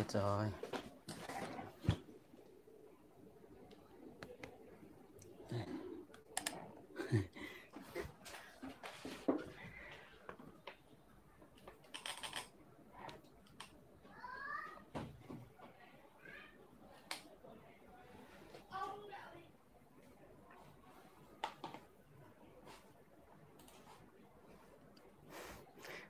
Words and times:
Chết 0.00 0.20
rồi. 0.20 0.46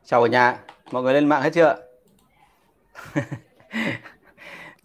Chào 0.04 0.22
cả 0.22 0.28
nhà, 0.28 0.58
mọi 0.90 1.02
người 1.02 1.14
lên 1.14 1.28
mạng 1.28 1.42
hết 1.42 1.50
chưa? 1.54 1.89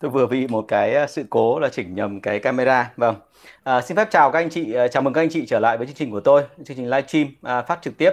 Tôi 0.05 0.11
vừa 0.11 0.27
bị 0.27 0.47
một 0.47 0.65
cái 0.67 0.93
ờ, 0.93 1.07
sự 1.07 1.23
cố 1.29 1.59
là 1.59 1.69
chỉnh 1.69 1.95
nhầm 1.95 2.21
cái 2.21 2.39
camera. 2.39 2.91
Vâng. 2.97 3.15
À, 3.63 3.81
xin 3.81 3.97
phép 3.97 4.07
chào 4.11 4.31
các 4.31 4.39
anh 4.39 4.49
chị 4.49 4.73
ờ, 4.73 4.87
chào 4.87 5.03
mừng 5.03 5.13
các 5.13 5.21
anh 5.21 5.29
chị 5.29 5.45
trở 5.45 5.59
lại 5.59 5.77
với 5.77 5.87
chương 5.87 5.95
trình 5.95 6.11
của 6.11 6.19
tôi 6.19 6.43
chương 6.65 6.77
trình 6.77 6.89
livestream 6.89 7.27
à, 7.41 7.61
phát 7.61 7.79
trực 7.81 7.97
tiếp 7.97 8.11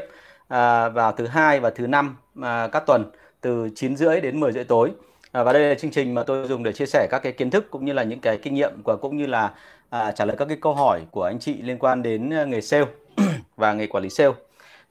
à, 0.48 0.88
vào 0.88 1.12
thứ 1.12 1.26
hai 1.26 1.60
và 1.60 1.70
thứ 1.70 1.86
năm 1.86 2.16
à, 2.42 2.68
các 2.72 2.82
tuần 2.86 3.10
từ 3.40 3.68
9 3.74 3.96
rưỡi 3.96 4.20
đến 4.20 4.40
10 4.40 4.52
rưỡi 4.52 4.64
tối. 4.64 4.90
À, 5.32 5.42
và 5.42 5.52
đây 5.52 5.62
là 5.62 5.74
chương 5.74 5.90
trình 5.90 6.14
mà 6.14 6.22
tôi 6.22 6.48
dùng 6.48 6.62
để 6.62 6.72
chia 6.72 6.86
sẻ 6.86 7.06
các 7.10 7.18
cái 7.18 7.32
kiến 7.32 7.50
thức 7.50 7.70
cũng 7.70 7.84
như 7.84 7.92
là 7.92 8.02
những 8.02 8.20
cái 8.20 8.36
kinh 8.36 8.54
nghiệm 8.54 8.82
và 8.84 8.96
cũng 8.96 9.16
như 9.16 9.26
là 9.26 9.52
à, 9.90 10.12
trả 10.12 10.24
lời 10.24 10.36
các 10.36 10.48
cái 10.48 10.58
câu 10.60 10.74
hỏi 10.74 11.00
của 11.10 11.22
anh 11.22 11.38
chị 11.38 11.62
liên 11.62 11.78
quan 11.78 12.02
đến 12.02 12.30
ờ, 12.30 12.46
nghề 12.46 12.60
sale 12.60 12.86
và 13.56 13.72
nghề 13.72 13.86
quản 13.86 14.04
lý 14.04 14.10
sale. 14.10 14.32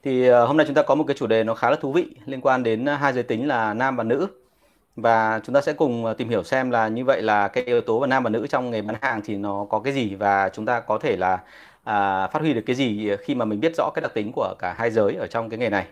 Thì 0.04 0.28
à, 0.28 0.40
hôm 0.40 0.56
nay 0.56 0.66
chúng 0.66 0.74
ta 0.74 0.82
có 0.82 0.94
một 0.94 1.04
cái 1.08 1.16
chủ 1.18 1.26
đề 1.26 1.44
nó 1.44 1.54
khá 1.54 1.70
là 1.70 1.76
thú 1.80 1.92
vị 1.92 2.06
liên 2.26 2.40
quan 2.40 2.62
đến 2.62 2.86
hai 2.86 3.12
giới 3.12 3.22
tính 3.22 3.48
là 3.48 3.74
nam 3.74 3.96
và 3.96 4.04
nữ 4.04 4.28
và 4.96 5.40
chúng 5.44 5.54
ta 5.54 5.60
sẽ 5.60 5.72
cùng 5.72 6.04
ờ, 6.04 6.14
tìm 6.14 6.28
hiểu 6.28 6.42
xem 6.44 6.70
là 6.70 6.88
như 6.88 7.04
vậy 7.04 7.22
là 7.22 7.48
cái 7.48 7.64
yếu 7.64 7.80
tố 7.80 7.98
và 8.00 8.06
nam 8.06 8.22
và 8.22 8.30
nữ 8.30 8.46
trong 8.46 8.70
nghề 8.70 8.82
bán 8.82 8.96
hàng 9.02 9.20
thì 9.24 9.36
nó 9.36 9.66
có 9.70 9.80
cái 9.80 9.92
gì 9.92 10.14
và 10.14 10.48
chúng 10.52 10.66
ta 10.66 10.80
có 10.80 10.98
thể 10.98 11.16
là 11.16 11.38
à, 11.84 12.26
phát 12.26 12.40
huy 12.42 12.54
được 12.54 12.62
cái 12.66 12.76
gì 12.76 13.10
khi 13.20 13.34
mà 13.34 13.44
mình 13.44 13.60
biết 13.60 13.72
rõ 13.76 13.90
cái 13.94 14.02
đặc 14.02 14.14
tính 14.14 14.32
của 14.34 14.54
cả 14.58 14.74
hai 14.78 14.90
giới 14.90 15.14
ở 15.14 15.26
trong 15.26 15.48
cái 15.50 15.58
nghề 15.58 15.70
này. 15.70 15.86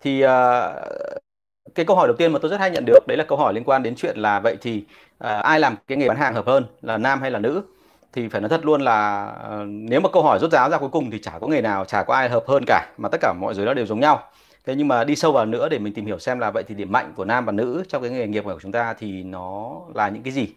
Thì 0.00 0.20
à, 0.22 0.72
cái 1.74 1.86
câu 1.86 1.96
hỏi 1.96 2.08
đầu 2.08 2.16
tiên 2.16 2.32
mà 2.32 2.38
tôi 2.42 2.50
rất 2.50 2.60
hay 2.60 2.70
nhận 2.70 2.84
được 2.86 3.06
đấy 3.08 3.16
là 3.16 3.24
câu 3.28 3.38
hỏi 3.38 3.54
liên 3.54 3.64
quan 3.64 3.82
đến 3.82 3.94
chuyện 3.96 4.18
là 4.18 4.40
vậy 4.40 4.56
thì 4.60 4.84
à, 5.18 5.38
ai 5.38 5.60
làm 5.60 5.76
cái 5.86 5.98
nghề 5.98 6.08
bán 6.08 6.16
hàng 6.16 6.34
hợp 6.34 6.46
hơn 6.46 6.64
là 6.82 6.98
nam 6.98 7.20
hay 7.20 7.30
là 7.30 7.38
nữ? 7.38 7.62
Thì 8.12 8.28
phải 8.28 8.40
nói 8.40 8.48
thật 8.48 8.64
luôn 8.66 8.80
là 8.82 9.26
à, 9.26 9.64
nếu 9.66 10.00
mà 10.00 10.08
câu 10.12 10.22
hỏi 10.22 10.38
rút 10.38 10.50
ráo 10.52 10.70
ra 10.70 10.78
cuối 10.78 10.88
cùng 10.88 11.10
thì 11.10 11.18
chả 11.22 11.38
có 11.40 11.46
nghề 11.46 11.60
nào 11.60 11.84
chả 11.84 12.02
có 12.02 12.14
ai 12.14 12.28
hợp 12.28 12.44
hơn 12.48 12.64
cả 12.66 12.94
mà 12.98 13.08
tất 13.08 13.18
cả 13.20 13.32
mọi 13.40 13.54
giới 13.54 13.66
đó 13.66 13.74
đều 13.74 13.86
giống 13.86 14.00
nhau 14.00 14.22
thế 14.66 14.74
nhưng 14.74 14.88
mà 14.88 15.04
đi 15.04 15.16
sâu 15.16 15.32
vào 15.32 15.46
nữa 15.46 15.68
để 15.68 15.78
mình 15.78 15.94
tìm 15.94 16.06
hiểu 16.06 16.18
xem 16.18 16.38
là 16.38 16.50
vậy 16.50 16.62
thì 16.68 16.74
điểm 16.74 16.92
mạnh 16.92 17.12
của 17.16 17.24
nam 17.24 17.44
và 17.44 17.52
nữ 17.52 17.84
trong 17.88 18.02
cái 18.02 18.10
nghề 18.10 18.26
nghiệp 18.26 18.44
của 18.44 18.58
chúng 18.62 18.72
ta 18.72 18.94
thì 18.94 19.22
nó 19.22 19.80
là 19.94 20.08
những 20.08 20.22
cái 20.22 20.32
gì? 20.32 20.48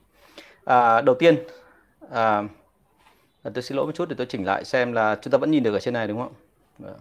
À, 0.66 1.02
đầu 1.02 1.16
tiên 1.16 1.38
à, 2.12 2.44
tôi 3.54 3.62
xin 3.64 3.78
lỗi 3.78 3.86
một 3.86 3.92
chút 3.96 4.10
để 4.10 4.16
tôi 4.18 4.28
chỉnh 4.28 4.46
lại 4.46 4.66
xem 4.66 4.94
là 4.94 5.18
chúng 5.22 5.32
ta 5.32 5.38
vẫn 5.38 5.52
nhìn 5.52 5.64
được 5.64 5.74
ở 5.74 5.80
trên 5.80 5.94
này 5.94 6.08
đúng 6.08 6.18
không? 6.18 6.34
Vâng, 6.80 7.00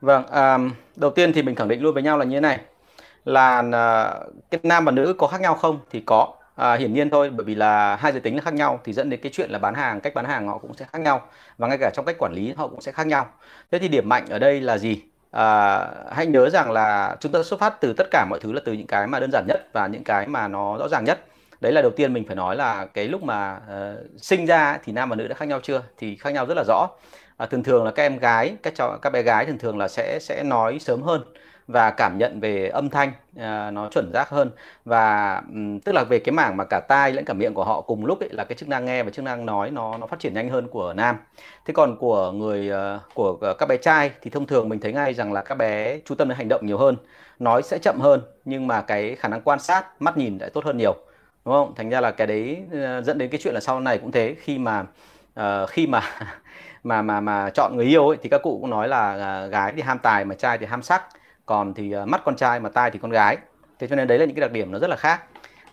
vâng 0.00 0.26
à, 0.26 0.58
đầu 0.96 1.10
tiên 1.10 1.32
thì 1.32 1.42
mình 1.42 1.54
khẳng 1.54 1.68
định 1.68 1.82
luôn 1.82 1.94
với 1.94 2.02
nhau 2.02 2.18
là 2.18 2.24
như 2.24 2.36
thế 2.36 2.40
này. 2.40 2.60
Là 3.24 3.62
à, 3.72 4.14
cái 4.50 4.60
nam 4.62 4.84
và 4.84 4.92
nữ 4.92 5.14
có 5.18 5.26
khác 5.26 5.40
nhau 5.40 5.54
không? 5.54 5.80
Thì 5.90 6.02
có 6.06 6.34
à, 6.54 6.74
hiển 6.74 6.94
nhiên 6.94 7.10
thôi 7.10 7.30
bởi 7.30 7.44
vì 7.44 7.54
là 7.54 7.96
hai 7.96 8.12
giới 8.12 8.20
tính 8.20 8.36
là 8.36 8.42
khác 8.42 8.54
nhau 8.54 8.80
thì 8.84 8.92
dẫn 8.92 9.10
đến 9.10 9.20
cái 9.22 9.32
chuyện 9.34 9.50
là 9.50 9.58
bán 9.58 9.74
hàng 9.74 10.00
cách 10.00 10.14
bán 10.14 10.24
hàng 10.24 10.48
họ 10.48 10.58
cũng 10.58 10.74
sẽ 10.74 10.84
khác 10.92 11.00
nhau 11.00 11.26
và 11.58 11.68
ngay 11.68 11.78
cả 11.78 11.90
trong 11.94 12.04
cách 12.04 12.16
quản 12.18 12.32
lý 12.32 12.52
họ 12.56 12.68
cũng 12.68 12.80
sẽ 12.80 12.92
khác 12.92 13.06
nhau. 13.06 13.26
Thế 13.70 13.78
thì 13.78 13.88
điểm 13.88 14.08
mạnh 14.08 14.26
ở 14.30 14.38
đây 14.38 14.60
là 14.60 14.78
gì? 14.78 15.02
À, 15.30 15.78
hãy 16.12 16.26
nhớ 16.26 16.50
rằng 16.50 16.70
là 16.70 17.16
chúng 17.20 17.32
ta 17.32 17.42
xuất 17.42 17.60
phát 17.60 17.80
từ 17.80 17.94
tất 17.96 18.06
cả 18.10 18.26
mọi 18.30 18.40
thứ 18.42 18.52
là 18.52 18.60
từ 18.64 18.72
những 18.72 18.86
cái 18.86 19.06
mà 19.06 19.20
đơn 19.20 19.30
giản 19.32 19.44
nhất 19.48 19.68
và 19.72 19.86
những 19.86 20.04
cái 20.04 20.26
mà 20.26 20.48
nó 20.48 20.78
rõ 20.78 20.88
ràng 20.88 21.04
nhất. 21.04 21.18
Đấy 21.60 21.72
là 21.72 21.82
đầu 21.82 21.90
tiên 21.90 22.12
mình 22.12 22.24
phải 22.26 22.36
nói 22.36 22.56
là 22.56 22.86
cái 22.94 23.08
lúc 23.08 23.22
mà 23.22 23.56
uh, 23.56 24.20
sinh 24.22 24.46
ra 24.46 24.78
thì 24.84 24.92
nam 24.92 25.10
và 25.10 25.16
nữ 25.16 25.28
đã 25.28 25.34
khác 25.34 25.48
nhau 25.48 25.60
chưa? 25.62 25.82
Thì 25.98 26.16
khác 26.16 26.30
nhau 26.30 26.46
rất 26.46 26.54
là 26.56 26.64
rõ. 26.68 26.88
À, 27.36 27.46
thường 27.46 27.62
thường 27.62 27.84
là 27.84 27.90
các 27.90 28.02
em 28.02 28.18
gái 28.18 28.54
các 28.62 28.74
cháu 28.76 28.98
các 29.02 29.10
bé 29.10 29.22
gái 29.22 29.46
thường 29.46 29.58
thường 29.58 29.78
là 29.78 29.88
sẽ 29.88 30.18
sẽ 30.20 30.42
nói 30.42 30.78
sớm 30.78 31.02
hơn 31.02 31.22
và 31.70 31.90
cảm 31.90 32.18
nhận 32.18 32.40
về 32.40 32.68
âm 32.68 32.90
thanh 32.90 33.12
à, 33.36 33.70
nó 33.70 33.88
chuẩn 33.88 34.10
xác 34.14 34.28
hơn. 34.28 34.50
Và 34.84 35.36
um, 35.54 35.78
tức 35.78 35.92
là 35.92 36.04
về 36.04 36.18
cái 36.18 36.32
mảng 36.32 36.56
mà 36.56 36.64
cả 36.64 36.80
tai 36.88 37.12
lẫn 37.12 37.24
cả 37.24 37.34
miệng 37.34 37.54
của 37.54 37.64
họ 37.64 37.80
cùng 37.80 38.06
lúc 38.06 38.20
ấy 38.20 38.28
là 38.32 38.44
cái 38.44 38.56
chức 38.56 38.68
năng 38.68 38.84
nghe 38.84 39.02
và 39.02 39.10
chức 39.10 39.24
năng 39.24 39.46
nói 39.46 39.70
nó 39.70 39.98
nó 39.98 40.06
phát 40.06 40.20
triển 40.20 40.34
nhanh 40.34 40.48
hơn 40.48 40.68
của 40.68 40.92
nam. 40.92 41.16
Thế 41.66 41.74
còn 41.74 41.96
của 41.96 42.32
người 42.32 42.70
uh, 42.70 43.00
của 43.14 43.38
ờ, 43.40 43.54
các 43.54 43.66
bé 43.68 43.76
trai 43.76 44.10
thì 44.22 44.30
thông 44.30 44.46
thường 44.46 44.68
mình 44.68 44.80
thấy 44.80 44.92
ngay 44.92 45.14
rằng 45.14 45.32
là 45.32 45.42
các 45.42 45.54
bé 45.54 45.98
chú 46.04 46.14
tâm 46.14 46.28
đến 46.28 46.38
hành 46.38 46.48
động 46.48 46.66
nhiều 46.66 46.78
hơn 46.78 46.96
nói 47.38 47.62
sẽ 47.62 47.78
chậm 47.78 48.00
hơn 48.00 48.20
nhưng 48.44 48.66
mà 48.66 48.80
cái 48.82 49.14
khả 49.14 49.28
năng 49.28 49.40
quan 49.40 49.58
sát 49.58 50.02
mắt 50.02 50.16
nhìn 50.16 50.38
lại 50.38 50.50
tốt 50.50 50.64
hơn 50.64 50.78
nhiều 50.78 50.94
đúng 51.44 51.54
không? 51.54 51.74
Thành 51.76 51.90
ra 51.90 52.00
là 52.00 52.10
cái 52.10 52.26
đấy 52.26 52.62
uh, 52.66 53.04
dẫn 53.04 53.18
đến 53.18 53.30
cái 53.30 53.40
chuyện 53.42 53.54
là 53.54 53.60
sau 53.60 53.80
này 53.80 53.98
cũng 53.98 54.12
thế 54.12 54.36
khi 54.40 54.58
mà 54.58 54.84
uh, 55.40 55.68
khi 55.68 55.86
mà 55.86 56.02
mà 56.84 57.02
mà 57.02 57.20
mà 57.20 57.50
chọn 57.54 57.76
người 57.76 57.86
yêu 57.86 58.08
ấy 58.08 58.18
thì 58.22 58.28
các 58.28 58.42
cụ 58.42 58.58
cũng 58.60 58.70
nói 58.70 58.88
là 58.88 59.14
uh, 59.44 59.52
gái 59.52 59.72
thì 59.76 59.82
ham 59.82 59.98
tài 59.98 60.24
mà 60.24 60.34
trai 60.34 60.58
thì 60.58 60.66
ham 60.66 60.82
sắc 60.82 61.02
còn 61.50 61.74
thì 61.74 61.92
ờ, 61.92 62.06
mắt 62.06 62.20
con 62.24 62.36
trai 62.36 62.60
mà 62.60 62.68
tai 62.68 62.90
thì 62.90 62.98
con 62.98 63.10
gái. 63.10 63.36
Thế 63.78 63.86
cho 63.86 63.96
nên 63.96 64.08
đấy 64.08 64.18
là 64.18 64.24
những 64.24 64.34
cái 64.36 64.40
đặc 64.40 64.52
điểm 64.52 64.72
nó 64.72 64.78
rất 64.78 64.90
là 64.90 64.96
khác. 64.96 65.22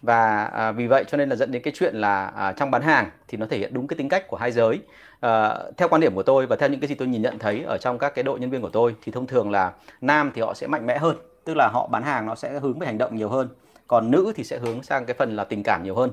Và 0.02 0.44
à, 0.44 0.72
vì 0.72 0.88
vậy 0.88 1.04
cho 1.08 1.18
nên 1.18 1.30
là 1.30 1.36
dẫn 1.36 1.52
đến 1.52 1.62
cái 1.62 1.74
chuyện 1.76 1.96
là 1.96 2.26
à, 2.26 2.54
trong 2.54 2.72
bán 2.72 2.82
hàng 2.82 3.10
thì 3.28 3.38
nó 3.38 3.46
thể 3.46 3.58
hiện 3.58 3.74
đúng 3.74 3.88
cái 3.88 3.98
tính 3.98 4.10
cách 4.10 4.28
của 4.28 4.38
hai 4.38 4.52
giới. 4.52 4.82
À, 5.20 5.56
theo 5.78 5.88
quan 5.88 6.02
điểm 6.02 6.16
của 6.16 6.24
tôi 6.24 6.46
và 6.46 6.56
theo 6.56 6.70
những 6.70 6.80
cái 6.80 6.88
gì 6.88 6.96
tôi 6.96 7.08
nhìn 7.08 7.22
nhận 7.22 7.40
thấy 7.40 7.64
ở 7.64 7.78
trong 7.78 7.98
các 7.98 8.16
cái 8.16 8.24
đội 8.24 8.40
nhân 8.40 8.50
viên 8.50 8.62
của 8.62 8.70
tôi 8.70 8.96
thì 9.02 9.12
thông 9.12 9.28
thường 9.28 9.52
là 9.52 9.72
nam 10.02 10.32
thì 10.36 10.42
họ 10.42 10.54
sẽ 10.54 10.68
mạnh 10.68 10.86
mẽ 10.86 10.98
hơn 10.98 11.18
tức 11.44 11.54
là 11.58 11.70
họ 11.74 11.88
bán 11.88 12.04
hàng 12.04 12.26
nó 12.26 12.36
sẽ 12.36 12.60
hướng 12.60 12.80
về 12.80 12.88
hành 12.88 12.98
động 12.98 13.16
nhiều 13.16 13.30
hơn 13.30 13.50
còn 13.88 14.12
nữ 14.12 14.34
thì 14.36 14.44
sẽ 14.44 14.58
hướng 14.58 14.84
sang 14.84 15.06
cái 15.06 15.14
phần 15.14 15.36
là 15.36 15.44
tình 15.44 15.64
cảm 15.64 15.84
nhiều 15.84 15.96
hơn. 15.96 16.12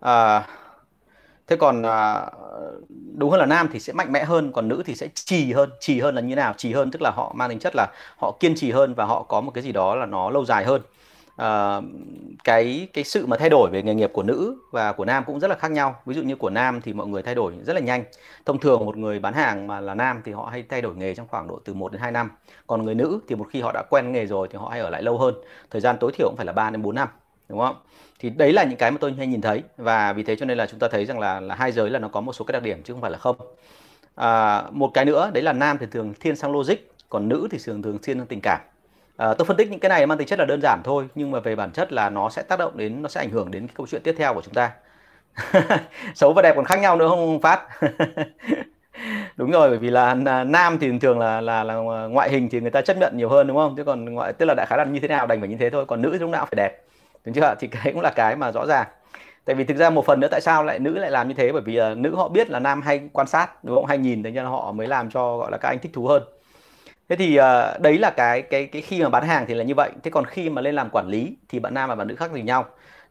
À, 0.00 0.46
thế 1.52 1.56
còn 1.56 1.82
à, 1.82 2.26
đúng 3.16 3.30
hơn 3.30 3.40
là 3.40 3.46
nam 3.46 3.68
thì 3.72 3.80
sẽ 3.80 3.92
mạnh 3.92 4.12
mẽ 4.12 4.24
hơn 4.24 4.52
còn 4.52 4.68
nữ 4.68 4.82
thì 4.86 4.94
sẽ 4.94 5.08
trì 5.14 5.52
hơn 5.52 5.70
trì 5.80 6.00
hơn 6.00 6.14
là 6.14 6.20
như 6.20 6.34
nào? 6.34 6.54
Trì 6.56 6.72
hơn 6.72 6.90
tức 6.90 7.02
là 7.02 7.10
họ 7.10 7.32
mang 7.36 7.48
tính 7.48 7.58
chất 7.58 7.72
là 7.76 7.86
họ 8.16 8.36
kiên 8.40 8.54
trì 8.54 8.70
hơn 8.70 8.94
và 8.94 9.04
họ 9.04 9.22
có 9.22 9.40
một 9.40 9.50
cái 9.54 9.64
gì 9.64 9.72
đó 9.72 9.94
là 9.94 10.06
nó 10.06 10.30
lâu 10.30 10.44
dài 10.44 10.64
hơn. 10.64 10.82
À, 11.36 11.80
cái 12.44 12.88
cái 12.92 13.04
sự 13.04 13.26
mà 13.26 13.36
thay 13.36 13.50
đổi 13.50 13.70
về 13.70 13.82
nghề 13.82 13.94
nghiệp 13.94 14.10
của 14.12 14.22
nữ 14.22 14.56
và 14.70 14.92
của 14.92 15.04
nam 15.04 15.24
cũng 15.26 15.40
rất 15.40 15.48
là 15.48 15.56
khác 15.56 15.70
nhau. 15.70 15.94
Ví 16.06 16.14
dụ 16.14 16.22
như 16.22 16.36
của 16.36 16.50
nam 16.50 16.80
thì 16.80 16.92
mọi 16.92 17.06
người 17.06 17.22
thay 17.22 17.34
đổi 17.34 17.52
rất 17.66 17.72
là 17.72 17.80
nhanh. 17.80 18.04
Thông 18.46 18.58
thường 18.58 18.86
một 18.86 18.96
người 18.96 19.18
bán 19.18 19.34
hàng 19.34 19.66
mà 19.66 19.80
là 19.80 19.94
nam 19.94 20.22
thì 20.24 20.32
họ 20.32 20.48
hay 20.52 20.62
thay 20.62 20.82
đổi 20.82 20.94
nghề 20.96 21.14
trong 21.14 21.26
khoảng 21.28 21.48
độ 21.48 21.60
từ 21.64 21.74
1 21.74 21.92
đến 21.92 22.00
2 22.00 22.12
năm. 22.12 22.30
Còn 22.66 22.84
người 22.84 22.94
nữ 22.94 23.20
thì 23.28 23.34
một 23.34 23.46
khi 23.50 23.60
họ 23.60 23.72
đã 23.74 23.82
quen 23.90 24.12
nghề 24.12 24.26
rồi 24.26 24.48
thì 24.50 24.58
họ 24.58 24.68
hay 24.68 24.80
ở 24.80 24.90
lại 24.90 25.02
lâu 25.02 25.18
hơn. 25.18 25.34
Thời 25.70 25.80
gian 25.80 25.96
tối 26.00 26.12
thiểu 26.14 26.28
cũng 26.28 26.36
phải 26.36 26.46
là 26.46 26.52
3 26.52 26.70
đến 26.70 26.82
4 26.82 26.94
năm 26.94 27.08
đúng 27.48 27.58
không? 27.60 27.76
Thì 28.18 28.30
đấy 28.30 28.52
là 28.52 28.64
những 28.64 28.78
cái 28.78 28.90
mà 28.90 28.98
tôi 29.00 29.12
hay 29.12 29.26
nhìn 29.26 29.40
thấy. 29.40 29.62
Và 29.76 30.12
vì 30.12 30.22
thế 30.22 30.36
cho 30.36 30.46
nên 30.46 30.58
là 30.58 30.66
chúng 30.66 30.78
ta 30.78 30.88
thấy 30.88 31.06
rằng 31.06 31.18
là 31.18 31.40
là 31.40 31.54
hai 31.54 31.72
giới 31.72 31.90
là 31.90 31.98
nó 31.98 32.08
có 32.08 32.20
một 32.20 32.32
số 32.32 32.44
cái 32.44 32.52
đặc 32.52 32.62
điểm 32.62 32.82
chứ 32.82 32.92
không 32.94 33.02
phải 33.02 33.10
là 33.10 33.18
không. 33.18 33.36
À, 34.14 34.62
một 34.70 34.90
cái 34.94 35.04
nữa 35.04 35.30
đấy 35.34 35.42
là 35.42 35.52
nam 35.52 35.78
thì 35.78 35.86
thường 35.90 36.14
thiên 36.20 36.36
sang 36.36 36.52
logic 36.52 36.74
còn 37.08 37.28
nữ 37.28 37.48
thì 37.50 37.58
thường 37.64 37.82
thường 37.82 37.98
thiên 38.02 38.18
sang 38.18 38.26
tình 38.26 38.40
cảm. 38.42 38.60
À, 39.16 39.34
tôi 39.34 39.46
phân 39.46 39.56
tích 39.56 39.70
những 39.70 39.80
cái 39.80 39.88
này 39.88 40.06
mang 40.06 40.18
tính 40.18 40.28
chất 40.28 40.38
là 40.38 40.44
đơn 40.44 40.60
giản 40.62 40.80
thôi 40.84 41.08
nhưng 41.14 41.30
mà 41.30 41.40
về 41.40 41.56
bản 41.56 41.72
chất 41.72 41.92
là 41.92 42.10
nó 42.10 42.30
sẽ 42.30 42.42
tác 42.42 42.58
động 42.58 42.76
đến 42.76 43.02
nó 43.02 43.08
sẽ 43.08 43.20
ảnh 43.20 43.30
hưởng 43.30 43.50
đến 43.50 43.66
cái 43.66 43.74
câu 43.76 43.86
chuyện 43.86 44.02
tiếp 44.04 44.14
theo 44.18 44.34
của 44.34 44.42
chúng 44.42 44.54
ta. 44.54 44.72
Xấu 46.14 46.32
và 46.32 46.42
đẹp 46.42 46.52
còn 46.56 46.64
khác 46.64 46.76
nhau 46.80 46.96
nữa 46.96 47.08
không 47.08 47.40
phát? 47.40 47.68
Đúng 49.36 49.50
rồi 49.50 49.68
bởi 49.70 49.78
vì 49.78 49.90
là 49.90 50.14
nam 50.46 50.78
thì 50.80 50.98
thường 50.98 51.18
là 51.18 51.40
là 51.40 51.64
là 51.64 51.74
ngoại 52.06 52.30
hình 52.30 52.48
thì 52.50 52.60
người 52.60 52.70
ta 52.70 52.82
chấp 52.82 52.96
nhận 52.96 53.16
nhiều 53.16 53.28
hơn 53.28 53.46
đúng 53.46 53.56
không? 53.56 53.76
Chứ 53.76 53.84
còn 53.84 54.04
ngoại 54.04 54.32
tức 54.32 54.46
là 54.46 54.54
đại 54.54 54.66
khái 54.66 54.78
là 54.78 54.84
như 54.84 55.00
thế 55.00 55.08
nào 55.08 55.26
đành 55.26 55.40
phải 55.40 55.48
như 55.48 55.56
thế 55.60 55.70
thôi. 55.70 55.86
Còn 55.86 56.02
nữ 56.02 56.18
lúc 56.20 56.30
nào 56.30 56.46
phải 56.46 56.56
đẹp 56.56 56.82
đúng 57.24 57.34
chưa? 57.34 57.54
Thì 57.60 57.68
cái 57.68 57.92
cũng 57.92 58.00
là 58.00 58.10
cái 58.10 58.36
mà 58.36 58.52
rõ 58.52 58.66
ràng. 58.66 58.86
Tại 59.44 59.56
vì 59.56 59.64
thực 59.64 59.76
ra 59.76 59.90
một 59.90 60.06
phần 60.06 60.20
nữa 60.20 60.28
tại 60.30 60.40
sao 60.40 60.64
lại 60.64 60.78
nữ 60.78 60.98
lại 60.98 61.10
làm 61.10 61.28
như 61.28 61.34
thế? 61.34 61.52
Bởi 61.52 61.62
vì 61.62 61.80
uh, 61.80 61.98
nữ 61.98 62.16
họ 62.16 62.28
biết 62.28 62.50
là 62.50 62.58
nam 62.58 62.82
hay 62.82 63.00
quan 63.12 63.26
sát 63.26 63.64
đúng 63.64 63.76
không? 63.76 63.86
Hay 63.86 63.98
nhìn 63.98 64.22
thế 64.22 64.30
nên 64.30 64.44
họ 64.44 64.72
mới 64.72 64.86
làm 64.88 65.10
cho 65.10 65.36
gọi 65.36 65.50
là 65.50 65.58
các 65.58 65.68
anh 65.68 65.78
thích 65.78 65.92
thú 65.94 66.06
hơn. 66.06 66.22
Thế 67.08 67.16
thì 67.16 67.38
uh, 67.38 67.80
đấy 67.80 67.98
là 67.98 68.10
cái 68.10 68.42
cái 68.42 68.66
cái 68.66 68.82
khi 68.82 69.02
mà 69.02 69.08
bán 69.08 69.24
hàng 69.24 69.44
thì 69.48 69.54
là 69.54 69.64
như 69.64 69.74
vậy. 69.74 69.90
Thế 70.02 70.10
còn 70.10 70.24
khi 70.24 70.50
mà 70.50 70.62
lên 70.62 70.74
làm 70.74 70.90
quản 70.90 71.08
lý 71.08 71.36
thì 71.48 71.58
bạn 71.58 71.74
nam 71.74 71.88
và 71.88 71.94
bạn 71.94 72.08
nữ 72.08 72.16
khác 72.16 72.32
gì 72.32 72.42
nhau. 72.42 72.64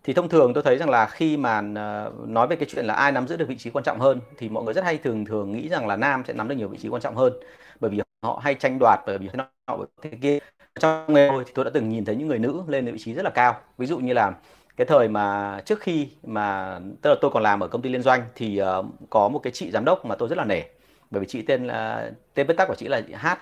Thì 0.03 0.13
thông 0.13 0.29
thường 0.29 0.53
tôi 0.53 0.63
thấy 0.63 0.77
rằng 0.77 0.89
là 0.89 1.05
khi 1.05 1.37
mà 1.37 1.59
uh, 1.59 2.29
nói 2.29 2.47
về 2.47 2.55
cái 2.55 2.67
chuyện 2.71 2.85
là 2.85 2.93
ai 2.93 3.11
nắm 3.11 3.27
giữ 3.27 3.37
được 3.37 3.47
vị 3.47 3.57
trí 3.57 3.69
quan 3.69 3.83
trọng 3.83 3.99
hơn 3.99 4.19
thì 4.37 4.49
mọi 4.49 4.63
người 4.63 4.73
rất 4.73 4.83
hay 4.83 4.97
thường 4.97 5.25
thường 5.25 5.51
nghĩ 5.51 5.69
rằng 5.69 5.87
là 5.87 5.95
nam 5.95 6.23
sẽ 6.27 6.33
nắm 6.33 6.47
được 6.47 6.55
nhiều 6.55 6.67
vị 6.67 6.77
trí 6.81 6.89
quan 6.89 7.01
trọng 7.01 7.15
hơn. 7.15 7.33
Bởi 7.79 7.91
vì 7.91 8.01
họ 8.23 8.39
hay 8.43 8.55
tranh 8.55 8.77
đoạt 8.79 8.99
bởi 9.05 9.17
vì 9.17 9.29
họ 9.67 9.79
thế 10.01 10.09
kia 10.21 10.39
trong 10.79 11.13
nghề 11.13 11.27
tôi 11.29 11.43
thì 11.45 11.51
tôi 11.55 11.65
đã 11.65 11.71
từng 11.73 11.89
nhìn 11.89 12.05
thấy 12.05 12.15
những 12.15 12.27
người 12.27 12.39
nữ 12.39 12.63
lên 12.67 12.85
vị 12.85 12.99
trí 12.99 13.13
rất 13.13 13.23
là 13.23 13.29
cao. 13.29 13.55
Ví 13.77 13.87
dụ 13.87 13.99
như 13.99 14.13
là 14.13 14.33
cái 14.77 14.87
thời 14.87 15.07
mà 15.07 15.57
trước 15.65 15.79
khi 15.79 16.09
mà 16.23 16.79
tức 17.01 17.09
là 17.09 17.15
tôi 17.21 17.31
còn 17.31 17.43
làm 17.43 17.59
ở 17.59 17.67
công 17.67 17.81
ty 17.81 17.89
liên 17.89 18.01
doanh 18.01 18.23
thì 18.35 18.61
uh, 18.61 18.85
có 19.09 19.29
một 19.29 19.39
cái 19.39 19.51
chị 19.51 19.71
giám 19.71 19.85
đốc 19.85 20.05
mà 20.05 20.15
tôi 20.15 20.29
rất 20.29 20.37
là 20.37 20.45
nể. 20.45 20.61
Bởi 21.11 21.19
vì 21.21 21.27
chị 21.27 21.41
tên 21.41 21.67
là 21.67 22.11
tên 22.33 22.47
viết 22.47 22.57
tắt 22.57 22.67
của 22.67 22.75
chị 22.75 22.87
là 22.87 23.01
chị 23.01 23.13
Hát 23.13 23.39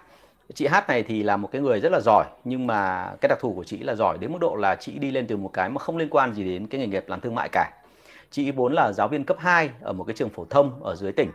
chị 0.53 0.67
Hát 0.67 0.89
này 0.89 1.03
thì 1.03 1.23
là 1.23 1.37
một 1.37 1.49
cái 1.51 1.61
người 1.61 1.79
rất 1.79 1.91
là 1.91 1.99
giỏi 1.99 2.25
nhưng 2.43 2.67
mà 2.67 3.11
cái 3.21 3.29
đặc 3.29 3.39
thù 3.41 3.53
của 3.53 3.63
chị 3.63 3.77
là 3.77 3.95
giỏi 3.95 4.17
đến 4.17 4.31
mức 4.31 4.37
độ 4.41 4.55
là 4.55 4.75
chị 4.75 4.99
đi 4.99 5.11
lên 5.11 5.27
từ 5.27 5.37
một 5.37 5.49
cái 5.53 5.69
mà 5.69 5.79
không 5.79 5.97
liên 5.97 6.09
quan 6.09 6.33
gì 6.33 6.43
đến 6.43 6.67
cái 6.67 6.81
nghề 6.81 6.87
nghiệp 6.87 7.03
làm 7.07 7.21
thương 7.21 7.35
mại 7.35 7.49
cả. 7.51 7.71
Chị 8.31 8.51
vốn 8.51 8.73
là 8.73 8.91
giáo 8.91 9.07
viên 9.07 9.23
cấp 9.23 9.37
2 9.39 9.69
ở 9.81 9.93
một 9.93 10.03
cái 10.03 10.15
trường 10.15 10.29
phổ 10.29 10.45
thông 10.49 10.83
ở 10.83 10.95
dưới 10.95 11.11
tỉnh 11.11 11.31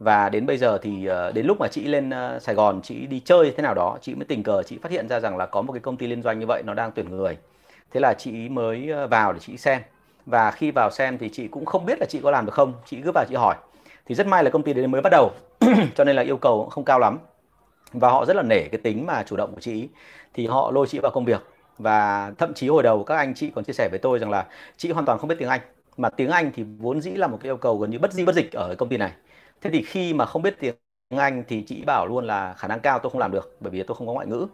và 0.00 0.28
đến 0.28 0.46
bây 0.46 0.56
giờ 0.56 0.78
thì 0.82 1.06
ờ, 1.06 1.32
đến 1.32 1.46
lúc 1.46 1.60
mà 1.60 1.68
chị 1.68 1.84
lên 1.84 2.10
ờ, 2.10 2.38
Sài 2.38 2.54
Gòn, 2.54 2.80
chị 2.82 3.06
đi 3.06 3.20
chơi 3.24 3.52
thế 3.56 3.62
nào 3.62 3.74
đó, 3.74 3.98
chị 4.00 4.14
mới 4.14 4.24
tình 4.24 4.42
cờ, 4.42 4.62
chị 4.62 4.78
phát 4.82 4.92
hiện 4.92 5.08
ra 5.08 5.20
rằng 5.20 5.36
là 5.36 5.46
có 5.46 5.62
một 5.62 5.72
cái 5.72 5.80
công 5.80 5.96
ty 5.96 6.06
liên 6.06 6.22
doanh 6.22 6.38
như 6.38 6.46
vậy 6.46 6.62
nó 6.66 6.74
đang 6.74 6.92
tuyển 6.94 7.10
người. 7.10 7.36
Thế 7.92 8.00
là 8.00 8.14
chị 8.14 8.48
mới 8.48 8.90
ờ, 8.90 9.06
vào 9.06 9.32
để 9.32 9.38
chị 9.40 9.56
xem. 9.56 9.82
Và 10.26 10.50
khi 10.50 10.70
vào 10.70 10.90
xem 10.90 11.18
thì 11.18 11.28
chị 11.28 11.48
cũng 11.48 11.64
không 11.64 11.86
biết 11.86 11.98
là 12.00 12.06
chị 12.08 12.20
có 12.22 12.30
làm 12.30 12.46
được 12.46 12.54
không. 12.54 12.72
Chị 12.86 13.00
cứ 13.04 13.10
vào 13.14 13.24
chị 13.28 13.34
hỏi. 13.34 13.56
Thì 14.06 14.14
rất 14.14 14.26
may 14.26 14.44
là 14.44 14.50
công 14.50 14.62
ty 14.62 14.72
đấy 14.72 14.86
mới 14.86 15.00
bắt 15.00 15.10
đầu. 15.10 15.30
Cho 15.96 16.04
nên 16.04 16.16
là 16.16 16.22
yêu 16.22 16.36
cầu 16.36 16.68
không 16.70 16.84
cao 16.84 16.98
lắm. 16.98 17.18
Và 17.92 18.10
họ 18.10 18.24
rất 18.24 18.36
là 18.36 18.42
nể 18.42 18.68
cái 18.68 18.80
tính 18.82 19.06
mà 19.06 19.22
chủ 19.22 19.36
động 19.36 19.54
của 19.54 19.60
chị. 19.60 19.88
Thì 20.34 20.46
họ 20.46 20.70
lôi 20.70 20.86
chị 20.86 20.98
vào 20.98 21.12
công 21.12 21.24
việc. 21.24 21.46
Và 21.78 22.32
thậm 22.38 22.54
chí 22.54 22.68
hồi 22.68 22.82
đầu 22.82 23.04
các 23.04 23.16
anh 23.16 23.34
chị 23.34 23.50
còn 23.54 23.64
chia 23.64 23.72
sẻ 23.72 23.88
với 23.90 23.98
tôi 23.98 24.18
rằng 24.18 24.30
là 24.30 24.46
chị 24.76 24.90
hoàn 24.92 25.06
toàn 25.06 25.18
không 25.18 25.28
biết 25.28 25.36
tiếng 25.38 25.48
Anh 25.48 25.60
mà 26.00 26.10
tiếng 26.10 26.30
Anh 26.30 26.52
thì 26.54 26.64
vốn 26.78 27.00
dĩ 27.00 27.10
là 27.10 27.26
một 27.26 27.38
cái 27.42 27.48
yêu 27.48 27.56
cầu 27.56 27.78
gần 27.78 27.90
như 27.90 27.98
bất 27.98 28.12
di 28.12 28.24
bất 28.24 28.34
dịch 28.34 28.52
ở 28.52 28.74
công 28.78 28.88
ty 28.88 28.96
này. 28.96 29.12
Thế 29.60 29.70
thì 29.70 29.82
khi 29.82 30.14
mà 30.14 30.26
không 30.26 30.42
biết 30.42 30.56
tiếng 30.60 30.74
Anh 31.18 31.44
thì 31.48 31.62
chị 31.66 31.82
bảo 31.86 32.06
luôn 32.06 32.26
là 32.26 32.54
khả 32.54 32.68
năng 32.68 32.80
cao 32.80 32.98
tôi 32.98 33.10
không 33.10 33.20
làm 33.20 33.32
được 33.32 33.56
bởi 33.60 33.70
vì 33.70 33.82
tôi 33.82 33.96
không 33.96 34.06
có 34.06 34.12
ngoại 34.12 34.26
ngữ. 34.26 34.46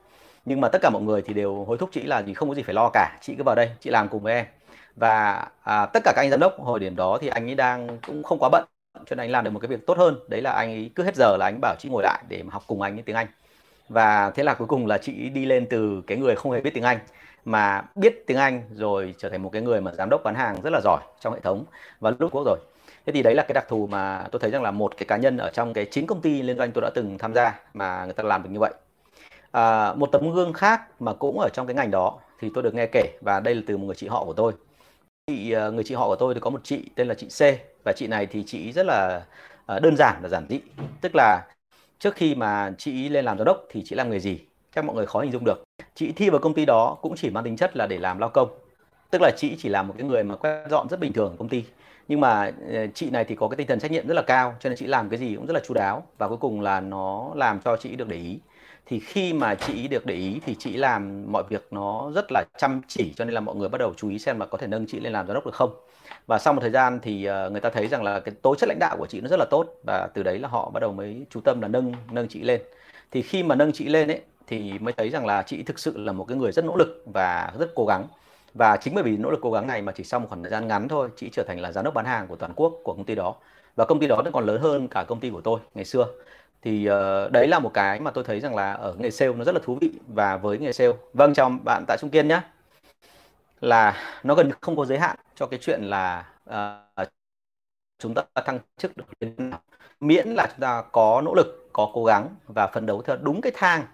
Nhưng 0.44 0.60
mà 0.60 0.68
tất 0.68 0.78
cả 0.82 0.90
mọi 0.90 1.02
người 1.02 1.22
thì 1.22 1.34
đều 1.34 1.64
hối 1.64 1.78
thúc 1.78 1.90
chị 1.92 2.02
là 2.02 2.22
gì 2.22 2.34
không 2.34 2.48
có 2.48 2.54
gì 2.54 2.62
phải 2.62 2.74
lo 2.74 2.90
cả. 2.92 3.18
Chị 3.22 3.34
cứ 3.38 3.42
vào 3.44 3.54
đây 3.54 3.70
chị 3.80 3.90
làm 3.90 4.08
cùng 4.08 4.22
với 4.22 4.34
em. 4.34 4.46
Và 4.96 5.46
à, 5.62 5.86
tất 5.86 6.00
cả 6.04 6.12
các 6.16 6.22
anh 6.22 6.30
giám 6.30 6.40
đốc 6.40 6.60
hồi 6.60 6.80
điểm 6.80 6.96
đó 6.96 7.18
thì 7.20 7.28
anh 7.28 7.48
ấy 7.48 7.54
đang 7.54 7.98
cũng 8.06 8.22
không 8.22 8.38
quá 8.38 8.48
bận 8.52 8.64
cho 9.06 9.16
nên 9.16 9.18
anh 9.18 9.30
làm 9.30 9.44
được 9.44 9.50
một 9.50 9.60
cái 9.60 9.68
việc 9.68 9.86
tốt 9.86 9.98
hơn. 9.98 10.16
Đấy 10.28 10.42
là 10.42 10.50
anh 10.52 10.70
ấy 10.70 10.90
cứ 10.94 11.02
hết 11.02 11.16
giờ 11.16 11.36
là 11.36 11.46
anh 11.46 11.58
bảo 11.60 11.74
chị 11.78 11.88
ngồi 11.88 12.02
lại 12.02 12.24
để 12.28 12.42
mà 12.42 12.50
học 12.52 12.64
cùng 12.66 12.82
anh 12.82 12.96
ấy 12.98 13.02
tiếng 13.02 13.16
Anh. 13.16 13.26
Và 13.88 14.30
thế 14.30 14.42
là 14.42 14.54
cuối 14.54 14.68
cùng 14.68 14.86
là 14.86 14.98
chị 14.98 15.28
đi 15.28 15.46
lên 15.46 15.66
từ 15.70 16.02
cái 16.06 16.18
người 16.18 16.36
không 16.36 16.52
hề 16.52 16.60
biết 16.60 16.74
tiếng 16.74 16.84
Anh 16.84 16.98
mà 17.46 17.82
biết 17.94 18.26
tiếng 18.26 18.36
Anh 18.36 18.62
rồi 18.74 19.14
trở 19.18 19.28
thành 19.28 19.42
một 19.42 19.50
cái 19.52 19.62
người 19.62 19.80
mà 19.80 19.92
giám 19.92 20.10
đốc 20.10 20.22
bán 20.24 20.34
hàng 20.34 20.60
rất 20.62 20.70
là 20.72 20.80
giỏi 20.84 21.00
trong 21.20 21.34
hệ 21.34 21.40
thống 21.40 21.64
và 22.00 22.12
lúc 22.18 22.32
quốc 22.32 22.42
rồi. 22.46 22.58
Thế 23.06 23.12
thì 23.12 23.22
đấy 23.22 23.34
là 23.34 23.42
cái 23.48 23.54
đặc 23.54 23.64
thù 23.68 23.86
mà 23.86 24.26
tôi 24.32 24.40
thấy 24.40 24.50
rằng 24.50 24.62
là 24.62 24.70
một 24.70 24.96
cái 24.96 25.06
cá 25.06 25.16
nhân 25.16 25.36
ở 25.36 25.50
trong 25.50 25.72
cái 25.72 25.86
chính 25.90 26.06
công 26.06 26.20
ty 26.20 26.42
liên 26.42 26.58
doanh 26.58 26.72
tôi 26.72 26.82
đã 26.82 26.90
từng 26.94 27.18
tham 27.18 27.34
gia 27.34 27.60
mà 27.74 28.04
người 28.04 28.14
ta 28.14 28.22
làm 28.22 28.42
được 28.42 28.48
như 28.52 28.58
vậy. 28.60 28.74
À, 29.52 29.94
một 29.94 30.06
tấm 30.12 30.34
gương 30.34 30.52
khác 30.52 30.82
mà 31.00 31.12
cũng 31.12 31.38
ở 31.40 31.48
trong 31.52 31.66
cái 31.66 31.74
ngành 31.74 31.90
đó 31.90 32.18
thì 32.40 32.50
tôi 32.54 32.62
được 32.62 32.74
nghe 32.74 32.86
kể 32.92 33.18
và 33.20 33.40
đây 33.40 33.54
là 33.54 33.62
từ 33.66 33.76
một 33.76 33.86
người 33.86 33.94
chị 33.94 34.08
họ 34.08 34.24
của 34.24 34.32
tôi. 34.32 34.52
Chị 35.26 35.52
à, 35.52 35.68
người 35.68 35.84
chị 35.84 35.94
họ 35.94 36.06
của 36.06 36.16
tôi 36.16 36.34
thì 36.34 36.40
có 36.40 36.50
một 36.50 36.60
chị 36.64 36.90
tên 36.94 37.08
là 37.08 37.14
chị 37.14 37.28
C 37.28 37.58
và 37.84 37.92
chị 37.92 38.06
này 38.06 38.26
thì 38.26 38.44
chị 38.46 38.72
rất 38.72 38.86
là 38.86 39.22
à, 39.66 39.78
đơn 39.78 39.96
giản 39.96 40.16
và 40.22 40.28
giản 40.28 40.46
dị. 40.48 40.60
Tức 41.00 41.12
là 41.14 41.46
trước 41.98 42.14
khi 42.14 42.34
mà 42.34 42.72
chị 42.78 43.08
lên 43.08 43.24
làm 43.24 43.38
giám 43.38 43.44
đốc 43.44 43.64
thì 43.70 43.82
chị 43.84 43.96
làm 43.96 44.10
nghề 44.10 44.20
gì? 44.20 44.40
Chắc 44.74 44.84
mọi 44.84 44.96
người 44.96 45.06
khó 45.06 45.20
hình 45.20 45.32
dung 45.32 45.44
được 45.44 45.65
chị 45.96 46.12
thi 46.12 46.30
vào 46.30 46.40
công 46.40 46.54
ty 46.54 46.64
đó 46.64 46.96
cũng 47.02 47.16
chỉ 47.16 47.30
mang 47.30 47.44
tính 47.44 47.56
chất 47.56 47.76
là 47.76 47.86
để 47.86 47.98
làm 47.98 48.18
lao 48.18 48.30
công. 48.30 48.48
Tức 49.10 49.22
là 49.22 49.30
chị 49.36 49.56
chỉ 49.58 49.68
là 49.68 49.82
một 49.82 49.94
cái 49.98 50.06
người 50.06 50.24
mà 50.24 50.36
quét 50.36 50.66
dọn 50.70 50.88
rất 50.88 51.00
bình 51.00 51.12
thường 51.12 51.30
ở 51.30 51.36
công 51.38 51.48
ty. 51.48 51.64
Nhưng 52.08 52.20
mà 52.20 52.52
ờ, 52.72 52.86
chị 52.94 53.10
này 53.10 53.24
thì 53.24 53.34
có 53.34 53.48
cái 53.48 53.56
tinh 53.56 53.66
thần 53.66 53.80
trách 53.80 53.90
nhiệm 53.90 54.06
rất 54.06 54.14
là 54.14 54.22
cao, 54.22 54.54
cho 54.60 54.68
nên 54.68 54.78
chị 54.78 54.86
làm 54.86 55.08
cái 55.08 55.18
gì 55.18 55.34
cũng 55.36 55.46
rất 55.46 55.54
là 55.54 55.60
chú 55.68 55.74
đáo. 55.74 56.06
Và 56.18 56.28
cuối 56.28 56.36
cùng 56.36 56.60
là 56.60 56.80
nó 56.80 57.30
làm 57.34 57.60
cho 57.64 57.76
chị 57.76 57.96
được 57.96 58.08
để 58.08 58.16
ý. 58.16 58.38
Thì 58.86 59.00
khi 59.00 59.32
mà 59.32 59.54
chị 59.54 59.88
được 59.88 60.06
để 60.06 60.14
ý 60.14 60.40
thì 60.46 60.54
chị 60.58 60.76
làm 60.76 61.32
mọi 61.32 61.42
việc 61.48 61.66
nó 61.70 62.10
rất 62.14 62.26
là 62.30 62.44
chăm 62.58 62.80
chỉ, 62.88 63.12
cho 63.16 63.24
nên 63.24 63.34
là 63.34 63.40
mọi 63.40 63.54
người 63.54 63.68
bắt 63.68 63.78
đầu 63.78 63.94
chú 63.96 64.08
ý 64.08 64.18
xem 64.18 64.40
là 64.40 64.46
có 64.46 64.58
thể 64.58 64.66
nâng 64.66 64.86
chị 64.86 65.00
lên 65.00 65.12
làm 65.12 65.26
giám 65.26 65.34
đốc 65.34 65.46
được 65.46 65.54
không. 65.54 65.74
Và 66.26 66.38
sau 66.38 66.52
một 66.52 66.60
thời 66.60 66.70
gian 66.70 67.00
thì 67.02 67.24
ờ, 67.24 67.50
người 67.50 67.60
ta 67.60 67.70
thấy 67.70 67.88
rằng 67.88 68.02
là 68.02 68.20
cái 68.20 68.34
tố 68.42 68.54
chất 68.54 68.68
lãnh 68.68 68.78
đạo 68.78 68.96
của 68.98 69.06
chị 69.06 69.20
nó 69.20 69.28
rất 69.28 69.38
là 69.38 69.46
tốt. 69.50 69.66
Và 69.86 70.08
từ 70.14 70.22
đấy 70.22 70.38
là 70.38 70.48
họ 70.48 70.70
bắt 70.70 70.80
đầu 70.80 70.92
mới 70.92 71.26
chú 71.30 71.40
tâm 71.40 71.60
là 71.60 71.68
nâng 71.68 71.92
nâng 72.10 72.28
chị 72.28 72.42
lên. 72.42 72.60
Thì 73.10 73.22
khi 73.22 73.42
mà 73.42 73.54
nâng 73.54 73.72
chị 73.72 73.88
lên 73.88 74.08
ấy 74.08 74.20
thì 74.46 74.78
mới 74.78 74.92
thấy 74.92 75.10
rằng 75.10 75.26
là 75.26 75.42
chị 75.42 75.62
thực 75.62 75.78
sự 75.78 75.98
là 75.98 76.12
một 76.12 76.24
cái 76.24 76.36
người 76.36 76.52
rất 76.52 76.64
nỗ 76.64 76.76
lực 76.76 77.02
và 77.06 77.52
rất 77.58 77.72
cố 77.74 77.86
gắng. 77.86 78.04
Và 78.54 78.76
chính 78.76 78.94
bởi 78.94 79.02
vì 79.04 79.16
nỗ 79.16 79.30
lực 79.30 79.40
cố 79.42 79.52
gắng 79.52 79.66
này 79.66 79.82
mà 79.82 79.92
chỉ 79.92 80.04
sau 80.04 80.20
một 80.20 80.26
khoảng 80.28 80.42
thời 80.42 80.50
gian 80.50 80.68
ngắn 80.68 80.88
thôi 80.88 81.08
chị 81.16 81.30
trở 81.32 81.42
thành 81.42 81.60
là 81.60 81.72
giám 81.72 81.84
đốc 81.84 81.94
bán 81.94 82.04
hàng 82.04 82.26
của 82.26 82.36
toàn 82.36 82.52
quốc 82.56 82.72
của 82.84 82.92
công 82.92 83.04
ty 83.04 83.14
đó. 83.14 83.34
Và 83.76 83.84
công 83.84 84.00
ty 84.00 84.06
đó 84.06 84.22
nó 84.24 84.30
còn 84.30 84.46
lớn 84.46 84.60
hơn 84.60 84.88
cả 84.88 85.04
công 85.04 85.20
ty 85.20 85.30
của 85.30 85.40
tôi 85.40 85.60
ngày 85.74 85.84
xưa. 85.84 86.06
Thì 86.62 86.88
uh, 86.90 87.32
đấy 87.32 87.46
là 87.48 87.58
một 87.58 87.70
cái 87.74 88.00
mà 88.00 88.10
tôi 88.10 88.24
thấy 88.24 88.40
rằng 88.40 88.54
là 88.54 88.72
ở 88.72 88.94
nghề 88.98 89.10
sale 89.10 89.32
nó 89.32 89.44
rất 89.44 89.54
là 89.54 89.60
thú 89.64 89.78
vị. 89.80 89.92
Và 90.08 90.36
với 90.36 90.58
nghề 90.58 90.72
sale 90.72 90.92
vâng 91.12 91.34
chào 91.34 91.50
bạn 91.64 91.84
tại 91.88 91.96
Trung 92.00 92.10
Kiên 92.10 92.28
nhé 92.28 92.40
là 93.60 93.96
nó 94.22 94.34
gần 94.34 94.50
không 94.60 94.76
có 94.76 94.84
giới 94.84 94.98
hạn 94.98 95.16
cho 95.34 95.46
cái 95.46 95.58
chuyện 95.62 95.82
là 95.82 96.28
uh, 96.50 97.08
chúng 97.98 98.14
ta 98.14 98.22
thăng 98.44 98.58
chức 98.76 98.96
được 98.96 99.04
đến 99.20 99.34
nào. 99.36 99.60
Miễn 100.00 100.28
là 100.28 100.46
chúng 100.46 100.60
ta 100.60 100.82
có 100.92 101.22
nỗ 101.24 101.34
lực 101.34 101.68
có 101.72 101.90
cố 101.92 102.04
gắng 102.04 102.28
và 102.46 102.66
phấn 102.66 102.86
đấu 102.86 103.02
theo 103.02 103.16
đúng 103.16 103.40
cái 103.40 103.52
thang 103.54 103.84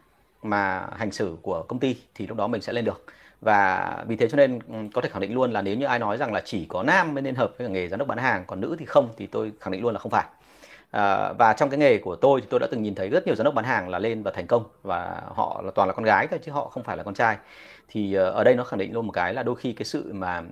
mà 0.42 0.86
hành 0.96 1.12
xử 1.12 1.36
của 1.42 1.62
công 1.68 1.78
ty 1.78 1.96
thì 2.14 2.26
lúc 2.26 2.36
đó 2.38 2.46
mình 2.46 2.62
sẽ 2.62 2.72
lên 2.72 2.84
được. 2.84 3.04
Và 3.40 4.04
vì 4.08 4.16
thế 4.16 4.28
cho 4.28 4.36
nên 4.36 4.58
ừ, 4.68 4.74
có 4.94 5.00
thể 5.00 5.08
khẳng 5.08 5.20
định 5.22 5.34
luôn 5.34 5.52
là 5.52 5.62
nếu 5.62 5.76
như 5.76 5.86
ai 5.86 5.98
nói 5.98 6.16
rằng 6.16 6.32
là 6.32 6.42
chỉ 6.44 6.66
có 6.68 6.82
nam 6.82 7.14
mới 7.14 7.22
nên 7.22 7.34
hợp 7.34 7.52
với 7.58 7.68
nghề 7.68 7.88
giám 7.88 7.98
đốc 7.98 8.08
bán 8.08 8.18
hàng, 8.18 8.44
còn 8.46 8.60
nữ 8.60 8.76
thì 8.78 8.84
không, 8.86 9.08
thì 9.16 9.26
tôi 9.26 9.52
khẳng 9.60 9.72
định 9.72 9.82
luôn 9.82 9.92
là 9.92 9.98
không 10.00 10.10
phải 10.12 10.24
à, 10.92 11.34
và 11.34 11.54
trong 11.54 11.70
cái 11.70 11.78
nghề 11.78 11.98
của 11.98 12.16
tôi 12.16 12.42
thì 12.42 12.48
tôi 12.50 12.60
đã 12.60 12.68
từng 12.72 12.82
nhìn 12.84 12.96
thấy 12.96 13.10
rất 13.10 13.26
nhiều 13.26 13.36
giám 13.36 13.44
đốc 13.46 13.54
bán 13.54 13.66
hàng 13.66 13.90
là 13.90 14.00
lên 14.00 14.22
và 14.24 14.32
thành 14.32 14.48
công 14.48 14.64
và 14.82 15.22
họ 15.36 15.62
là 15.64 15.72
toàn 15.74 15.88
là 15.88 15.94
con 15.94 16.04
gái 16.06 16.28
thôi 16.30 16.40
chứ 16.44 16.52
họ 16.52 16.68
không 16.68 16.84
phải 16.84 16.98
là 16.98 17.02
con 17.04 17.14
trai. 17.14 17.36
Thì 17.88 18.14
ờ, 18.14 18.30
ở 18.30 18.44
đây 18.44 18.54
nó 18.56 18.64
khẳng 18.64 18.78
định 18.80 18.94
luôn 18.94 19.06
một 19.06 19.12
cái 19.12 19.34
là 19.34 19.42
đôi 19.42 19.56
khi 19.56 19.72
cái 19.72 19.84
sự 19.86 20.12
mà 20.14 20.42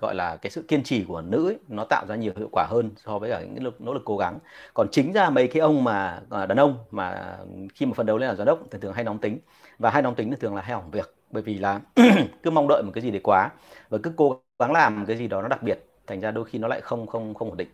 gọi 0.00 0.14
là 0.14 0.36
cái 0.36 0.50
sự 0.50 0.62
kiên 0.68 0.82
trì 0.82 1.04
của 1.08 1.20
nữ 1.22 1.48
ấy, 1.48 1.58
nó 1.68 1.84
tạo 1.84 2.06
ra 2.08 2.16
nhiều 2.16 2.32
hiệu 2.36 2.48
quả 2.52 2.66
hơn 2.70 2.90
so 3.06 3.18
với 3.18 3.30
cả 3.30 3.40
những 3.40 3.72
nỗ 3.78 3.94
lực 3.94 4.02
cố 4.04 4.16
gắng. 4.16 4.38
Còn 4.74 4.88
chính 4.92 5.12
ra 5.12 5.30
mấy 5.30 5.48
cái 5.48 5.60
ông 5.60 5.84
mà 5.84 6.20
ờ, 6.30 6.46
đàn 6.46 6.58
ông 6.60 6.78
mà 6.90 7.36
khi 7.74 7.86
mà 7.86 7.92
phân 7.96 8.06
đấu 8.06 8.18
lên 8.18 8.28
là 8.28 8.34
giám 8.34 8.46
đốc 8.46 8.58
thì 8.70 8.78
thường 8.82 8.92
hay 8.92 9.04
nóng 9.04 9.18
tính. 9.18 9.38
Và 9.78 9.90
hay 9.90 10.02
nóng 10.02 10.14
tính 10.14 10.30
thì 10.30 10.36
thường 10.40 10.54
là 10.54 10.62
hay 10.62 10.74
hỏng 10.74 10.90
việc. 10.90 11.14
Bởi 11.30 11.42
vì 11.42 11.58
là 11.58 11.80
cứ 12.42 12.50
mong 12.50 12.68
đợi 12.68 12.82
một 12.82 12.92
cái 12.94 13.02
gì 13.02 13.10
đấy 13.10 13.20
quá 13.24 13.50
và 13.88 13.98
cứ 14.02 14.12
cố 14.16 14.40
gắng 14.58 14.72
làm 14.72 15.06
cái 15.06 15.16
gì 15.16 15.28
đó 15.28 15.42
nó 15.42 15.48
đặc 15.48 15.62
biệt 15.62 15.78
thành 16.06 16.20
ra 16.20 16.30
đôi 16.30 16.44
khi 16.44 16.58
nó 16.58 16.68
lại 16.68 16.80
không 16.80 17.06
không 17.06 17.34
không 17.34 17.48
ổn 17.48 17.56
định 17.56 17.68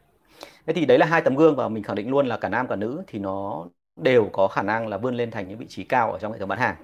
thế 0.67 0.73
thì 0.73 0.87
đấy 0.87 0.99
là 0.99 1.07
hai 1.07 1.21
tấm 1.21 1.37
gương 1.37 1.57
và 1.57 1.69
mình 1.69 1.83
khẳng 1.83 1.97
định 1.97 2.11
luôn 2.11 2.27
là 2.27 2.37
cả 2.37 2.49
nam 2.49 2.69
cả 2.69 2.77
nữ 2.77 3.03
thì 3.07 3.19
nó 3.19 3.67
đều 3.97 4.29
có 4.33 4.49
khả 4.49 4.63
năng 4.63 4.89
là 4.89 4.99
vươn 4.99 5.15
lên 5.15 5.31
thành 5.31 5.49
những 5.49 5.59
vị 5.59 5.67
trí 5.69 5.85
cao 5.85 6.13
ở 6.13 6.19
trong 6.19 6.33
hệ 6.33 6.39
thống 6.39 6.49
bán 6.49 6.59
hàng. 6.59 6.77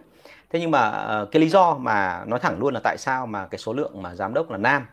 Thế 0.50 0.60
nhưng 0.60 0.70
mà 0.70 0.90
ờ, 0.90 1.28
cái 1.30 1.40
lý 1.40 1.48
do 1.48 1.74
mà 1.74 2.24
nói 2.26 2.38
thẳng 2.38 2.58
luôn 2.58 2.74
là 2.74 2.80
tại 2.84 2.96
sao 2.98 3.26
mà 3.26 3.46
cái 3.46 3.58
số 3.58 3.72
lượng 3.72 4.02
mà 4.02 4.14
giám 4.14 4.34
đốc 4.34 4.50
là 4.50 4.58
nam 4.58 4.86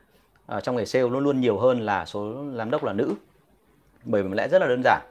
ờ, 0.46 0.62
trong 0.62 0.76
nghề 0.76 0.86
sale 0.86 1.10
luôn 1.10 1.24
luôn 1.24 1.42
nhiều 1.42 1.58
hơn 1.58 1.82
là 1.82 2.06
số 2.06 2.34
giám 2.56 2.72
đốc 2.72 2.84
là 2.84 2.94
nữ? 2.94 3.14
Bởi 4.04 4.24
vì 4.24 4.30
lẽ 4.34 4.48
rất 4.48 4.62
là 4.62 4.68
đơn 4.68 4.82
giản, 4.84 5.02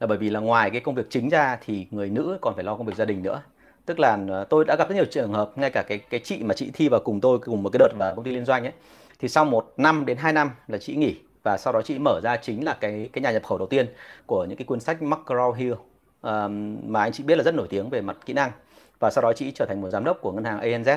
là 0.00 0.06
bởi 0.06 0.18
vì 0.18 0.30
là 0.30 0.40
ngoài 0.40 0.70
cái 0.70 0.80
công 0.80 0.94
việc 0.94 1.06
chính 1.10 1.28
ra 1.28 1.58
thì 1.64 1.86
người 1.90 2.10
nữ 2.10 2.38
còn 2.40 2.54
phải 2.54 2.64
lo 2.64 2.76
công 2.76 2.86
việc 2.86 2.96
gia 2.96 3.04
đình 3.04 3.22
nữa. 3.22 3.42
Tức 3.86 3.98
là 4.00 4.18
ờ, 4.28 4.44
tôi 4.44 4.64
đã 4.64 4.76
gặp 4.76 4.88
rất 4.88 4.94
nhiều 4.94 5.04
trường 5.04 5.32
hợp, 5.32 5.52
ngay 5.56 5.70
cả 5.70 5.82
cái 5.82 5.98
cái 5.98 6.20
chị 6.24 6.42
mà 6.42 6.54
chị 6.54 6.70
thi 6.74 6.88
vào 6.88 7.00
cùng 7.00 7.20
tôi 7.20 7.38
cùng 7.38 7.62
một 7.62 7.70
cái 7.72 7.78
đợt 7.78 7.92
vào 7.98 8.14
công 8.16 8.24
ty 8.24 8.30
liên 8.30 8.44
doanh 8.44 8.64
ấy, 8.64 8.72
thì 9.18 9.28
sau 9.28 9.44
một 9.44 9.72
năm 9.76 10.06
đến 10.06 10.16
hai 10.16 10.32
năm 10.32 10.50
là 10.68 10.78
chị 10.78 10.96
nghỉ 10.96 11.16
và 11.42 11.58
sau 11.58 11.72
đó 11.72 11.82
chị 11.82 11.98
mở 11.98 12.20
ra 12.22 12.36
chính 12.36 12.64
là 12.64 12.76
cái 12.80 13.10
cái 13.12 13.22
nhà 13.22 13.30
nhập 13.30 13.42
khẩu 13.44 13.58
đầu 13.58 13.66
tiên 13.66 13.86
của 14.26 14.44
những 14.44 14.58
cái 14.58 14.64
cuốn 14.64 14.80
sách 14.80 14.96
McGraw 15.00 15.52
Hill 15.52 15.74
um, 16.22 16.78
mà 16.86 17.00
anh 17.00 17.12
chị 17.12 17.24
biết 17.24 17.38
là 17.38 17.44
rất 17.44 17.54
nổi 17.54 17.66
tiếng 17.70 17.90
về 17.90 18.00
mặt 18.00 18.16
kỹ 18.26 18.32
năng. 18.32 18.50
Và 18.98 19.10
sau 19.10 19.22
đó 19.22 19.32
chị 19.36 19.50
trở 19.50 19.66
thành 19.66 19.80
một 19.80 19.90
giám 19.90 20.04
đốc 20.04 20.20
của 20.20 20.32
ngân 20.32 20.44
hàng 20.44 20.60
ANZ 20.60 20.96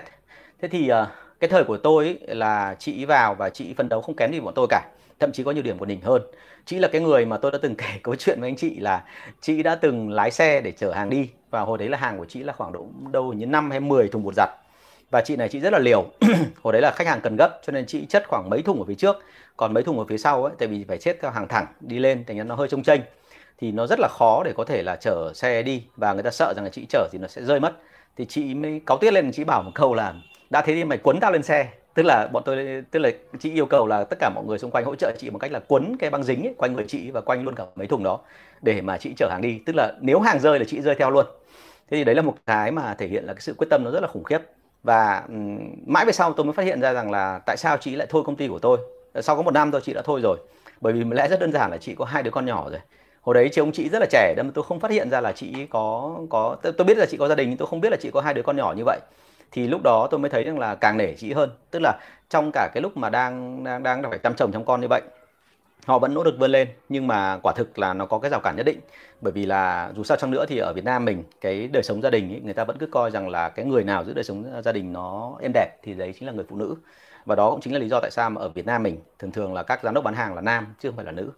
thế 0.61 0.67
thì 0.67 0.91
uh, 0.91 1.07
cái 1.39 1.49
thời 1.49 1.63
của 1.63 1.77
tôi 1.77 2.05
ấy 2.05 2.35
là 2.35 2.75
chị 2.79 3.05
vào 3.05 3.35
và 3.35 3.49
chị 3.49 3.73
phân 3.77 3.89
đấu 3.89 4.01
không 4.01 4.15
kém 4.15 4.31
gì 4.31 4.39
bọn 4.39 4.53
tôi 4.53 4.67
cả 4.69 4.89
thậm 5.19 5.31
chí 5.31 5.43
có 5.43 5.51
nhiều 5.51 5.63
điểm 5.63 5.77
của 5.77 5.85
đỉnh 5.85 6.01
hơn. 6.01 6.21
Chị 6.65 6.79
là 6.79 6.87
cái 6.87 7.01
người 7.01 7.25
mà 7.25 7.37
tôi 7.37 7.51
đã 7.51 7.57
từng 7.61 7.75
kể 7.77 7.99
câu 8.03 8.15
chuyện 8.15 8.41
với 8.41 8.49
anh 8.49 8.55
chị 8.55 8.79
là 8.79 9.03
chị 9.41 9.63
đã 9.63 9.75
từng 9.75 10.09
lái 10.09 10.31
xe 10.31 10.61
để 10.61 10.71
chở 10.71 10.91
hàng 10.91 11.09
đi 11.09 11.29
và 11.49 11.61
hồi 11.61 11.77
đấy 11.77 11.89
là 11.89 11.97
hàng 11.97 12.17
của 12.17 12.25
chị 12.25 12.43
là 12.43 12.53
khoảng 12.53 12.71
độ 12.71 12.87
đâu 13.11 13.33
như 13.33 13.45
5 13.45 13.71
hay 13.71 13.79
10 13.79 14.07
thùng 14.07 14.23
bột 14.23 14.33
giặt 14.37 14.49
và 15.15 15.21
chị 15.21 15.35
này 15.35 15.49
chị 15.49 15.59
rất 15.59 15.73
là 15.73 15.79
liều. 15.79 16.05
Hồi 16.63 16.73
đấy 16.73 16.81
là 16.81 16.91
khách 16.95 17.07
hàng 17.07 17.21
cần 17.21 17.35
gấp 17.35 17.59
cho 17.65 17.71
nên 17.71 17.85
chị 17.85 18.05
chất 18.05 18.23
khoảng 18.27 18.49
mấy 18.49 18.61
thùng 18.61 18.79
ở 18.79 18.85
phía 18.85 18.95
trước. 18.95 19.15
Còn 19.57 19.73
mấy 19.73 19.83
thùng 19.83 19.99
ở 19.99 20.05
phía 20.09 20.17
sau 20.17 20.43
ấy 20.43 20.53
tại 20.59 20.67
vì 20.67 20.85
phải 20.87 20.97
chết 20.97 21.17
theo 21.21 21.31
hàng 21.31 21.47
thẳng 21.47 21.65
đi 21.79 21.99
lên 21.99 22.23
thành 22.27 22.37
ra 22.37 22.43
nó 22.43 22.55
hơi 22.55 22.67
trông 22.67 22.83
chênh. 22.83 23.01
Thì 23.57 23.71
nó 23.71 23.87
rất 23.87 23.99
là 23.99 24.07
khó 24.11 24.43
để 24.45 24.53
có 24.57 24.63
thể 24.63 24.83
là 24.83 24.95
chở 24.95 25.33
xe 25.33 25.63
đi 25.63 25.83
và 25.97 26.13
người 26.13 26.23
ta 26.23 26.31
sợ 26.31 26.53
rằng 26.55 26.63
là 26.65 26.69
chị 26.69 26.85
chở 26.89 27.07
thì 27.11 27.19
nó 27.19 27.27
sẽ 27.27 27.43
rơi 27.43 27.59
mất. 27.59 27.73
Thì 28.17 28.25
chị 28.25 28.53
mới 28.53 28.81
cáu 28.85 28.97
tiết 28.97 29.13
lên 29.13 29.31
chị 29.31 29.43
bảo 29.43 29.63
một 29.63 29.71
câu 29.75 29.93
là 29.93 30.13
đã 30.49 30.61
thế 30.61 30.75
thì 30.75 30.83
mày 30.83 30.97
quấn 30.97 31.19
tao 31.19 31.31
lên 31.31 31.43
xe. 31.43 31.67
Tức 31.93 32.03
là 32.05 32.27
bọn 32.33 32.43
tôi 32.45 32.83
tức 32.91 32.99
là 32.99 33.09
chị 33.39 33.53
yêu 33.53 33.65
cầu 33.65 33.87
là 33.87 34.03
tất 34.03 34.17
cả 34.19 34.29
mọi 34.35 34.43
người 34.45 34.57
xung 34.57 34.71
quanh 34.71 34.85
hỗ 34.85 34.95
trợ 34.95 35.11
chị 35.19 35.29
một 35.29 35.39
cách 35.39 35.51
là 35.51 35.59
quấn 35.67 35.97
cái 35.99 36.09
băng 36.09 36.23
dính 36.23 36.43
ấy, 36.43 36.53
quanh 36.57 36.73
người 36.73 36.85
chị 36.87 37.11
và 37.11 37.21
quanh 37.21 37.43
luôn 37.43 37.55
cả 37.55 37.63
mấy 37.75 37.87
thùng 37.87 38.03
đó 38.03 38.19
để 38.61 38.81
mà 38.81 38.97
chị 38.97 39.13
chở 39.17 39.29
hàng 39.31 39.41
đi. 39.41 39.59
Tức 39.65 39.75
là 39.75 39.93
nếu 40.01 40.19
hàng 40.19 40.39
rơi 40.39 40.59
là 40.59 40.65
chị 40.67 40.81
rơi 40.81 40.95
theo 40.95 41.11
luôn. 41.11 41.25
Thế 41.89 41.97
thì 41.97 42.03
đấy 42.03 42.15
là 42.15 42.21
một 42.21 42.35
cái 42.45 42.71
mà 42.71 42.93
thể 42.93 43.07
hiện 43.07 43.25
là 43.25 43.33
cái 43.33 43.41
sự 43.41 43.53
quyết 43.57 43.67
tâm 43.69 43.83
nó 43.83 43.91
rất 43.91 43.99
là 43.99 44.07
khủng 44.07 44.23
khiếp 44.23 44.39
và 44.85 45.23
um, 45.27 45.59
mãi 45.85 46.05
về 46.05 46.11
sau 46.11 46.33
tôi 46.33 46.45
mới 46.45 46.53
phát 46.53 46.63
hiện 46.63 46.81
ra 46.81 46.93
rằng 46.93 47.11
là 47.11 47.39
tại 47.45 47.57
sao 47.57 47.77
chị 47.77 47.95
lại 47.95 48.07
thôi 48.09 48.23
công 48.25 48.35
ty 48.35 48.47
của 48.47 48.59
tôi? 48.59 48.77
Ờ, 49.13 49.21
sau 49.21 49.35
có 49.35 49.41
một 49.41 49.51
năm 49.51 49.71
thôi 49.71 49.81
chị 49.83 49.93
đã 49.93 50.01
thôi 50.05 50.19
rồi. 50.23 50.37
Bởi 50.81 50.93
vì 50.93 51.03
lẽ 51.03 51.27
rất 51.27 51.39
đơn 51.39 51.51
giản 51.51 51.71
là 51.71 51.77
chị 51.77 51.95
có 51.95 52.05
hai 52.05 52.23
đứa 52.23 52.31
con 52.31 52.45
nhỏ 52.45 52.69
rồi. 52.69 52.79
Hồi 53.21 53.35
đấy 53.35 53.49
chị 53.51 53.61
ông 53.61 53.71
chị 53.71 53.89
rất 53.89 53.99
là 53.99 54.05
trẻ 54.11 54.33
nên 54.37 54.51
tôi 54.51 54.63
không 54.63 54.79
phát 54.79 54.91
hiện 54.91 55.09
ra 55.09 55.21
là 55.21 55.31
chị 55.31 55.65
có 55.69 56.15
có 56.29 56.57
tôi 56.77 56.85
biết 56.85 56.97
là 56.97 57.05
chị 57.05 57.17
có 57.17 57.27
gia 57.27 57.35
đình 57.35 57.49
nhưng 57.49 57.57
tôi 57.57 57.67
không 57.67 57.81
biết 57.81 57.89
là 57.89 57.97
chị 58.01 58.11
có 58.13 58.21
hai 58.21 58.33
đứa 58.33 58.41
con 58.41 58.57
nhỏ 58.57 58.73
như 58.77 58.83
vậy. 58.85 58.99
Thì 59.51 59.67
lúc 59.67 59.81
đó 59.83 60.07
tôi 60.11 60.19
mới 60.19 60.29
thấy 60.29 60.43
rằng 60.43 60.59
là 60.59 60.75
càng 60.75 60.97
nể 60.97 61.13
chị 61.13 61.33
hơn. 61.33 61.49
Tức 61.71 61.79
là 61.81 61.99
trong 62.29 62.51
cả 62.53 62.69
cái 62.73 62.81
lúc 62.81 62.97
mà 62.97 63.09
đang 63.09 63.63
đang 63.63 63.83
đang 63.83 64.09
phải 64.09 64.19
chăm 64.19 64.33
chồng 64.35 64.51
chăm 64.51 64.65
con 64.65 64.81
như 64.81 64.87
vậy 64.89 65.01
họ 65.85 65.99
vẫn 65.99 66.13
nỗ 66.13 66.23
lực 66.23 66.35
vươn 66.39 66.51
lên 66.51 66.67
nhưng 66.89 67.07
mà 67.07 67.39
quả 67.43 67.53
thực 67.55 67.79
là 67.79 67.93
nó 67.93 68.05
có 68.05 68.19
cái 68.19 68.31
rào 68.31 68.39
cản 68.39 68.55
nhất 68.55 68.65
định. 68.65 68.79
Bởi 69.21 69.33
vì 69.33 69.45
là 69.45 69.91
dù 69.95 70.03
sao 70.03 70.17
chăng 70.17 70.31
nữa 70.31 70.45
thì 70.47 70.57
ở 70.57 70.73
Việt 70.73 70.85
Nam 70.85 71.05
mình 71.05 71.23
cái 71.41 71.67
đời 71.67 71.83
sống 71.83 72.01
gia 72.01 72.09
đình 72.09 72.33
ấy, 72.33 72.41
người 72.41 72.53
ta 72.53 72.63
vẫn 72.63 72.77
cứ 72.77 72.85
coi 72.85 73.11
rằng 73.11 73.29
là 73.29 73.49
cái 73.49 73.65
người 73.65 73.83
nào 73.83 74.05
giữ 74.05 74.13
đời 74.13 74.23
sống 74.23 74.61
gia 74.63 74.71
đình 74.71 74.93
nó 74.93 75.37
êm 75.41 75.51
đẹp 75.53 75.77
thì 75.83 75.93
đấy 75.93 76.13
chính 76.19 76.27
là 76.27 76.33
người 76.33 76.45
phụ 76.49 76.55
nữ. 76.55 76.75
Và 77.25 77.35
đó 77.35 77.51
cũng 77.51 77.61
chính 77.61 77.73
là 77.73 77.79
lý 77.79 77.89
do 77.89 77.99
tại 77.99 78.11
sao 78.11 78.29
mà 78.29 78.41
ở 78.41 78.49
Việt 78.49 78.65
Nam 78.65 78.83
mình 78.83 78.97
thường 79.19 79.31
thường 79.31 79.53
là 79.53 79.63
các 79.63 79.83
giám 79.83 79.93
đốc 79.93 80.03
bán 80.03 80.13
hàng 80.13 80.35
là 80.35 80.41
nam 80.41 80.67
chứ 80.79 80.89
không 80.89 80.95
phải 80.95 81.05
là 81.05 81.11
nữ. 81.11 81.31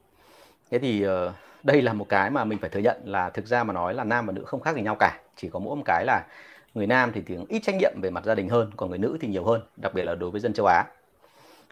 Thế 0.72 0.80
thì 0.80 1.04
ờ, 1.04 1.34
đây 1.64 1.82
là 1.82 1.94
một 1.94 2.06
cái 2.10 2.30
mà 2.30 2.44
mình 2.44 2.60
phải 2.60 2.70
thừa 2.70 2.80
nhận 2.80 2.98
là 3.06 3.30
thực 3.30 3.46
ra 3.46 3.64
mà 3.64 3.74
nói 3.74 3.94
là 3.94 4.04
nam 4.04 4.26
và 4.26 4.34
nữ 4.34 4.44
không 4.46 4.62
khác 4.62 4.76
gì 4.76 4.82
nhau 4.82 4.96
cả. 5.00 5.20
Chỉ 5.36 5.50
có 5.50 5.60
mỗi 5.60 5.76
một 5.76 5.84
cái 5.86 6.06
là 6.06 6.26
người 6.74 6.88
nam 6.88 7.12
thì 7.14 7.22
thường 7.22 7.46
ít 7.50 7.60
trách 7.60 7.76
nhiệm 7.76 8.02
về 8.02 8.10
mặt 8.10 8.26
gia 8.26 8.36
đình 8.36 8.50
hơn 8.50 8.72
còn 8.78 8.90
người 8.90 9.00
nữ 9.00 9.18
thì 9.22 9.28
nhiều 9.28 9.44
hơn 9.44 9.62
đặc 9.76 9.94
biệt 9.94 10.04
là 10.04 10.16
đối 10.16 10.32
với 10.32 10.42
dân 10.42 10.54
châu 10.54 10.66
Á. 10.66 10.86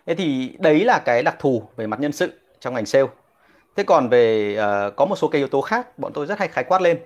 Thế 0.05 0.15
thì 0.15 0.55
đấy 0.59 0.85
là 0.85 0.99
cái 1.05 1.23
đặc 1.23 1.35
thù 1.39 1.63
về 1.75 1.87
mặt 1.87 1.99
nhân 1.99 2.11
sự 2.11 2.39
trong 2.65 2.73
ngành 2.73 2.85
sale. 2.85 3.07
Thế 3.75 3.83
còn 3.83 4.09
về 4.09 4.57
uh, 4.57 4.95
có 4.95 5.05
một 5.05 5.15
số 5.15 5.27
cái 5.27 5.39
yếu 5.39 5.47
tố 5.47 5.61
khác 5.61 5.99
bọn 5.99 6.13
tôi 6.13 6.25
rất 6.25 6.39
hay 6.39 6.47
khái 6.47 6.63
quát 6.63 6.81
lên 6.81 6.99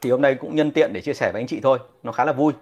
thì 0.00 0.10
hôm 0.10 0.22
nay 0.22 0.34
cũng 0.34 0.56
nhân 0.56 0.70
tiện 0.70 0.92
để 0.92 1.00
chia 1.00 1.14
sẻ 1.14 1.32
với 1.32 1.40
anh 1.42 1.46
chị 1.46 1.60
thôi 1.62 1.78
nó 2.02 2.12
khá 2.12 2.24
là 2.24 2.32
vui. 2.32 2.52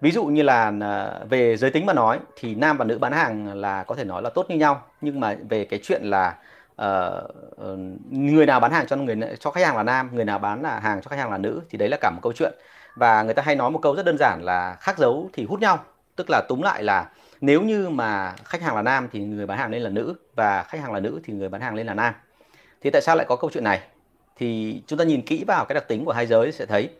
Ví 0.00 0.10
dụ 0.10 0.24
như 0.24 0.42
là 0.42 0.68
uh, 0.68 1.30
về 1.30 1.56
giới 1.56 1.70
tính 1.70 1.86
mà 1.86 1.92
nói 1.92 2.18
thì 2.36 2.54
nam 2.54 2.76
và 2.76 2.84
nữ 2.84 2.98
bán 2.98 3.12
hàng 3.12 3.54
là 3.54 3.84
có 3.84 3.94
thể 3.94 4.04
nói 4.04 4.22
là 4.22 4.30
tốt 4.30 4.46
như 4.48 4.56
nhau 4.56 4.82
nhưng 5.00 5.20
mà 5.20 5.36
về 5.48 5.64
cái 5.64 5.80
chuyện 5.82 6.02
là 6.04 6.34
uh, 6.82 7.78
người 8.10 8.46
nào 8.46 8.60
bán 8.60 8.72
hàng 8.72 8.86
cho 8.86 8.96
người 8.96 9.16
cho 9.40 9.50
khách 9.50 9.66
hàng 9.66 9.76
là 9.76 9.82
nam 9.82 10.10
người 10.12 10.24
nào 10.24 10.38
bán 10.38 10.62
là 10.62 10.80
hàng 10.80 11.02
cho 11.02 11.08
khách 11.08 11.18
hàng 11.18 11.30
là 11.30 11.38
nữ 11.38 11.60
thì 11.70 11.78
đấy 11.78 11.88
là 11.88 11.96
cả 12.00 12.10
một 12.10 12.20
câu 12.22 12.32
chuyện. 12.32 12.52
Và 12.96 13.22
người 13.22 13.34
ta 13.34 13.42
hay 13.42 13.56
nói 13.56 13.70
một 13.70 13.78
câu 13.82 13.96
rất 13.96 14.04
đơn 14.06 14.16
giản 14.18 14.40
là 14.42 14.76
khác 14.80 14.98
dấu 14.98 15.30
thì 15.32 15.44
hút 15.44 15.60
nhau 15.60 15.84
tức 16.16 16.26
là 16.30 16.42
túm 16.48 16.62
lại 16.62 16.82
là 16.82 17.08
nếu 17.42 17.62
như 17.62 17.88
mà 17.88 18.34
khách 18.44 18.62
hàng 18.62 18.76
là 18.76 18.82
nam 18.82 19.08
thì 19.12 19.20
người 19.20 19.46
bán 19.46 19.58
hàng 19.58 19.70
nên 19.70 19.82
là 19.82 19.90
nữ 19.90 20.14
và 20.34 20.62
khách 20.62 20.80
hàng 20.80 20.92
là 20.92 21.00
nữ 21.00 21.20
thì 21.24 21.32
người 21.32 21.48
bán 21.48 21.60
hàng 21.60 21.74
nên 21.74 21.86
là 21.86 21.94
nam. 21.94 22.14
Thì 22.80 22.90
tại 22.90 23.02
sao 23.02 23.16
lại 23.16 23.26
có 23.28 23.36
câu 23.36 23.50
chuyện 23.54 23.64
này? 23.64 23.80
Thì 24.36 24.80
chúng 24.86 24.98
ta 24.98 25.04
nhìn 25.04 25.22
kỹ 25.22 25.44
vào 25.46 25.64
cái 25.64 25.74
đặc 25.74 25.88
tính 25.88 26.04
của 26.04 26.12
hai 26.12 26.26
giới 26.26 26.52
sẽ 26.52 26.66
thấy. 26.66 26.90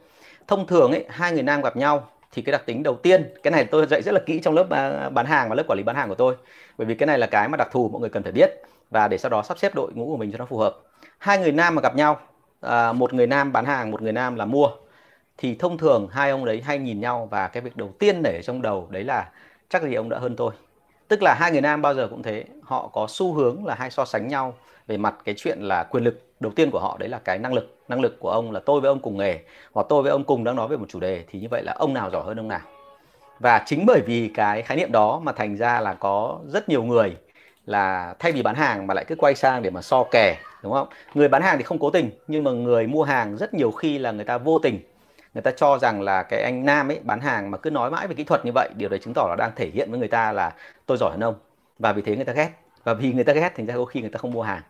Thông 0.46 0.66
thường 0.66 0.90
ấy 0.90 1.06
hai 1.08 1.32
người 1.32 1.42
nam 1.42 1.62
gặp 1.62 1.76
nhau 1.76 2.10
thì 2.32 2.42
cái 2.42 2.52
đặc 2.52 2.62
tính 2.66 2.82
đầu 2.82 2.96
tiên 2.96 3.34
cái 3.42 3.50
này 3.50 3.64
tôi 3.64 3.86
dạy 3.86 4.02
rất 4.02 4.12
là 4.12 4.20
kỹ 4.26 4.40
trong 4.44 4.54
lớp 4.54 4.70
à, 4.70 5.08
bán 5.08 5.26
hàng 5.26 5.48
và 5.48 5.54
lớp 5.54 5.64
quản 5.68 5.76
lý 5.76 5.82
bán 5.82 5.96
hàng 5.96 6.08
của 6.08 6.14
tôi. 6.14 6.36
Bởi 6.78 6.86
vì 6.86 6.94
cái 6.94 7.06
này 7.06 7.18
là 7.18 7.26
cái 7.26 7.48
mà 7.48 7.56
đặc 7.56 7.68
thù 7.72 7.88
mọi 7.88 8.00
người 8.00 8.10
cần 8.10 8.22
phải 8.22 8.32
biết 8.32 8.50
và 8.90 9.08
để 9.08 9.18
sau 9.18 9.30
đó 9.30 9.42
sắp 9.42 9.58
xếp 9.58 9.74
đội 9.74 9.92
ngũ 9.94 10.06
của 10.06 10.16
mình 10.16 10.32
cho 10.32 10.38
nó 10.38 10.46
phù 10.46 10.58
hợp. 10.58 10.76
Hai 11.18 11.38
người 11.38 11.52
nam 11.52 11.74
mà 11.74 11.82
gặp 11.82 11.96
nhau 11.96 12.20
à, 12.60 12.92
một 12.92 13.14
người 13.14 13.26
nam 13.26 13.52
bán 13.52 13.64
hàng 13.64 13.90
một 13.90 14.02
người 14.02 14.12
nam 14.12 14.36
là 14.36 14.44
mua 14.44 14.68
thì 15.38 15.54
thông 15.54 15.78
thường 15.78 16.08
hai 16.12 16.30
ông 16.30 16.44
đấy 16.44 16.62
hay 16.64 16.78
nhìn 16.78 17.00
nhau 17.00 17.28
và 17.30 17.48
cái 17.48 17.60
việc 17.60 17.76
đầu 17.76 17.94
tiên 17.98 18.22
để 18.22 18.42
trong 18.42 18.62
đầu 18.62 18.88
đấy 18.90 19.04
là 19.04 19.28
chắc 19.72 19.82
gì 19.82 19.94
ông 19.94 20.08
đã 20.08 20.18
hơn 20.18 20.36
tôi. 20.36 20.52
Tức 21.08 21.22
là 21.22 21.34
hai 21.34 21.52
người 21.52 21.60
nam 21.60 21.82
bao 21.82 21.94
giờ 21.94 22.08
cũng 22.10 22.22
thế. 22.22 22.44
Họ 22.62 22.90
có 22.92 23.06
xu 23.08 23.32
hướng 23.32 23.66
là 23.66 23.74
hay 23.74 23.90
so 23.90 24.04
sánh 24.04 24.28
nhau 24.28 24.54
về 24.86 24.96
mặt 24.96 25.14
cái 25.24 25.34
chuyện 25.38 25.58
là 25.60 25.82
quyền 25.82 26.04
lực. 26.04 26.22
Đầu 26.40 26.52
tiên 26.56 26.70
của 26.70 26.80
họ 26.80 26.96
đấy 26.98 27.08
là 27.08 27.18
cái 27.18 27.38
năng 27.38 27.54
lực. 27.54 27.76
Năng 27.88 28.00
lực 28.00 28.20
của 28.20 28.30
ông 28.30 28.52
là 28.52 28.60
tôi 28.60 28.80
với 28.80 28.88
ông 28.88 28.98
cùng 29.00 29.16
nghề, 29.16 29.38
hoặc 29.72 29.86
tôi 29.88 30.02
với 30.02 30.12
ông 30.12 30.24
cùng 30.24 30.44
đang 30.44 30.56
nói 30.56 30.68
về 30.68 30.76
một 30.76 30.86
chủ 30.88 31.00
đề, 31.00 31.24
thì 31.30 31.40
như 31.40 31.48
vậy 31.50 31.62
là 31.62 31.72
ông 31.72 31.94
nào 31.94 32.10
giỏi 32.10 32.22
hơn 32.24 32.40
ông 32.40 32.48
nào. 32.48 32.60
Và 33.40 33.62
chính 33.66 33.86
bởi 33.86 34.00
vì 34.06 34.30
cái 34.34 34.62
khái 34.62 34.76
niệm 34.76 34.92
đó 34.92 35.20
mà 35.22 35.32
thành 35.32 35.56
ra 35.56 35.80
là 35.80 35.94
có 35.94 36.38
rất 36.46 36.68
nhiều 36.68 36.82
người 36.82 37.16
là 37.66 38.14
thay 38.18 38.32
vì 38.32 38.42
bán 38.42 38.54
hàng 38.54 38.86
mà 38.86 38.94
lại 38.94 39.04
cứ 39.04 39.14
quay 39.18 39.34
sang 39.34 39.62
để 39.62 39.70
mà 39.70 39.82
so 39.82 40.04
kè, 40.04 40.36
đúng 40.62 40.72
không? 40.72 40.88
Người 41.14 41.28
bán 41.28 41.42
hàng 41.42 41.58
thì 41.58 41.62
không 41.64 41.78
cố 41.78 41.90
tình, 41.90 42.10
nhưng 42.26 42.44
mà 42.44 42.50
người 42.50 42.86
mua 42.86 43.02
hàng 43.02 43.36
rất 43.36 43.54
nhiều 43.54 43.70
khi 43.70 43.98
là 43.98 44.10
người 44.12 44.24
ta 44.24 44.38
vô 44.38 44.58
tình 44.58 44.80
người 45.34 45.42
ta 45.42 45.50
cho 45.50 45.78
rằng 45.78 46.02
là 46.02 46.22
cái 46.22 46.42
anh 46.42 46.64
nam 46.64 46.90
ấy 46.90 47.00
bán 47.02 47.20
hàng 47.20 47.50
mà 47.50 47.58
cứ 47.58 47.70
nói 47.70 47.90
mãi 47.90 48.06
về 48.08 48.14
kỹ 48.14 48.24
thuật 48.24 48.44
như 48.44 48.50
vậy, 48.54 48.70
điều 48.76 48.88
đấy 48.88 48.98
chứng 48.98 49.14
tỏ 49.14 49.26
là 49.28 49.36
đang 49.38 49.50
thể 49.56 49.70
hiện 49.74 49.90
với 49.90 49.98
người 49.98 50.08
ta 50.08 50.32
là 50.32 50.52
tôi 50.86 50.98
giỏi 50.98 51.10
hơn 51.10 51.20
ông. 51.20 51.34
Và 51.78 51.92
vì 51.92 52.02
thế 52.02 52.16
người 52.16 52.24
ta 52.24 52.32
ghét. 52.32 52.50
Và 52.84 52.94
vì 52.94 53.12
người 53.12 53.24
ta 53.24 53.32
ghét 53.32 53.52
thành 53.56 53.66
ra 53.66 53.74
có 53.76 53.84
khi 53.84 54.00
người 54.00 54.10
ta 54.10 54.18
không 54.18 54.32
mua 54.32 54.42
hàng. 54.42 54.62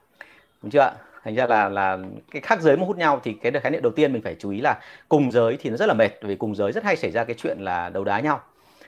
Đúng 0.63 0.71
chưa 0.71 0.81
ạ? 0.81 0.93
Thành 1.25 1.35
ra 1.35 1.47
là 1.47 1.69
là 1.69 1.99
cái 2.31 2.43
khác 2.43 2.61
giới 2.61 2.77
mà 2.77 2.87
hút 2.87 2.97
nhau 2.97 3.21
thì 3.25 3.33
cái 3.43 3.53
khái 3.53 3.73
niệm 3.73 3.83
đầu 3.83 3.93
tiên 3.93 4.13
mình 4.13 4.23
phải 4.23 4.37
chú 4.39 4.51
ý 4.51 4.61
là 4.61 4.81
cùng 5.09 5.33
giới 5.33 5.57
thì 5.61 5.71
nó 5.71 5.77
rất 5.77 5.87
là 5.87 5.95
mệt 5.95 6.11
vì 6.23 6.37
cùng 6.37 6.55
giới 6.55 6.73
rất 6.73 6.85
hay 6.85 6.97
xảy 6.97 7.11
ra 7.11 7.25
cái 7.25 7.37
chuyện 7.39 7.59
là 7.61 7.89
đấu 7.89 8.05
đá 8.05 8.21
nhau. 8.21 8.41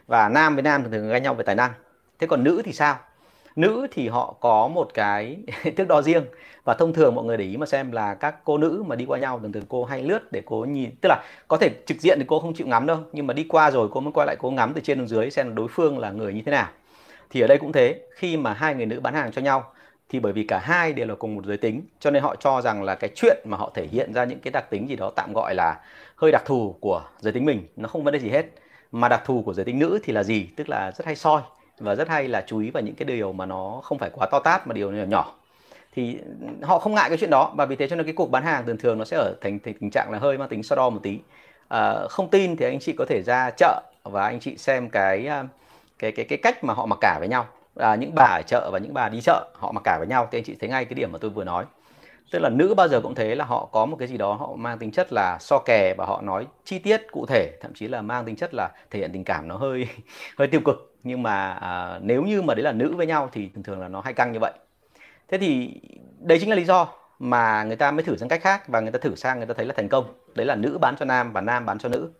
Và 0.06 0.28
nam 0.28 0.54
với 0.54 0.62
nam 0.62 0.82
thường 0.82 0.92
thường 0.92 1.08
gây 1.08 1.20
nhau 1.20 1.34
về 1.34 1.44
tài 1.44 1.54
năng. 1.54 1.70
Thế 2.18 2.26
còn 2.26 2.44
nữ 2.44 2.62
thì 2.64 2.72
sao? 2.72 2.98
Nữ 3.56 3.86
thì 3.90 4.08
họ 4.08 4.34
có 4.40 4.68
một 4.68 4.90
cái 4.94 5.36
thước 5.76 5.88
đo 5.88 6.02
riêng. 6.02 6.24
Và 6.64 6.74
thông 6.74 6.92
thường 6.92 7.14
mọi 7.14 7.24
người 7.24 7.36
để 7.36 7.44
ý 7.44 7.56
mà 7.56 7.66
xem 7.66 7.92
là 7.92 8.14
các 8.14 8.44
cô 8.44 8.58
nữ 8.58 8.84
mà 8.86 8.96
đi 8.96 9.04
qua 9.04 9.18
nhau, 9.18 9.38
thường 9.38 9.52
thường 9.52 9.64
cô 9.68 9.84
hay 9.84 10.02
lướt 10.02 10.32
để 10.32 10.42
cô 10.44 10.64
nhìn, 10.64 10.90
tức 11.00 11.08
là 11.08 11.22
có 11.48 11.56
thể 11.56 11.70
trực 11.86 12.00
diện 12.00 12.18
thì 12.18 12.24
cô 12.28 12.40
không 12.40 12.54
chịu 12.54 12.66
ngắm 12.66 12.86
đâu, 12.86 12.98
nhưng 13.12 13.26
mà 13.26 13.34
đi 13.34 13.44
qua 13.48 13.70
rồi 13.70 13.88
cô 13.92 14.00
mới 14.00 14.12
quay 14.12 14.26
lại 14.26 14.36
cô 14.38 14.50
ngắm 14.50 14.72
từ 14.74 14.80
trên 14.80 14.98
xuống 14.98 15.08
dưới 15.08 15.30
xem 15.30 15.54
đối 15.54 15.68
phương 15.68 15.98
là 15.98 16.10
người 16.10 16.32
như 16.32 16.42
thế 16.46 16.52
nào. 16.52 16.68
Thì 17.30 17.40
ở 17.40 17.46
đây 17.46 17.58
cũng 17.58 17.72
thế, 17.72 18.00
khi 18.14 18.36
mà 18.36 18.52
hai 18.52 18.74
người 18.74 18.86
nữ 18.86 19.00
bán 19.00 19.14
hàng 19.14 19.32
cho 19.32 19.42
nhau, 19.42 19.72
thì 20.08 20.20
bởi 20.20 20.32
vì 20.32 20.44
cả 20.44 20.58
hai 20.58 20.92
đều 20.92 21.06
là 21.06 21.14
cùng 21.14 21.34
một 21.36 21.46
giới 21.46 21.56
tính, 21.56 21.82
cho 22.00 22.10
nên 22.10 22.22
họ 22.22 22.36
cho 22.36 22.60
rằng 22.60 22.82
là 22.82 22.94
cái 22.94 23.10
chuyện 23.14 23.36
mà 23.44 23.56
họ 23.56 23.70
thể 23.74 23.86
hiện 23.86 24.12
ra 24.12 24.24
những 24.24 24.40
cái 24.40 24.50
đặc 24.50 24.70
tính 24.70 24.88
gì 24.88 24.96
đó 24.96 25.12
tạm 25.16 25.32
gọi 25.32 25.54
là 25.54 25.80
hơi 26.16 26.32
đặc 26.32 26.42
thù 26.46 26.76
của 26.80 27.02
giới 27.18 27.32
tính 27.32 27.44
mình, 27.44 27.66
nó 27.76 27.88
không 27.88 28.04
vấn 28.04 28.12
đề 28.12 28.20
gì 28.20 28.28
hết. 28.28 28.46
Mà 28.92 29.08
đặc 29.08 29.22
thù 29.24 29.42
của 29.42 29.54
giới 29.54 29.64
tính 29.64 29.78
nữ 29.78 29.98
thì 30.02 30.12
là 30.12 30.22
gì? 30.22 30.48
Tức 30.56 30.68
là 30.68 30.92
rất 30.92 31.06
hay 31.06 31.16
soi 31.16 31.42
và 31.78 31.94
rất 31.94 32.08
hay 32.08 32.28
là 32.28 32.44
chú 32.46 32.58
ý 32.58 32.70
vào 32.70 32.82
những 32.82 32.94
cái 32.94 33.06
điều 33.06 33.32
mà 33.32 33.46
nó 33.46 33.80
không 33.84 33.98
phải 33.98 34.10
quá 34.14 34.26
to 34.30 34.38
tát 34.38 34.66
mà 34.66 34.72
điều 34.72 34.90
nhỏ 34.92 35.04
nhỏ. 35.04 35.34
Thì 35.94 36.18
họ 36.62 36.78
không 36.78 36.94
ngại 36.94 37.08
cái 37.08 37.18
chuyện 37.18 37.30
đó 37.30 37.52
và 37.56 37.66
vì 37.66 37.76
thế 37.76 37.88
cho 37.88 37.96
nên 37.96 38.06
cái 38.06 38.14
cuộc 38.14 38.30
bán 38.30 38.44
hàng 38.44 38.66
thường 38.66 38.78
thường 38.78 38.98
nó 38.98 39.04
sẽ 39.04 39.16
ở 39.16 39.34
thành, 39.40 39.58
thành 39.64 39.74
tình 39.80 39.90
trạng 39.90 40.10
là 40.10 40.18
hơi 40.18 40.38
mang 40.38 40.48
tính 40.48 40.62
so 40.62 40.76
đo 40.76 40.90
một 40.90 41.00
tí. 41.02 41.18
À, 41.68 41.94
không 42.10 42.30
tin 42.30 42.56
thì 42.56 42.64
anh 42.64 42.78
chị 42.80 42.92
có 42.98 43.04
thể 43.08 43.22
ra 43.22 43.50
chợ 43.56 43.82
và 44.02 44.24
anh 44.24 44.40
chị 44.40 44.56
xem 44.56 44.90
cái 44.90 45.26
à, 45.26 45.44
cái 45.98 46.12
cái 46.12 46.24
cái 46.24 46.38
cách 46.42 46.64
mà 46.64 46.74
họ 46.74 46.86
mặc 46.86 46.98
cả 47.00 47.16
với 47.18 47.28
nhau. 47.28 47.46
À, 47.76 47.94
những 47.94 48.14
bà 48.14 48.24
ở 48.24 48.42
chợ 48.46 48.70
và 48.72 48.78
những 48.78 48.94
bà 48.94 49.08
đi 49.08 49.20
chợ 49.20 49.50
họ 49.54 49.72
mặc 49.72 49.80
cả 49.84 49.98
với 49.98 50.06
nhau. 50.06 50.28
Thì 50.32 50.38
anh 50.38 50.44
chị 50.44 50.56
thấy 50.60 50.68
ngay 50.68 50.84
cái 50.84 50.94
điểm 50.94 51.12
mà 51.12 51.18
tôi 51.18 51.30
vừa 51.30 51.44
nói. 51.44 51.64
Tức 52.30 52.38
là 52.38 52.48
nữ 52.48 52.74
bao 52.74 52.88
giờ 52.88 53.00
cũng 53.00 53.14
thế 53.14 53.34
là 53.34 53.44
họ 53.44 53.68
có 53.72 53.86
một 53.86 53.96
cái 53.98 54.08
gì 54.08 54.16
đó 54.16 54.32
họ 54.32 54.54
mang 54.56 54.78
tính 54.78 54.90
chất 54.90 55.12
là 55.12 55.38
so 55.40 55.58
kè 55.58 55.94
và 55.98 56.06
họ 56.06 56.20
nói 56.22 56.46
chi 56.64 56.78
tiết 56.78 57.02
cụ 57.12 57.26
thể 57.26 57.52
thậm 57.60 57.74
chí 57.74 57.88
là 57.88 58.02
mang 58.02 58.24
tính 58.24 58.36
chất 58.36 58.54
là 58.54 58.70
thể 58.90 58.98
hiện 58.98 59.10
tình 59.12 59.24
cảm 59.24 59.48
nó 59.48 59.56
hơi 59.56 59.88
hơi 60.38 60.48
tiêu 60.48 60.60
cực 60.64 60.93
nhưng 61.04 61.22
mà 61.22 61.52
à, 61.52 61.98
nếu 62.02 62.22
như 62.22 62.42
mà 62.42 62.54
đấy 62.54 62.62
là 62.62 62.72
nữ 62.72 62.94
với 62.96 63.06
nhau 63.06 63.28
thì 63.32 63.50
thường 63.54 63.62
thường 63.62 63.80
là 63.80 63.88
nó 63.88 64.00
hay 64.00 64.12
căng 64.12 64.32
như 64.32 64.38
vậy. 64.38 64.52
Thế 65.28 65.38
thì 65.38 65.80
đấy 66.20 66.38
chính 66.40 66.50
là 66.50 66.56
lý 66.56 66.64
do 66.64 66.88
mà 67.18 67.64
người 67.64 67.76
ta 67.76 67.90
mới 67.90 68.02
thử 68.02 68.16
sang 68.16 68.28
cách 68.28 68.40
khác 68.42 68.68
và 68.68 68.80
người 68.80 68.92
ta 68.92 68.98
thử 68.98 69.14
sang 69.14 69.38
người 69.38 69.46
ta 69.46 69.54
thấy 69.54 69.66
là 69.66 69.74
thành 69.76 69.88
công. 69.88 70.04
Đấy 70.34 70.46
là 70.46 70.54
nữ 70.54 70.78
bán 70.78 70.96
cho 70.96 71.04
nam 71.04 71.32
và 71.32 71.40
nam 71.40 71.66
bán 71.66 71.78
cho 71.78 71.88
nữ. 71.88 72.10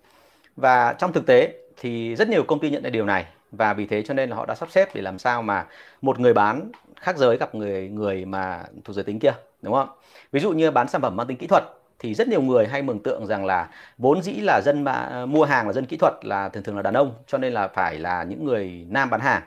Và 0.57 0.93
trong 0.93 1.13
thực 1.13 1.27
tế 1.27 1.55
thì 1.77 2.17
rất 2.17 2.29
nhiều 2.29 2.45
công 2.45 2.61
ty 2.61 2.71
nhận 2.71 2.83
ra 2.83 2.91
điều 2.91 3.07
này 3.07 3.27
và 3.53 3.75
vì 3.75 3.87
thế 3.87 4.03
cho 4.03 4.15
nên 4.15 4.31
là 4.31 4.37
họ 4.37 4.47
đã 4.47 4.55
sắp 4.55 4.71
xếp 4.71 4.95
để 4.95 5.03
làm 5.03 5.19
sao 5.19 5.43
mà 5.43 5.67
một 6.03 6.21
người 6.21 6.35
bán 6.35 6.71
khác 7.01 7.17
giới 7.17 7.37
gặp 7.37 7.55
người 7.55 7.89
người 7.89 8.25
mà 8.25 8.63
thuộc 8.85 8.97
giới 8.97 9.05
tính 9.05 9.19
kia 9.19 9.33
đúng 9.63 9.75
không? 9.75 9.89
Ví 10.33 10.41
dụ 10.41 10.53
như 10.53 10.71
bán 10.71 10.89
sản 10.89 11.01
phẩm 11.01 11.17
mang 11.17 11.27
tính 11.27 11.37
kỹ 11.37 11.47
thuật 11.47 11.65
thì 12.05 12.15
rất 12.15 12.29
nhiều 12.29 12.43
người 12.43 12.67
hay 12.67 12.83
mường 12.83 13.03
tượng 13.03 13.27
rằng 13.27 13.45
là 13.47 13.69
vốn 13.99 14.23
dĩ 14.23 14.33
là 14.33 14.61
dân 14.65 14.85
mà, 14.85 15.27
mua 15.27 15.45
hàng 15.45 15.67
là 15.67 15.73
dân 15.73 15.87
kỹ 15.87 15.97
thuật 15.97 16.15
là 16.23 16.49
thường 16.49 16.63
thường 16.63 16.77
là 16.77 16.83
đàn 16.83 16.95
ông 16.95 17.15
cho 17.27 17.39
nên 17.39 17.53
là 17.53 17.69
phải 17.69 17.99
là 17.99 18.23
những 18.23 18.45
người 18.45 18.87
nam 18.89 19.11
bán 19.11 19.21
hàng. 19.21 19.43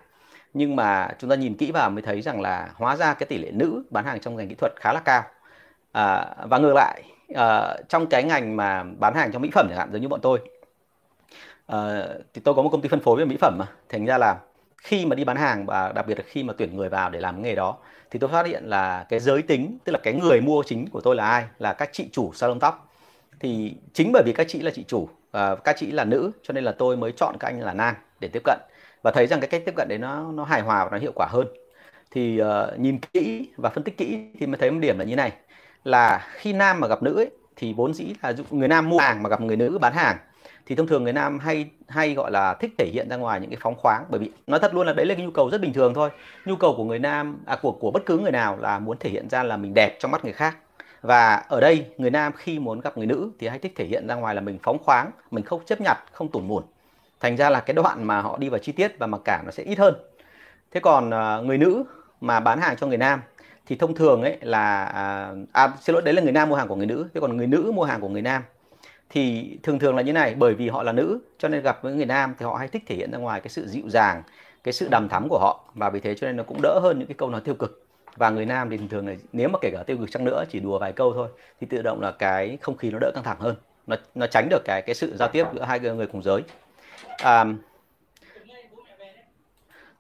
Nhưng 0.54 0.76
mà 0.76 1.10
chúng 1.20 1.30
ta 1.30 1.36
nhìn 1.36 1.58
kỹ 1.58 1.72
vào 1.72 1.90
mới 1.90 2.02
thấy 2.02 2.22
rằng 2.22 2.42
là 2.42 2.70
hóa 2.74 2.96
ra 2.96 3.14
cái 3.14 3.28
tỷ 3.28 3.38
lệ 3.38 3.52
nữ 3.52 3.84
bán 3.90 4.06
hàng 4.06 4.20
trong 4.20 4.36
ngành 4.36 4.48
kỹ 4.48 4.56
thuật 4.56 4.72
khá 4.76 4.94
là 4.94 5.00
cao. 5.00 5.24
À, 5.92 6.36
và 6.50 6.58
ngược 6.58 6.74
lại 6.76 7.04
à, 7.36 7.76
trong 7.90 8.08
cái 8.08 8.24
ngành 8.24 8.56
mà 8.56 8.84
bán 8.84 9.14
hàng 9.16 9.32
trong 9.32 9.42
mỹ 9.42 9.50
phẩm 9.54 9.68
chẳng 9.70 9.78
hạn 9.78 9.90
giống 9.92 10.02
như 10.02 10.08
bọn 10.08 10.22
tôi 10.22 10.40
à, 11.68 12.04
thì 12.34 12.42
tôi 12.44 12.56
có 12.56 12.62
một 12.62 12.70
công 12.70 12.82
ty 12.82 12.90
phân 12.90 13.00
phối 13.00 13.18
về 13.20 13.26
mỹ 13.26 13.38
phẩm 13.42 13.56
mà. 13.60 13.66
Thành 13.90 14.06
ra 14.06 14.18
là 14.18 14.38
khi 14.78 15.06
mà 15.06 15.16
đi 15.16 15.24
bán 15.24 15.38
hàng 15.38 15.66
và 15.66 15.92
đặc 15.92 16.08
biệt 16.08 16.18
là 16.18 16.24
khi 16.28 16.44
mà 16.44 16.54
tuyển 16.58 16.78
người 16.78 16.90
vào 16.90 17.10
để 17.10 17.20
làm 17.20 17.42
nghề 17.42 17.56
đó 17.56 17.78
thì 18.12 18.20
tôi 18.20 18.30
phát 18.30 18.46
hiện 18.46 18.64
là 18.64 19.06
cái 19.10 19.20
giới 19.20 19.42
tính 19.42 19.78
tức 19.84 19.92
là 19.92 20.00
cái 20.04 20.14
người 20.14 20.42
mua 20.42 20.64
chính 20.64 20.90
của 20.90 21.02
tôi 21.02 21.16
là 21.16 21.30
ai 21.30 21.46
là 21.60 21.74
các 21.74 21.90
chị 21.92 22.10
chủ 22.12 22.34
salon 22.34 22.60
tóc. 22.60 22.90
Thì 23.40 23.76
chính 23.94 24.12
bởi 24.12 24.24
vì 24.26 24.34
các 24.34 24.48
chị 24.50 24.60
là 24.60 24.72
chị 24.72 24.84
chủ 24.88 25.10
và 25.32 25.56
các 25.56 25.76
chị 25.80 25.92
là 25.92 26.06
nữ 26.06 26.32
cho 26.44 26.54
nên 26.54 26.64
là 26.64 26.72
tôi 26.72 26.98
mới 26.98 27.12
chọn 27.12 27.36
các 27.40 27.48
anh 27.48 27.62
là 27.62 27.74
nam 27.74 27.96
để 28.20 28.28
tiếp 28.28 28.42
cận. 28.44 28.60
Và 29.04 29.12
thấy 29.12 29.28
rằng 29.28 29.40
cái 29.40 29.48
cách 29.48 29.62
tiếp 29.66 29.74
cận 29.76 29.88
đấy 29.88 29.98
nó 29.98 30.32
nó 30.32 30.44
hài 30.44 30.62
hòa 30.62 30.84
và 30.84 30.90
nó 30.92 30.98
hiệu 30.98 31.12
quả 31.16 31.28
hơn. 31.30 31.48
Thì 32.12 32.42
uh, 32.42 32.80
nhìn 32.80 33.00
kỹ 33.14 33.50
và 33.58 33.70
phân 33.70 33.84
tích 33.84 33.98
kỹ 33.98 34.20
thì 34.40 34.48
mới 34.48 34.58
thấy 34.58 34.72
một 34.72 34.80
điểm 34.82 35.00
là 35.00 35.06
như 35.06 35.16
này 35.16 35.32
là 35.84 36.28
khi 36.32 36.54
nam 36.54 36.80
mà 36.80 36.88
gặp 36.88 37.04
nữ 37.04 37.16
ấy, 37.16 37.30
thì 37.56 37.74
vốn 37.74 37.94
dĩ 37.94 38.14
là 38.22 38.34
người 38.50 38.68
nam 38.68 38.90
mua 38.90 38.98
hàng 38.98 39.24
mà 39.24 39.30
gặp 39.30 39.42
người 39.42 39.56
nữ 39.56 39.78
bán 39.82 39.94
hàng 39.94 40.18
thì 40.68 40.76
thông 40.76 40.88
thường 40.88 41.04
người 41.04 41.14
nam 41.14 41.40
hay 41.40 41.70
hay 41.88 42.14
gọi 42.14 42.32
là 42.32 42.54
thích 42.54 42.74
thể 42.78 42.90
hiện 42.94 43.10
ra 43.10 43.16
ngoài 43.16 43.40
những 43.40 43.50
cái 43.50 43.60
phóng 43.62 43.76
khoáng 43.76 44.06
bởi 44.10 44.20
vì 44.20 44.32
nói 44.48 44.60
thật 44.60 44.74
luôn 44.74 44.88
là 44.88 44.94
đấy 44.94 45.06
là 45.06 45.16
cái 45.16 45.26
nhu 45.26 45.32
cầu 45.32 45.50
rất 45.50 45.62
bình 45.62 45.74
thường 45.74 45.94
thôi. 45.94 46.10
Nhu 46.46 46.56
cầu 46.56 46.74
của 46.78 46.84
người 46.84 47.00
nam 47.00 47.40
à 47.46 47.56
của 47.62 47.72
của 47.72 47.92
bất 47.92 48.06
cứ 48.06 48.20
người 48.20 48.32
nào 48.32 48.58
là 48.62 48.80
muốn 48.80 48.98
thể 49.00 49.10
hiện 49.10 49.30
ra 49.30 49.44
là 49.44 49.58
mình 49.58 49.74
đẹp 49.74 49.98
trong 50.00 50.12
mắt 50.12 50.24
người 50.24 50.34
khác. 50.34 50.58
Và 51.02 51.36
ở 51.36 51.60
đây 51.62 51.86
người 51.98 52.12
nam 52.12 52.32
khi 52.36 52.60
muốn 52.60 52.80
gặp 52.80 52.98
người 52.98 53.08
nữ 53.08 53.32
thì 53.40 53.48
hay 53.48 53.60
thích 53.60 53.74
thể 53.76 53.86
hiện 53.86 54.08
ra 54.08 54.16
ngoài 54.16 54.36
là 54.36 54.42
mình 54.42 54.58
phóng 54.64 54.78
khoáng 54.84 55.12
mình 55.32 55.44
không 55.44 55.66
chấp 55.66 55.82
nhặt 55.82 55.98
không 56.12 56.32
tủn 56.32 56.48
mủn 56.48 56.64
thành 57.20 57.38
ra 57.38 57.50
là 57.50 57.60
cái 57.60 57.74
đoạn 57.74 58.04
mà 58.04 58.22
họ 58.22 58.38
đi 58.38 58.50
vào 58.50 58.60
chi 58.60 58.72
tiết 58.72 59.00
và 59.00 59.08
mặc 59.08 59.22
cảm 59.26 59.46
nó 59.46 59.52
sẽ 59.52 59.64
ít 59.64 59.80
hơn. 59.80 59.96
Thế 60.72 60.80
còn 60.80 61.14
à, 61.14 61.40
người 61.44 61.58
nữ 61.58 61.84
mà 62.22 62.40
bán 62.40 62.62
hàng 62.62 62.76
cho 62.78 62.88
người 62.88 62.98
nam 62.98 63.22
thì 63.66 63.76
thông 63.76 63.96
thường 63.96 64.22
ấy 64.22 64.38
là 64.42 64.86
à, 64.86 65.32
à 65.52 65.74
xin 65.82 65.94
lỗi 65.94 66.02
đấy 66.02 66.14
là 66.14 66.22
người 66.22 66.32
nam 66.32 66.50
mua 66.50 66.56
hàng 66.56 66.68
của 66.68 66.76
người 66.76 66.86
nữ. 66.86 67.08
Thế 67.14 67.22
còn 67.22 67.38
người 67.38 67.48
nữ 67.48 67.72
mua 67.76 67.84
hàng 67.84 68.02
của 68.02 68.10
người 68.10 68.22
nam 68.22 68.44
thì 69.10 69.58
thường 69.64 69.80
thường 69.80 69.96
là 69.96 70.02
như 70.02 70.14
này 70.14 70.36
bởi 70.36 70.54
vì 70.54 70.70
họ 70.70 70.84
là 70.84 70.92
nữ 70.92 71.20
cho 71.38 71.48
nên 71.48 71.64
gặp 71.64 71.80
với 71.82 71.94
người 71.94 72.06
nam 72.06 72.36
thì 72.40 72.46
họ 72.46 72.56
hay 72.56 72.68
thích 72.68 72.84
thể 72.88 72.96
hiện 72.96 73.12
ra 73.12 73.18
ngoài 73.18 73.42
cái 73.42 73.50
sự 73.50 73.68
dịu 73.68 73.90
dàng 73.90 74.24
cái 74.64 74.74
sự 74.74 74.88
đầm 74.92 75.10
thắm 75.10 75.30
của 75.30 75.40
họ. 75.40 75.64
Và 75.74 75.90
vì 75.90 76.00
thế 76.00 76.16
cho 76.16 76.28
nên 76.28 76.38
nó 76.38 76.44
cũng 76.44 76.62
đỡ 76.62 76.80
hơn 76.84 77.00
những 77.00 77.08
cái 77.08 77.16
câu 77.18 77.30
nói 77.30 77.42
tiêu 77.42 77.56
cực. 77.56 77.86
Và 78.16 78.30
người 78.30 78.46
nam 78.46 78.70
thì 78.70 78.78
thường 78.78 78.88
thường 78.88 79.08
là 79.08 79.16
nếu 79.34 79.50
mà 79.50 79.60
kể 79.62 79.70
cả 79.74 79.84
tiêu 79.84 79.98
cực 79.98 80.12
chăng 80.12 80.26
nữa 80.26 80.44
chỉ 80.50 80.60
đùa 80.60 80.80
vài 80.80 80.92
câu 80.92 81.14
thôi 81.14 81.28
thì 81.62 81.68
tự 81.70 81.82
động 81.82 82.02
là 82.02 82.12
cái 82.12 82.58
không 82.62 82.78
khí 82.78 82.92
nó 82.92 82.98
đỡ 83.02 83.12
căng 83.16 83.24
thẳng 83.24 83.40
hơn. 83.40 83.56
Nó 83.88 83.96
nó 84.16 84.28
tránh 84.28 84.48
được 84.50 84.62
cái 84.66 84.82
cái 84.82 84.96
sự 84.96 85.18
giao 85.18 85.30
tiếp 85.30 85.46
giữa 85.54 85.64
hai 85.64 85.80
người 85.80 86.08
cùng 86.08 86.24
giới. 86.24 86.42
À, 87.18 87.46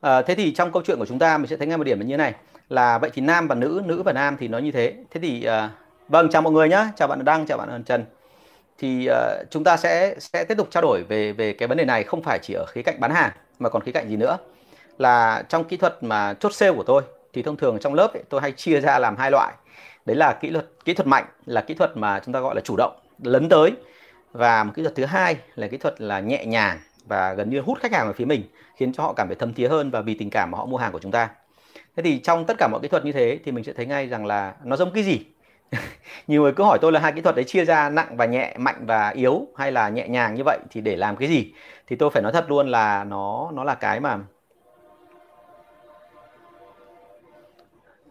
à, 0.01 0.21
thế 0.21 0.35
thì 0.35 0.53
trong 0.53 0.71
câu 0.71 0.83
chuyện 0.85 0.97
của 0.99 1.05
chúng 1.05 1.19
ta 1.19 1.37
mình 1.37 1.47
sẽ 1.47 1.57
thấy 1.57 1.67
ngay 1.67 1.77
một 1.77 1.83
điểm 1.83 1.99
là 1.99 2.05
như 2.05 2.13
thế 2.13 2.17
này 2.17 2.33
là 2.69 2.97
vậy 2.97 3.09
thì 3.13 3.21
nam 3.21 3.47
và 3.47 3.55
nữ 3.55 3.81
nữ 3.85 4.03
và 4.03 4.13
nam 4.13 4.37
thì 4.39 4.47
nó 4.47 4.57
như 4.57 4.71
thế. 4.71 4.95
Thế 5.11 5.19
thì 5.21 5.43
à, 5.43 5.69
Vâng, 6.09 6.29
chào 6.29 6.41
mọi 6.41 6.53
người 6.53 6.69
nhé, 6.69 6.85
chào 6.95 7.07
bạn 7.07 7.25
Đăng, 7.25 7.45
chào 7.45 7.57
bạn 7.57 7.83
Trần. 7.83 8.05
Thì 8.79 9.09
uh, 9.09 9.51
chúng 9.51 9.63
ta 9.63 9.77
sẽ 9.77 10.15
sẽ 10.19 10.43
tiếp 10.43 10.55
tục 10.57 10.67
trao 10.71 10.81
đổi 10.81 11.03
về 11.03 11.33
về 11.33 11.53
cái 11.53 11.67
vấn 11.67 11.77
đề 11.77 11.85
này 11.85 12.03
không 12.03 12.23
phải 12.23 12.39
chỉ 12.41 12.53
ở 12.53 12.65
khía 12.65 12.81
cạnh 12.81 12.99
bán 12.99 13.11
hàng 13.11 13.31
mà 13.59 13.69
còn 13.69 13.81
khía 13.81 13.91
cạnh 13.91 14.09
gì 14.09 14.15
nữa. 14.15 14.37
Là 14.97 15.43
trong 15.49 15.63
kỹ 15.63 15.77
thuật 15.77 16.03
mà 16.03 16.33
chốt 16.33 16.53
sale 16.53 16.71
của 16.71 16.83
tôi 16.83 17.03
thì 17.33 17.43
thông 17.43 17.57
thường 17.57 17.77
trong 17.81 17.93
lớp 17.93 18.13
ấy, 18.13 18.23
tôi 18.29 18.41
hay 18.41 18.51
chia 18.51 18.79
ra 18.79 18.99
làm 18.99 19.15
hai 19.17 19.31
loại. 19.31 19.53
Đấy 20.05 20.15
là 20.15 20.33
kỹ 20.41 20.51
thuật 20.51 20.65
kỹ 20.85 20.93
thuật 20.93 21.07
mạnh 21.07 21.25
là 21.45 21.61
kỹ 21.61 21.73
thuật 21.73 21.97
mà 21.97 22.19
chúng 22.25 22.33
ta 22.33 22.39
gọi 22.39 22.55
là 22.55 22.61
chủ 22.61 22.75
động 22.77 22.99
lấn 23.23 23.49
tới. 23.49 23.71
Và 24.31 24.63
một 24.63 24.71
kỹ 24.75 24.81
thuật 24.81 24.95
thứ 24.95 25.05
hai 25.05 25.35
là 25.55 25.67
kỹ 25.67 25.77
thuật 25.77 26.01
là 26.01 26.19
nhẹ 26.19 26.45
nhàng 26.45 26.79
và 27.05 27.33
gần 27.33 27.49
như 27.49 27.61
hút 27.61 27.79
khách 27.81 27.93
hàng 27.93 28.05
vào 28.05 28.13
phía 28.13 28.25
mình 28.25 28.43
khiến 28.75 28.93
cho 28.93 29.03
họ 29.03 29.13
cảm 29.13 29.27
thấy 29.27 29.35
thâm 29.35 29.53
thía 29.53 29.67
hơn 29.67 29.91
và 29.91 30.01
vì 30.01 30.13
tình 30.13 30.29
cảm 30.29 30.51
mà 30.51 30.57
họ 30.57 30.65
mua 30.65 30.77
hàng 30.77 30.91
của 30.91 30.99
chúng 30.99 31.11
ta. 31.11 31.29
Thế 31.95 32.03
thì 32.03 32.19
trong 32.19 32.45
tất 32.45 32.57
cả 32.57 32.67
mọi 32.71 32.81
kỹ 32.81 32.87
thuật 32.87 33.05
như 33.05 33.11
thế 33.11 33.39
thì 33.45 33.51
mình 33.51 33.63
sẽ 33.63 33.73
thấy 33.73 33.85
ngay 33.85 34.07
rằng 34.07 34.25
là 34.25 34.53
nó 34.63 34.75
giống 34.75 34.91
cái 34.91 35.03
gì? 35.03 35.19
nhiều 36.27 36.41
người 36.41 36.51
cứ 36.51 36.63
hỏi 36.63 36.77
tôi 36.81 36.91
là 36.91 36.99
hai 36.99 37.11
kỹ 37.11 37.21
thuật 37.21 37.35
đấy 37.35 37.45
chia 37.45 37.65
ra 37.65 37.89
nặng 37.89 38.17
và 38.17 38.25
nhẹ 38.25 38.55
mạnh 38.57 38.83
và 38.85 39.09
yếu 39.09 39.47
hay 39.57 39.71
là 39.71 39.89
nhẹ 39.89 40.07
nhàng 40.07 40.35
như 40.35 40.43
vậy 40.45 40.59
thì 40.71 40.81
để 40.81 40.95
làm 40.95 41.15
cái 41.15 41.29
gì? 41.29 41.53
Thì 41.87 41.95
tôi 41.95 42.09
phải 42.09 42.21
nói 42.23 42.31
thật 42.31 42.45
luôn 42.49 42.67
là 42.67 43.03
nó 43.03 43.51
nó 43.53 43.63
là 43.63 43.75
cái 43.75 43.99
mà 43.99 44.19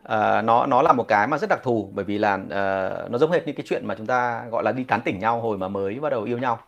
uh, 0.07 0.45
nó 0.45 0.67
nó 0.67 0.83
là 0.83 0.93
một 0.93 1.05
cái 1.09 1.27
mà 1.27 1.39
rất 1.39 1.51
đặc 1.51 1.61
thù 1.63 1.91
bởi 1.95 2.05
vì 2.05 2.19
là 2.19 2.35
uh, 2.35 3.11
nó 3.11 3.19
giống 3.19 3.33
hệt 3.33 3.47
như 3.47 3.53
cái 3.53 3.67
chuyện 3.69 3.87
mà 3.87 3.95
chúng 3.95 4.07
ta 4.07 4.45
gọi 4.51 4.63
là 4.65 4.73
đi 4.73 4.85
tán 4.85 5.01
tỉnh 5.05 5.19
nhau 5.19 5.41
hồi 5.41 5.59
mà 5.59 5.69
mới 5.69 6.01
bắt 6.01 6.11
đầu 6.11 6.23
yêu 6.23 6.39
nhau. 6.39 6.59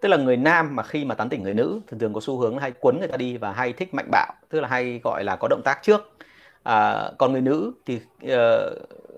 Tức 0.00 0.08
là 0.08 0.16
người 0.16 0.36
nam 0.36 0.76
mà 0.76 0.82
khi 0.82 1.04
mà 1.04 1.14
tán 1.14 1.28
tỉnh 1.28 1.42
người 1.42 1.54
nữ 1.54 1.80
thường 1.86 2.00
thường 2.00 2.12
có 2.14 2.20
xu 2.20 2.38
hướng 2.38 2.58
hay 2.58 2.72
quấn 2.80 2.98
người 2.98 3.08
ta 3.08 3.16
đi 3.16 3.36
và 3.36 3.52
hay 3.52 3.72
thích 3.72 3.94
mạnh 3.94 4.08
bạo 4.10 4.32
tức 4.48 4.60
là 4.60 4.68
hay 4.68 5.00
gọi 5.04 5.24
là 5.24 5.36
có 5.36 5.48
động 5.48 5.62
tác 5.64 5.78
trước. 5.82 6.12
À, 6.62 7.10
còn 7.18 7.32
người 7.32 7.40
nữ 7.40 7.72
thì 7.86 8.00
uh, 8.24 8.32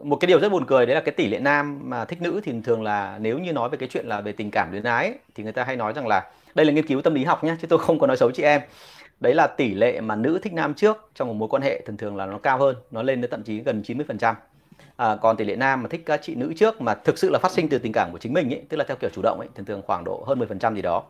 một 0.02 0.16
cái 0.16 0.26
điều 0.26 0.40
rất 0.40 0.48
buồn 0.48 0.66
cười 0.66 0.86
đấy 0.86 0.94
là 0.94 1.00
cái 1.00 1.12
tỷ 1.12 1.28
lệ 1.28 1.38
nam 1.38 1.80
mà 1.82 2.04
thích 2.04 2.22
nữ 2.22 2.40
thì 2.44 2.52
thường 2.64 2.82
là 2.82 3.18
nếu 3.20 3.38
như 3.38 3.52
nói 3.52 3.68
về 3.68 3.78
cái 3.78 3.88
chuyện 3.92 4.06
là 4.06 4.20
về 4.20 4.32
tình 4.32 4.50
cảm 4.50 4.72
luyến 4.72 4.82
ái 4.82 5.14
thì 5.34 5.42
người 5.42 5.52
ta 5.52 5.64
hay 5.64 5.76
nói 5.76 5.92
rằng 5.92 6.06
là 6.06 6.30
đây 6.54 6.66
là 6.66 6.72
nghiên 6.72 6.86
cứu 6.86 7.02
tâm 7.02 7.14
lý 7.14 7.24
học 7.24 7.44
nhé 7.44 7.56
chứ 7.60 7.66
tôi 7.66 7.78
không 7.78 7.98
có 7.98 8.06
nói 8.06 8.16
xấu 8.16 8.30
chị 8.30 8.42
em. 8.42 8.60
Đấy 9.20 9.34
là 9.34 9.46
tỷ 9.46 9.74
lệ 9.74 10.00
mà 10.00 10.16
nữ 10.16 10.38
thích 10.42 10.52
nam 10.52 10.74
trước 10.74 11.10
trong 11.14 11.28
một 11.28 11.34
mối 11.34 11.48
quan 11.48 11.62
hệ 11.62 11.80
thường 11.86 11.96
thường 11.96 12.16
là 12.16 12.26
nó 12.26 12.38
cao 12.38 12.58
hơn 12.58 12.76
nó 12.90 13.02
lên 13.02 13.20
đến 13.20 13.30
thậm 13.30 13.42
chí 13.42 13.60
gần 13.60 13.82
90% 13.86 14.34
à, 14.96 15.16
còn 15.16 15.36
tỷ 15.36 15.44
lệ 15.44 15.56
nam 15.56 15.82
mà 15.82 15.88
thích 15.88 16.02
các 16.06 16.20
chị 16.22 16.34
nữ 16.34 16.52
trước 16.56 16.80
mà 16.80 16.94
thực 16.94 17.18
sự 17.18 17.30
là 17.30 17.38
phát 17.38 17.52
sinh 17.52 17.68
từ 17.68 17.78
tình 17.78 17.92
cảm 17.92 18.08
của 18.12 18.18
chính 18.18 18.32
mình 18.32 18.54
ấy 18.54 18.62
tức 18.68 18.76
là 18.76 18.84
theo 18.88 18.96
kiểu 18.96 19.10
chủ 19.10 19.22
động 19.22 19.38
ấy 19.40 19.48
thường 19.54 19.66
thường 19.66 19.82
khoảng 19.86 20.04
độ 20.04 20.24
hơn 20.26 20.38
10% 20.38 20.74
gì 20.74 20.82
đó. 20.82 21.02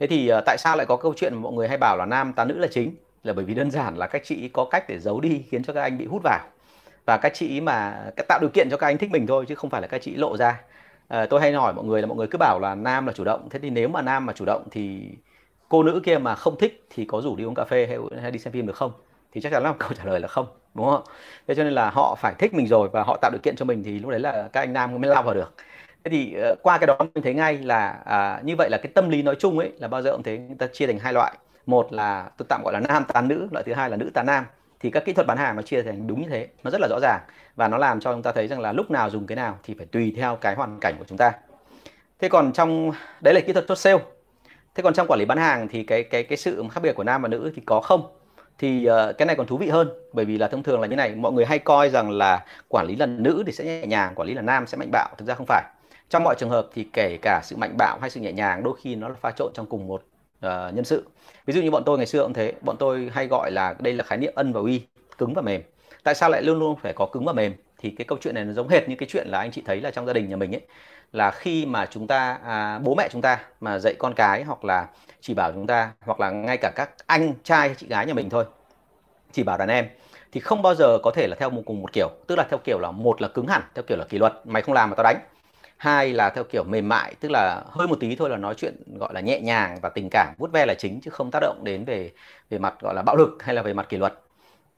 Thế 0.00 0.06
thì 0.06 0.32
uh, 0.32 0.42
tại 0.46 0.56
sao 0.58 0.76
lại 0.76 0.86
có 0.86 0.96
câu 0.96 1.14
chuyện 1.16 1.34
mà 1.34 1.40
mọi 1.40 1.52
người 1.52 1.68
hay 1.68 1.78
bảo 1.78 1.96
là 1.96 2.06
nam 2.06 2.32
tán 2.32 2.48
nữ 2.48 2.58
là 2.58 2.68
chính? 2.70 2.94
Là 3.24 3.32
bởi 3.32 3.44
vì 3.44 3.54
đơn 3.54 3.70
giản 3.70 3.96
là 3.96 4.06
các 4.06 4.22
chị 4.24 4.48
có 4.48 4.64
cách 4.70 4.84
để 4.88 4.98
giấu 4.98 5.20
đi 5.20 5.42
khiến 5.50 5.64
cho 5.64 5.72
các 5.72 5.82
anh 5.82 5.98
bị 5.98 6.06
hút 6.06 6.22
vào 6.24 6.40
và 7.06 7.16
các 7.16 7.34
chị 7.34 7.60
mà 7.60 8.04
tạo 8.28 8.38
điều 8.40 8.50
kiện 8.50 8.68
cho 8.70 8.76
các 8.76 8.86
anh 8.86 8.98
thích 8.98 9.10
mình 9.10 9.26
thôi 9.26 9.44
chứ 9.48 9.54
không 9.54 9.70
phải 9.70 9.82
là 9.82 9.86
các 9.86 10.02
chị 10.02 10.14
lộ 10.16 10.36
ra. 10.36 10.60
À, 11.08 11.26
tôi 11.30 11.40
hay 11.40 11.52
hỏi 11.52 11.72
mọi 11.74 11.84
người 11.84 12.00
là 12.00 12.06
mọi 12.06 12.16
người 12.16 12.26
cứ 12.30 12.38
bảo 12.38 12.58
là 12.60 12.74
nam 12.74 13.06
là 13.06 13.12
chủ 13.12 13.24
động. 13.24 13.48
Thế 13.50 13.58
thì 13.58 13.70
nếu 13.70 13.88
mà 13.88 14.02
nam 14.02 14.26
mà 14.26 14.32
chủ 14.32 14.44
động 14.44 14.64
thì 14.70 15.08
cô 15.68 15.82
nữ 15.82 16.00
kia 16.04 16.18
mà 16.18 16.34
không 16.34 16.58
thích 16.58 16.86
thì 16.90 17.04
có 17.04 17.20
rủ 17.20 17.36
đi 17.36 17.44
uống 17.44 17.54
cà 17.54 17.64
phê 17.64 17.86
hay, 17.86 17.98
hay 18.22 18.30
đi 18.30 18.38
xem 18.38 18.52
phim 18.52 18.66
được 18.66 18.76
không? 18.76 18.92
Thì 19.32 19.40
chắc 19.40 19.52
chắn 19.52 19.62
là 19.62 19.72
câu 19.78 19.90
trả 19.98 20.04
lời 20.04 20.20
là 20.20 20.28
không 20.28 20.46
đúng 20.74 20.86
không? 20.86 21.02
Thế 21.46 21.54
cho 21.54 21.64
nên 21.64 21.72
là 21.72 21.90
họ 21.90 22.14
phải 22.18 22.34
thích 22.38 22.54
mình 22.54 22.66
rồi 22.66 22.88
và 22.92 23.02
họ 23.02 23.18
tạo 23.22 23.30
điều 23.30 23.40
kiện 23.42 23.56
cho 23.56 23.64
mình 23.64 23.82
thì 23.84 23.98
lúc 23.98 24.10
đấy 24.10 24.20
là 24.20 24.48
các 24.52 24.60
anh 24.60 24.72
nam 24.72 25.00
mới 25.00 25.10
lao 25.10 25.22
vào 25.22 25.34
được. 25.34 25.54
Thế 26.04 26.10
thì 26.10 26.36
uh, 26.52 26.58
qua 26.62 26.78
cái 26.78 26.86
đó 26.86 26.96
mình 27.14 27.24
thấy 27.24 27.34
ngay 27.34 27.58
là 27.58 27.98
uh, 28.38 28.44
như 28.44 28.54
vậy 28.58 28.68
là 28.70 28.78
cái 28.82 28.92
tâm 28.94 29.10
lý 29.10 29.22
nói 29.22 29.36
chung 29.38 29.58
ấy 29.58 29.72
là 29.78 29.88
bao 29.88 30.02
giờ 30.02 30.12
cũng 30.12 30.22
thấy 30.22 30.38
người 30.38 30.56
ta 30.58 30.66
chia 30.72 30.86
thành 30.86 30.98
hai 30.98 31.12
loại. 31.12 31.32
Một 31.66 31.92
là 31.92 32.30
tôi 32.36 32.46
tạm 32.48 32.62
gọi 32.64 32.72
là 32.72 32.80
nam 32.80 33.04
tán 33.08 33.28
nữ 33.28 33.48
loại 33.50 33.64
thứ 33.64 33.72
hai 33.72 33.90
là 33.90 33.96
nữ 33.96 34.10
tán 34.14 34.26
nam 34.26 34.44
thì 34.80 34.90
các 34.90 35.04
kỹ 35.04 35.12
thuật 35.12 35.26
bán 35.26 35.38
hàng 35.38 35.56
nó 35.56 35.62
chia 35.62 35.82
thành 35.82 36.06
đúng 36.06 36.22
như 36.22 36.28
thế 36.28 36.48
nó 36.64 36.70
rất 36.70 36.80
là 36.80 36.88
rõ 36.90 36.98
ràng. 37.02 37.20
Và 37.56 37.68
nó 37.68 37.78
làm 37.78 38.00
cho 38.00 38.12
chúng 38.12 38.22
ta 38.22 38.32
thấy 38.32 38.48
rằng 38.48 38.60
là 38.60 38.72
lúc 38.72 38.90
nào 38.90 39.10
dùng 39.10 39.26
cái 39.26 39.36
nào 39.36 39.58
thì 39.62 39.74
phải 39.78 39.86
tùy 39.86 40.14
theo 40.16 40.36
cái 40.36 40.54
hoàn 40.54 40.80
cảnh 40.80 40.94
của 40.98 41.04
chúng 41.08 41.18
ta. 41.18 41.32
Thế 42.18 42.28
còn 42.28 42.52
trong 42.52 42.92
đấy 43.20 43.34
là 43.34 43.40
kỹ 43.40 43.52
thuật 43.52 43.64
chốt 43.68 43.74
sale. 43.74 44.02
Thế 44.74 44.82
còn 44.82 44.94
trong 44.94 45.06
quản 45.06 45.20
lý 45.20 45.24
bán 45.26 45.38
hàng 45.38 45.68
thì 45.68 45.82
cái 45.82 46.02
cái 46.02 46.22
cái 46.22 46.38
sự 46.38 46.64
khác 46.70 46.80
biệt 46.82 46.92
của 46.92 47.04
nam 47.04 47.22
và 47.22 47.28
nữ 47.28 47.52
thì 47.56 47.62
có 47.66 47.80
không? 47.80 48.06
Thì 48.58 48.88
uh, 48.90 49.18
cái 49.18 49.26
này 49.26 49.36
còn 49.36 49.46
thú 49.46 49.58
vị 49.58 49.68
hơn 49.68 49.90
bởi 50.12 50.24
vì 50.24 50.38
là 50.38 50.48
thông 50.48 50.62
thường 50.62 50.80
là 50.80 50.86
như 50.86 50.96
này 50.96 51.14
mọi 51.14 51.32
người 51.32 51.44
hay 51.44 51.58
coi 51.58 51.90
rằng 51.90 52.10
là 52.10 52.44
quản 52.68 52.86
lý 52.86 52.96
là 52.96 53.06
nữ 53.06 53.42
thì 53.46 53.52
sẽ 53.52 53.64
nhẹ 53.64 53.86
nhàng 53.86 54.12
quản 54.14 54.28
lý 54.28 54.34
là 54.34 54.42
nam 54.42 54.66
sẽ 54.66 54.76
mạnh 54.76 54.90
bạo. 54.92 55.08
Thực 55.18 55.28
ra 55.28 55.34
không 55.34 55.46
phải. 55.46 55.62
Trong 56.08 56.24
mọi 56.24 56.34
trường 56.38 56.50
hợp 56.50 56.68
thì 56.74 56.88
kể 56.92 57.18
cả 57.22 57.40
sự 57.44 57.56
mạnh 57.56 57.74
bạo 57.78 57.98
hay 58.00 58.10
sự 58.10 58.20
nhẹ 58.20 58.32
nhàng 58.32 58.62
đôi 58.62 58.74
khi 58.80 58.94
nó 58.94 59.08
là 59.08 59.14
pha 59.20 59.30
trộn 59.30 59.52
trong 59.54 59.66
cùng 59.66 59.86
một 59.86 60.02
uh, 60.46 60.74
nhân 60.74 60.84
sự. 60.84 61.08
Ví 61.46 61.54
dụ 61.54 61.62
như 61.62 61.70
bọn 61.70 61.82
tôi 61.86 61.98
ngày 61.98 62.06
xưa 62.06 62.22
cũng 62.22 62.32
thế 62.32 62.52
bọn 62.60 62.76
tôi 62.76 63.10
hay 63.12 63.26
gọi 63.26 63.50
là 63.50 63.74
đây 63.78 63.92
là 63.92 64.04
khái 64.04 64.18
niệm 64.18 64.32
ân 64.36 64.52
và 64.52 64.60
uy 64.60 64.82
cứng 65.18 65.34
và 65.34 65.42
mềm. 65.42 65.62
Tại 66.02 66.14
sao 66.14 66.30
lại 66.30 66.42
luôn 66.42 66.58
luôn 66.58 66.76
phải 66.82 66.92
có 66.92 67.06
cứng 67.06 67.24
và 67.24 67.32
mềm? 67.32 67.54
Thì 67.78 67.90
cái 67.90 68.04
câu 68.04 68.18
chuyện 68.20 68.34
này 68.34 68.44
nó 68.44 68.52
giống 68.52 68.68
hệt 68.68 68.88
như 68.88 68.96
cái 68.98 69.08
chuyện 69.12 69.28
là 69.28 69.38
anh 69.38 69.50
chị 69.50 69.62
thấy 69.66 69.80
là 69.80 69.90
trong 69.90 70.06
gia 70.06 70.12
đình 70.12 70.28
nhà 70.28 70.36
mình 70.36 70.54
ấy 70.54 70.62
là 71.12 71.30
khi 71.30 71.66
mà 71.66 71.86
chúng 71.90 72.06
ta 72.06 72.38
à, 72.44 72.78
bố 72.78 72.94
mẹ 72.94 73.08
chúng 73.12 73.22
ta 73.22 73.38
mà 73.60 73.78
dạy 73.78 73.94
con 73.98 74.14
cái 74.14 74.44
hoặc 74.44 74.64
là 74.64 74.88
chỉ 75.20 75.34
bảo 75.34 75.52
chúng 75.52 75.66
ta 75.66 75.92
hoặc 76.00 76.20
là 76.20 76.30
ngay 76.30 76.56
cả 76.56 76.72
các 76.76 76.90
anh 77.06 77.34
trai 77.42 77.74
chị 77.78 77.86
gái 77.86 78.06
nhà 78.06 78.14
mình 78.14 78.30
thôi 78.30 78.44
chỉ 79.32 79.42
bảo 79.42 79.58
đàn 79.58 79.68
em 79.68 79.86
thì 80.32 80.40
không 80.40 80.62
bao 80.62 80.74
giờ 80.74 80.98
có 81.02 81.10
thể 81.14 81.26
là 81.28 81.36
theo 81.38 81.50
một 81.50 81.62
cùng 81.66 81.82
một 81.82 81.92
kiểu. 81.92 82.08
Tức 82.26 82.36
là 82.38 82.46
theo 82.50 82.58
kiểu 82.64 82.78
là 82.78 82.90
một 82.90 83.22
là 83.22 83.28
cứng 83.28 83.46
hẳn 83.46 83.62
theo 83.74 83.82
kiểu 83.82 83.98
là 83.98 84.04
kỷ 84.04 84.18
luật 84.18 84.32
mày 84.44 84.62
không 84.62 84.74
làm 84.74 84.90
mà 84.90 84.96
tao 84.96 85.04
đánh 85.04 85.16
hai 85.76 86.12
là 86.12 86.30
theo 86.30 86.44
kiểu 86.44 86.64
mềm 86.64 86.88
mại, 86.88 87.14
tức 87.20 87.30
là 87.30 87.62
hơi 87.70 87.88
một 87.88 87.96
tí 88.00 88.16
thôi 88.16 88.30
là 88.30 88.36
nói 88.36 88.54
chuyện 88.54 88.76
gọi 88.98 89.14
là 89.14 89.20
nhẹ 89.20 89.40
nhàng 89.40 89.78
và 89.82 89.88
tình 89.88 90.08
cảm, 90.10 90.34
vuốt 90.38 90.52
ve 90.52 90.66
là 90.66 90.74
chính, 90.74 91.00
chứ 91.00 91.10
không 91.10 91.30
tác 91.30 91.40
động 91.40 91.60
đến 91.64 91.84
về 91.84 92.12
về 92.50 92.58
mặt 92.58 92.74
gọi 92.80 92.94
là 92.94 93.02
bạo 93.02 93.16
lực 93.16 93.42
hay 93.42 93.54
là 93.54 93.62
về 93.62 93.72
mặt 93.72 93.88
kỷ 93.88 93.96
luật. 93.96 94.14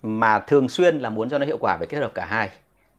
Mà 0.02 0.38
thường 0.38 0.68
xuyên 0.68 0.98
là 0.98 1.10
muốn 1.10 1.30
cho 1.30 1.38
nó 1.38 1.46
hiệu 1.46 1.58
quả 1.60 1.76
về 1.80 1.86
kết 1.86 1.98
hợp 1.98 2.14
cả 2.14 2.24
hai. 2.24 2.50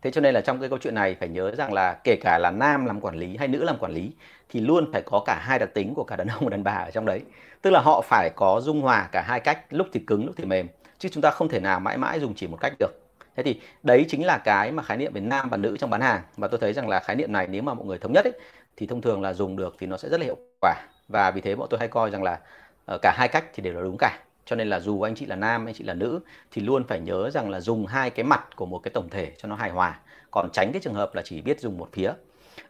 Thế 0.02 0.12
cho 0.12 0.22
nên 0.22 0.34
là 0.34 0.42
trong 0.42 0.60
cái 0.60 0.70
câu 0.70 0.80
chuyện 0.82 0.96
này 0.96 1.16
phải 1.20 1.30
nhớ 1.30 1.56
rằng 1.56 1.74
là 1.74 1.94
kể 2.04 2.16
cả 2.16 2.38
là 2.38 2.52
nam 2.52 2.86
làm 2.86 3.02
quản 3.02 3.16
lý 3.16 3.38
hay 3.38 3.48
nữ 3.48 3.64
làm 3.64 3.78
quản 3.78 3.92
lý, 3.92 4.12
thì 4.50 4.60
luôn 4.60 4.92
phải 4.94 5.02
có 5.02 5.24
cả 5.26 5.40
hai 5.42 5.60
đặc 5.60 5.70
tính 5.74 5.94
của 5.94 6.04
cả 6.04 6.16
đàn 6.16 6.28
ông 6.28 6.44
và 6.44 6.50
đàn 6.50 6.64
bà 6.64 6.72
ở 6.74 6.92
trong 6.92 7.06
đấy. 7.06 7.22
Tức 7.62 7.70
là 7.70 7.82
họ 7.82 8.02
phải 8.02 8.30
có 8.36 8.62
dung 8.62 8.82
hòa 8.82 9.10
cả 9.12 9.22
hai 9.22 9.40
cách, 9.40 9.66
lúc 9.70 9.88
thì 9.94 10.00
cứng, 10.08 10.26
lúc 10.26 10.36
thì 10.38 10.46
mềm, 10.46 10.68
chứ 11.00 11.10
chúng 11.10 11.22
ta 11.22 11.32
không 11.32 11.50
thể 11.50 11.60
nào 11.60 11.80
mãi 11.80 11.98
mãi 11.98 12.20
dùng 12.20 12.34
chỉ 12.36 12.48
một 12.48 12.58
cách 12.62 12.74
được 12.80 13.09
thế 13.40 13.44
thì 13.44 13.60
đấy 13.84 14.06
chính 14.10 14.26
là 14.26 14.38
cái 14.38 14.72
mà 14.72 14.84
khái 14.84 14.98
niệm 14.98 15.14
về 15.14 15.22
nam 15.22 15.50
và 15.50 15.58
nữ 15.58 15.78
trong 15.78 15.90
bán 15.90 16.02
hàng. 16.02 16.22
Và 16.38 16.48
tôi 16.48 16.60
thấy 16.60 16.74
rằng 16.74 16.88
là 16.88 17.00
khái 17.00 17.16
niệm 17.16 17.32
này 17.32 17.48
nếu 17.48 17.62
mà 17.62 17.74
mọi 17.74 17.86
người 17.86 17.98
thống 17.98 18.14
nhất 18.14 18.26
ấy, 18.26 18.34
thì 18.78 18.88
thông 18.88 19.02
thường 19.02 19.22
là 19.22 19.34
dùng 19.34 19.56
được 19.56 19.76
thì 19.80 19.88
nó 19.88 19.98
sẽ 19.98 20.10
rất 20.10 20.20
là 20.20 20.26
hiệu 20.26 20.38
quả. 20.62 20.76
Và 21.08 21.32
vì 21.32 21.42
thế 21.42 21.56
bọn 21.56 21.68
tôi 21.70 21.80
hay 21.80 21.88
coi 21.88 22.12
rằng 22.12 22.24
là 22.24 22.40
ờ, 22.86 22.98
cả 23.02 23.14
hai 23.18 23.28
cách 23.28 23.46
thì 23.54 23.64
đều 23.64 23.74
là 23.74 23.82
đúng 23.82 23.96
cả. 24.00 24.20
Cho 24.46 24.56
nên 24.56 24.70
là 24.70 24.80
dù 24.80 25.02
anh 25.02 25.16
chị 25.16 25.26
là 25.26 25.36
nam 25.36 25.66
anh 25.66 25.74
chị 25.74 25.84
là 25.84 25.94
nữ 25.94 26.20
thì 26.52 26.62
luôn 26.62 26.84
phải 26.84 27.00
nhớ 27.00 27.30
rằng 27.30 27.50
là 27.50 27.60
dùng 27.60 27.86
hai 27.86 28.10
cái 28.10 28.24
mặt 28.24 28.56
của 28.56 28.66
một 28.66 28.80
cái 28.80 28.92
tổng 28.94 29.10
thể 29.10 29.32
cho 29.38 29.48
nó 29.50 29.56
hài 29.56 29.70
hòa. 29.70 30.00
Còn 30.32 30.50
tránh 30.54 30.72
cái 30.72 30.82
trường 30.82 30.94
hợp 30.94 31.16
là 31.16 31.22
chỉ 31.26 31.42
biết 31.42 31.60
dùng 31.60 31.78
một 31.78 31.90
phía. 31.92 32.12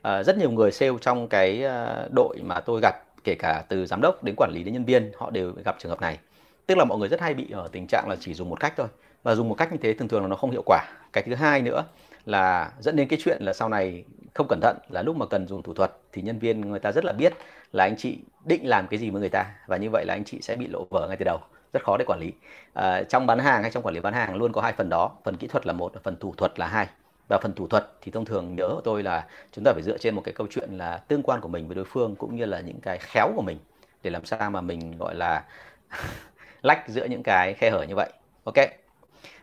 À, 0.02 0.24
rất 0.24 0.38
nhiều 0.38 0.52
người 0.52 0.72
sale 0.72 0.98
trong 1.02 1.28
cái 1.28 1.64
ờ, 1.64 2.10
đội 2.12 2.38
mà 2.44 2.60
tôi 2.60 2.80
gặp 2.82 2.96
kể 3.24 3.36
cả 3.40 3.64
từ 3.70 3.86
giám 3.86 4.02
đốc 4.02 4.24
đến 4.24 4.36
quản 4.38 4.52
lý 4.54 4.64
đến 4.64 4.74
nhân 4.74 4.86
viên 4.86 5.12
họ 5.18 5.30
đều 5.30 5.54
gặp 5.66 5.76
trường 5.80 5.90
hợp 5.90 6.02
này. 6.02 6.20
Tức 6.66 6.78
là 6.78 6.86
mọi 6.86 6.98
người 6.98 7.10
rất 7.10 7.22
hay 7.22 7.34
bị 7.34 7.52
ở 7.52 7.70
tình 7.72 7.88
trạng 7.88 8.10
là 8.10 8.16
chỉ 8.20 8.34
dùng 8.34 8.50
một 8.50 8.60
cách 8.60 8.74
thôi 8.78 8.88
và 9.24 9.36
dùng 9.36 9.50
một 9.50 9.56
cách 9.56 9.72
như 9.72 9.78
thế 9.82 9.94
thường 9.94 10.08
thường 10.08 10.22
là 10.22 10.28
nó 10.28 10.36
không 10.36 10.52
hiệu 10.52 10.64
quả. 10.66 10.86
Cái 11.14 11.24
thứ 11.24 11.36
hai 11.36 11.62
nữa 11.62 11.84
là 12.26 12.72
dẫn 12.80 12.96
đến 12.96 13.08
cái 13.08 13.20
chuyện 13.24 13.38
là 13.42 13.54
sau 13.54 13.70
này 13.70 14.04
không 14.34 14.48
cẩn 14.50 14.60
thận 14.62 14.78
là 14.90 15.02
lúc 15.02 15.16
mà 15.16 15.26
cần 15.26 15.48
dùng 15.48 15.64
thủ 15.64 15.74
thuật 15.74 15.92
thì 16.12 16.22
nhân 16.22 16.40
viên 16.40 16.62
người 16.62 16.80
ta 16.80 16.92
rất 16.92 17.06
là 17.06 17.14
biết 17.14 17.34
là 17.74 17.84
anh 17.84 17.96
chị 17.98 18.20
định 18.46 18.68
làm 18.68 18.88
cái 18.88 19.00
gì 19.00 19.10
với 19.10 19.20
người 19.20 19.30
ta. 19.30 19.46
Và 19.68 19.78
như 19.78 19.90
vậy 19.90 20.06
là 20.06 20.14
anh 20.14 20.24
chị 20.24 20.42
sẽ 20.42 20.56
bị 20.56 20.68
lộ 20.68 20.86
vở 20.90 21.08
ngay 21.08 21.18
từ 21.18 21.26
đầu. 21.26 21.40
Rất 21.74 21.84
khó 21.84 21.98
để 21.98 22.06
quản 22.08 22.20
lý. 22.20 22.32
À, 22.74 23.04
trong 23.04 23.26
bán 23.26 23.40
hàng 23.40 23.62
hay 23.62 23.72
trong 23.72 23.84
quản 23.84 23.96
lý 23.96 24.02
bán 24.02 24.14
hàng 24.14 24.36
luôn 24.36 24.54
có 24.54 24.62
hai 24.62 24.74
phần 24.74 24.90
đó. 24.90 25.12
Phần 25.24 25.38
kỹ 25.38 25.48
thuật 25.48 25.66
là 25.68 25.74
một 25.74 25.94
phần 26.04 26.16
thủ 26.20 26.34
thuật 26.38 26.60
là 26.60 26.68
hai. 26.68 26.88
Và 27.30 27.38
phần 27.42 27.54
thủ 27.54 27.68
thuật 27.68 27.92
thì 28.02 28.12
thông 28.12 28.26
thường 28.26 28.56
nhớ 28.56 28.68
của 28.68 28.82
tôi 28.84 29.04
là 29.04 29.28
chúng 29.52 29.64
ta 29.64 29.74
phải 29.74 29.84
dựa 29.84 29.98
trên 29.98 30.16
một 30.16 30.22
cái 30.26 30.34
câu 30.34 30.48
chuyện 30.50 30.78
là 30.78 30.98
tương 30.98 31.24
quan 31.24 31.42
của 31.42 31.48
mình 31.48 31.68
với 31.68 31.76
đối 31.76 31.86
phương 31.86 32.16
cũng 32.16 32.36
như 32.36 32.46
là 32.46 32.60
những 32.60 32.80
cái 32.82 32.98
khéo 32.98 33.32
của 33.36 33.42
mình 33.42 33.58
để 34.04 34.10
làm 34.10 34.26
sao 34.26 34.52
mà 34.52 34.62
mình 34.62 34.98
gọi 34.98 35.16
là 35.16 35.44
lách 36.62 36.90
giữa 36.90 37.06
những 37.06 37.24
cái 37.24 37.54
khe 37.54 37.70
hở 37.70 37.84
như 37.84 37.96
vậy. 37.96 38.10
Ok? 38.44 38.56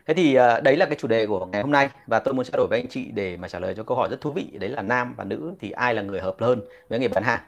Thế 0.07 0.13
thì 0.13 0.39
uh, 0.39 0.63
đấy 0.63 0.77
là 0.77 0.85
cái 0.85 0.95
chủ 0.95 1.07
đề 1.07 1.27
của 1.27 1.45
ngày 1.45 1.61
hôm 1.61 1.71
nay 1.71 1.89
và 2.07 2.19
tôi 2.19 2.33
muốn 2.33 2.45
trao 2.45 2.57
đổi 2.57 2.67
với 2.67 2.79
anh 2.79 2.87
chị 2.87 3.05
để 3.13 3.37
mà 3.37 3.47
trả 3.47 3.59
lời 3.59 3.73
cho 3.77 3.83
câu 3.83 3.97
hỏi 3.97 4.07
rất 4.11 4.21
thú 4.21 4.31
vị. 4.31 4.47
Đấy 4.59 4.69
là 4.69 4.81
nam 4.81 5.13
và 5.17 5.23
nữ 5.23 5.53
thì 5.59 5.71
ai 5.71 5.93
là 5.93 6.01
người 6.01 6.21
hợp 6.21 6.35
hơn 6.39 6.61
với 6.89 6.99
nghề 6.99 7.07
bán 7.07 7.23
hàng? 7.23 7.39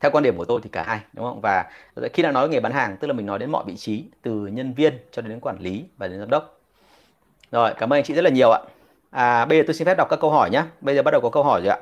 Theo 0.00 0.10
quan 0.10 0.24
điểm 0.24 0.36
của 0.36 0.44
tôi 0.44 0.60
thì 0.62 0.70
cả 0.72 0.82
hai 0.82 1.00
đúng 1.12 1.24
không? 1.24 1.40
Và 1.40 1.70
khi 2.12 2.22
đã 2.22 2.32
nói 2.32 2.48
nghề 2.48 2.60
bán 2.60 2.72
hàng 2.72 2.96
tức 2.96 3.06
là 3.06 3.12
mình 3.12 3.26
nói 3.26 3.38
đến 3.38 3.50
mọi 3.50 3.64
vị 3.66 3.76
trí 3.76 4.04
từ 4.22 4.32
nhân 4.32 4.74
viên 4.74 4.98
cho 5.10 5.22
đến 5.22 5.40
quản 5.40 5.58
lý 5.58 5.84
và 5.96 6.08
đến 6.08 6.18
giám 6.18 6.30
đốc. 6.30 6.60
Rồi 7.52 7.74
cảm 7.78 7.92
ơn 7.92 7.96
anh 7.96 8.04
chị 8.04 8.14
rất 8.14 8.24
là 8.24 8.30
nhiều 8.30 8.50
ạ. 8.50 8.60
À, 9.10 9.44
bây 9.44 9.58
giờ 9.58 9.64
tôi 9.66 9.74
xin 9.74 9.86
phép 9.86 9.94
đọc 9.94 10.08
các 10.10 10.20
câu 10.20 10.30
hỏi 10.30 10.50
nhé 10.50 10.62
bây 10.80 10.94
giờ 10.94 11.02
bắt 11.02 11.10
đầu 11.10 11.20
có 11.20 11.30
câu 11.30 11.42
hỏi 11.42 11.60
rồi 11.60 11.68
ạ. 11.68 11.78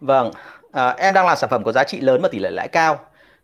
Vâng 0.00 0.30
à, 0.72 0.88
em 0.88 1.14
đang 1.14 1.26
làm 1.26 1.36
sản 1.36 1.50
phẩm 1.50 1.64
có 1.64 1.72
giá 1.72 1.84
trị 1.84 2.00
lớn 2.00 2.20
và 2.22 2.28
tỷ 2.32 2.38
lệ 2.38 2.50
lãi 2.50 2.68
cao 2.68 3.00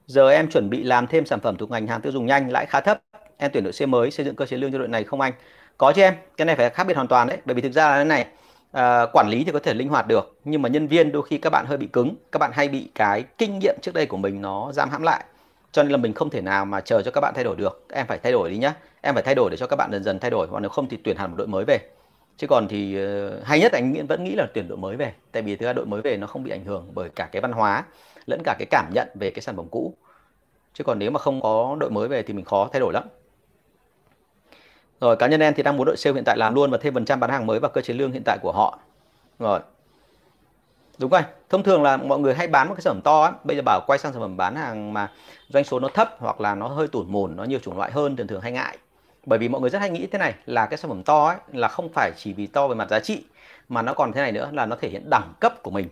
giờ 0.09 0.31
em 0.31 0.51
chuẩn 0.51 0.71
bị 0.71 0.83
làm 0.83 1.07
thêm 1.07 1.27
sản 1.27 1.41
phẩm 1.41 1.57
thuộc 1.57 1.71
ngành 1.71 1.87
hàng 1.87 2.01
tiêu 2.01 2.13
dùng 2.13 2.27
nhanh 2.27 2.51
lãi 2.51 2.67
khá 2.67 2.81
thấp. 2.81 3.01
Em 3.37 3.51
tuyển 3.55 3.65
đội 3.65 3.73
xe 3.73 3.87
mới 3.87 4.11
xây 4.11 4.27
dựng 4.27 4.37
cơ 4.37 4.47
chế 4.47 4.57
lương 4.57 4.73
cho 4.73 4.79
đội 4.79 4.89
này 4.89 5.05
không 5.05 5.21
anh? 5.21 5.33
Có 5.79 5.93
chứ 5.93 6.03
em 6.03 6.15
cái 6.37 6.45
này 6.45 6.57
phải 6.57 6.71
khác 6.71 6.85
biệt 6.85 6.95
hoàn 6.95 7.09
toàn 7.09 7.29
đấy 7.29 7.39
bởi 7.45 7.55
vì 7.55 7.63
thực 7.63 7.73
ra 7.73 7.89
là 7.89 7.99
thế 7.99 8.05
này 8.05 8.27
à, 8.73 9.07
quản 9.13 9.29
lý 9.29 9.45
thì 9.45 9.53
có 9.53 9.59
thể 9.59 9.75
linh 9.75 9.89
hoạt 9.89 10.07
được 10.07 10.37
nhưng 10.45 10.63
mà 10.63 10.69
nhân 10.69 10.87
viên 10.87 11.13
đôi 11.13 11.23
khi 11.23 11.39
các 11.39 11.51
bạn 11.51 11.67
hơi 11.67 11.79
bị 11.79 11.87
cứng 11.87 12.15
các 12.33 12.39
bạn 12.39 12.51
hay 12.55 12.69
bị 12.69 12.91
cái 12.95 13.25
kinh 13.39 13.59
nghiệm 13.59 13.75
trước 13.83 13.95
đây 13.95 14.07
của 14.07 14.17
mình 14.17 14.43
nó 14.43 14.73
giam 14.73 14.91
hãm 14.91 15.03
lại. 15.03 15.25
Cho 15.73 15.83
nên 15.83 15.93
là 15.93 15.99
mình 15.99 16.13
không 16.13 16.31
thể 16.31 16.41
nào 16.41 16.65
mà 16.65 16.81
chờ 16.81 17.03
cho 17.03 17.11
các 17.11 17.21
bạn 17.21 17.33
thay 17.35 17.45
đổi 17.45 17.57
được 17.57 17.87
em 17.93 18.07
phải 18.07 18.19
thay 18.19 18.33
đổi 18.33 18.51
đi 18.51 18.59
nhá. 18.59 18.75
Em 19.01 19.15
phải 19.15 19.23
thay 19.23 19.35
đổi 19.35 19.51
để 19.51 19.57
cho 19.57 19.67
các 19.67 19.77
bạn 19.77 19.91
dần 19.93 20.05
dần 20.05 20.19
thay 20.19 20.31
đổi 20.31 20.47
hoặc 20.51 20.61
nếu 20.61 20.69
không 20.71 20.89
thì 20.89 20.99
tuyển 21.05 21.17
hẳn 21.17 21.31
một 21.31 21.37
đội 21.37 21.47
mới 21.47 21.65
về. 21.65 21.79
Chứ 22.37 22.47
còn 22.47 22.69
thì 22.69 22.97
ờ, 22.97 23.41
hay 23.45 23.61
nhất 23.61 23.73
anh 23.73 24.07
vẫn 24.07 24.25
nghĩ 24.25 24.35
là 24.35 24.47
tuyển 24.55 24.69
đội 24.69 24.79
mới 24.79 24.97
về 24.97 25.13
tại 25.33 25.43
vì 25.43 25.57
thứ 25.57 25.67
hai 25.67 25.75
đội 25.75 25.87
mới 25.87 26.03
về 26.03 26.17
nó 26.17 26.27
không 26.27 26.43
bị 26.43 26.51
ảnh 26.51 26.65
hưởng 26.65 26.91
bởi 26.95 27.09
cả 27.09 27.29
cái 27.33 27.43
văn 27.43 27.53
hóa 27.53 27.85
lẫn 28.29 28.41
cả 28.45 28.57
cái 28.59 28.67
cảm 28.71 28.91
nhận 28.95 29.09
về 29.15 29.31
cái 29.31 29.43
sản 29.43 29.57
phẩm 29.57 29.67
cũ. 29.71 29.95
Chứ 30.75 30.85
còn 30.85 30.99
nếu 30.99 31.11
mà 31.11 31.19
không 31.21 31.41
có 31.41 31.77
đội 31.81 31.91
mới 31.91 32.09
về 32.09 32.23
thì 32.23 32.35
mình 32.35 32.45
khó 32.45 32.69
thay 32.73 32.81
đổi 32.81 32.93
lắm. 32.93 33.05
Rồi, 35.01 35.17
cá 35.17 35.27
nhân 35.27 35.41
em 35.41 35.55
thì 35.55 35.63
đang 35.63 35.77
muốn 35.77 35.87
đội 35.87 35.97
sale 35.97 36.15
hiện 36.15 36.25
tại 36.25 36.37
làm 36.37 36.55
luôn 36.55 36.71
và 36.71 36.79
thêm 36.81 36.95
phần 36.95 37.05
trăm 37.05 37.21
bán 37.21 37.31
hàng 37.31 37.47
mới 37.47 37.61
vào 37.61 37.71
cơ 37.71 37.81
chế 37.81 37.95
lương 37.95 38.13
hiện 38.13 38.23
tại 38.25 38.39
của 38.43 38.53
họ. 38.53 38.79
Rồi. 39.39 39.61
Đúng 40.99 41.11
rồi, 41.11 41.23
thông 41.49 41.63
thường 41.63 41.83
là 41.83 41.97
mọi 41.97 42.19
người 42.19 42.35
hay 42.35 42.47
bán 42.47 42.69
một 42.69 42.75
cái 42.75 42.83
sản 42.83 42.95
phẩm 42.95 43.03
to 43.03 43.23
ấy. 43.23 43.33
bây 43.45 43.57
giờ 43.57 43.63
bảo 43.65 43.81
quay 43.87 43.99
sang 43.99 44.13
sản 44.13 44.23
phẩm 44.23 44.37
bán 44.37 44.57
hàng 44.57 44.93
mà 44.93 45.13
doanh 45.49 45.65
số 45.65 45.81
nó 45.81 45.89
thấp 45.89 46.17
hoặc 46.19 46.41
là 46.41 46.55
nó 46.55 46.69
hơi 46.69 46.89
tủn 46.89 47.13
mồn 47.13 47.37
nó 47.37 47.45
nhiều 47.45 47.59
chủng 47.59 47.77
loại 47.77 47.93
hơn, 47.93 48.17
thường 48.17 48.27
thường 48.27 48.41
hay 48.41 48.53
ngại. 48.53 48.79
Bởi 49.27 49.39
vì 49.39 49.49
mọi 49.49 49.61
người 49.61 49.71
rất 49.71 49.79
hay 49.79 49.91
nghĩ 49.91 50.07
thế 50.07 50.19
này, 50.19 50.35
là 50.47 50.67
cái 50.67 50.79
sản 50.79 50.89
phẩm 50.89 51.03
to 51.03 51.27
ấy 51.27 51.37
là 51.53 51.69
không 51.69 51.89
phải 51.89 52.13
chỉ 52.17 52.33
vì 52.33 52.47
to 52.47 52.69
về 52.69 52.75
mặt 52.75 52.91
giá 52.91 53.01
trị, 53.01 53.25
mà 53.69 53.83
nó 53.83 53.95
còn 53.95 54.13
thế 54.13 54.21
này 54.21 54.33
nữa 54.33 54.51
là 54.53 54.67
nó 54.67 54.77
thể 54.77 54.89
hiện 54.89 55.11
đẳng 55.11 55.33
cấp 55.41 55.63
của 55.63 55.71
mình 55.71 55.89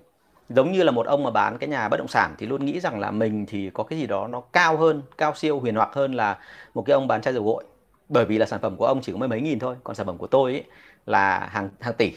giống 0.49 0.73
như 0.73 0.83
là 0.83 0.93
một 0.93 1.07
ông 1.07 1.23
mà 1.23 1.31
bán 1.31 1.59
cái 1.59 1.69
nhà 1.69 1.89
bất 1.89 1.97
động 1.97 2.09
sản 2.09 2.35
thì 2.39 2.47
luôn 2.47 2.65
nghĩ 2.65 2.81
rằng 2.81 3.01
là 3.01 3.11
mình 3.11 3.47
thì 3.47 3.71
có 3.75 3.85
cái 3.85 3.99
gì 3.99 4.07
đó 4.07 4.27
nó 4.27 4.41
cao 4.41 4.77
hơn 4.77 5.03
cao 5.19 5.35
siêu 5.35 5.61
huyền 5.61 5.75
hoặc 5.75 5.95
hơn 5.95 6.13
là 6.15 6.39
một 6.75 6.83
cái 6.87 6.95
ông 6.95 7.09
bán 7.09 7.23
chai 7.23 7.35
dầu 7.35 7.45
gội. 7.45 7.65
Bởi 8.09 8.25
vì 8.25 8.39
là 8.39 8.47
sản 8.47 8.61
phẩm 8.61 8.77
của 8.77 8.87
ông 8.87 9.01
chỉ 9.03 9.13
có 9.13 9.19
mấy 9.19 9.29
mấy 9.29 9.41
nghìn 9.41 9.59
thôi 9.59 9.77
còn 9.85 9.97
sản 9.97 10.07
phẩm 10.07 10.19
của 10.19 10.27
tôi 10.27 10.53
ấy 10.53 10.65
là 11.07 11.49
hàng 11.53 11.69
hàng 11.81 11.95
tỷ. 11.95 12.13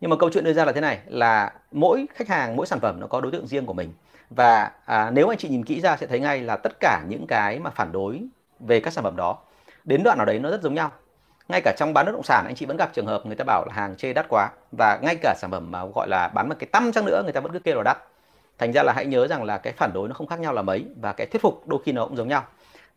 Nhưng 0.00 0.10
mà 0.10 0.16
câu 0.16 0.30
chuyện 0.30 0.44
đưa 0.44 0.52
ra 0.52 0.64
là 0.64 0.72
thế 0.72 0.80
này 0.80 0.98
là 1.06 1.52
mỗi 1.72 2.06
khách 2.14 2.28
hàng 2.28 2.56
mỗi 2.56 2.66
sản 2.66 2.80
phẩm 2.80 3.00
nó 3.00 3.06
có 3.06 3.20
đối 3.20 3.32
tượng 3.32 3.46
riêng 3.46 3.66
của 3.66 3.72
mình. 3.72 3.92
Và 4.30 4.70
à, 4.84 5.10
nếu 5.10 5.28
anh 5.28 5.38
chị 5.38 5.48
nhìn 5.48 5.64
kỹ 5.64 5.80
ra 5.80 5.96
sẽ 5.96 6.06
thấy 6.06 6.20
ngay 6.20 6.40
là 6.40 6.56
tất 6.56 6.72
cả 6.80 7.02
những 7.08 7.26
cái 7.26 7.58
mà 7.58 7.70
phản 7.70 7.92
đối 7.92 8.22
về 8.60 8.80
các 8.80 8.92
sản 8.92 9.04
phẩm 9.04 9.16
đó 9.16 9.38
đến 9.84 10.02
đoạn 10.02 10.18
nào 10.18 10.26
đấy 10.26 10.38
nó 10.38 10.50
rất 10.50 10.62
giống 10.62 10.74
nhau 10.74 10.90
ngay 11.48 11.60
cả 11.64 11.74
trong 11.78 11.94
bán 11.94 12.06
bất 12.06 12.12
động 12.12 12.22
sản, 12.22 12.44
anh 12.46 12.54
chị 12.54 12.66
vẫn 12.66 12.76
gặp 12.76 12.90
trường 12.94 13.06
hợp 13.06 13.26
người 13.26 13.36
ta 13.36 13.44
bảo 13.44 13.64
là 13.68 13.74
hàng 13.74 13.96
chê 13.96 14.12
đắt 14.12 14.26
quá. 14.28 14.48
Và 14.72 14.98
ngay 15.02 15.16
cả 15.22 15.34
sản 15.38 15.50
phẩm 15.50 15.70
mà 15.70 15.84
gọi 15.94 16.08
là 16.08 16.28
bán 16.28 16.48
một 16.48 16.54
cái 16.58 16.68
tăm 16.72 16.92
chăng 16.92 17.04
nữa, 17.04 17.22
người 17.22 17.32
ta 17.32 17.40
vẫn 17.40 17.52
cứ 17.52 17.58
kêu 17.58 17.76
là 17.76 17.82
đắt. 17.82 17.98
Thành 18.58 18.72
ra 18.72 18.82
là 18.82 18.92
hãy 18.92 19.06
nhớ 19.06 19.26
rằng 19.26 19.44
là 19.44 19.58
cái 19.58 19.72
phản 19.72 19.92
đối 19.92 20.08
nó 20.08 20.14
không 20.14 20.26
khác 20.26 20.40
nhau 20.40 20.52
là 20.52 20.62
mấy 20.62 20.84
và 21.00 21.12
cái 21.12 21.26
thuyết 21.26 21.42
phục 21.42 21.68
đôi 21.68 21.80
khi 21.84 21.92
nó 21.92 22.06
cũng 22.06 22.16
giống 22.16 22.28
nhau. 22.28 22.44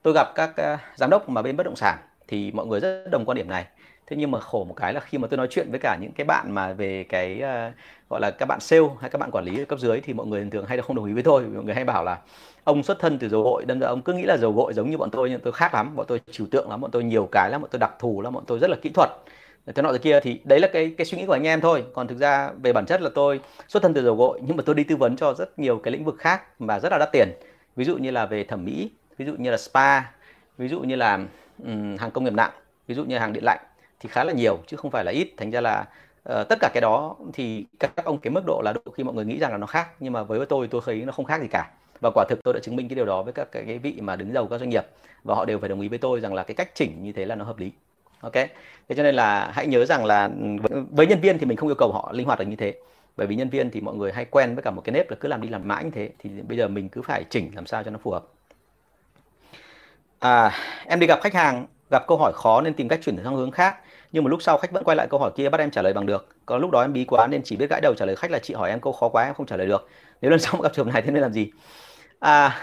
Tôi 0.01 0.13
gặp 0.13 0.27
các 0.35 0.49
ờ, 0.57 0.77
giám 0.95 1.09
đốc 1.09 1.29
mà 1.29 1.41
bên 1.41 1.57
bất 1.57 1.63
động 1.63 1.75
sản 1.75 1.97
thì 2.27 2.51
mọi 2.51 2.65
người 2.65 2.79
rất 2.79 3.07
đồng 3.11 3.25
quan 3.25 3.35
điểm 3.35 3.49
này 3.49 3.65
thế 4.09 4.17
nhưng 4.17 4.31
mà 4.31 4.39
khổ 4.39 4.63
một 4.63 4.73
cái 4.73 4.93
là 4.93 4.99
khi 4.99 5.17
mà 5.17 5.27
tôi 5.27 5.37
nói 5.37 5.47
chuyện 5.49 5.67
với 5.69 5.79
cả 5.79 5.97
những 6.01 6.11
cái 6.11 6.25
bạn 6.25 6.51
mà 6.51 6.73
về 6.73 7.03
cái 7.03 7.41
uh, 7.41 7.73
gọi 8.09 8.21
là 8.21 8.31
các 8.31 8.45
bạn 8.45 8.59
sale 8.59 8.87
hay 9.01 9.09
các 9.09 9.19
bạn 9.19 9.31
quản 9.31 9.45
lý 9.45 9.65
cấp 9.65 9.79
dưới 9.79 10.01
thì 10.01 10.13
mọi 10.13 10.27
người 10.27 10.47
thường 10.51 10.65
hay 10.65 10.77
là 10.77 10.83
không 10.83 10.95
đồng 10.95 11.05
ý 11.05 11.13
với 11.13 11.23
tôi. 11.23 11.43
Mọi 11.43 11.63
người 11.63 11.75
hay 11.75 11.83
bảo 11.83 12.03
là 12.03 12.17
ông 12.63 12.83
xuất 12.83 12.99
thân 12.99 13.19
từ 13.19 13.29
dầu 13.29 13.43
gội 13.43 13.65
đâm 13.65 13.79
ra 13.79 13.87
ông 13.87 14.01
cứ 14.01 14.13
nghĩ 14.13 14.23
là 14.23 14.37
dầu 14.37 14.51
gội 14.51 14.73
giống 14.73 14.89
như 14.89 14.97
bọn 14.97 15.09
tôi 15.11 15.29
nhưng 15.29 15.39
tôi 15.39 15.53
khác 15.53 15.73
lắm. 15.73 15.95
Bọn 15.95 16.05
tôi 16.09 16.21
trừu 16.31 16.47
tượng 16.51 16.69
lắm 16.69 16.81
bọn 16.81 16.91
tôi 16.91 17.03
nhiều 17.03 17.29
cái 17.31 17.49
lắm 17.51 17.61
bọn 17.61 17.69
tôi 17.71 17.79
đặc 17.79 17.91
thù 17.99 18.21
lắm 18.21 18.33
bọn 18.33 18.43
tôi 18.47 18.59
rất 18.59 18.69
là 18.69 18.75
kỹ 18.81 18.89
thuật. 18.89 19.09
Thế 19.75 19.81
nọ 19.81 19.91
thế 19.91 19.97
kia 19.97 20.19
thì 20.19 20.39
đấy 20.43 20.59
là 20.59 20.67
cái 20.73 20.93
cái 20.97 21.05
suy 21.05 21.17
nghĩ 21.17 21.25
của 21.25 21.33
anh 21.33 21.47
em 21.47 21.61
thôi. 21.61 21.83
Còn 21.93 22.07
thực 22.07 22.17
ra 22.17 22.51
về 22.63 22.73
bản 22.73 22.85
chất 22.85 23.01
là 23.01 23.09
tôi 23.15 23.39
xuất 23.67 23.83
thân 23.83 23.93
từ 23.93 24.03
dầu 24.03 24.15
gội 24.15 24.39
nhưng 24.47 24.57
mà 24.57 24.63
tôi 24.65 24.75
đi 24.75 24.83
tư 24.83 24.95
vấn 24.95 25.15
cho 25.15 25.33
rất 25.33 25.59
nhiều 25.59 25.77
cái 25.77 25.91
lĩnh 25.91 26.05
vực 26.05 26.15
khác 26.19 26.61
mà 26.61 26.79
rất 26.79 26.91
là 26.91 26.97
đắt 26.97 27.09
tiền. 27.11 27.29
Ví 27.75 27.85
dụ 27.85 27.97
như 27.97 28.11
là 28.11 28.25
về 28.25 28.43
thẩm 28.43 28.65
mỹ 28.65 28.91
ví 29.17 29.25
dụ 29.25 29.33
như 29.37 29.51
là 29.51 29.57
spa 29.57 30.01
ví 30.57 30.67
dụ 30.67 30.79
như 30.79 30.95
là 30.95 31.19
um, 31.63 31.97
hàng 31.97 32.11
công 32.11 32.23
nghiệp 32.23 32.33
nặng 32.33 32.51
ví 32.87 32.95
dụ 32.95 33.03
như 33.03 33.17
hàng 33.17 33.33
điện 33.33 33.43
lạnh 33.43 33.59
thì 33.99 34.09
khá 34.09 34.23
là 34.23 34.33
nhiều 34.33 34.57
chứ 34.67 34.77
không 34.77 34.91
phải 34.91 35.05
là 35.05 35.11
ít. 35.11 35.33
Thành 35.37 35.51
ra 35.51 35.61
là 35.61 35.85
uh, 36.29 36.49
tất 36.49 36.57
cả 36.61 36.69
cái 36.73 36.81
đó 36.81 37.15
thì 37.33 37.65
các 37.79 38.05
ông 38.05 38.17
cái 38.17 38.31
mức 38.31 38.43
độ 38.47 38.61
là 38.65 38.73
đôi 38.73 38.93
khi 38.97 39.03
mọi 39.03 39.15
người 39.15 39.25
nghĩ 39.25 39.39
rằng 39.39 39.51
là 39.51 39.57
nó 39.57 39.67
khác 39.67 39.89
nhưng 39.99 40.13
mà 40.13 40.23
với 40.23 40.45
tôi 40.45 40.67
tôi 40.67 40.81
thấy 40.85 40.95
nó 40.95 41.11
không 41.11 41.25
khác 41.25 41.41
gì 41.41 41.47
cả. 41.51 41.71
Và 42.01 42.11
quả 42.15 42.25
thực 42.29 42.43
tôi 42.43 42.53
đã 42.53 42.59
chứng 42.59 42.75
minh 42.75 42.87
cái 42.89 42.95
điều 42.95 43.05
đó 43.05 43.23
với 43.23 43.33
các 43.33 43.51
cái, 43.51 43.63
cái 43.65 43.77
vị 43.77 43.97
mà 44.01 44.15
đứng 44.15 44.33
đầu 44.33 44.47
các 44.47 44.57
doanh 44.57 44.69
nghiệp 44.69 44.85
và 45.23 45.35
họ 45.35 45.45
đều 45.45 45.59
phải 45.59 45.69
đồng 45.69 45.81
ý 45.81 45.87
với 45.87 45.97
tôi 45.97 46.19
rằng 46.19 46.33
là 46.33 46.43
cái 46.43 46.55
cách 46.55 46.75
chỉnh 46.75 47.03
như 47.03 47.11
thế 47.11 47.25
là 47.25 47.35
nó 47.35 47.45
hợp 47.45 47.57
lý. 47.57 47.71
Ok? 48.21 48.33
Thế 48.89 48.95
cho 48.95 49.03
nên 49.03 49.15
là 49.15 49.51
hãy 49.53 49.67
nhớ 49.67 49.85
rằng 49.85 50.05
là 50.05 50.29
ừ, 50.69 50.83
với 50.91 51.07
nhân 51.07 51.21
viên 51.21 51.37
thì 51.37 51.45
mình 51.45 51.57
không 51.57 51.69
yêu 51.69 51.75
cầu 51.75 51.91
họ 51.91 52.11
linh 52.13 52.25
hoạt 52.25 52.39
được 52.39 52.45
như 52.45 52.55
thế. 52.55 52.73
Bởi 53.17 53.27
vì 53.27 53.35
nhân 53.35 53.49
viên 53.49 53.71
thì 53.71 53.81
mọi 53.81 53.95
người 53.95 54.11
hay 54.11 54.25
quen 54.25 54.55
với 54.55 54.63
cả 54.63 54.71
một 54.71 54.81
cái 54.81 54.93
nếp 54.93 55.09
là 55.09 55.17
cứ 55.19 55.27
làm 55.27 55.41
đi 55.41 55.49
làm 55.49 55.67
mãi 55.67 55.83
như 55.83 55.91
thế 55.91 56.09
thì 56.19 56.29
bây 56.29 56.57
giờ 56.57 56.67
mình 56.67 56.89
cứ 56.89 57.01
phải 57.01 57.23
chỉnh 57.29 57.51
làm 57.55 57.65
sao 57.65 57.83
cho 57.83 57.91
nó 57.91 57.99
phù 58.03 58.11
hợp. 58.11 58.25
À, 60.19 60.51
em 60.85 60.99
đi 60.99 61.07
gặp 61.07 61.19
khách 61.21 61.33
hàng 61.33 61.65
gặp 61.91 62.07
câu 62.07 62.17
hỏi 62.17 62.31
khó 62.35 62.61
nên 62.61 62.73
tìm 62.73 62.87
cách 62.87 62.99
chuyển 63.03 63.17
sang 63.23 63.35
hướng 63.35 63.51
khác 63.51 63.77
nhưng 64.11 64.23
một 64.23 64.29
lúc 64.29 64.41
sau 64.41 64.57
khách 64.57 64.71
vẫn 64.71 64.83
quay 64.83 64.97
lại 64.97 65.07
câu 65.09 65.19
hỏi 65.19 65.31
kia 65.35 65.49
bắt 65.49 65.59
em 65.59 65.71
trả 65.71 65.81
lời 65.81 65.93
bằng 65.93 66.05
được. 66.05 66.27
Có 66.45 66.57
lúc 66.57 66.71
đó 66.71 66.81
em 66.81 66.93
bí 66.93 67.05
quá 67.05 67.27
nên 67.27 67.41
chỉ 67.43 67.55
biết 67.55 67.69
gãi 67.69 67.81
đầu 67.81 67.93
trả 67.97 68.05
lời 68.05 68.15
khách 68.15 68.31
là 68.31 68.39
chị 68.39 68.53
hỏi 68.53 68.69
em 68.69 68.79
câu 68.79 68.93
khó 68.93 69.09
quá 69.09 69.23
em 69.23 69.33
không 69.33 69.45
trả 69.45 69.57
lời 69.57 69.67
được. 69.67 69.87
Nếu 70.21 70.31
lần 70.31 70.39
sau 70.43 70.61
gặp 70.61 70.73
trường 70.73 70.89
này 70.89 71.01
thế 71.01 71.11
nên 71.11 71.21
làm 71.21 71.33
gì? 71.33 71.51
À, 72.19 72.59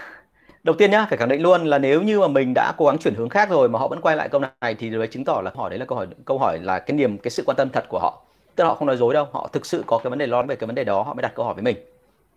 đầu 0.63 0.75
tiên 0.75 0.91
nhá 0.91 1.05
phải 1.09 1.17
khẳng 1.17 1.29
định 1.29 1.41
luôn 1.41 1.65
là 1.65 1.77
nếu 1.77 2.01
như 2.01 2.19
mà 2.19 2.27
mình 2.27 2.53
đã 2.55 2.73
cố 2.77 2.85
gắng 2.85 2.97
chuyển 2.97 3.15
hướng 3.15 3.29
khác 3.29 3.49
rồi 3.49 3.69
mà 3.69 3.79
họ 3.79 3.87
vẫn 3.87 4.01
quay 4.01 4.15
lại 4.15 4.29
câu 4.29 4.41
này 4.61 4.75
thì 4.75 4.89
điều 4.89 4.99
đấy 4.99 5.07
chứng 5.07 5.25
tỏ 5.25 5.41
là 5.43 5.51
hỏi 5.55 5.69
đấy 5.69 5.79
là 5.79 5.85
câu 5.85 5.97
hỏi 5.97 6.07
câu 6.25 6.37
hỏi 6.37 6.59
là 6.59 6.79
cái 6.79 6.97
niềm 6.97 7.17
cái 7.17 7.31
sự 7.31 7.43
quan 7.45 7.57
tâm 7.57 7.69
thật 7.69 7.85
của 7.89 7.99
họ. 7.99 8.21
Tức 8.55 8.63
là 8.63 8.69
họ 8.69 8.75
không 8.75 8.87
nói 8.87 8.97
dối 8.97 9.13
đâu 9.13 9.27
họ 9.31 9.49
thực 9.53 9.65
sự 9.65 9.83
có 9.87 9.97
cái 9.97 10.09
vấn 10.09 10.19
đề 10.19 10.27
lo 10.27 10.43
về 10.43 10.55
cái 10.55 10.67
vấn 10.67 10.75
đề 10.75 10.83
đó 10.83 11.03
họ 11.03 11.13
mới 11.13 11.21
đặt 11.21 11.31
câu 11.35 11.45
hỏi 11.45 11.53
với 11.53 11.63
mình. 11.63 11.77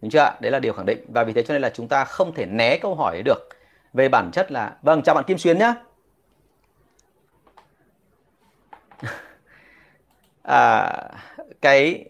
Đúng 0.02 0.10
chưa 0.10 0.32
đấy 0.40 0.52
là 0.52 0.58
điều 0.58 0.72
khẳng 0.72 0.86
định. 0.86 1.04
Và 1.08 1.24
vì 1.24 1.32
thế 1.32 1.42
cho 1.42 1.54
nên 1.54 1.62
là 1.62 1.70
chúng 1.70 1.88
ta 1.88 2.04
không 2.04 2.34
thể 2.34 2.46
né 2.46 2.78
câu 2.78 2.94
hỏi 2.94 3.16
ấy 3.16 3.22
được. 3.22 3.48
Về 3.92 4.08
bản 4.08 4.30
chất 4.32 4.52
là 4.52 4.72
vâng 4.82 5.02
chào 5.02 5.14
bạn 5.14 5.24
Kim 5.24 5.38
Xuyến 5.38 5.58
nhá. 5.58 5.74
À, 10.42 10.92
cái 11.62 12.04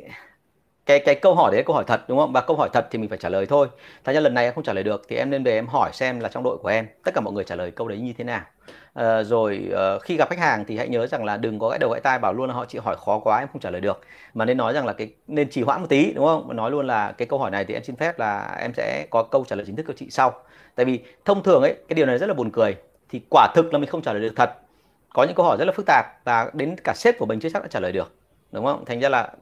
cái 0.86 1.00
cái 1.00 1.14
câu 1.14 1.34
hỏi 1.34 1.50
đấy 1.50 1.60
là 1.60 1.64
câu 1.66 1.76
hỏi 1.76 1.84
thật 1.86 2.00
đúng 2.08 2.18
không? 2.18 2.32
Và 2.32 2.40
câu 2.40 2.56
hỏi 2.56 2.68
thật 2.72 2.86
thì 2.90 2.98
mình 2.98 3.08
phải 3.08 3.18
trả 3.18 3.28
lời 3.28 3.46
thôi. 3.46 3.68
Thật 4.04 4.12
ra 4.12 4.20
lần 4.20 4.34
này 4.34 4.44
em 4.44 4.54
không 4.54 4.64
trả 4.64 4.72
lời 4.72 4.84
được 4.84 5.02
thì 5.08 5.16
em 5.16 5.30
nên 5.30 5.44
về 5.44 5.52
em 5.52 5.66
hỏi 5.66 5.90
xem 5.92 6.20
là 6.20 6.28
trong 6.28 6.42
đội 6.42 6.58
của 6.58 6.68
em 6.68 6.86
tất 7.04 7.14
cả 7.14 7.20
mọi 7.20 7.34
người 7.34 7.44
trả 7.44 7.54
lời 7.56 7.70
câu 7.70 7.88
đấy 7.88 7.98
như 7.98 8.12
thế 8.18 8.24
nào. 8.24 8.40
À, 8.94 9.22
rồi 9.22 9.70
uh, 9.96 10.02
khi 10.02 10.16
gặp 10.16 10.30
khách 10.30 10.38
hàng 10.38 10.64
thì 10.64 10.76
hãy 10.76 10.88
nhớ 10.88 11.06
rằng 11.06 11.24
là 11.24 11.36
đừng 11.36 11.58
có 11.58 11.68
gãi 11.68 11.78
đầu 11.78 11.90
gãi 11.90 12.00
tai 12.00 12.18
bảo 12.18 12.32
luôn 12.32 12.48
là 12.48 12.54
họ 12.54 12.64
chị 12.64 12.78
hỏi 12.78 12.96
khó 12.96 13.18
quá 13.18 13.38
em 13.38 13.48
không 13.52 13.60
trả 13.60 13.70
lời 13.70 13.80
được. 13.80 14.00
Mà 14.34 14.44
nên 14.44 14.56
nói 14.56 14.72
rằng 14.72 14.86
là 14.86 14.92
cái 14.92 15.12
nên 15.26 15.50
trì 15.50 15.62
hoãn 15.62 15.80
một 15.80 15.86
tí 15.88 16.12
đúng 16.12 16.26
không? 16.26 16.56
Nói 16.56 16.70
luôn 16.70 16.86
là 16.86 17.12
cái 17.12 17.28
câu 17.28 17.38
hỏi 17.38 17.50
này 17.50 17.64
thì 17.64 17.74
em 17.74 17.84
xin 17.84 17.96
phép 17.96 18.18
là 18.18 18.56
em 18.60 18.72
sẽ 18.74 19.06
có 19.10 19.22
câu 19.22 19.44
trả 19.48 19.56
lời 19.56 19.66
chính 19.66 19.76
thức 19.76 19.86
cho 19.88 19.94
chị 19.96 20.10
sau. 20.10 20.32
Tại 20.74 20.86
vì 20.86 21.00
thông 21.24 21.42
thường 21.42 21.62
ấy 21.62 21.74
cái 21.88 21.94
điều 21.94 22.06
này 22.06 22.18
rất 22.18 22.26
là 22.26 22.34
buồn 22.34 22.50
cười 22.50 22.76
thì 23.08 23.20
quả 23.30 23.48
thực 23.54 23.72
là 23.72 23.78
mình 23.78 23.90
không 23.90 24.02
trả 24.02 24.12
lời 24.12 24.22
được 24.22 24.32
thật 24.36 24.50
có 25.14 25.24
những 25.24 25.34
câu 25.34 25.46
hỏi 25.46 25.56
rất 25.58 25.64
là 25.64 25.72
phức 25.72 25.86
tạp 25.86 26.04
và 26.24 26.50
đến 26.54 26.76
cả 26.84 26.92
sếp 26.96 27.18
của 27.18 27.26
mình 27.26 27.40
chưa 27.40 27.48
chắc 27.48 27.62
đã 27.62 27.68
trả 27.68 27.80
lời 27.80 27.92
được, 27.92 28.14
đúng 28.52 28.64
không? 28.64 28.84
Thành 28.84 29.00
ra 29.00 29.08
là 29.08 29.32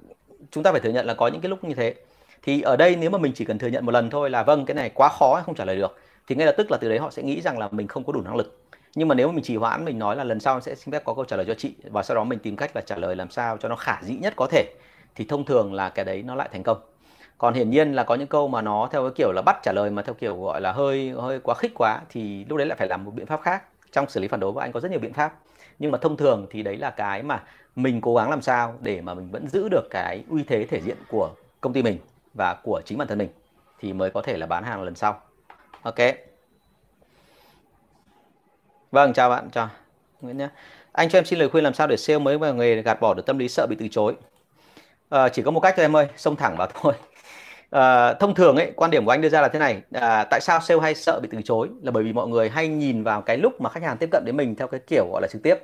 chúng 0.50 0.62
ta 0.62 0.72
phải 0.72 0.80
thừa 0.80 0.90
nhận 0.90 1.06
là 1.06 1.14
có 1.14 1.28
những 1.28 1.40
cái 1.40 1.50
lúc 1.50 1.64
như 1.64 1.74
thế. 1.74 1.94
Thì 2.42 2.62
ở 2.62 2.76
đây 2.76 2.96
nếu 2.96 3.10
mà 3.10 3.18
mình 3.18 3.32
chỉ 3.34 3.44
cần 3.44 3.58
thừa 3.58 3.68
nhận 3.68 3.86
một 3.86 3.92
lần 3.92 4.10
thôi 4.10 4.30
là 4.30 4.42
vâng 4.42 4.64
cái 4.66 4.74
này 4.74 4.90
quá 4.94 5.08
khó, 5.08 5.42
không 5.46 5.54
trả 5.54 5.64
lời 5.64 5.76
được, 5.76 5.98
thì 6.26 6.34
ngay 6.34 6.46
lập 6.46 6.54
tức 6.56 6.70
là 6.70 6.78
từ 6.80 6.88
đấy 6.88 6.98
họ 6.98 7.10
sẽ 7.10 7.22
nghĩ 7.22 7.40
rằng 7.40 7.58
là 7.58 7.68
mình 7.70 7.88
không 7.88 8.04
có 8.04 8.12
đủ 8.12 8.20
năng 8.22 8.36
lực. 8.36 8.62
Nhưng 8.94 9.08
mà 9.08 9.14
nếu 9.14 9.28
mà 9.28 9.32
mình 9.32 9.44
trì 9.44 9.56
hoãn, 9.56 9.84
mình 9.84 9.98
nói 9.98 10.16
là 10.16 10.24
lần 10.24 10.40
sau 10.40 10.60
sẽ 10.60 10.74
xin 10.74 10.92
phép 10.92 11.04
có 11.04 11.14
câu 11.14 11.24
trả 11.24 11.36
lời 11.36 11.46
cho 11.46 11.54
chị 11.54 11.74
và 11.90 12.02
sau 12.02 12.14
đó 12.14 12.24
mình 12.24 12.38
tìm 12.38 12.56
cách 12.56 12.76
là 12.76 12.82
trả 12.86 12.96
lời 12.96 13.16
làm 13.16 13.30
sao 13.30 13.56
cho 13.56 13.68
nó 13.68 13.76
khả 13.76 13.98
dĩ 14.02 14.16
nhất 14.16 14.32
có 14.36 14.46
thể, 14.50 14.64
thì 15.14 15.24
thông 15.24 15.44
thường 15.44 15.74
là 15.74 15.88
cái 15.88 16.04
đấy 16.04 16.22
nó 16.22 16.34
lại 16.34 16.48
thành 16.52 16.62
công. 16.62 16.78
Còn 17.38 17.54
hiển 17.54 17.70
nhiên 17.70 17.92
là 17.92 18.02
có 18.02 18.14
những 18.14 18.26
câu 18.26 18.48
mà 18.48 18.62
nó 18.62 18.88
theo 18.92 19.02
cái 19.02 19.12
kiểu 19.16 19.32
là 19.32 19.42
bắt 19.42 19.56
trả 19.62 19.72
lời 19.72 19.90
mà 19.90 20.02
theo 20.02 20.14
kiểu 20.14 20.42
gọi 20.42 20.60
là 20.60 20.72
hơi 20.72 21.12
hơi 21.20 21.40
quá 21.40 21.54
khích 21.54 21.72
quá 21.74 22.00
thì 22.10 22.44
lúc 22.48 22.58
đấy 22.58 22.66
lại 22.66 22.76
phải 22.78 22.88
làm 22.88 23.04
một 23.04 23.10
biện 23.14 23.26
pháp 23.26 23.40
khác. 23.42 23.62
Trong 23.92 24.08
xử 24.08 24.20
lý 24.20 24.28
phản 24.28 24.40
đối 24.40 24.52
của 24.52 24.60
anh 24.60 24.72
có 24.72 24.80
rất 24.80 24.90
nhiều 24.90 25.00
biện 25.00 25.12
pháp 25.12 25.34
nhưng 25.78 25.90
mà 25.92 25.98
thông 25.98 26.16
thường 26.16 26.46
thì 26.50 26.62
đấy 26.62 26.76
là 26.76 26.90
cái 26.90 27.22
mà 27.22 27.42
mình 27.76 28.00
cố 28.00 28.14
gắng 28.14 28.30
làm 28.30 28.42
sao 28.42 28.74
để 28.80 29.00
mà 29.00 29.14
mình 29.14 29.30
vẫn 29.30 29.48
giữ 29.48 29.68
được 29.68 29.88
cái 29.90 30.24
uy 30.28 30.42
thế 30.42 30.66
thể 30.66 30.80
diện 30.80 30.96
của 31.08 31.30
công 31.60 31.72
ty 31.72 31.82
mình 31.82 31.98
và 32.34 32.56
của 32.62 32.82
chính 32.84 32.98
bản 32.98 33.08
thân 33.08 33.18
mình 33.18 33.28
thì 33.78 33.92
mới 33.92 34.10
có 34.10 34.22
thể 34.22 34.36
là 34.36 34.46
bán 34.46 34.64
hàng 34.64 34.82
lần 34.82 34.94
sau. 34.94 35.20
Ok. 35.82 35.98
Vâng 38.90 39.12
chào 39.12 39.30
bạn 39.30 39.50
chào 39.50 39.68
Nguyễn 40.20 40.38
nhé. 40.38 40.48
Anh 40.92 41.08
cho 41.08 41.18
em 41.18 41.24
xin 41.24 41.38
lời 41.38 41.48
khuyên 41.48 41.64
làm 41.64 41.74
sao 41.74 41.86
để 41.86 41.96
sale 41.96 42.18
mới 42.18 42.38
vào 42.38 42.54
nghề 42.54 42.82
gạt 42.82 43.00
bỏ 43.00 43.14
được 43.14 43.26
tâm 43.26 43.38
lý 43.38 43.48
sợ 43.48 43.66
bị 43.66 43.76
từ 43.78 43.88
chối? 43.88 44.16
À, 45.08 45.28
chỉ 45.28 45.42
có 45.42 45.50
một 45.50 45.60
cách 45.60 45.74
thôi 45.76 45.84
em 45.84 45.96
ơi 45.96 46.08
xông 46.16 46.36
thẳng 46.36 46.56
vào 46.56 46.68
thôi 46.74 46.94
à, 47.70 48.14
thông 48.14 48.34
thường 48.34 48.56
ấy 48.56 48.72
quan 48.76 48.90
điểm 48.90 49.04
của 49.04 49.10
anh 49.10 49.20
đưa 49.20 49.28
ra 49.28 49.40
là 49.40 49.48
thế 49.48 49.58
này 49.58 49.82
à, 49.92 50.24
tại 50.30 50.40
sao 50.40 50.60
sale 50.60 50.80
hay 50.80 50.94
sợ 50.94 51.20
bị 51.22 51.28
từ 51.32 51.42
chối? 51.42 51.68
Là 51.82 51.90
bởi 51.90 52.04
vì 52.04 52.12
mọi 52.12 52.28
người 52.28 52.48
hay 52.48 52.68
nhìn 52.68 53.02
vào 53.02 53.22
cái 53.22 53.36
lúc 53.38 53.60
mà 53.60 53.70
khách 53.70 53.82
hàng 53.82 53.96
tiếp 53.96 54.08
cận 54.12 54.22
đến 54.26 54.36
mình 54.36 54.54
theo 54.54 54.68
cái 54.68 54.80
kiểu 54.86 55.06
gọi 55.12 55.22
là 55.22 55.28
trực 55.30 55.42
tiếp. 55.42 55.54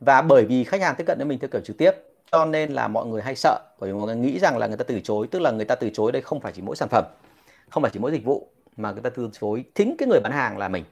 Và 0.00 0.22
bởi 0.22 0.44
vì 0.44 0.64
khách 0.64 0.80
hàng 0.80 0.94
tiếp 0.98 1.04
cận 1.06 1.18
đến 1.18 1.28
mình 1.28 1.38
theo 1.38 1.48
kiểu 1.48 1.60
trực 1.60 1.78
tiếp 1.78 1.90
cho 2.32 2.44
nên 2.44 2.72
là 2.72 2.88
mọi 2.88 3.06
người 3.06 3.22
hay 3.22 3.36
sợ. 3.36 3.58
Bởi 3.80 3.92
vì 3.92 3.98
mọi 3.98 4.06
người 4.06 4.16
nghĩ 4.16 4.38
rằng 4.38 4.58
là 4.58 4.66
người 4.66 4.76
ta 4.76 4.84
từ 4.84 5.00
chối 5.00 5.26
tức 5.30 5.38
là 5.38 5.50
người 5.50 5.64
ta 5.64 5.74
từ 5.74 5.90
chối 5.94 6.12
đây 6.12 6.22
không 6.22 6.40
phải 6.40 6.52
chỉ 6.52 6.62
mỗi 6.62 6.76
sản 6.76 6.88
phẩm 6.88 7.04
không 7.70 7.82
phải 7.82 7.90
chỉ 7.94 8.00
mỗi 8.00 8.12
dịch 8.12 8.24
vụ 8.24 8.48
mà 8.76 8.92
người 8.92 9.02
ta 9.02 9.10
từ 9.10 9.30
chối 9.40 9.64
thính 9.74 9.94
cái 9.98 10.08
người 10.08 10.20
bán 10.20 10.32
hàng 10.32 10.58
là 10.58 10.68
mình. 10.68 10.84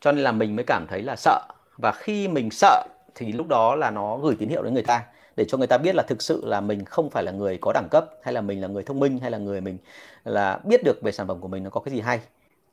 Cho 0.00 0.12
nên 0.12 0.24
là 0.24 0.32
mình 0.32 0.56
mới 0.56 0.64
cảm 0.64 0.86
thấy 0.88 1.02
là 1.02 1.16
sợ. 1.16 1.40
Và 1.76 1.92
khi 1.92 2.28
mình 2.28 2.50
sợ 2.50 2.86
thì 3.14 3.32
lúc 3.32 3.46
đó 3.46 3.74
là 3.74 3.90
nó 3.90 4.16
gửi 4.16 4.36
tín 4.38 4.48
hiệu 4.48 4.62
đến 4.62 4.74
người 4.74 4.82
ta 4.82 5.04
để 5.36 5.44
cho 5.48 5.58
người 5.58 5.66
ta 5.66 5.78
biết 5.78 5.94
là 5.94 6.02
thực 6.02 6.22
sự 6.22 6.44
là 6.46 6.60
mình 6.60 6.84
không 6.84 7.10
phải 7.10 7.24
là 7.24 7.32
người 7.32 7.58
có 7.60 7.72
đẳng 7.72 7.88
cấp 7.90 8.06
hay 8.22 8.34
là 8.34 8.40
mình 8.40 8.60
là 8.60 8.68
người 8.68 8.82
thông 8.82 9.00
minh 9.00 9.18
hay 9.18 9.30
là 9.30 9.38
người 9.38 9.60
mình 9.60 9.78
là 10.24 10.60
biết 10.64 10.80
được 10.84 11.02
về 11.02 11.12
sản 11.12 11.26
phẩm 11.26 11.40
của 11.40 11.48
mình 11.48 11.64
nó 11.64 11.70
có 11.70 11.80
cái 11.80 11.94
gì 11.94 12.00
hay. 12.00 12.20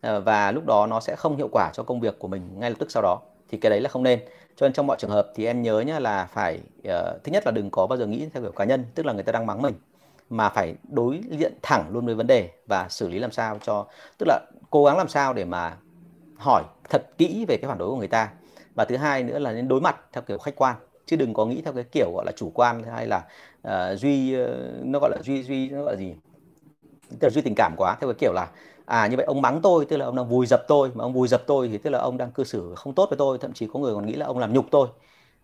Ờ, 0.02 0.22
và 0.22 0.52
lúc 0.52 0.66
đó 0.66 0.88
nó 0.88 1.00
sẽ 1.00 1.16
không 1.16 1.38
hiệu 1.38 1.50
quả 1.52 1.72
cho 1.74 1.84
công 1.84 2.00
việc 2.00 2.20
của 2.20 2.28
mình 2.28 2.42
ngay 2.60 2.70
lập 2.70 2.76
tức 2.80 2.92
sau 2.92 3.04
đó. 3.04 3.20
Thì 3.50 3.58
cái 3.58 3.70
đấy 3.70 3.82
là 3.82 3.90
không 3.90 4.04
nên. 4.04 4.20
Cho 4.56 4.66
nên 4.66 4.74
trong 4.74 4.88
mọi 4.88 4.98
trường 5.00 5.12
hợp 5.12 5.32
thì 5.36 5.46
em 5.46 5.62
nhớ 5.62 5.80
nhá 5.80 6.00
là 6.00 6.26
phải 6.26 6.60
uh, 6.80 7.24
thứ 7.24 7.32
nhất 7.32 7.44
là 7.46 7.52
đừng 7.52 7.72
có 7.72 7.88
bao 7.88 7.98
giờ 7.98 8.06
nghĩ 8.06 8.28
theo 8.34 8.44
kiểu 8.44 8.52
cá 8.52 8.66
nhân 8.66 8.86
tức 8.96 9.06
là 9.06 9.14
người 9.14 9.24
ta 9.24 9.32
đang 9.32 9.46
mắng 9.46 9.62
mình 9.62 9.74
mà 10.30 10.50
phải 10.50 10.76
đối 10.90 11.22
diện 11.30 11.54
thẳng 11.62 11.90
luôn 11.92 12.06
với 12.06 12.16
vấn 12.16 12.28
đề 12.28 12.50
và 12.68 12.90
xử 12.90 13.08
lý 13.08 13.20
làm 13.20 13.32
sao 13.32 13.60
cho 13.64 13.86
tức 14.18 14.26
là 14.28 14.40
cố 14.70 14.86
gắng 14.86 14.98
làm 14.98 15.08
sao 15.08 15.34
để 15.34 15.46
mà 15.46 15.78
hỏi 16.38 16.64
thật 16.90 17.02
kỹ 17.18 17.46
về 17.48 17.58
cái 17.58 17.70
phản 17.70 17.78
đối 17.78 17.90
của 17.90 17.96
người 17.96 18.08
ta. 18.08 18.30
Và 18.76 18.86
thứ 18.86 18.98
hai 18.98 19.24
nữa 19.24 19.40
là 19.40 19.52
nên 19.52 19.68
đối 19.68 19.82
mặt 19.82 19.98
theo 20.14 20.22
kiểu 20.22 20.38
khách 20.38 20.56
quan 20.56 20.76
chứ 21.08 21.16
đừng 21.16 21.34
có 21.34 21.46
nghĩ 21.46 21.62
theo 21.62 21.74
cái 21.74 21.84
kiểu 21.84 22.12
gọi 22.16 22.26
là 22.26 22.32
chủ 22.36 22.52
quan 22.54 22.84
hay 22.84 23.08
là 23.08 23.26
uh, 23.68 24.00
duy 24.00 24.42
uh, 24.44 24.50
nó 24.84 25.00
gọi 25.00 25.10
là 25.10 25.18
duy 25.24 25.44
duy 25.44 25.70
nó 25.70 25.84
gọi 25.84 25.94
là 25.94 26.00
gì? 26.00 26.16
Tức 27.10 27.28
là 27.28 27.30
duy 27.30 27.42
tình 27.42 27.54
cảm 27.56 27.74
quá 27.78 27.98
theo 28.02 28.10
cái 28.10 28.18
kiểu 28.20 28.34
là 28.34 28.48
à 28.86 29.08
như 29.08 29.18
vậy 29.18 29.26
ông 29.26 29.42
mắng 29.42 29.60
tôi 29.64 29.86
tức 29.86 29.98
là 29.98 30.06
ông 30.06 30.16
đang 30.16 30.30
vùi 30.30 30.46
dập 30.46 30.62
tôi 30.68 30.92
mà 30.94 31.04
ông 31.04 31.14
vùi 31.14 31.28
dập 31.28 31.44
tôi 31.48 31.68
thì 31.68 31.78
tức 31.78 31.90
là 31.90 32.00
ông 32.00 32.18
đang 32.18 32.32
cư 32.32 32.44
xử 32.44 32.74
không 32.76 32.94
tốt 32.94 33.10
với 33.10 33.18
tôi 33.18 33.38
thậm 33.38 33.54
chí 33.54 33.68
có 33.74 33.80
người 33.80 33.94
còn 33.94 34.06
nghĩ 34.06 34.14
là 34.14 34.26
ông 34.26 34.38
làm 34.38 34.54
nhục 34.54 34.66
tôi 34.72 34.88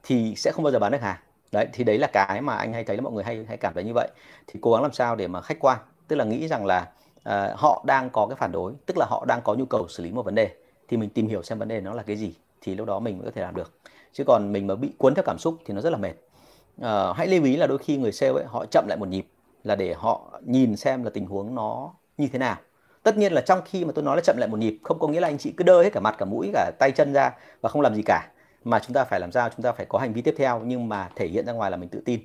thì 0.04 0.36
sẽ 0.36 0.52
không 0.52 0.63
bao 0.63 0.71
giờ 0.71 0.80
bán 0.80 0.91
được 0.91 1.02
hàng. 1.02 1.17
Đấy 1.52 1.67
thì 1.73 1.84
đấy 1.84 1.97
là 1.97 2.08
cái 2.08 2.41
mà 2.41 2.56
anh 2.56 2.73
hay 2.73 2.84
thấy 2.84 2.97
là 2.97 3.02
mọi 3.02 3.13
người 3.13 3.23
hay 3.23 3.45
hay 3.47 3.58
cảm 3.58 3.73
thấy 3.73 3.84
như 3.84 3.93
vậy. 3.93 4.08
Thì 4.47 4.60
cố 4.62 4.73
gắng 4.73 4.82
làm 4.82 4.93
sao 4.93 5.15
để 5.15 5.28
mà 5.28 5.41
khách 5.41 5.60
quan 5.60 5.80
tức 6.08 6.15
là 6.15 6.26
nghĩ 6.26 6.47
rằng 6.47 6.65
là 6.65 6.89
uh, 7.30 7.60
họ 7.60 7.84
đang 7.88 8.10
có 8.10 8.28
cái 8.28 8.36
phản 8.36 8.52
đối 8.52 8.73
tức 8.86 8.97
là 8.97 9.06
họ 9.10 9.26
đang 9.28 9.41
có 9.41 9.54
nhu 9.54 9.65
cầu 9.65 9.88
xử 9.88 10.04
lý 10.04 10.12
một 10.12 10.26
vấn 10.26 10.36
đề 10.36 10.49
thì 10.88 10.97
mình 10.97 11.10
tìm 11.10 11.28
hiểu 11.28 11.43
xem 11.43 11.60
vấn 11.60 11.67
đề 11.67 11.82
nó 11.82 11.93
là 11.93 12.04
cái 12.04 12.15
gì 12.15 12.36
thì 12.62 12.76
lúc 12.76 12.88
đó 12.88 12.99
mình 12.99 13.17
mới 13.17 13.26
có 13.26 13.32
thể 13.36 13.41
làm 13.41 13.56
được 13.56 13.71
chứ 14.13 14.23
còn 14.23 14.54
mình 14.54 14.67
mà 14.67 14.76
bị 14.76 14.91
cuốn 14.97 15.15
theo 15.15 15.23
cảm 15.23 15.38
xúc 15.38 15.58
thì 15.65 15.73
nó 15.73 15.82
rất 15.82 15.89
là 15.89 15.97
mệt. 15.97 16.13
À, 16.82 17.13
hãy 17.15 17.28
lưu 17.28 17.43
ý 17.43 17.56
là 17.56 17.67
đôi 17.67 17.78
khi 17.78 17.97
người 17.97 18.12
sale 18.12 18.34
ấy 18.34 18.45
họ 18.47 18.65
chậm 18.65 18.86
lại 18.88 18.97
một 18.97 19.08
nhịp 19.08 19.28
là 19.63 19.76
để 19.76 19.93
họ 19.93 20.39
nhìn 20.45 20.76
xem 20.76 21.04
là 21.04 21.10
tình 21.10 21.26
huống 21.26 21.56
nó 21.56 21.93
như 22.17 22.28
thế 22.28 22.39
nào. 22.39 22.56
Tất 23.04 23.17
nhiên 23.17 23.34
là 23.34 23.41
trong 23.41 23.62
khi 23.65 23.86
mà 23.86 23.91
tôi 23.95 24.04
nói 24.04 24.15
là 24.15 24.21
chậm 24.21 24.38
lại 24.38 24.49
một 24.49 24.60
nhịp 24.60 24.78
không 24.84 24.99
có 24.99 25.08
nghĩa 25.08 25.19
là 25.19 25.28
anh 25.28 25.38
chị 25.38 25.54
cứ 25.58 25.63
đơ 25.63 25.82
hết 25.84 25.89
cả 25.93 25.99
mặt 25.99 26.15
cả 26.17 26.26
mũi 26.26 26.49
cả 26.54 26.71
tay 26.80 26.91
chân 26.91 27.13
ra 27.13 27.32
và 27.62 27.69
không 27.69 27.82
làm 27.82 27.95
gì 27.95 28.02
cả 28.06 28.30
mà 28.63 28.80
chúng 28.80 28.93
ta 28.93 29.04
phải 29.04 29.19
làm 29.19 29.32
sao? 29.32 29.49
Chúng 29.49 29.63
ta 29.63 29.71
phải 29.71 29.86
có 29.89 29.99
hành 29.99 30.13
vi 30.13 30.21
tiếp 30.21 30.36
theo 30.38 30.62
nhưng 30.65 30.89
mà 30.89 31.10
thể 31.15 31.28
hiện 31.28 31.45
ra 31.45 31.54
ngoài 31.54 31.71
là 31.71 31.78
mình 31.78 31.89
tự 31.89 32.02
tin 32.06 32.19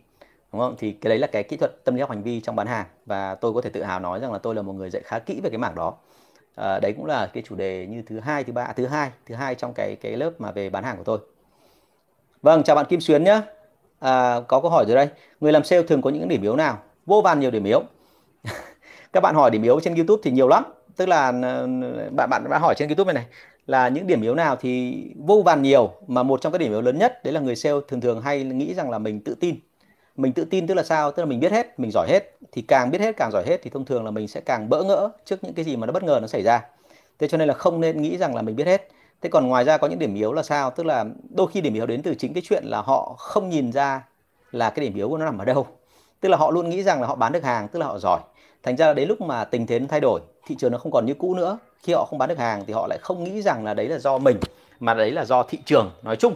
đúng 0.53 0.61
không? 0.61 0.75
Thì 0.79 0.93
cái 0.93 1.09
đấy 1.09 1.19
là 1.19 1.27
cái 1.27 1.43
kỹ 1.43 1.57
thuật 1.57 1.85
tâm 1.85 1.95
lý 1.95 2.01
học 2.01 2.11
hành 2.11 2.23
vi 2.23 2.41
trong 2.41 2.57
bán 2.57 2.67
hàng 2.67 2.87
và 3.07 3.35
tôi 3.35 3.53
có 3.53 3.61
thể 3.61 3.71
tự 3.71 3.83
hào 3.83 4.01
nói 4.01 4.21
rằng 4.21 4.33
là 4.33 4.39
tôi 4.39 4.55
là 4.55 4.63
một 4.63 4.73
người 4.73 4.91
dạy 4.91 5.03
khá 5.05 5.19
kỹ 5.19 5.41
về 5.43 5.51
cái 5.51 5.59
mảng 5.59 5.75
đó. 5.75 5.95
À, 6.55 6.79
đấy 6.83 6.93
cũng 6.97 7.07
là 7.07 7.27
cái 7.27 7.43
chủ 7.47 7.57
đề 7.57 7.87
như 7.87 8.03
thứ 8.07 8.21
hai 8.21 8.45
thứ 8.45 8.53
ba 8.53 8.73
thứ 8.77 8.87
hai 8.87 9.11
thứ 9.27 9.35
hai 9.35 9.55
trong 9.55 9.75
cái 9.75 9.97
cái 9.97 10.17
lớp 10.17 10.31
mà 10.39 10.53
về 10.53 10.71
bán 10.71 10.85
hàng 10.85 10.97
của 10.97 11.05
tôi 11.05 11.19
vâng 12.43 12.63
chào 12.63 12.77
bạn 12.77 12.87
Kim 12.87 13.01
Xuyến 13.01 13.25
nhé 13.25 13.41
à, 13.99 14.41
có 14.49 14.61
câu 14.61 14.71
hỏi 14.71 14.85
rồi 14.87 14.97
đây. 14.97 15.09
Người 15.41 15.53
làm 15.53 15.65
sale 15.65 15.83
thường 15.83 16.03
có 16.03 16.11
những 16.11 16.29
điểm 16.29 16.43
yếu 16.43 16.57
nào? 16.57 16.79
Vô 17.07 17.21
vàn 17.21 17.41
nhiều 17.41 17.51
điểm 17.51 17.65
yếu. 17.65 17.83
Các 19.13 19.21
bạn 19.21 19.35
hỏi 19.35 19.51
điểm 19.51 19.63
yếu 19.63 19.81
trên 19.81 19.95
YouTube 19.95 20.21
thì 20.25 20.31
nhiều 20.31 20.49
lắm. 20.49 20.65
Tức 20.97 21.09
là 21.09 21.33
bạn 22.17 22.31
bạn 22.31 22.45
đã 22.51 22.59
hỏi 22.59 22.75
trên 22.75 22.89
YouTube 22.89 23.13
này 23.13 23.23
này. 23.23 23.33
Là 23.67 23.89
những 23.89 24.07
điểm 24.07 24.23
yếu 24.23 24.35
nào 24.35 24.57
thì 24.57 25.03
vô 25.27 25.43
vàn 25.45 25.63
nhiều 25.63 25.93
mà 26.07 26.23
một 26.23 26.41
trong 26.41 26.53
các 26.53 26.59
điểm 26.59 26.71
yếu 26.71 26.81
lớn 26.81 26.99
nhất 26.99 27.25
đấy 27.25 27.33
là 27.33 27.41
người 27.41 27.57
sale 27.57 27.77
thường 27.89 28.01
thường 28.01 28.23
hay 28.23 28.45
nghĩ 28.45 28.75
rằng 28.75 28.91
là 28.91 28.99
mình 28.99 29.21
tự 29.25 29.35
tin. 29.35 29.57
Mình 30.17 30.33
tự 30.33 30.45
tin 30.45 30.67
tức 30.67 30.75
là 30.75 30.83
sao? 30.83 31.13
Tức 31.13 31.23
là 31.23 31.27
mình 31.27 31.41
biết 31.41 31.53
hết 31.53 31.81
mình 31.81 31.91
giỏi 31.91 32.07
hết. 32.11 32.39
Thì 32.53 32.63
càng 32.63 32.91
biết 32.91 33.01
hết 33.01 33.17
càng 33.17 33.31
giỏi 33.33 33.45
hết 33.47 33.61
thì 33.63 33.71
thông 33.71 33.85
thường 33.85 34.05
là 34.05 34.11
mình 34.11 34.29
sẽ 34.29 34.41
càng 34.41 34.69
bỡ 34.69 34.83
ngỡ 34.83 35.11
trước 35.25 35.45
những 35.45 35.55
cái 35.55 35.65
gì 35.65 35.77
mà 35.77 35.87
nó 35.87 35.93
bất 35.93 36.03
ngờ 36.03 36.19
nó 36.21 36.27
xảy 36.27 36.43
ra. 36.43 36.63
Thế 37.19 37.29
cho 37.29 37.39
nên 37.39 37.49
là 37.49 37.55
không 37.55 37.81
nên 37.81 38.03
nghĩ 38.03 38.17
rằng 38.17 38.35
là 38.35 38.43
mình 38.43 38.57
biết 38.57 38.67
hết 38.67 38.89
thế 39.23 39.29
còn 39.29 39.47
ngoài 39.47 39.65
ra 39.65 39.77
có 39.77 39.87
những 39.87 39.99
điểm 39.99 40.15
yếu 40.15 40.33
là 40.33 40.43
sao? 40.43 40.71
Tức 40.71 40.87
là 40.87 41.05
đôi 41.31 41.47
khi 41.47 41.61
điểm 41.61 41.75
yếu 41.75 41.87
đến 41.87 42.03
từ 42.03 42.15
chính 42.15 42.35
cái 42.35 42.43
chuyện 42.47 42.65
là 42.65 42.83
họ 42.83 43.15
không 43.19 43.49
nhìn 43.49 43.73
ra 43.73 44.03
là 44.51 44.71
cái 44.71 44.85
điểm 44.85 44.95
yếu 44.95 45.09
của 45.09 45.19
nó 45.19 45.25
nằm 45.25 45.39
ở 45.39 45.45
đâu. 45.45 45.67
Tức 46.21 46.29
là 46.29 46.37
họ 46.37 46.51
luôn 46.51 46.71
nghĩ 46.71 46.83
rằng 46.83 47.01
là 47.01 47.07
họ 47.07 47.15
bán 47.15 47.33
được 47.33 47.45
hàng, 47.45 47.69
tức 47.69 47.79
là 47.79 47.87
họ 47.87 47.99
giỏi. 47.99 48.21
Thành 48.63 48.77
ra 48.77 48.87
là 48.87 48.95
đến 48.95 49.09
lúc 49.09 49.21
mà 49.21 49.45
tình 49.45 49.67
thế 49.67 49.81
thay 49.89 50.01
đổi, 50.01 50.21
thị 50.47 50.57
trường 50.59 50.73
nó 50.73 50.79
không 50.79 50.93
còn 50.93 51.07
như 51.07 51.15
cũ 51.15 51.35
nữa. 51.35 51.59
Khi 51.83 51.93
họ 51.93 52.05
không 52.05 52.19
bán 52.19 52.29
được 52.29 52.39
hàng 52.39 52.65
thì 52.67 52.73
họ 52.73 52.87
lại 52.87 52.99
không 53.03 53.25
nghĩ 53.25 53.43
rằng 53.43 53.65
là 53.65 53.75
đấy 53.75 53.89
là 53.89 53.99
do 53.99 54.19
mình, 54.19 54.39
mà 54.81 54.95
đấy 54.95 55.11
là 55.11 55.25
do 55.25 55.43
thị 55.43 55.59
trường, 55.65 55.91
nói 56.03 56.17
chung. 56.17 56.35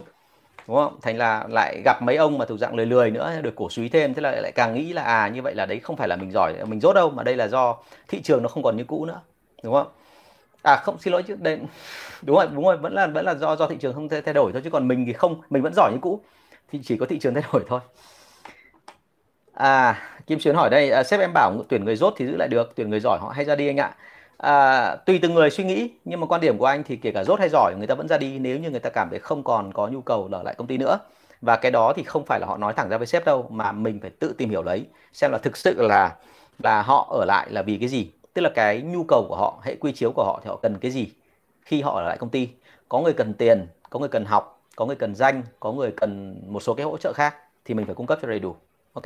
Đúng 0.67 0.77
không? 0.77 0.97
Thành 1.01 1.17
là 1.17 1.45
lại 1.49 1.81
gặp 1.85 2.01
mấy 2.01 2.15
ông 2.15 2.37
mà 2.37 2.45
thuộc 2.45 2.59
dạng 2.59 2.75
lười 2.75 2.85
lười 2.85 3.11
nữa, 3.11 3.33
được 3.41 3.55
cổ 3.55 3.69
suý 3.69 3.89
thêm, 3.89 4.13
thế 4.13 4.21
là 4.21 4.31
lại 4.31 4.51
càng 4.55 4.73
nghĩ 4.73 4.93
là 4.93 5.03
à 5.03 5.27
như 5.27 5.41
vậy 5.41 5.55
là 5.55 5.65
đấy 5.65 5.79
không 5.79 5.95
phải 5.95 6.07
là 6.07 6.15
mình 6.15 6.31
giỏi, 6.31 6.53
mình 6.67 6.81
dốt 6.81 6.93
đâu, 6.93 7.09
mà 7.09 7.23
đây 7.23 7.35
là 7.35 7.47
do 7.47 7.77
thị 8.07 8.21
trường 8.21 8.43
nó 8.43 8.49
không 8.49 8.63
còn 8.63 8.77
như 8.77 8.83
cũ 8.83 9.05
nữa. 9.05 9.19
Đúng 9.63 9.73
không? 9.73 9.87
À 10.63 10.75
không 10.75 10.99
xin 10.99 11.13
lỗi 11.13 11.23
chứ. 11.23 11.35
Đây 11.39 11.59
đúng 12.21 12.35
rồi 12.37 12.47
đúng 12.53 12.65
rồi 12.65 12.77
vẫn 12.77 12.93
là 12.93 13.07
vẫn 13.07 13.25
là 13.25 13.35
do 13.35 13.55
do 13.55 13.67
thị 13.67 13.75
trường 13.79 13.93
không 13.93 14.09
thay 14.09 14.33
đổi 14.33 14.51
thôi 14.51 14.61
chứ 14.63 14.69
còn 14.69 14.87
mình 14.87 15.05
thì 15.05 15.13
không 15.13 15.41
mình 15.49 15.63
vẫn 15.63 15.73
giỏi 15.75 15.91
như 15.93 15.97
cũ. 16.01 16.21
Thì 16.71 16.79
chỉ 16.83 16.97
có 16.97 17.05
thị 17.09 17.19
trường 17.19 17.33
thay 17.33 17.43
đổi 17.53 17.63
thôi. 17.67 17.79
À 19.53 20.01
Kim 20.27 20.39
Xuyến 20.39 20.55
hỏi 20.55 20.69
đây 20.69 20.91
à, 20.91 21.03
sếp 21.03 21.19
em 21.19 21.31
bảo 21.33 21.63
tuyển 21.69 21.85
người 21.85 21.95
dốt 21.95 22.13
thì 22.17 22.25
giữ 22.25 22.35
lại 22.35 22.47
được 22.47 22.71
tuyển 22.75 22.89
người 22.89 22.99
giỏi 22.99 23.19
họ 23.21 23.29
hay 23.29 23.45
ra 23.45 23.55
đi 23.55 23.67
anh 23.67 23.77
ạ. 23.77 23.95
À, 24.37 24.95
tùy 24.95 25.19
từng 25.21 25.33
người 25.33 25.49
suy 25.49 25.63
nghĩ 25.63 25.89
nhưng 26.05 26.19
mà 26.19 26.27
quan 26.27 26.41
điểm 26.41 26.57
của 26.57 26.65
anh 26.65 26.83
thì 26.83 26.95
kể 26.95 27.11
cả 27.11 27.23
dốt 27.23 27.39
hay 27.39 27.49
giỏi 27.49 27.75
người 27.77 27.87
ta 27.87 27.95
vẫn 27.95 28.07
ra 28.07 28.17
đi 28.17 28.39
nếu 28.39 28.59
như 28.59 28.69
người 28.69 28.79
ta 28.79 28.89
cảm 28.89 29.09
thấy 29.09 29.19
không 29.19 29.43
còn 29.43 29.73
có 29.73 29.87
nhu 29.87 30.01
cầu 30.01 30.29
ở 30.31 30.43
lại 30.43 30.55
công 30.57 30.67
ty 30.67 30.77
nữa. 30.77 30.99
Và 31.41 31.55
cái 31.55 31.71
đó 31.71 31.93
thì 31.95 32.03
không 32.03 32.25
phải 32.25 32.39
là 32.39 32.47
họ 32.47 32.57
nói 32.57 32.73
thẳng 32.73 32.89
ra 32.89 32.97
với 32.97 33.07
sếp 33.07 33.25
đâu 33.25 33.47
mà 33.51 33.71
mình 33.71 33.99
phải 34.01 34.09
tự 34.09 34.35
tìm 34.37 34.49
hiểu 34.49 34.63
lấy 34.63 34.85
xem 35.13 35.31
là 35.31 35.37
thực 35.37 35.57
sự 35.57 35.87
là 35.87 36.15
là 36.59 36.81
họ 36.81 37.07
ở 37.19 37.25
lại 37.25 37.47
là 37.51 37.61
vì 37.61 37.77
cái 37.77 37.89
gì 37.89 38.11
tức 38.33 38.41
là 38.41 38.49
cái 38.55 38.81
nhu 38.81 39.03
cầu 39.03 39.25
của 39.29 39.35
họ 39.35 39.61
hệ 39.63 39.75
quy 39.75 39.91
chiếu 39.91 40.11
của 40.11 40.23
họ 40.23 40.39
thì 40.43 40.47
họ 40.49 40.55
cần 40.55 40.77
cái 40.77 40.91
gì 40.91 41.07
khi 41.61 41.81
họ 41.81 41.95
ở 41.95 42.01
lại 42.01 42.17
công 42.17 42.29
ty 42.29 42.49
có 42.89 42.99
người 42.99 43.13
cần 43.13 43.33
tiền 43.33 43.67
có 43.89 43.99
người 43.99 44.09
cần 44.09 44.25
học 44.25 44.61
có 44.75 44.85
người 44.85 44.95
cần 44.95 45.15
danh 45.15 45.43
có 45.59 45.71
người 45.71 45.91
cần 45.97 46.41
một 46.47 46.63
số 46.63 46.73
cái 46.73 46.85
hỗ 46.85 46.97
trợ 46.97 47.13
khác 47.13 47.35
thì 47.65 47.73
mình 47.73 47.85
phải 47.85 47.95
cung 47.95 48.07
cấp 48.07 48.19
cho 48.21 48.27
đầy 48.27 48.39
đủ 48.39 48.55
ok 48.93 49.05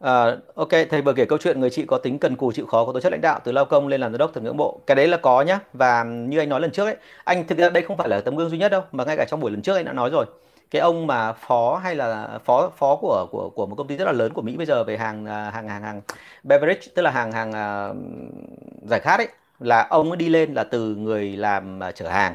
À, 0.00 0.36
ok, 0.54 0.68
thầy 0.90 1.02
vừa 1.02 1.12
kể 1.12 1.24
câu 1.24 1.38
chuyện 1.38 1.60
người 1.60 1.70
chị 1.70 1.84
có 1.86 1.98
tính 1.98 2.18
cần 2.18 2.36
cù 2.36 2.52
chịu 2.52 2.66
khó 2.66 2.84
có 2.84 2.92
tố 2.92 3.00
chất 3.00 3.12
lãnh 3.12 3.20
đạo 3.20 3.40
từ 3.44 3.52
lao 3.52 3.64
công 3.64 3.88
lên 3.88 4.00
làm 4.00 4.12
giám 4.12 4.18
đốc 4.18 4.30
thật 4.34 4.42
ngưỡng 4.42 4.56
bộ. 4.56 4.80
Cái 4.86 4.94
đấy 4.94 5.08
là 5.08 5.16
có 5.16 5.42
nhá. 5.42 5.60
Và 5.72 6.04
như 6.04 6.38
anh 6.38 6.48
nói 6.48 6.60
lần 6.60 6.70
trước 6.70 6.84
ấy, 6.84 6.96
anh 7.24 7.46
thực 7.46 7.58
ra 7.58 7.70
đây 7.70 7.82
không 7.82 7.96
phải 7.96 8.08
là 8.08 8.20
tấm 8.20 8.36
gương 8.36 8.50
duy 8.50 8.58
nhất 8.58 8.68
đâu, 8.72 8.82
mà 8.92 9.04
ngay 9.04 9.16
cả 9.16 9.24
trong 9.30 9.40
buổi 9.40 9.50
lần 9.50 9.62
trước 9.62 9.76
anh 9.76 9.84
đã 9.84 9.92
nói 9.92 10.10
rồi. 10.10 10.26
Cái 10.70 10.80
ông 10.82 11.06
mà 11.06 11.32
phó 11.32 11.76
hay 11.76 11.94
là 11.96 12.38
phó 12.44 12.70
phó 12.76 12.96
của 12.96 13.26
của 13.30 13.50
của 13.54 13.66
một 13.66 13.74
công 13.76 13.86
ty 13.86 13.96
rất 13.96 14.04
là 14.04 14.12
lớn 14.12 14.32
của 14.32 14.42
Mỹ 14.42 14.56
bây 14.56 14.66
giờ 14.66 14.84
về 14.84 14.96
hàng 14.96 15.26
à, 15.26 15.50
hàng 15.50 15.68
hàng 15.68 15.82
hàng 15.82 16.00
beverage 16.42 16.80
tức 16.94 17.02
là 17.02 17.10
hàng 17.10 17.32
hàng 17.32 17.50
uh, 17.50 17.96
giải 18.90 19.00
khát 19.00 19.16
ấy 19.16 19.28
là 19.60 19.86
ông 19.90 20.10
ấy 20.10 20.16
đi 20.16 20.28
lên 20.28 20.54
là 20.54 20.64
từ 20.64 20.94
người 20.94 21.36
làm 21.36 21.80
uh, 21.88 21.94
chở 21.94 22.08
hàng. 22.08 22.34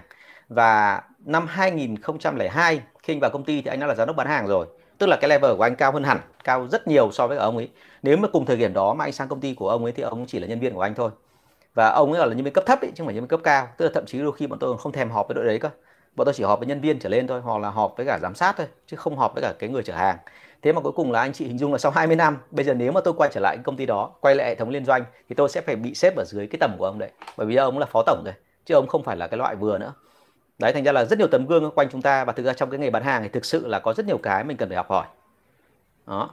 Và 0.50 1.02
năm 1.26 1.48
2002 1.48 2.82
khi 3.04 3.14
anh 3.14 3.20
vào 3.20 3.32
công 3.32 3.44
ty 3.44 3.62
thì 3.62 3.70
anh 3.70 3.80
đã 3.80 3.88
là 3.88 3.96
giám 3.96 4.08
đốc 4.08 4.16
bán 4.16 4.28
hàng 4.28 4.48
rồi. 4.48 4.68
Tức 4.98 5.08
là 5.08 5.18
cái 5.22 5.30
level 5.30 5.56
của 5.58 5.64
anh 5.64 5.76
cao 5.76 5.92
hơn 5.92 6.04
hẳn 6.04 6.20
cao 6.44 6.68
rất 6.68 6.88
nhiều 6.88 7.12
so 7.12 7.28
với 7.28 7.38
ông 7.38 7.58
ấy. 7.58 7.70
Nếu 8.04 8.18
mà 8.18 8.28
cùng 8.34 8.46
thời 8.46 8.58
điểm 8.58 8.74
đó 8.74 8.94
mà 8.94 9.06
anh 9.06 9.12
sang 9.14 9.28
công 9.28 9.42
ty 9.42 9.54
của 9.54 9.70
ông 9.70 9.84
ấy 9.84 9.92
thì 9.92 10.04
ông 10.04 10.26
chỉ 10.28 10.40
là 10.40 10.48
nhân 10.48 10.60
viên 10.60 10.74
của 10.74 10.82
anh 10.82 10.96
thôi. 10.96 11.12
Và 11.74 11.90
ông 11.90 12.14
ấy 12.14 12.28
là 12.28 12.36
nhân 12.36 12.44
viên 12.44 12.54
cấp 12.54 12.64
thấp 12.68 12.82
ấy, 12.82 12.92
chứ 12.96 12.96
không 12.98 13.08
phải 13.08 13.16
nhân 13.16 13.24
viên 13.24 13.28
cấp 13.28 13.40
cao. 13.44 13.68
Tức 13.78 13.86
là 13.86 13.92
thậm 13.94 14.06
chí 14.06 14.20
đôi 14.20 14.32
khi 14.34 14.48
bọn 14.48 14.60
tôi 14.60 14.78
không 14.78 14.92
thèm 14.92 15.10
họp 15.10 15.28
với 15.28 15.36
đội 15.36 15.46
đấy 15.46 15.60
cơ 15.60 15.70
bọn 16.16 16.26
tôi 16.26 16.34
chỉ 16.34 16.44
họp 16.44 16.60
với 16.60 16.68
nhân 16.68 16.82
viên 16.82 17.00
trở 17.00 17.10
lên 17.10 17.28
thôi, 17.28 17.42
hoặc 17.42 17.62
là 17.62 17.70
họp 17.70 17.94
với 17.98 18.06
cả 18.06 18.20
giám 18.22 18.36
sát 18.36 18.56
thôi, 18.58 18.68
chứ 18.88 18.98
không 18.98 19.18
họp 19.18 19.34
với 19.34 19.42
cả 19.44 19.54
cái 19.60 19.70
người 19.70 19.84
chở 19.84 19.94
hàng. 19.94 20.18
Thế 20.62 20.74
mà 20.74 20.82
cuối 20.82 20.92
cùng 20.92 21.12
là 21.12 21.20
anh 21.20 21.34
chị 21.34 21.46
hình 21.46 21.58
dung 21.58 21.72
là 21.72 21.78
sau 21.78 21.92
20 21.92 22.16
năm, 22.16 22.38
bây 22.52 22.66
giờ 22.66 22.74
nếu 22.74 22.92
mà 22.92 23.02
tôi 23.02 23.14
quay 23.18 23.30
trở 23.34 23.40
lại 23.40 23.58
công 23.64 23.78
ty 23.78 23.86
đó, 23.86 24.12
quay 24.22 24.36
lại 24.36 24.48
hệ 24.48 24.56
thống 24.56 24.70
liên 24.70 24.86
doanh, 24.86 25.04
thì 25.30 25.36
tôi 25.36 25.50
sẽ 25.50 25.62
phải 25.62 25.76
bị 25.76 25.96
xếp 25.96 26.16
ở 26.16 26.24
dưới 26.28 26.48
cái 26.48 26.58
tầm 26.60 26.76
của 26.78 26.86
ông 26.86 27.00
đấy. 27.00 27.10
Bởi 27.38 27.48
vì 27.48 27.56
ông 27.56 27.80
là 27.80 27.86
phó 27.86 28.04
tổng 28.06 28.22
rồi, 28.26 28.34
chứ 28.66 28.76
ông 28.76 28.88
không 28.88 29.04
phải 29.04 29.18
là 29.18 29.28
cái 29.28 29.38
loại 29.38 29.56
vừa 29.56 29.78
nữa. 29.78 29.94
Đấy, 30.60 30.74
thành 30.74 30.84
ra 30.84 30.92
là 30.92 31.06
rất 31.06 31.20
nhiều 31.20 31.28
tấm 31.28 31.46
gương 31.46 31.72
quanh 31.72 31.88
chúng 31.92 32.02
ta, 32.02 32.26
và 32.26 32.34
thực 32.34 32.46
ra 32.46 32.54
trong 32.54 32.70
cái 32.70 32.80
nghề 32.80 32.90
bán 32.90 33.04
hàng 33.04 33.24
thì 33.24 33.30
thực 33.30 33.46
sự 33.46 33.68
là 33.68 33.80
có 33.80 33.94
rất 33.94 34.06
nhiều 34.06 34.18
cái 34.18 34.44
mình 34.44 34.58
cần 34.58 34.70
phải 34.70 34.78
học 34.78 34.90
hỏi. 34.90 35.06
Đó. 36.08 36.30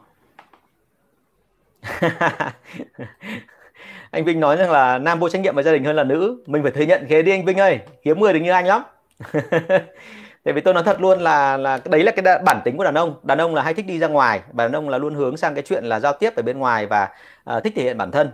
Anh 4.10 4.24
Vinh 4.24 4.40
nói 4.40 4.56
rằng 4.56 4.70
là 4.70 4.98
nam 4.98 5.20
vô 5.20 5.28
trách 5.28 5.42
nhiệm 5.42 5.54
với 5.54 5.64
gia 5.64 5.72
đình 5.72 5.84
hơn 5.84 5.96
là 5.96 6.04
nữ. 6.04 6.42
Mình 6.46 6.62
phải 6.62 6.72
thừa 6.72 6.84
nhận 6.84 7.06
thế 7.08 7.22
đi 7.22 7.30
anh 7.32 7.44
Vinh 7.44 7.60
ơi, 7.60 7.80
hiếm 8.04 8.20
người 8.20 8.32
được 8.32 8.40
như 8.40 8.50
anh 8.50 8.66
lắm 8.66 8.82
tại 10.44 10.52
vì 10.54 10.60
tôi 10.60 10.74
nói 10.74 10.82
thật 10.82 11.00
luôn 11.00 11.20
là 11.20 11.56
là 11.56 11.78
đấy 11.84 12.02
là 12.02 12.12
cái 12.12 12.38
bản 12.44 12.60
tính 12.64 12.76
của 12.76 12.84
đàn 12.84 12.94
ông. 12.94 13.14
Đàn 13.22 13.38
ông 13.38 13.54
là 13.54 13.62
hay 13.62 13.74
thích 13.74 13.86
đi 13.86 13.98
ra 13.98 14.08
ngoài 14.08 14.40
và 14.52 14.64
đàn 14.64 14.72
ông 14.72 14.88
là 14.88 14.98
luôn 14.98 15.14
hướng 15.14 15.36
sang 15.36 15.54
cái 15.54 15.62
chuyện 15.62 15.84
là 15.84 16.00
giao 16.00 16.12
tiếp 16.12 16.36
ở 16.36 16.42
bên 16.42 16.58
ngoài 16.58 16.86
và 16.86 17.08
uh, 17.56 17.64
thích 17.64 17.72
thể 17.76 17.82
hiện 17.82 17.98
bản 17.98 18.10
thân. 18.10 18.30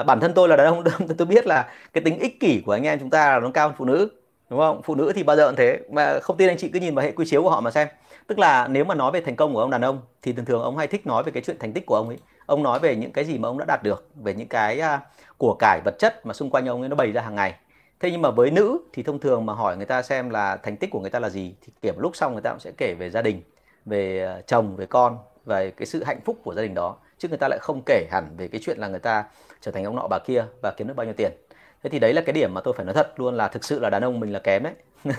Uh, 0.00 0.06
bản 0.06 0.20
thân 0.20 0.32
tôi 0.34 0.48
là 0.48 0.56
đàn 0.56 0.66
ông 0.66 0.84
tôi 1.18 1.26
biết 1.26 1.46
là 1.46 1.68
cái 1.92 2.04
tính 2.04 2.18
ích 2.18 2.40
kỷ 2.40 2.62
của 2.66 2.72
anh 2.72 2.82
em 2.82 2.98
chúng 2.98 3.10
ta 3.10 3.32
là 3.32 3.40
nó 3.40 3.50
cao 3.54 3.68
hơn 3.68 3.76
phụ 3.78 3.84
nữ 3.84 4.08
đúng 4.50 4.60
không? 4.60 4.82
Phụ 4.82 4.94
nữ 4.94 5.12
thì 5.14 5.22
bao 5.22 5.36
giờ 5.36 5.46
cũng 5.46 5.56
thế 5.56 5.80
mà 5.90 6.20
không 6.20 6.36
tin 6.36 6.48
anh 6.48 6.56
chị 6.56 6.68
cứ 6.68 6.80
nhìn 6.80 6.94
vào 6.94 7.04
hệ 7.04 7.12
quy 7.12 7.26
chiếu 7.26 7.42
của 7.42 7.50
họ 7.50 7.60
mà 7.60 7.70
xem. 7.70 7.88
Tức 8.26 8.38
là 8.38 8.68
nếu 8.68 8.84
mà 8.84 8.94
nói 8.94 9.12
về 9.12 9.20
thành 9.20 9.36
công 9.36 9.54
của 9.54 9.60
ông 9.60 9.70
đàn 9.70 9.80
ông 9.80 10.00
thì 10.22 10.32
thường 10.32 10.44
thường 10.44 10.62
ông 10.62 10.76
hay 10.76 10.86
thích 10.86 11.06
nói 11.06 11.22
về 11.22 11.32
cái 11.32 11.42
chuyện 11.46 11.58
thành 11.58 11.72
tích 11.72 11.86
của 11.86 11.96
ông 11.96 12.08
ấy. 12.08 12.18
Ông 12.46 12.62
nói 12.62 12.78
về 12.78 12.96
những 12.96 13.12
cái 13.12 13.24
gì 13.24 13.38
mà 13.38 13.48
ông 13.48 13.58
đã 13.58 13.64
đạt 13.68 13.82
được 13.82 14.08
về 14.14 14.34
những 14.34 14.48
cái 14.48 14.80
uh, 14.80 15.00
của 15.38 15.56
cải 15.58 15.80
vật 15.84 15.94
chất 15.98 16.26
mà 16.26 16.34
xung 16.34 16.50
quanh 16.50 16.66
ông 16.66 16.82
ấy 16.82 16.88
nó 16.88 16.96
bày 16.96 17.12
ra 17.12 17.22
hàng 17.22 17.34
ngày 17.34 17.54
thế 18.00 18.10
nhưng 18.10 18.22
mà 18.22 18.30
với 18.30 18.50
nữ 18.50 18.78
thì 18.92 19.02
thông 19.02 19.18
thường 19.18 19.46
mà 19.46 19.52
hỏi 19.52 19.76
người 19.76 19.86
ta 19.86 20.02
xem 20.02 20.30
là 20.30 20.56
thành 20.56 20.76
tích 20.76 20.90
của 20.90 21.00
người 21.00 21.10
ta 21.10 21.20
là 21.20 21.28
gì 21.30 21.54
thì 21.60 21.72
kiểm 21.82 21.94
lúc 21.98 22.16
xong 22.16 22.32
người 22.32 22.42
ta 22.42 22.50
cũng 22.50 22.60
sẽ 22.60 22.72
kể 22.76 22.94
về 22.98 23.10
gia 23.10 23.22
đình 23.22 23.42
về 23.86 24.20
ờ, 24.20 24.42
chồng 24.46 24.76
về 24.76 24.86
con 24.86 25.18
về 25.44 25.70
cái 25.70 25.86
sự 25.86 26.04
hạnh 26.04 26.20
phúc 26.24 26.38
của 26.44 26.54
gia 26.54 26.62
đình 26.62 26.74
đó. 26.74 26.96
Chứ 27.18 27.28
người 27.28 27.38
ta 27.38 27.48
lại 27.48 27.58
không 27.62 27.82
kể 27.86 28.06
hẳn 28.10 28.36
về 28.36 28.48
cái 28.48 28.60
chuyện 28.64 28.78
là 28.78 28.88
người 28.88 29.00
ta 29.00 29.24
trở 29.60 29.70
thành 29.70 29.84
ông 29.84 29.96
nọ 29.96 30.06
bà 30.10 30.18
kia 30.26 30.44
và 30.62 30.72
kiếm 30.76 30.88
được 30.88 30.94
bao 30.96 31.06
nhiêu 31.06 31.14
tiền. 31.16 31.32
Thế 31.82 31.90
thì 31.90 31.98
đấy 31.98 32.12
là 32.12 32.20
cái 32.20 32.32
điểm 32.32 32.54
mà 32.54 32.60
tôi 32.60 32.74
phải 32.76 32.84
nói 32.84 32.94
thật 32.94 33.20
luôn 33.20 33.34
là 33.34 33.48
thực 33.48 33.64
sự 33.64 33.80
là 33.80 33.90
đàn 33.90 34.04
ông 34.04 34.20
mình 34.20 34.32
là 34.32 34.38
kém 34.38 34.62
đấy. 34.62 34.74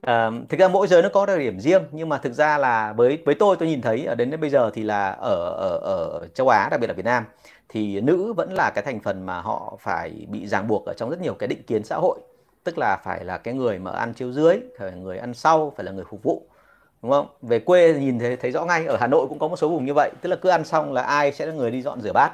À, 0.00 0.30
thực 0.48 0.60
ra 0.60 0.68
mỗi 0.68 0.86
giới 0.86 1.02
nó 1.02 1.08
có 1.08 1.26
đặc 1.26 1.38
điểm 1.38 1.60
riêng 1.60 1.82
nhưng 1.92 2.08
mà 2.08 2.18
thực 2.18 2.32
ra 2.32 2.58
là 2.58 2.92
với 2.92 3.22
với 3.24 3.34
tôi 3.34 3.56
tôi 3.56 3.68
nhìn 3.68 3.82
thấy 3.82 4.04
ờ, 4.04 4.12
ở 4.12 4.14
đến 4.14 4.40
bây 4.40 4.50
giờ 4.50 4.70
thì 4.74 4.82
là 4.82 5.10
ở 5.10 5.34
ở 5.58 5.78
ở 5.78 6.28
châu 6.34 6.48
Á 6.48 6.68
đặc 6.70 6.80
biệt 6.80 6.86
là 6.86 6.92
Việt 6.92 7.04
Nam 7.04 7.24
thì 7.72 8.00
nữ 8.00 8.32
vẫn 8.32 8.52
là 8.52 8.70
cái 8.74 8.84
thành 8.84 9.00
phần 9.00 9.26
mà 9.26 9.40
họ 9.40 9.76
phải 9.80 10.26
bị 10.28 10.46
ràng 10.46 10.68
buộc 10.68 10.86
ở 10.86 10.94
trong 10.96 11.10
rất 11.10 11.20
nhiều 11.20 11.34
cái 11.34 11.48
định 11.48 11.62
kiến 11.62 11.84
xã 11.84 11.96
hội. 11.96 12.18
Tức 12.64 12.78
là 12.78 12.96
phải 13.04 13.24
là 13.24 13.38
cái 13.38 13.54
người 13.54 13.78
mà 13.78 13.90
ăn 13.90 14.14
chiếu 14.14 14.32
dưới, 14.32 14.60
phải 14.78 14.90
là 14.90 14.96
người 14.96 15.18
ăn 15.18 15.34
sau, 15.34 15.72
phải 15.76 15.84
là 15.84 15.92
người 15.92 16.04
phục 16.10 16.22
vụ, 16.22 16.42
đúng 17.02 17.10
không? 17.10 17.26
Về 17.42 17.58
quê 17.58 17.94
nhìn 17.94 18.18
thấy 18.18 18.36
thấy 18.36 18.50
rõ 18.50 18.64
ngay, 18.64 18.86
ở 18.86 18.96
Hà 19.00 19.06
Nội 19.06 19.26
cũng 19.28 19.38
có 19.38 19.48
một 19.48 19.56
số 19.56 19.68
vùng 19.68 19.84
như 19.84 19.94
vậy. 19.94 20.10
Tức 20.20 20.28
là 20.30 20.36
cứ 20.36 20.48
ăn 20.48 20.64
xong 20.64 20.92
là 20.92 21.02
ai 21.02 21.32
sẽ 21.32 21.46
là 21.46 21.52
người 21.52 21.70
đi 21.70 21.82
dọn 21.82 22.00
rửa 22.00 22.12
bát? 22.12 22.30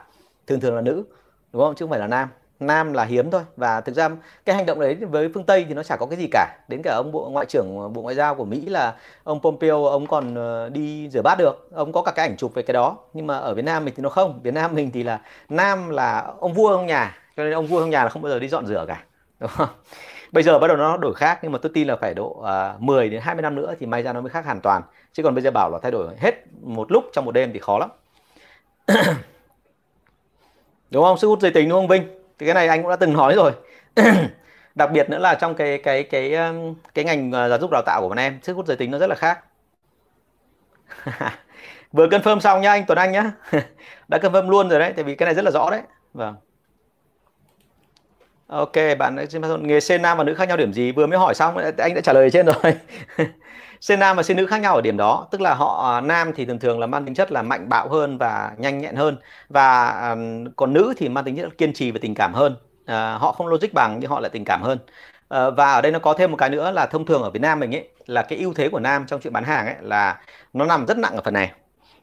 Thường 0.47 0.61
thường 0.61 0.75
là 0.75 0.81
nữ, 0.81 1.05
đúng 1.53 1.63
không? 1.63 1.75
Chứ 1.75 1.85
không 1.85 1.91
phải 1.91 2.01
là 2.01 2.07
nam 2.07 2.29
nam 2.61 2.93
là 2.93 3.05
hiếm 3.05 3.31
thôi. 3.31 3.43
Và 3.57 3.81
thực 3.81 3.95
ra 3.95 4.09
cái 4.45 4.57
hành 4.57 4.67
động 4.67 4.81
đấy 4.81 4.95
với 4.95 5.31
phương 5.35 5.45
tây 5.45 5.65
thì 5.69 5.75
nó 5.75 5.83
chả 5.83 5.97
có 5.97 6.07
cái 6.07 6.19
gì 6.19 6.29
cả. 6.31 6.59
Đến 6.69 6.81
cả 6.85 6.95
ông 6.95 7.13
bộ 7.13 7.29
ngoại 7.31 7.47
trưởng 7.47 7.93
bộ 7.93 8.03
ngoại 8.03 8.15
giao 8.15 8.35
của 8.35 8.45
mỹ 8.45 8.61
là 8.61 8.95
ông 9.25 9.41
pompeo 9.41 9.85
ông 9.85 10.07
còn 10.07 10.35
ờ, 10.35 10.69
đi 10.69 11.09
rửa 11.09 11.23
bát 11.23 11.39
được. 11.39 11.69
Ông 11.73 11.93
có 11.93 12.03
cả 12.03 12.13
cái 12.17 12.29
ảnh 12.29 12.37
chụp 12.37 12.55
về 12.55 12.63
cái 12.63 12.75
đó. 12.75 12.97
Nhưng 13.15 13.27
mà 13.27 13.39
ở 13.39 13.55
việt 13.55 13.65
nam 13.65 13.85
mình 13.85 13.95
thì 13.97 14.03
nó 14.03 14.09
không. 14.09 14.41
Việt 14.43 14.55
nam 14.55 14.75
mình 14.75 14.91
thì 14.91 15.03
là 15.03 15.21
nam 15.49 15.91
là 15.91 16.33
ông 16.41 16.53
vua 16.53 16.69
ông 16.69 16.87
nhà. 16.87 17.19
Cho 17.37 17.45
nên 17.45 17.53
ông 17.53 17.67
vua 17.67 17.81
ông 17.81 17.91
nhà 17.91 18.05
là 18.05 18.09
không 18.09 18.23
bao 18.23 18.33
giờ 18.33 18.39
đi 18.39 18.49
dọn 18.49 18.67
rửa 18.67 18.85
cả. 18.89 19.05
Đúng 19.41 19.51
không? 19.51 19.69
Bây 20.33 20.43
giờ 20.43 20.59
bắt 20.59 20.69
đầu 20.69 20.77
nó 20.77 20.97
đổi 20.97 21.15
khác. 21.15 21.39
Nhưng 21.43 21.53
mà 21.53 21.59
tôi 21.63 21.73
tin 21.75 21.89
là 21.89 21.97
phải 21.97 22.15
độ 22.15 22.41
ờ, 22.43 22.73
uh, 22.77 22.83
10 22.83 23.09
đến 23.09 23.21
20 23.21 23.43
năm 23.43 23.55
nữa 23.55 23.75
thì 23.81 23.87
may 23.87 24.03
ra 24.03 24.13
nó 24.13 24.21
mới 24.21 24.31
khác 24.31 24.45
hoàn 24.45 24.61
toàn. 24.61 24.83
Chứ 25.13 25.23
còn 25.23 25.35
bây 25.35 25.43
giờ 25.43 25.51
bảo 25.51 25.71
là 25.71 25.79
thay 25.83 25.93
đổi 25.93 26.09
hết 26.19 26.35
một 26.63 26.93
lúc 26.93 27.05
trong 27.13 27.25
một 27.25 27.33
đêm 27.33 27.53
thì 27.53 27.59
khó 27.59 27.79
lắm. 27.79 27.91
Đúng 30.91 31.05
không? 31.05 31.19
Sức 31.19 31.29
hút 31.29 31.41
giới 31.41 31.51
tính 31.51 31.69
đúng 31.69 31.79
không 31.79 31.89
Vinh? 31.89 32.16
Thì 32.39 32.47
cái 32.47 32.55
này 32.55 32.69
anh 32.69 32.83
cũng 32.83 32.91
đã 32.91 32.97
từng 32.97 33.13
nói 33.13 33.35
rồi. 33.35 33.53
Đặc 34.75 34.91
biệt 34.93 35.11
nữa 35.11 35.19
là 35.19 35.35
trong 35.35 35.55
cái 35.55 35.79
cái 35.79 36.03
cái 36.03 36.35
um, 36.35 36.75
cái 36.95 37.05
ngành 37.05 37.33
ờ, 37.33 37.49
giáo 37.49 37.59
dục 37.59 37.71
đào 37.71 37.83
tạo 37.87 38.01
của 38.01 38.09
bọn 38.09 38.19
em 38.19 38.39
sức 38.43 38.57
hút 38.57 38.67
giới 38.67 38.77
tính 38.77 38.91
nó 38.91 38.99
rất 38.99 39.07
là 39.07 39.15
khác. 39.15 39.41
Vừa 41.93 42.07
confirm 42.07 42.41
xong 42.41 42.61
nhá 42.61 42.71
anh 42.71 42.85
Tuấn 42.87 42.99
Anh 42.99 43.13
nhá. 43.13 43.33
Đã 44.09 44.19
confirm 44.19 44.51
luôn 44.51 44.69
rồi 44.69 44.79
đấy 44.81 44.93
tại 44.97 45.05
vì 45.05 45.15
cái 45.15 45.27
này 45.27 45.35
rất 45.35 45.45
là 45.45 45.51
rõ 45.51 45.71
đấy. 45.71 45.83
Vâng. 46.15 46.35
Ok, 48.47 48.73
bạn 48.99 49.17
nghề 49.63 49.81
C 49.81 50.01
nam 50.01 50.19
và 50.19 50.25
nữ 50.25 50.35
khác 50.35 50.49
nhau 50.49 50.57
điểm 50.57 50.73
gì? 50.73 50.93
Vừa 50.93 51.07
mới 51.07 51.19
hỏi 51.19 51.35
xong 51.35 51.57
anh 51.57 51.95
đã 51.95 52.01
trả 52.01 52.13
lời 52.13 52.31
trên 52.31 52.47
rồi. 52.47 52.75
C 53.89 53.99
nam 53.99 54.17
và 54.17 54.23
C 54.23 54.31
nữ 54.37 54.47
khác 54.47 54.61
nhau 54.61 54.75
ở 54.75 54.81
điểm 54.81 54.97
đó, 54.97 55.27
tức 55.31 55.41
là 55.41 55.55
họ 55.55 55.97
à, 55.97 56.01
nam 56.01 56.33
thì 56.37 56.45
thường 56.45 56.59
thường 56.59 56.81
là 56.81 56.87
mang 56.87 57.05
tính 57.05 57.15
chất 57.15 57.33
là 57.33 57.43
mạnh 57.43 57.69
bạo 57.69 57.89
hơn 57.89 58.19
và 58.19 58.53
nhanh 58.59 58.79
nhẹn 58.79 58.97
hơn. 58.97 59.17
Và 59.49 59.91
um, 60.11 60.45
còn 60.57 60.73
nữ 60.73 60.95
thì 60.97 61.09
mang 61.09 61.25
tính 61.25 61.37
chất 61.37 61.59
kiên 61.59 61.73
trì 61.73 61.91
và 61.91 61.99
tình 62.03 62.15
cảm 62.15 62.35
hơn. 62.35 62.57
Uh, 62.83 63.21
họ 63.21 63.33
không 63.33 63.47
logic 63.47 63.73
bằng 63.73 63.99
nhưng 64.01 64.11
họ 64.11 64.21
lại 64.21 64.31
tình 64.31 64.45
cảm 64.45 64.63
hơn. 64.63 64.79
Uh, 65.35 65.57
và 65.57 65.73
ở 65.73 65.81
đây 65.81 65.93
nó 65.93 65.99
có 65.99 66.13
thêm 66.13 66.31
một 66.31 66.37
cái 66.37 66.51
nữa 66.51 66.71
là 66.71 66.87
thông 66.87 67.07
thường 67.07 67.23
ở 67.23 67.31
Việt 67.31 67.41
Nam 67.41 67.61
mình 67.61 67.75
ấy 67.75 67.89
là 68.07 68.23
cái 68.23 68.39
ưu 68.39 68.55
thế 68.55 68.69
của 68.69 68.81
nam 68.81 69.07
trong 69.07 69.21
chuyện 69.21 69.33
bán 69.33 69.45
hàng 69.45 69.67
ấy 69.67 69.75
là 69.81 70.21
nó 70.53 70.65
nằm 70.65 70.87
rất 70.87 70.99
nặng 70.99 71.17
ở 71.17 71.23
phần 71.25 71.35
này. 71.35 71.53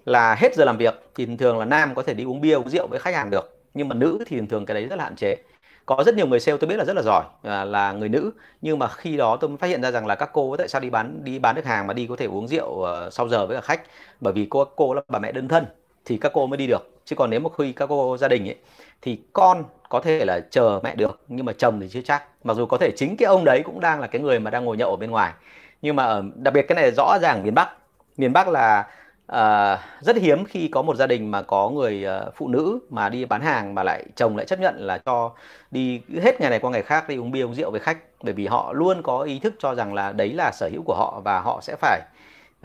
Là 0.06 0.36
hết 0.36 0.56
giờ 0.56 0.66
làm 0.66 0.78
việc 0.78 1.10
thì 1.16 1.28
thường 1.40 1.60
là 1.60 1.66
nam 1.66 1.96
có 1.96 2.04
thể 2.04 2.14
đi 2.14 2.24
uống 2.24 2.42
bia 2.42 2.54
uống 2.54 2.70
rượu 2.70 2.88
với 2.88 3.00
khách 3.00 3.16
hàng 3.16 3.30
được. 3.30 3.60
Nhưng 3.74 3.88
mà 3.88 3.96
nữ 3.96 4.24
thì 4.28 4.38
thường 4.38 4.48
thường 4.48 4.66
cái 4.66 4.76
đấy 4.76 4.86
rất 4.86 4.96
là 4.96 5.04
hạn 5.04 5.16
chế 5.16 5.36
có 5.86 6.04
rất 6.06 6.16
nhiều 6.16 6.28
người 6.28 6.40
sale 6.40 6.58
tôi 6.58 6.68
biết 6.68 6.76
là 6.76 6.86
rất 6.86 6.96
là 6.96 7.02
giỏi 7.02 7.24
à, 7.44 7.66
là 7.66 7.92
người 7.92 8.10
nữ. 8.10 8.32
Nhưng 8.62 8.80
mà 8.80 8.88
khi 8.88 9.18
đó 9.18 9.38
tôi 9.38 9.50
mới 9.50 9.58
phát 9.58 9.68
hiện 9.68 9.82
ra 9.82 9.92
rằng 9.92 10.06
là 10.06 10.16
các 10.16 10.30
cô 10.34 10.58
tại 10.58 10.68
sao 10.68 10.82
đi 10.82 10.90
bán 10.90 11.24
đi 11.24 11.40
bán 11.40 11.56
được 11.56 11.66
hàng 11.66 11.88
mà 11.88 11.94
đi 11.94 12.08
có 12.08 12.16
thể 12.16 12.26
uống 12.26 12.48
rượu 12.48 12.70
uh, 12.70 13.14
sau 13.14 13.30
giờ 13.30 13.46
với 13.46 13.58
cả 13.58 13.62
khách. 13.62 13.82
Bởi 14.20 14.34
vì 14.34 14.48
cô 14.50 14.66
cô 14.76 14.94
là 14.94 15.02
bà 15.08 15.20
mẹ 15.20 15.32
đơn 15.32 15.48
thân 15.48 15.66
thì 16.06 16.18
các 16.18 16.32
cô 16.36 16.48
mới 16.48 16.58
đi 16.58 16.68
được. 16.68 16.90
Chứ 17.06 17.16
còn 17.16 17.30
nếu 17.30 17.40
mà 17.40 17.50
khi 17.58 17.72
các 17.74 17.86
cô 17.90 18.18
gia 18.18 18.28
đình 18.28 18.50
ấy 18.50 18.56
thì 19.02 19.20
con 19.34 19.64
có 19.90 20.00
thể 20.00 20.26
là 20.26 20.40
chờ 20.40 20.80
mẹ 20.84 20.96
được 20.96 21.20
nhưng 21.28 21.46
mà 21.46 21.54
chồng 21.54 21.80
thì 21.80 21.90
chưa 21.90 22.02
chắc. 22.02 22.24
Mặc 22.44 22.54
dù 22.54 22.66
có 22.66 22.78
thể 22.78 22.92
chính 22.96 23.18
cái 23.18 23.26
ông 23.26 23.44
đấy 23.46 23.62
cũng 23.66 23.80
đang 23.80 24.00
là 24.00 24.08
cái 24.08 24.22
người 24.22 24.40
mà 24.40 24.52
đang 24.52 24.66
ngồi 24.66 24.78
nhậu 24.78 24.90
ở 24.90 24.96
bên 24.96 25.12
ngoài. 25.12 25.34
Nhưng 25.82 25.96
mà 25.96 26.04
ở 26.04 26.24
đặc 26.36 26.54
biệt 26.54 26.66
cái 26.68 26.76
này 26.76 26.92
rõ 26.92 27.18
ràng 27.22 27.44
miền 27.44 27.56
Bắc. 27.56 27.70
Miền 28.18 28.34
Bắc 28.34 28.48
là 28.48 28.88
À, 29.28 29.80
rất 30.00 30.16
hiếm 30.16 30.46
khi 30.46 30.68
có 30.68 30.82
một 30.82 30.96
gia 30.96 31.08
đình 31.08 31.32
mà 31.32 31.42
có 31.42 31.70
người 31.70 32.06
uh, 32.28 32.34
phụ 32.36 32.48
nữ 32.48 32.80
mà 32.90 33.10
đi 33.10 33.26
bán 33.26 33.42
hàng 33.42 33.76
mà 33.76 33.84
lại 33.84 34.06
chồng 34.16 34.38
lại 34.38 34.46
chấp 34.46 34.60
nhận 34.60 34.76
là 34.78 34.98
cho 34.98 35.34
đi 35.72 36.02
hết 36.24 36.42
ngày 36.42 36.50
này 36.50 36.60
qua 36.60 36.72
ngày 36.72 36.82
khác 36.82 37.10
đi 37.10 37.16
uống 37.16 37.32
bia 37.32 37.42
uống 37.42 37.56
rượu 37.56 37.72
với 37.72 37.80
khách. 37.80 37.98
Bởi 38.24 38.34
vì 38.34 38.48
họ 38.48 38.74
luôn 38.74 39.02
có 39.04 39.22
ý 39.22 39.40
thức 39.40 39.54
cho 39.60 39.76
rằng 39.76 39.94
là 39.94 40.12
đấy 40.12 40.34
là 40.34 40.52
sở 40.52 40.70
hữu 40.72 40.84
của 40.84 40.96
họ 40.96 41.22
và 41.26 41.40
họ 41.40 41.60
sẽ 41.62 41.76
phải 41.76 42.02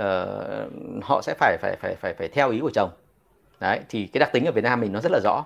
uh, 0.03 1.03
họ 1.03 1.21
sẽ 1.23 1.35
phải 1.39 1.57
phải 1.61 1.77
phải 1.81 1.95
phải 1.95 2.15
phải 2.15 2.29
theo 2.29 2.51
ý 2.51 2.59
của 2.61 2.71
chồng. 2.75 2.91
Đấy 3.61 3.81
thì 3.89 4.07
cái 4.07 4.19
đặc 4.19 4.33
tính 4.33 4.45
ở 4.45 4.53
Việt 4.53 4.65
Nam 4.65 4.81
mình 4.81 4.93
nó 4.93 5.01
rất 5.01 5.13
là 5.13 5.21
rõ. 5.25 5.45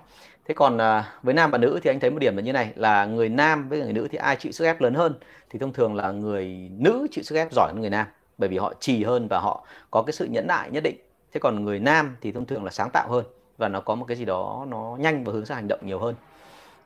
Thế 0.48 0.54
còn 0.54 0.76
uh, 0.76 1.04
với 1.22 1.34
nam 1.34 1.50
và 1.50 1.58
nữ 1.58 1.80
thì 1.82 1.90
anh 1.90 2.00
thấy 2.00 2.10
một 2.10 2.18
điểm 2.18 2.36
là 2.36 2.42
như 2.42 2.52
này 2.52 2.72
là 2.76 3.04
người 3.04 3.28
nam 3.28 3.68
với 3.68 3.80
người 3.80 3.92
nữ 3.92 4.08
thì 4.10 4.18
ai 4.18 4.36
chịu 4.36 4.52
sức 4.52 4.64
ép 4.64 4.80
lớn 4.80 4.94
hơn? 4.94 5.14
Thì 5.50 5.58
thông 5.58 5.72
thường 5.72 5.94
là 5.94 6.10
người 6.10 6.70
nữ 6.78 7.06
chịu 7.10 7.24
sức 7.24 7.36
ép 7.36 7.52
giỏi 7.52 7.68
hơn 7.72 7.80
người 7.80 7.90
nam 7.90 8.06
bởi 8.42 8.48
vì 8.48 8.58
họ 8.58 8.72
trì 8.80 9.04
hơn 9.04 9.28
và 9.28 9.38
họ 9.38 9.64
có 9.90 10.02
cái 10.02 10.12
sự 10.12 10.24
nhẫn 10.24 10.46
nại 10.46 10.70
nhất 10.70 10.82
định. 10.82 10.96
Thế 11.32 11.40
còn 11.40 11.64
người 11.64 11.78
nam 11.78 12.16
thì 12.20 12.32
thông 12.32 12.46
thường 12.46 12.64
là 12.64 12.70
sáng 12.70 12.90
tạo 12.90 13.08
hơn 13.08 13.24
và 13.58 13.68
nó 13.68 13.80
có 13.80 13.94
một 13.94 14.04
cái 14.08 14.16
gì 14.16 14.24
đó 14.24 14.66
nó 14.68 14.96
nhanh 15.00 15.24
và 15.24 15.32
hướng 15.32 15.46
sang 15.46 15.56
hành 15.56 15.68
động 15.68 15.80
nhiều 15.82 15.98
hơn. 15.98 16.14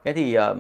Thế 0.05 0.12
thì 0.12 0.38
uh, 0.38 0.57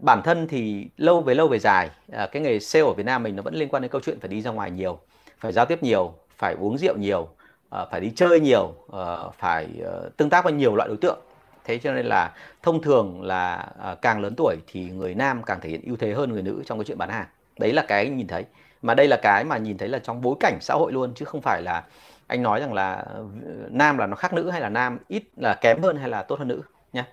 bản 0.00 0.22
thân 0.24 0.48
thì 0.48 0.88
lâu 0.96 1.20
về 1.20 1.34
lâu 1.34 1.48
về 1.48 1.58
dài 1.58 1.90
uh, 2.12 2.32
cái 2.32 2.42
nghề 2.42 2.60
sale 2.60 2.84
ở 2.84 2.92
Việt 2.92 3.06
Nam 3.06 3.22
mình 3.22 3.36
nó 3.36 3.42
vẫn 3.42 3.54
liên 3.54 3.68
quan 3.68 3.82
đến 3.82 3.90
câu 3.90 4.00
chuyện 4.04 4.20
phải 4.20 4.28
đi 4.28 4.42
ra 4.42 4.50
ngoài 4.50 4.70
nhiều 4.70 4.98
phải 5.38 5.52
giao 5.52 5.66
tiếp 5.66 5.82
nhiều 5.82 6.14
phải 6.38 6.54
uống 6.54 6.78
rượu 6.78 6.96
nhiều 6.96 7.20
uh, 7.20 7.88
phải 7.90 8.00
đi 8.00 8.12
chơi 8.16 8.40
nhiều 8.40 8.74
uh, 8.86 9.34
phải 9.38 9.66
uh, 9.80 10.16
tương 10.16 10.30
tác 10.30 10.44
với 10.44 10.52
nhiều 10.52 10.76
loại 10.76 10.88
đối 10.88 10.96
tượng. 10.96 11.18
Thế 11.64 11.78
cho 11.78 11.92
nên 11.92 12.06
là 12.06 12.34
thông 12.62 12.82
thường 12.82 13.22
là 13.22 13.72
uh, 13.92 14.02
càng 14.02 14.20
lớn 14.20 14.34
tuổi 14.36 14.56
thì 14.66 14.90
người 14.90 15.14
nam 15.14 15.42
càng 15.42 15.60
thể 15.60 15.70
hiện 15.70 15.80
ưu 15.86 15.96
thế 15.96 16.12
hơn 16.12 16.32
người 16.32 16.42
nữ 16.42 16.62
trong 16.66 16.78
cái 16.78 16.84
chuyện 16.84 16.98
bán 16.98 17.08
hàng. 17.08 17.26
Đấy 17.58 17.72
là 17.72 17.84
cái 17.88 18.08
nhìn 18.08 18.26
thấy 18.26 18.44
mà 18.82 18.94
đây 18.94 19.08
là 19.08 19.16
cái 19.22 19.44
mà 19.44 19.58
nhìn 19.58 19.78
thấy 19.78 19.88
là 19.88 19.98
trong 19.98 20.22
bối 20.22 20.36
cảnh 20.40 20.58
xã 20.60 20.74
hội 20.74 20.92
luôn 20.92 21.14
chứ 21.14 21.24
không 21.24 21.42
phải 21.42 21.62
là 21.62 21.84
anh 22.26 22.42
nói 22.42 22.60
rằng 22.60 22.72
là 22.72 22.92
ờ, 22.92 23.24
nam 23.70 23.98
là 23.98 24.06
nó 24.06 24.16
khác 24.16 24.32
nữ 24.32 24.50
hay 24.50 24.60
là 24.60 24.68
nam 24.68 24.98
ít 25.08 25.22
là 25.36 25.54
kém 25.54 25.82
hơn 25.82 25.96
hay 25.96 26.08
là 26.08 26.22
tốt 26.22 26.38
hơn 26.38 26.48
nữ 26.48 26.62
nhé 26.92 27.04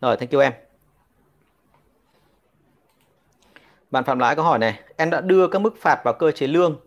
rồi 0.00 0.16
thank 0.16 0.30
you 0.30 0.40
em. 0.40 0.52
Bạn 3.90 4.04
phạm 4.04 4.18
lãi 4.18 4.36
có 4.36 4.42
hỏi 4.42 4.58
này 4.58 4.80
em 4.96 5.10
đã 5.10 5.20
đưa 5.20 5.48
các 5.48 5.58
mức 5.58 5.74
phạt 5.80 6.00
vào 6.04 6.14
cơ 6.14 6.30
chế 6.30 6.46
lương 6.46 6.80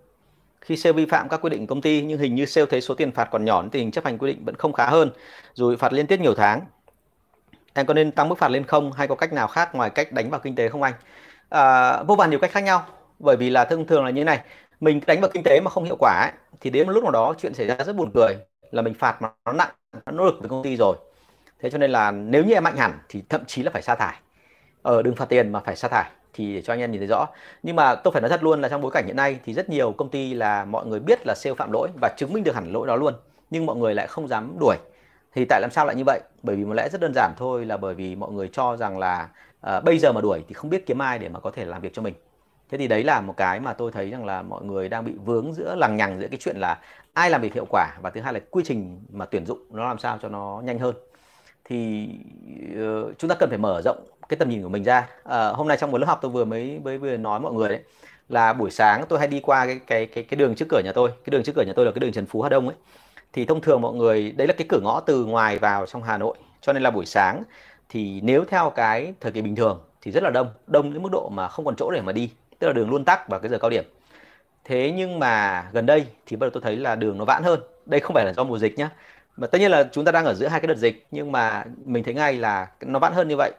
khi 0.61 0.77
sale 0.77 0.93
vi 0.93 1.05
phạm 1.05 1.29
các 1.29 1.41
quy 1.41 1.49
định 1.49 1.67
công 1.67 1.81
ty 1.81 2.01
nhưng 2.01 2.19
hình 2.19 2.35
như 2.35 2.45
sale 2.45 2.67
thấy 2.69 2.81
số 2.81 2.95
tiền 2.95 3.11
phạt 3.11 3.29
còn 3.31 3.45
nhỏ 3.45 3.63
tình 3.71 3.81
hình 3.81 3.91
chấp 3.91 4.05
hành 4.05 4.17
quy 4.17 4.33
định 4.33 4.45
vẫn 4.45 4.55
không 4.55 4.73
khá 4.73 4.89
hơn 4.89 5.11
dù 5.53 5.69
bị 5.69 5.75
phạt 5.75 5.93
liên 5.93 6.07
tiếp 6.07 6.19
nhiều 6.19 6.35
tháng. 6.35 6.61
Em 7.73 7.85
có 7.85 7.93
nên 7.93 8.11
tăng 8.11 8.29
mức 8.29 8.37
phạt 8.37 8.51
lên 8.51 8.65
không 8.65 8.91
hay 8.91 9.07
có 9.07 9.15
cách 9.15 9.33
nào 9.33 9.47
khác 9.47 9.75
ngoài 9.75 9.89
cách 9.89 10.11
đánh 10.11 10.29
vào 10.29 10.39
kinh 10.39 10.55
tế 10.55 10.69
không 10.69 10.83
anh? 10.83 10.93
À, 11.49 12.03
vô 12.03 12.15
vàn 12.15 12.29
nhiều 12.29 12.39
cách 12.39 12.51
khác 12.51 12.63
nhau 12.63 12.85
bởi 13.23 13.37
vì 13.37 13.49
là 13.49 13.65
thông 13.65 13.87
thường 13.87 14.05
là 14.05 14.09
như 14.09 14.21
thế 14.21 14.25
này 14.25 14.39
mình 14.79 15.01
đánh 15.07 15.21
vào 15.21 15.29
kinh 15.33 15.43
tế 15.43 15.59
mà 15.63 15.69
không 15.69 15.83
hiệu 15.83 15.95
quả 15.99 16.19
ấy, 16.21 16.31
thì 16.61 16.69
đến 16.69 16.87
một 16.87 16.93
lúc 16.93 17.03
nào 17.03 17.11
đó 17.11 17.33
chuyện 17.41 17.53
xảy 17.53 17.67
ra 17.67 17.75
rất 17.75 17.95
buồn 17.95 18.11
cười 18.13 18.37
là 18.71 18.81
mình 18.81 18.93
phạt 18.93 19.21
mà 19.21 19.29
nó 19.45 19.51
nặng 19.53 19.69
nó 20.05 20.11
nỗ 20.11 20.25
lực 20.25 20.35
với 20.39 20.49
công 20.49 20.63
ty 20.63 20.75
rồi. 20.77 20.95
Thế 21.59 21.69
cho 21.69 21.77
nên 21.77 21.91
là 21.91 22.11
nếu 22.11 22.43
như 22.43 22.53
em 22.53 22.63
mạnh 22.63 22.77
hẳn 22.77 22.99
thì 23.09 23.23
thậm 23.29 23.45
chí 23.45 23.63
là 23.63 23.71
phải 23.71 23.81
sa 23.81 23.95
thải. 23.95 24.15
Ở 24.81 24.95
ờ, 24.95 25.01
đừng 25.01 25.15
phạt 25.15 25.25
tiền 25.25 25.51
mà 25.51 25.59
phải 25.59 25.75
sa 25.75 25.87
thải 25.87 26.09
thì 26.33 26.55
để 26.55 26.61
cho 26.61 26.73
anh 26.73 26.79
em 26.79 26.91
nhìn 26.91 26.99
thấy 26.99 27.07
rõ. 27.07 27.27
Nhưng 27.63 27.75
mà 27.75 27.95
tôi 27.95 28.11
phải 28.11 28.21
nói 28.21 28.29
thật 28.29 28.43
luôn 28.43 28.61
là 28.61 28.69
trong 28.69 28.81
bối 28.81 28.91
cảnh 28.91 29.05
hiện 29.05 29.15
nay 29.15 29.39
thì 29.45 29.53
rất 29.53 29.69
nhiều 29.69 29.91
công 29.91 30.09
ty 30.09 30.33
là 30.33 30.65
mọi 30.65 30.85
người 30.85 30.99
biết 30.99 31.19
là 31.25 31.35
sale 31.35 31.55
phạm 31.55 31.71
lỗi 31.71 31.89
và 32.01 32.09
chứng 32.17 32.33
minh 32.33 32.43
được 32.43 32.55
hẳn 32.55 32.71
lỗi 32.73 32.87
đó 32.87 32.95
luôn 32.95 33.13
nhưng 33.49 33.65
mọi 33.65 33.75
người 33.75 33.95
lại 33.95 34.07
không 34.07 34.27
dám 34.27 34.55
đuổi. 34.59 34.75
Thì 35.35 35.45
tại 35.49 35.61
làm 35.61 35.71
sao 35.71 35.85
lại 35.85 35.95
như 35.95 36.03
vậy? 36.05 36.19
Bởi 36.43 36.55
vì 36.55 36.65
một 36.65 36.73
lẽ 36.73 36.89
rất 36.89 37.01
đơn 37.01 37.13
giản 37.15 37.33
thôi 37.37 37.65
là 37.65 37.77
bởi 37.77 37.95
vì 37.95 38.15
mọi 38.15 38.31
người 38.31 38.49
cho 38.53 38.77
rằng 38.77 38.97
là 38.99 39.29
uh, 39.77 39.83
bây 39.83 39.97
giờ 39.99 40.11
mà 40.11 40.21
đuổi 40.21 40.43
thì 40.47 40.53
không 40.53 40.69
biết 40.69 40.85
kiếm 40.85 41.01
ai 41.01 41.19
để 41.19 41.29
mà 41.29 41.39
có 41.39 41.51
thể 41.51 41.65
làm 41.65 41.81
việc 41.81 41.93
cho 41.93 42.01
mình 42.01 42.13
thế 42.71 42.77
thì 42.77 42.87
đấy 42.87 43.03
là 43.03 43.21
một 43.21 43.33
cái 43.37 43.59
mà 43.59 43.73
tôi 43.73 43.91
thấy 43.91 44.09
rằng 44.09 44.25
là 44.25 44.41
mọi 44.41 44.63
người 44.63 44.89
đang 44.89 45.05
bị 45.05 45.13
vướng 45.25 45.53
giữa 45.53 45.75
lằng 45.75 45.97
nhằng 45.97 46.19
giữa 46.19 46.27
cái 46.27 46.39
chuyện 46.41 46.57
là 46.57 46.79
ai 47.13 47.29
làm 47.29 47.41
việc 47.41 47.53
hiệu 47.53 47.65
quả 47.69 47.97
và 48.01 48.09
thứ 48.09 48.21
hai 48.21 48.33
là 48.33 48.39
quy 48.51 48.63
trình 48.65 49.01
mà 49.11 49.25
tuyển 49.25 49.45
dụng 49.45 49.59
nó 49.71 49.87
làm 49.87 49.99
sao 49.99 50.19
cho 50.21 50.29
nó 50.29 50.61
nhanh 50.65 50.79
hơn. 50.79 50.95
Thì 51.65 52.09
uh, 52.73 53.17
chúng 53.17 53.29
ta 53.29 53.35
cần 53.35 53.49
phải 53.49 53.57
mở 53.57 53.81
rộng 53.85 53.97
cái 54.29 54.37
tầm 54.37 54.49
nhìn 54.49 54.63
của 54.63 54.69
mình 54.69 54.83
ra. 54.83 55.09
Uh, 55.23 55.57
hôm 55.57 55.67
nay 55.67 55.77
trong 55.77 55.91
một 55.91 55.97
lớp 55.97 56.07
học 56.07 56.19
tôi 56.21 56.31
vừa 56.31 56.45
mới 56.45 56.79
mới 56.83 56.97
vừa 56.97 57.17
nói 57.17 57.39
mọi 57.39 57.53
người 57.53 57.69
đấy 57.69 57.79
là 58.29 58.53
buổi 58.53 58.71
sáng 58.71 59.03
tôi 59.09 59.19
hay 59.19 59.27
đi 59.27 59.39
qua 59.39 59.65
cái 59.65 59.79
cái 59.87 60.05
cái 60.05 60.23
cái 60.23 60.37
đường 60.37 60.55
trước 60.55 60.65
cửa 60.69 60.81
nhà 60.85 60.91
tôi. 60.95 61.09
Cái 61.09 61.31
đường 61.31 61.43
trước 61.43 61.53
cửa 61.55 61.63
nhà 61.67 61.73
tôi 61.75 61.85
là 61.85 61.91
cái 61.91 61.99
đường 61.99 62.11
Trần 62.11 62.25
Phú 62.25 62.41
Hà 62.41 62.49
Đông 62.49 62.67
ấy. 62.67 62.75
Thì 63.33 63.45
thông 63.45 63.61
thường 63.61 63.81
mọi 63.81 63.93
người 63.93 64.31
đấy 64.31 64.47
là 64.47 64.53
cái 64.53 64.67
cửa 64.69 64.79
ngõ 64.83 64.99
từ 64.99 65.25
ngoài 65.25 65.59
vào 65.59 65.85
trong 65.85 66.03
Hà 66.03 66.17
Nội. 66.17 66.37
Cho 66.61 66.73
nên 66.73 66.83
là 66.83 66.91
buổi 66.91 67.05
sáng 67.05 67.43
thì 67.89 68.21
nếu 68.21 68.45
theo 68.45 68.69
cái 68.69 69.13
thời 69.19 69.31
kỳ 69.31 69.41
bình 69.41 69.55
thường 69.55 69.81
thì 70.01 70.11
rất 70.11 70.23
là 70.23 70.29
đông. 70.29 70.47
Đông 70.67 70.93
đến 70.93 71.03
mức 71.03 71.09
độ 71.11 71.29
mà 71.33 71.47
không 71.47 71.65
còn 71.65 71.75
chỗ 71.75 71.91
để 71.91 72.01
mà 72.01 72.11
đi 72.11 72.31
tức 72.61 72.67
là 72.67 72.73
đường 72.73 72.89
luôn 72.89 73.05
tắc 73.05 73.27
vào 73.27 73.39
cái 73.39 73.49
giờ 73.49 73.57
cao 73.57 73.69
điểm. 73.69 73.83
Thế 74.63 74.91
nhưng 74.95 75.19
mà 75.19 75.65
gần 75.73 75.85
đây 75.85 76.05
thì 76.25 76.35
bắt 76.35 76.45
đầu 76.45 76.49
tôi 76.53 76.61
thấy 76.61 76.75
là 76.75 76.95
đường 76.95 77.17
nó 77.17 77.25
vãn 77.25 77.43
hơn. 77.43 77.59
Đây 77.85 77.99
không 77.99 78.13
phải 78.13 78.25
là 78.25 78.33
do 78.33 78.43
mùa 78.43 78.57
dịch 78.57 78.77
nhá. 78.77 78.89
Mà 79.37 79.47
tất 79.47 79.57
nhiên 79.59 79.71
là 79.71 79.89
chúng 79.91 80.05
ta 80.05 80.11
đang 80.11 80.25
ở 80.25 80.33
giữa 80.33 80.47
hai 80.47 80.59
cái 80.59 80.67
đợt 80.67 80.77
dịch 80.77 81.05
nhưng 81.11 81.31
mà 81.31 81.65
mình 81.85 82.03
thấy 82.03 82.13
ngay 82.13 82.33
là 82.33 82.67
nó 82.81 82.99
vãn 82.99 83.13
hơn 83.13 83.27
như 83.27 83.35
vậy 83.37 83.51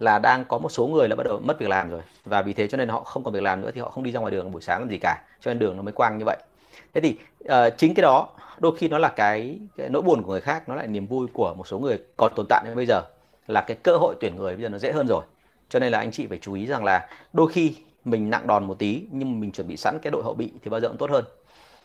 là 0.00 0.18
đang 0.18 0.44
có 0.44 0.58
một 0.58 0.68
số 0.68 0.86
người 0.86 1.08
là 1.08 1.16
bắt 1.16 1.26
đầu 1.26 1.40
mất 1.44 1.58
việc 1.58 1.68
làm 1.68 1.90
rồi. 1.90 2.00
Và 2.24 2.42
vì 2.42 2.52
thế 2.52 2.68
cho 2.68 2.76
nên 2.76 2.88
họ 2.88 3.00
không 3.00 3.24
còn 3.24 3.34
việc 3.34 3.42
làm 3.42 3.60
nữa 3.60 3.70
thì 3.74 3.80
họ 3.80 3.90
không 3.90 4.04
đi 4.04 4.12
ra 4.12 4.20
ngoài 4.20 4.32
đường 4.32 4.52
buổi 4.52 4.62
sáng 4.62 4.80
làm 4.80 4.88
gì 4.88 4.98
cả. 4.98 5.22
Cho 5.40 5.50
nên 5.50 5.58
đường 5.58 5.76
nó 5.76 5.82
mới 5.82 5.92
quang 5.92 6.18
như 6.18 6.24
vậy. 6.24 6.36
Thế 6.94 7.00
thì 7.00 7.16
uh, 7.44 7.78
chính 7.78 7.94
cái 7.94 8.02
đó 8.02 8.28
đôi 8.58 8.76
khi 8.76 8.88
nó 8.88 8.98
là 8.98 9.08
cái, 9.08 9.58
cái 9.76 9.88
nỗi 9.88 10.02
buồn 10.02 10.22
của 10.22 10.32
người 10.32 10.40
khác 10.40 10.68
nó 10.68 10.74
lại 10.74 10.86
niềm 10.86 11.06
vui 11.06 11.26
của 11.32 11.54
một 11.54 11.66
số 11.66 11.78
người 11.78 11.98
còn 12.16 12.32
tồn 12.36 12.46
tại 12.48 12.62
đến 12.66 12.76
bây 12.76 12.86
giờ 12.86 13.02
là 13.46 13.60
cái 13.60 13.76
cơ 13.82 13.96
hội 13.96 14.14
tuyển 14.20 14.36
người 14.36 14.54
bây 14.54 14.62
giờ 14.62 14.68
nó 14.68 14.78
dễ 14.78 14.92
hơn 14.92 15.06
rồi. 15.06 15.24
Cho 15.68 15.78
nên 15.78 15.92
là 15.92 15.98
anh 15.98 16.10
chị 16.10 16.26
phải 16.26 16.38
chú 16.42 16.54
ý 16.54 16.66
rằng 16.66 16.84
là 16.84 17.08
đôi 17.32 17.52
khi 17.52 17.76
mình 18.04 18.30
nặng 18.30 18.46
đòn 18.46 18.64
một 18.64 18.78
tí 18.78 19.02
nhưng 19.10 19.40
mình 19.40 19.52
chuẩn 19.52 19.68
bị 19.68 19.76
sẵn 19.76 19.98
cái 20.02 20.10
đội 20.10 20.22
hậu 20.22 20.34
bị 20.34 20.52
thì 20.62 20.70
bao 20.70 20.80
giờ 20.80 20.88
cũng 20.88 20.96
tốt 20.96 21.10
hơn. 21.10 21.24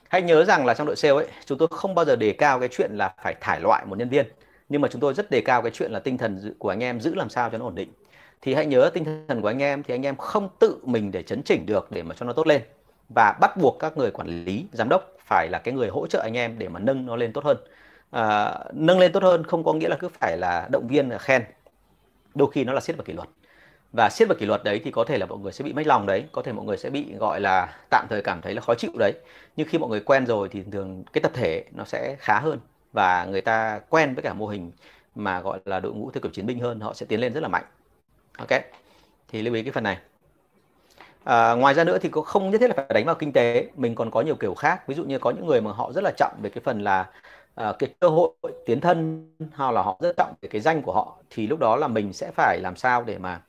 Hãy 0.07 0.22
nhớ 0.22 0.45
rằng 0.45 0.65
là 0.65 0.74
trong 0.74 0.88
đội 0.88 0.95
sale 0.95 1.13
ấy 1.13 1.28
chúng 1.45 1.57
tôi 1.57 1.67
không 1.72 1.95
bao 1.95 2.05
giờ 2.05 2.15
đề 2.15 2.34
cao 2.34 2.59
cái 2.59 2.70
chuyện 2.72 2.91
là 2.93 3.13
phải 3.24 3.36
thải 3.41 3.61
loại 3.61 3.86
một 3.86 3.97
nhân 3.97 4.09
viên. 4.09 4.26
Nhưng 4.70 4.82
mà 4.82 4.88
chúng 4.88 5.01
tôi 5.01 5.13
rất 5.13 5.32
đề 5.32 5.41
cao 5.41 5.61
cái 5.61 5.72
chuyện 5.72 5.91
là 5.91 5.99
tinh 5.99 6.17
thần 6.17 6.53
của 6.59 6.70
anh 6.70 6.84
em 6.84 7.01
giữ 7.01 7.15
làm 7.15 7.30
sao 7.30 7.49
cho 7.49 7.57
nó 7.57 7.65
ổn 7.65 7.76
định. 7.76 7.89
Thì 8.41 8.53
hãy 8.53 8.65
nhớ 8.65 8.89
tinh 8.93 9.26
thần 9.28 9.41
của 9.41 9.47
anh 9.47 9.61
em 9.61 9.84
thì 9.84 9.93
anh 9.93 10.05
em 10.05 10.15
không 10.15 10.49
tự 10.59 10.80
mình 10.84 11.11
để 11.11 11.24
chấn 11.24 11.43
chỉnh 11.43 11.65
được 11.65 11.91
để 11.91 12.03
mà 12.03 12.15
cho 12.20 12.26
nó 12.26 12.34
tốt 12.34 12.47
lên. 12.47 12.61
Và 13.15 13.38
bắt 13.41 13.57
buộc 13.57 13.80
các 13.80 13.97
người 13.97 14.11
quản 14.11 14.45
lý 14.45 14.65
giám 14.72 14.89
đốc 14.89 15.11
phải 15.26 15.47
là 15.49 15.59
cái 15.59 15.74
người 15.74 15.89
hỗ 15.89 16.07
trợ 16.07 16.20
anh 16.20 16.38
em 16.38 16.59
để 16.59 16.70
mà 16.70 16.80
nâng 16.80 17.05
nó 17.05 17.15
lên 17.15 17.34
tốt 17.34 17.43
hơn. 17.43 17.57
À, 18.11 18.59
nâng 18.74 18.99
lên 18.99 19.11
tốt 19.11 19.24
hơn 19.24 19.43
không 19.43 19.63
có 19.63 19.74
nghĩa 19.74 19.89
là 19.89 19.95
cứ 19.99 20.09
phải 20.09 20.38
là 20.38 20.67
động 20.72 20.88
viên 20.88 21.09
là 21.09 21.17
khen. 21.17 21.43
Đôi 22.36 22.51
khi 22.51 22.63
nó 22.63 22.74
là 22.74 22.82
siết 22.82 22.97
vào 22.97 23.05
kỷ 23.05 23.13
luật 23.13 23.30
và 23.93 24.09
siết 24.09 24.27
vào 24.27 24.37
kỷ 24.39 24.45
luật 24.45 24.63
đấy 24.63 24.81
thì 24.83 24.91
có 24.91 25.03
thể 25.03 25.17
là 25.17 25.25
mọi 25.25 25.39
người 25.39 25.51
sẽ 25.51 25.63
bị 25.63 25.73
mất 25.73 25.87
lòng 25.87 26.05
đấy 26.05 26.25
có 26.31 26.41
thể 26.41 26.51
mọi 26.51 26.65
người 26.65 26.77
sẽ 26.77 26.89
bị 26.89 27.13
gọi 27.19 27.41
là 27.41 27.77
tạm 27.89 28.05
thời 28.09 28.21
cảm 28.21 28.41
thấy 28.41 28.53
là 28.53 28.61
khó 28.61 28.75
chịu 28.75 28.91
đấy. 28.99 29.13
Nhưng 29.55 29.67
khi 29.67 29.77
mọi 29.77 29.89
người 29.89 29.99
quen 29.99 30.25
rồi 30.25 30.49
thì 30.51 30.63
thường 30.71 31.03
cái 31.13 31.21
tập 31.21 31.31
thể 31.35 31.63
nó 31.71 31.83
sẽ 31.85 32.15
khá 32.19 32.39
hơn 32.39 32.59
và 32.93 33.25
người 33.25 33.41
ta 33.41 33.79
quen 33.89 34.15
với 34.15 34.23
cả 34.23 34.33
mô 34.33 34.47
hình 34.47 34.71
mà 35.15 35.41
gọi 35.41 35.59
là 35.65 35.79
đội 35.79 35.93
ngũ 35.93 36.11
theo 36.11 36.21
kiểu 36.21 36.31
chiến 36.31 36.45
binh 36.45 36.59
hơn 36.59 36.79
họ 36.79 36.93
sẽ 36.93 37.05
tiến 37.05 37.19
lên 37.19 37.33
rất 37.33 37.41
là 37.43 37.47
mạnh. 37.47 37.65
Ok 38.37 38.49
thì 39.27 39.41
lưu 39.41 39.53
ý 39.53 39.63
cái 39.63 39.71
phần 39.71 39.83
này. 39.83 39.97
À, 41.23 41.53
ngoài 41.53 41.73
ra 41.73 41.83
nữa 41.83 41.97
thì 42.01 42.09
cũng 42.09 42.25
không 42.25 42.51
nhất 42.51 42.61
thiết 42.61 42.67
là 42.67 42.73
phải 42.77 42.85
đánh 42.93 43.05
vào 43.05 43.15
kinh 43.15 43.33
tế 43.33 43.67
mình 43.75 43.95
còn 43.95 44.11
có 44.11 44.21
nhiều 44.21 44.35
kiểu 44.35 44.53
khác. 44.53 44.87
Ví 44.87 44.95
dụ 44.95 45.03
như 45.03 45.19
có 45.19 45.31
những 45.31 45.45
người 45.47 45.61
mà 45.61 45.71
họ 45.71 45.91
rất 45.91 46.01
là 46.03 46.11
trọng 46.17 46.33
về 46.41 46.49
cái 46.49 46.61
phần 46.65 46.81
là 46.83 47.09
à, 47.55 47.73
cái 47.79 47.89
cơ 47.99 48.09
hội 48.09 48.31
tiến 48.65 48.81
thân 48.81 49.27
hoặc 49.55 49.71
là 49.71 49.81
họ 49.81 49.97
rất 50.01 50.17
trọng 50.17 50.33
về 50.41 50.49
cái 50.49 50.61
danh 50.61 50.81
của 50.81 50.93
họ 50.93 51.17
thì 51.29 51.47
lúc 51.47 51.59
đó 51.59 51.75
là 51.75 51.87
mình 51.87 52.13
sẽ 52.13 52.31
phải 52.35 52.59
làm 52.61 52.75
sao 52.75 53.03
để 53.03 53.17
mà 53.17 53.41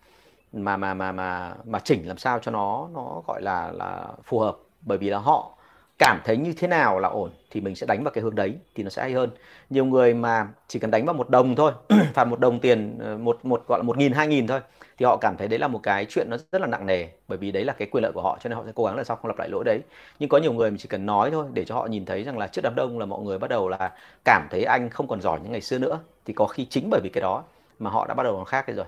mà 0.52 0.76
mà 0.76 0.94
mà 0.94 1.12
mà 1.12 1.54
mà 1.64 1.78
chỉnh 1.78 2.08
làm 2.08 2.18
sao 2.18 2.38
cho 2.38 2.50
nó 2.52 2.88
nó 2.94 3.22
gọi 3.26 3.42
là 3.42 3.72
là 3.72 4.06
phù 4.24 4.38
hợp. 4.38 4.56
Bởi 4.82 4.98
vì 4.98 5.10
là 5.10 5.18
họ 5.18 5.50
cảm 5.98 6.20
thấy 6.24 6.36
như 6.36 6.52
thế 6.56 6.68
nào 6.68 6.98
là 6.98 7.08
ổn 7.08 7.30
thì 7.50 7.60
mình 7.60 7.74
sẽ 7.76 7.86
đánh 7.86 8.04
vào 8.04 8.10
cái 8.14 8.22
hướng 8.24 8.34
đấy 8.34 8.54
thì 8.74 8.82
nó 8.82 8.90
sẽ 8.90 9.02
hay 9.02 9.12
hơn. 9.12 9.30
Nhiều 9.70 9.84
người 9.84 10.14
mà 10.14 10.48
chỉ 10.68 10.78
cần 10.78 10.90
đánh 10.90 11.04
vào 11.06 11.14
một 11.14 11.30
đồng 11.30 11.56
thôi, 11.56 11.72
phạt 12.14 12.24
một 12.24 12.40
đồng 12.40 12.60
tiền 12.60 12.98
ờ, 13.00 13.18
một 13.18 13.38
một, 13.44 13.64
gọi 13.68 13.78
là 13.78 13.82
một 13.82 13.96
nghìn, 13.98 14.12
hai 14.12 14.26
nghìn 14.28 14.46
thôi, 14.46 14.60
thì 14.98 15.06
họ 15.06 15.16
cảm 15.20 15.36
thấy 15.38 15.48
đấy 15.48 15.58
là 15.58 15.68
một 15.68 15.80
cái 15.82 16.06
chuyện 16.08 16.26
nó 16.30 16.36
rất 16.52 16.60
là 16.60 16.66
nặng 16.66 16.86
nề. 16.86 17.06
Bởi 17.28 17.38
vì 17.38 17.52
đấy 17.52 17.64
là 17.64 17.72
cái 17.72 17.88
quyền 17.90 18.02
lợi 18.02 18.12
của 18.12 18.22
họ 18.22 18.38
cho 18.42 18.48
nên 18.48 18.56
họ 18.58 18.62
sẽ 18.66 18.72
cố 18.74 18.84
gắng 18.84 18.96
là 18.96 19.04
sao 19.04 19.16
không 19.16 19.26
lặp 19.28 19.38
lại 19.38 19.48
lỗi 19.48 19.64
đấy. 19.64 19.80
Nhưng 20.18 20.28
có 20.28 20.38
nhiều 20.38 20.52
người 20.52 20.70
mình 20.70 20.78
chỉ 20.78 20.88
cần 20.88 21.06
nói 21.06 21.30
thôi 21.30 21.46
để 21.52 21.64
cho 21.64 21.74
họ 21.74 21.86
nhìn 21.86 22.04
thấy 22.04 22.22
rằng 22.24 22.38
là 22.38 22.46
trước 22.46 22.62
đám 22.64 22.74
đông 22.74 22.98
là 22.98 23.06
mọi 23.06 23.20
người 23.22 23.38
bắt 23.38 23.50
đầu 23.50 23.68
là 23.68 23.90
cảm 24.24 24.48
thấy 24.50 24.64
anh 24.64 24.90
không 24.90 25.08
còn 25.08 25.20
giỏi 25.20 25.40
như 25.40 25.50
ngày 25.50 25.60
xưa 25.60 25.78
nữa. 25.78 25.98
Thì 26.26 26.32
có 26.32 26.46
khi 26.46 26.66
chính 26.70 26.88
bởi 26.90 27.00
vì 27.04 27.10
cái 27.12 27.20
đó 27.20 27.42
mà 27.78 27.90
họ 27.90 28.06
đã 28.06 28.14
bắt 28.14 28.22
đầu 28.22 28.36
làm 28.36 28.44
khác 28.44 28.64
rồi. 28.76 28.86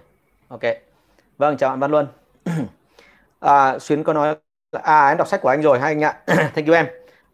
Ok 0.48 0.91
vâng 1.38 1.56
chào 1.56 1.70
bạn 1.70 1.80
Văn 1.80 1.90
Luân. 1.90 2.06
À, 3.40 3.78
Xuyến 3.78 4.04
có 4.04 4.12
nói 4.12 4.36
à 4.72 5.08
em 5.08 5.18
đọc 5.18 5.28
sách 5.28 5.40
của 5.42 5.48
anh 5.48 5.62
rồi 5.62 5.80
hai 5.80 5.90
anh 5.92 6.04
ạ. 6.04 6.14
Thank 6.26 6.66
you 6.68 6.74
em. 6.74 6.86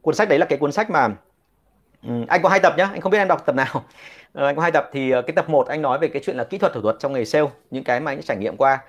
Cuốn 0.03 0.15
sách 0.15 0.29
đấy 0.29 0.39
là 0.39 0.47
cái 0.47 0.59
cuốn 0.59 0.73
sách 0.73 0.91
mà 0.91 1.09
ừ, 2.03 2.11
anh 2.29 2.43
có 2.43 2.49
hai 2.49 2.61
tập 2.61 2.75
nhá 2.79 2.85
anh 2.93 3.01
không 3.01 3.13
biết 3.13 3.19
em 3.19 3.29
đọc 3.29 3.47
tập 3.47 3.55
nào. 3.57 3.69
Uh, 3.77 3.85
anh 4.35 4.57
có 4.57 4.63
hai 4.63 4.73
tập 4.73 4.91
thì 4.93 5.11
ờ, 5.11 5.23
cái 5.23 5.35
tập 5.37 5.51
1 5.51 5.69
anh 5.69 5.83
nói 5.83 5.99
về 5.99 6.09
cái 6.09 6.23
chuyện 6.27 6.37
là 6.37 6.45
kỹ 6.45 6.59
thuật 6.59 6.73
thủ 6.75 6.81
thuật 6.83 6.97
trong 7.01 7.13
nghề 7.13 7.25
sale 7.25 7.47
những 7.71 7.85
cái 7.85 8.01
mà 8.01 8.13
anh 8.13 8.23
trải 8.23 8.37
nghiệm 8.37 8.57
qua. 8.57 8.81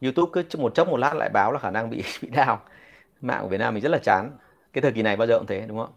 YouTube 0.00 0.30
cứ 0.32 0.58
một 0.58 0.74
chốc 0.74 0.88
một 0.88 0.96
lát 0.96 1.14
lại 1.14 1.28
báo 1.28 1.52
là 1.52 1.58
khả 1.58 1.70
năng 1.70 1.90
bị 1.90 2.02
bị 2.22 2.28
đào 2.28 2.60
mạng 3.22 3.42
của 3.42 3.48
Việt 3.48 3.58
Nam 3.58 3.74
mình 3.74 3.82
rất 3.84 3.90
là 3.92 3.98
chán. 3.98 4.32
Cái 4.74 4.82
thời 4.82 4.92
kỳ 4.92 5.02
này 5.02 5.16
bao 5.16 5.28
giờ 5.28 5.38
cũng 5.38 5.46
thế 5.46 5.64
đúng 5.68 5.78
không? 5.78 5.90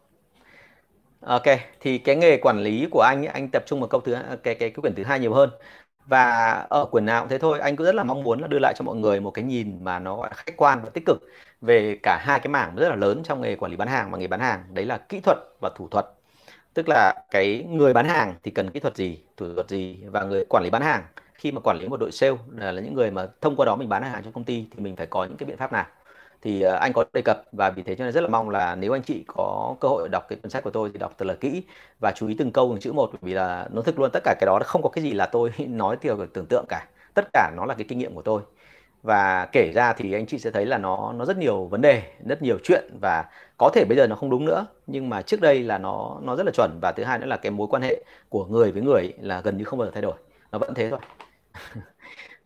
Ờ, 1.23 1.33
ok. 1.33 1.57
Thì 1.79 1.97
cái 1.97 2.15
nghề 2.15 2.37
quản 2.37 2.59
lý 2.59 2.87
của 2.91 3.01
anh 3.01 3.21
ấy, 3.21 3.27
anh 3.27 3.49
tập 3.51 3.63
trung 3.65 3.79
vào 3.79 3.87
câu 3.87 4.01
thứ 4.01 4.13
cái 4.43 4.55
cái 4.55 4.55
cái 4.55 4.71
quyển 4.81 4.95
thứ 4.95 5.03
hai 5.03 5.19
nhiều 5.19 5.33
hơn. 5.33 5.49
Và 6.05 6.51
ở 6.69 6.85
quyển 6.85 7.05
nào 7.05 7.21
cũng 7.21 7.29
thế 7.29 7.37
thôi. 7.37 7.59
Anh 7.59 7.75
cũng 7.75 7.85
rất 7.85 7.95
là 7.95 8.03
mong 8.03 8.23
muốn 8.23 8.39
là 8.41 8.47
đưa 8.47 8.59
lại 8.59 8.73
cho 8.77 8.83
mọi 8.83 8.95
người 8.95 9.19
một 9.19 9.31
cái 9.31 9.45
nhìn 9.45 9.83
mà 9.83 9.99
nó 9.99 10.15
gọi 10.17 10.29
là 10.29 10.35
khách 10.35 10.57
quan 10.57 10.79
và 10.83 10.89
tích 10.89 11.03
cực 11.05 11.17
về 11.61 11.97
cả 12.03 12.17
hai 12.21 12.39
cái 12.39 12.47
mảng 12.49 12.75
rất 12.75 12.89
là 12.89 12.95
lớn 12.95 13.21
trong 13.23 13.41
nghề 13.41 13.55
quản 13.55 13.71
lý 13.71 13.77
bán 13.77 13.87
hàng 13.87 14.11
và 14.11 14.17
nghề 14.17 14.27
bán 14.27 14.39
hàng. 14.39 14.63
Đấy 14.73 14.85
là 14.85 14.97
kỹ 14.97 15.19
thuật 15.19 15.37
và 15.61 15.69
thủ 15.75 15.87
thuật. 15.91 16.05
Tức 16.73 16.85
là 16.89 17.13
cái 17.31 17.65
người 17.69 17.93
bán 17.93 18.07
hàng 18.09 18.35
thì 18.43 18.51
cần 18.51 18.71
kỹ 18.71 18.79
thuật 18.81 18.97
gì 18.97 19.19
thủ 19.37 19.53
thuật 19.55 19.69
gì? 19.69 19.99
Và 20.11 20.23
người 20.23 20.45
quản 20.49 20.63
lý 20.63 20.69
bán 20.69 20.81
hàng 20.81 21.03
khi 21.35 21.51
mà 21.51 21.61
quản 21.65 21.77
lý 21.81 21.87
một 21.87 21.97
đội 21.99 22.11
sale 22.11 22.37
là, 22.51 22.71
là 22.71 22.81
những 22.81 22.93
người 22.95 23.11
mà 23.11 23.27
thông 23.41 23.55
qua 23.57 23.65
đó 23.65 23.75
mình 23.77 23.89
bán 23.89 24.03
hàng 24.03 24.23
cho 24.25 24.31
công 24.31 24.43
ty 24.45 24.67
thì 24.71 24.83
mình 24.83 24.95
phải 24.95 25.07
có 25.07 25.25
những 25.25 25.37
cái 25.37 25.47
biện 25.47 25.57
pháp 25.57 25.73
nào? 25.73 25.85
Thì 26.43 26.61
ờ, 26.61 26.75
anh 26.75 26.93
có 26.93 27.05
đề 27.13 27.21
cập 27.25 27.43
và 27.51 27.69
vì 27.69 27.83
thế 27.83 27.95
cho 27.95 28.03
nên 28.05 28.13
rất 28.13 28.21
là 28.21 28.27
mong 28.29 28.49
là 28.49 28.75
nếu 28.75 28.95
anh 28.95 29.03
chị 29.03 29.23
có 29.27 29.75
cơ 29.81 29.87
hội 29.87 30.09
đọc 30.11 30.25
cái 30.29 30.39
cuốn 30.43 30.49
sách 30.49 30.63
của 30.63 30.69
tôi 30.71 30.89
thì 30.93 30.99
đọc 30.99 31.15
thật 31.17 31.25
là 31.25 31.33
kỹ 31.33 31.63
và 32.01 32.11
chú 32.15 32.27
ý 32.27 32.35
từng 32.39 32.51
câu, 32.51 32.69
từng 32.71 32.79
chữ 32.81 32.93
một 32.93 33.11
vì 33.21 33.33
là 33.33 33.69
nó 33.73 33.81
thực 33.81 33.99
luôn 33.99 34.09
tất 34.13 34.19
cả 34.23 34.35
cái 34.39 34.45
đó 34.45 34.59
không 34.65 34.81
có 34.83 34.89
cái 34.89 35.03
gì 35.03 35.11
là 35.13 35.25
tôi 35.25 35.51
nói 35.67 35.97
theo 36.01 36.17
tưởng 36.33 36.45
tượng 36.47 36.65
cả. 36.69 36.87
Tất 37.13 37.25
cả 37.33 37.51
nó 37.57 37.65
là 37.65 37.73
cái 37.75 37.85
kinh 37.89 37.99
nghiệm 37.99 38.15
của 38.15 38.21
tôi. 38.21 38.41
Và 39.03 39.47
kể 39.51 39.71
ra 39.75 39.93
thì 39.93 40.13
anh 40.13 40.25
chị 40.25 40.39
sẽ 40.39 40.51
thấy 40.51 40.65
là 40.65 40.77
nó 40.77 41.13
nó 41.17 41.25
rất 41.25 41.37
nhiều 41.37 41.65
vấn 41.65 41.81
đề, 41.81 42.03
rất 42.27 42.41
nhiều 42.41 42.57
chuyện 42.63 42.97
và 43.01 43.25
có 43.57 43.69
thể 43.75 43.85
bây 43.89 43.97
giờ 43.97 44.07
nó 44.07 44.15
không 44.15 44.29
đúng 44.29 44.45
nữa. 44.45 44.65
Nhưng 44.87 45.09
mà 45.09 45.21
trước 45.21 45.41
đây 45.41 45.63
là 45.63 45.77
nó 45.77 46.19
nó 46.23 46.35
rất 46.35 46.45
là 46.45 46.51
chuẩn 46.55 46.79
và 46.81 46.91
thứ 46.91 47.03
hai 47.03 47.19
nữa 47.19 47.25
là 47.25 47.37
cái 47.37 47.51
mối 47.51 47.67
quan 47.71 47.81
hệ 47.83 48.03
của 48.29 48.45
người 48.45 48.71
với 48.71 48.81
người 48.81 49.13
là 49.21 49.41
gần 49.41 49.57
như 49.57 49.63
không 49.65 49.79
bao 49.79 49.85
giờ 49.87 49.91
thay 49.93 50.01
đổi. 50.01 50.15
Nó 50.51 50.59
vẫn 50.59 50.73
thế 50.73 50.89
thôi. 50.89 50.99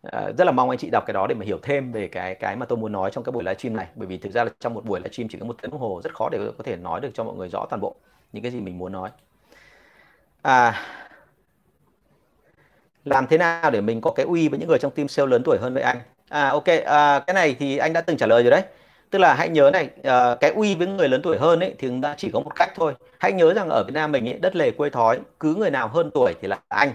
Ờ, 0.02 0.34
rất 0.38 0.45
là 0.45 0.52
mong 0.52 0.70
anh 0.70 0.80
chị 0.80 0.89
đọc 0.89 1.04
cái 1.08 1.14
đó 1.14 1.28
để 1.28 1.36
mà 1.36 1.45
hiểu 1.45 1.60
thêm 1.64 1.91
về 1.91 2.08
cái 2.08 2.36
cái 2.36 2.56
mà 2.56 2.66
tôi 2.66 2.78
muốn 2.78 2.91
nói 2.91 3.12
trong 3.14 3.24
cái 3.24 3.32
buổi 3.32 3.43
livestream 3.43 3.76
này. 3.76 3.88
Bởi 3.95 4.08
vì 4.08 4.18
thực 4.18 4.32
ra 4.32 4.43
là 4.43 4.50
trong 4.60 4.74
một 4.74 4.86
buổi 4.86 5.00
livestream 5.00 5.30
chỉ 5.30 5.38
có 5.39 5.45
một 5.45 5.56
tiếng 5.62 5.72
đồng 5.72 5.80
hồ 5.80 6.02
rất 6.04 6.16
khó 6.16 6.30
để 6.32 6.39
có 6.58 6.64
thể 6.64 6.76
nói 6.76 7.02
được 7.02 7.10
cho 7.14 7.24
mọi 7.24 7.36
người 7.36 7.50
rõ 7.50 7.66
toàn 7.70 7.82
bộ 7.82 7.95
những 8.34 8.43
cái 8.43 8.52
gì 8.52 8.62
mình 8.62 8.78
muốn 8.78 8.91
nói. 8.91 9.10
À 10.43 10.74
làm 13.06 13.28
thế 13.28 13.38
nào 13.38 13.72
để 13.72 13.82
mình 13.82 14.02
có 14.02 14.12
cái 14.12 14.26
uy 14.26 14.48
với 14.48 14.60
những 14.60 14.70
người 14.70 14.80
trong 14.80 14.91
team 14.91 15.08
sale 15.08 15.28
lớn 15.28 15.41
tuổi 15.45 15.58
hơn 15.62 15.74
với 15.74 15.84
anh? 15.84 15.98
À 16.30 16.50
ok 16.50 16.66
à, 16.86 17.20
cái 17.20 17.34
này 17.34 17.56
thì 17.60 17.78
anh 17.78 17.93
đã 17.93 18.02
từng 18.02 18.18
trả 18.18 18.26
lời 18.28 18.43
rồi 18.43 18.52
đấy. 18.52 18.62
Tức 19.10 19.20
là 19.20 19.34
hãy 19.34 19.50
nhớ 19.50 19.70
này 19.74 19.89
à, 20.04 20.36
cái 20.36 20.52
uy 20.52 20.76
với 20.76 20.88
người 20.88 21.10
lớn 21.10 21.22
tuổi 21.24 21.38
hơn 21.38 21.60
ấy 21.60 21.76
thì 21.80 21.89
đã 22.02 22.16
chỉ 22.18 22.30
có 22.34 22.39
một 22.39 22.56
cách 22.56 22.72
thôi. 22.76 22.93
Hãy 23.20 23.32
nhớ 23.32 23.54
rằng 23.54 23.70
ở 23.70 23.84
Việt 23.88 23.93
Nam 23.93 24.12
mình 24.12 24.30
ấy, 24.30 24.34
đất 24.39 24.56
lề 24.56 24.72
quê 24.72 24.89
thói 24.89 25.20
cứ 25.39 25.56
người 25.56 25.70
nào 25.72 25.88
hơn 25.88 26.12
tuổi 26.14 26.34
thì 26.41 26.48
là 26.48 26.60
anh 26.68 26.89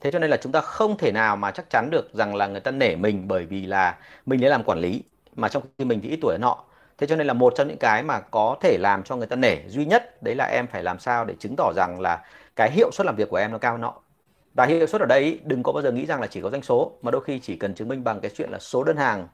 thế 0.00 0.10
cho 0.10 0.18
nên 0.18 0.30
là 0.30 0.36
chúng 0.36 0.52
ta 0.52 0.60
không 0.60 0.96
thể 0.98 1.12
nào 1.12 1.36
mà 1.36 1.50
chắc 1.50 1.70
chắn 1.70 1.90
được 1.90 2.14
rằng 2.14 2.34
là 2.34 2.46
người 2.46 2.60
ta 2.60 2.70
nể 2.70 2.96
mình 2.96 3.28
bởi 3.28 3.46
vì 3.46 3.66
là 3.66 3.96
mình 4.26 4.40
đã 4.40 4.48
làm 4.48 4.64
quản 4.64 4.78
lý 4.78 5.02
mà 5.36 5.48
trong 5.48 5.62
khi 5.78 5.84
mình 5.84 6.00
thì 6.02 6.08
ít 6.08 6.18
tuổi 6.22 6.34
hơn 6.34 6.42
họ. 6.42 6.64
Thế 6.98 7.06
cho 7.06 7.16
nên 7.16 7.26
là 7.26 7.32
một 7.32 7.52
trong 7.56 7.68
những 7.68 7.78
cái 7.78 8.02
mà 8.02 8.20
có 8.20 8.56
thể 8.60 8.78
làm 8.80 9.02
cho 9.02 9.16
người 9.16 9.26
ta 9.26 9.36
nể 9.36 9.56
duy 9.68 9.84
nhất 9.84 10.22
đấy 10.22 10.34
là 10.34 10.44
em 10.44 10.66
phải 10.66 10.82
làm 10.82 10.98
sao 10.98 11.24
để 11.24 11.34
chứng 11.40 11.54
tỏ 11.56 11.72
rằng 11.76 12.00
là 12.00 12.24
cái 12.56 12.70
hiệu 12.70 12.90
suất 12.92 13.06
làm 13.06 13.16
việc 13.16 13.28
của 13.30 13.36
em 13.36 13.52
nó 13.52 13.58
cao 13.58 13.72
hơn 13.72 13.82
họ. 13.82 14.02
Và 14.54 14.66
hiệu 14.66 14.86
suất 14.86 15.00
ở 15.00 15.06
đây 15.06 15.40
đừng 15.44 15.62
có 15.62 15.72
bao 15.72 15.82
giờ 15.82 15.92
nghĩ 15.92 16.06
rằng 16.06 16.20
là 16.20 16.26
chỉ 16.26 16.40
có 16.40 16.50
doanh 16.50 16.62
số 16.62 16.92
mà 17.02 17.10
đôi 17.10 17.24
khi 17.24 17.38
chỉ 17.40 17.56
cần 17.56 17.74
chứng 17.74 17.88
minh 17.88 18.04
bằng 18.04 18.20
cái 18.20 18.30
chuyện 18.36 18.50
là 18.50 18.58
số 18.58 18.84
đơn 18.84 18.96
hàng 18.96 19.28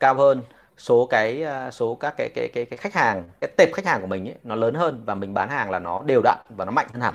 cao 0.00 0.14
hơn 0.14 0.42
số 0.78 1.06
cái 1.06 1.42
à, 1.42 1.70
số 1.70 1.94
các 1.94 2.14
cái 2.18 2.28
cái 2.34 2.48
cái 2.54 2.64
cái 2.64 2.76
khách 2.76 2.94
hàng 2.94 3.30
cái 3.40 3.50
tệp 3.56 3.68
khách 3.74 3.86
hàng 3.86 4.00
của 4.00 4.06
mình 4.06 4.28
ấy, 4.28 4.34
nó 4.42 4.54
lớn 4.54 4.74
hơn 4.74 5.02
và 5.06 5.14
mình 5.14 5.34
bán 5.34 5.48
hàng 5.48 5.70
là 5.70 5.78
nó 5.78 6.02
đều 6.06 6.20
đặn 6.24 6.38
và 6.48 6.64
nó 6.64 6.72
mạnh 6.72 6.86
hơn 6.92 7.02
hẳn 7.02 7.14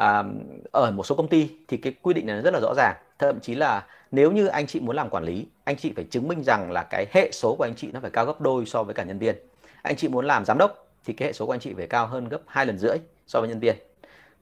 à, 0.00 0.24
ở 0.72 0.90
một 0.90 1.06
số 1.06 1.14
công 1.14 1.28
ty 1.28 1.50
thì 1.68 1.76
cái 1.76 1.92
quy 2.02 2.14
định 2.14 2.26
này 2.26 2.42
rất 2.42 2.54
là 2.54 2.60
rõ 2.60 2.74
ràng. 2.76 2.96
Thậm 3.18 3.40
chí 3.40 3.54
là 3.54 3.86
nếu 4.10 4.32
như 4.32 4.46
anh 4.46 4.66
chị 4.66 4.80
muốn 4.80 4.96
làm 4.96 5.10
quản 5.10 5.24
lý 5.24 5.46
anh 5.64 5.76
chị 5.76 5.92
phải 5.96 6.04
chứng 6.04 6.28
minh 6.28 6.42
rằng 6.44 6.72
là 6.72 6.82
cái 6.82 7.06
hệ 7.12 7.30
số 7.32 7.54
của 7.58 7.64
anh 7.64 7.74
chị 7.74 7.90
nó 7.92 8.00
phải 8.00 8.10
cao 8.10 8.24
gấp 8.26 8.40
đôi 8.40 8.66
so 8.66 8.82
với 8.82 8.94
cả 8.94 9.04
nhân 9.04 9.18
viên. 9.18 9.36
Anh 9.82 9.96
chị 9.96 10.08
muốn 10.08 10.26
làm 10.26 10.44
giám 10.44 10.58
đốc 10.58 10.86
thì 11.04 11.12
cái 11.12 11.28
hệ 11.28 11.32
số 11.32 11.46
của 11.46 11.54
anh 11.54 11.60
chị 11.60 11.74
phải 11.76 11.86
cao 11.86 12.06
hơn 12.06 12.28
gấp 12.28 12.40
hai 12.46 12.66
lần 12.66 12.78
rưỡi 12.78 12.96
so 13.26 13.40
với 13.40 13.48
nhân 13.48 13.60
viên. 13.60 13.76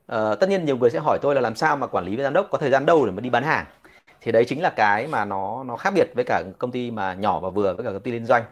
À, 0.06 0.34
tất 0.34 0.48
nhiên 0.48 0.64
nhiều 0.64 0.76
người 0.76 0.90
sẽ 0.90 0.98
hỏi 0.98 1.18
tôi 1.22 1.34
là 1.34 1.40
làm 1.40 1.54
sao 1.54 1.76
mà 1.76 1.86
quản 1.86 2.04
lý 2.04 2.16
với 2.16 2.24
giám 2.24 2.32
đốc 2.32 2.46
có 2.50 2.58
thời 2.58 2.70
gian 2.70 2.86
đâu 2.86 3.06
để 3.06 3.12
mà 3.12 3.20
đi 3.20 3.30
bán 3.30 3.42
hàng? 3.42 3.66
Thì 4.20 4.32
đấy 4.32 4.44
chính 4.44 4.62
là 4.62 4.70
cái 4.70 5.06
mà 5.06 5.24
nó 5.24 5.64
nó 5.64 5.76
khác 5.76 5.90
biệt 5.94 6.10
với 6.14 6.24
cả 6.24 6.42
công 6.58 6.70
ty 6.70 6.90
mà 6.90 7.14
nhỏ 7.14 7.40
và 7.40 7.50
vừa 7.50 7.74
với 7.74 7.84
cả 7.86 7.92
công 7.92 8.02
ty 8.02 8.12
liên 8.12 8.26
doanh. 8.26 8.44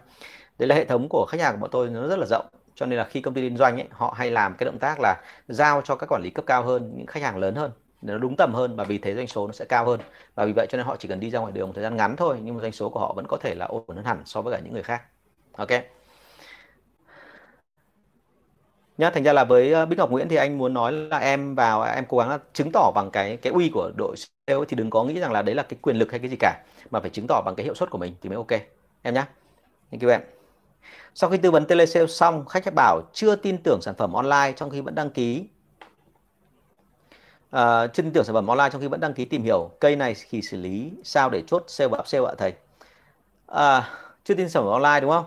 Đấy 0.58 0.68
là 0.68 0.74
hệ 0.74 0.84
thống 0.84 1.06
của 1.10 1.26
khách 1.28 1.40
hàng 1.40 1.54
của 1.54 1.60
bọn 1.60 1.70
tôi 1.70 1.88
nó 1.88 2.06
rất 2.06 2.18
là 2.18 2.26
rộng 2.30 2.46
cho 2.76 2.86
nên 2.86 2.98
là 2.98 3.04
khi 3.04 3.20
công 3.20 3.34
ty 3.34 3.42
liên 3.42 3.56
doanh 3.56 3.76
ấy, 3.80 3.88
họ 3.90 4.14
hay 4.16 4.30
làm 4.30 4.54
cái 4.54 4.64
động 4.64 4.78
tác 4.78 5.00
là 5.00 5.22
giao 5.48 5.82
cho 5.82 5.96
các 5.96 6.06
quản 6.12 6.22
lý 6.22 6.30
cấp 6.30 6.44
cao 6.46 6.62
hơn, 6.62 6.92
những 6.96 7.06
khách 7.06 7.22
hàng 7.22 7.36
lớn 7.38 7.54
hơn, 7.54 7.70
để 8.02 8.12
nó 8.12 8.18
đúng 8.18 8.36
tầm 8.36 8.54
hơn, 8.54 8.76
và 8.76 8.84
vì 8.84 8.98
thế 8.98 9.14
doanh 9.14 9.26
số 9.26 9.46
nó 9.46 9.52
sẽ 9.52 9.64
cao 9.64 9.84
hơn. 9.86 10.00
Và 10.34 10.44
vì 10.44 10.52
vậy 10.52 10.66
cho 10.70 10.76
nên 10.78 10.86
họ 10.86 10.96
chỉ 10.96 11.08
cần 11.08 11.20
đi 11.20 11.30
ra 11.30 11.38
ngoài 11.38 11.52
đường 11.52 11.66
một 11.68 11.72
thời 11.74 11.84
gian 11.84 11.96
ngắn 11.96 12.16
thôi, 12.16 12.36
nhưng 12.42 12.54
mà 12.54 12.60
doanh 12.60 12.72
số 12.72 12.88
của 12.88 13.00
họ 13.00 13.12
vẫn 13.16 13.26
có 13.28 13.36
thể 13.40 13.54
là 13.54 13.66
ổn 13.66 13.96
hơn 13.96 14.04
hẳn 14.04 14.22
so 14.24 14.42
với 14.42 14.54
cả 14.54 14.60
những 14.64 14.72
người 14.72 14.82
khác. 14.82 15.02
Ok. 15.56 15.70
Nhá, 18.98 19.10
thành 19.10 19.22
ra 19.22 19.32
là 19.32 19.44
với 19.44 19.72
ờ, 19.72 19.86
Bích 19.86 19.98
Ngọc 19.98 20.10
Nguyễn 20.10 20.28
thì 20.28 20.36
anh 20.36 20.58
muốn 20.58 20.74
nói 20.74 20.92
là 20.92 21.18
em 21.18 21.54
vào, 21.54 21.82
em 21.82 22.04
cố 22.08 22.18
gắng 22.18 22.28
là 22.28 22.38
chứng 22.52 22.70
tỏ 22.72 22.92
bằng 22.94 23.10
cái 23.10 23.36
cái 23.36 23.52
uy 23.52 23.70
của 23.74 23.90
đội 23.96 24.16
sale 24.16 24.64
thì 24.68 24.76
đừng 24.76 24.90
có 24.90 25.04
nghĩ 25.04 25.20
rằng 25.20 25.32
là 25.32 25.42
đấy 25.42 25.54
là 25.54 25.62
cái 25.62 25.78
quyền 25.82 25.96
lực 25.96 26.10
hay 26.10 26.20
cái 26.20 26.30
gì 26.30 26.36
cả, 26.40 26.62
mà 26.90 27.00
phải 27.00 27.10
chứng 27.10 27.26
tỏ 27.28 27.42
bằng 27.44 27.54
cái 27.54 27.64
hiệu 27.64 27.74
suất 27.74 27.90
của 27.90 27.98
mình 27.98 28.14
thì 28.22 28.28
mới 28.28 28.36
ok. 28.36 28.60
Em 29.02 29.14
nhá. 29.14 29.28
Thank 29.90 30.02
you 30.02 30.10
em 30.10 30.35
sau 31.14 31.30
khi 31.30 31.36
tư 31.36 31.50
vấn 31.50 31.66
telesale 31.66 32.06
xong, 32.06 32.46
khách 32.46 32.74
bảo 32.74 33.00
chưa 33.12 33.36
tin 33.36 33.58
tưởng 33.58 33.78
sản 33.82 33.94
phẩm 33.94 34.12
online 34.12 34.52
trong 34.56 34.70
khi 34.70 34.80
vẫn 34.80 34.94
đăng 34.94 35.10
ký. 35.10 35.44
À, 37.50 37.86
chưa 37.86 38.02
tin 38.02 38.12
tưởng 38.12 38.24
sản 38.24 38.34
phẩm 38.34 38.46
online 38.46 38.70
trong 38.72 38.80
khi 38.80 38.88
vẫn 38.88 39.00
đăng 39.00 39.14
ký 39.14 39.24
tìm 39.24 39.42
hiểu 39.42 39.70
cây 39.80 39.96
này 39.96 40.14
thì 40.30 40.42
xử 40.42 40.56
lý 40.56 40.92
sao 41.04 41.30
để 41.30 41.42
chốt 41.46 41.64
sale 41.66 41.88
và 41.88 41.98
upsell 41.98 42.26
ạ 42.26 42.34
thầy? 42.38 42.52
À, 43.46 43.90
chưa 44.24 44.34
tin 44.34 44.48
sản 44.48 44.62
phẩm 44.62 44.72
online 44.72 45.00
đúng 45.00 45.10
không? 45.10 45.24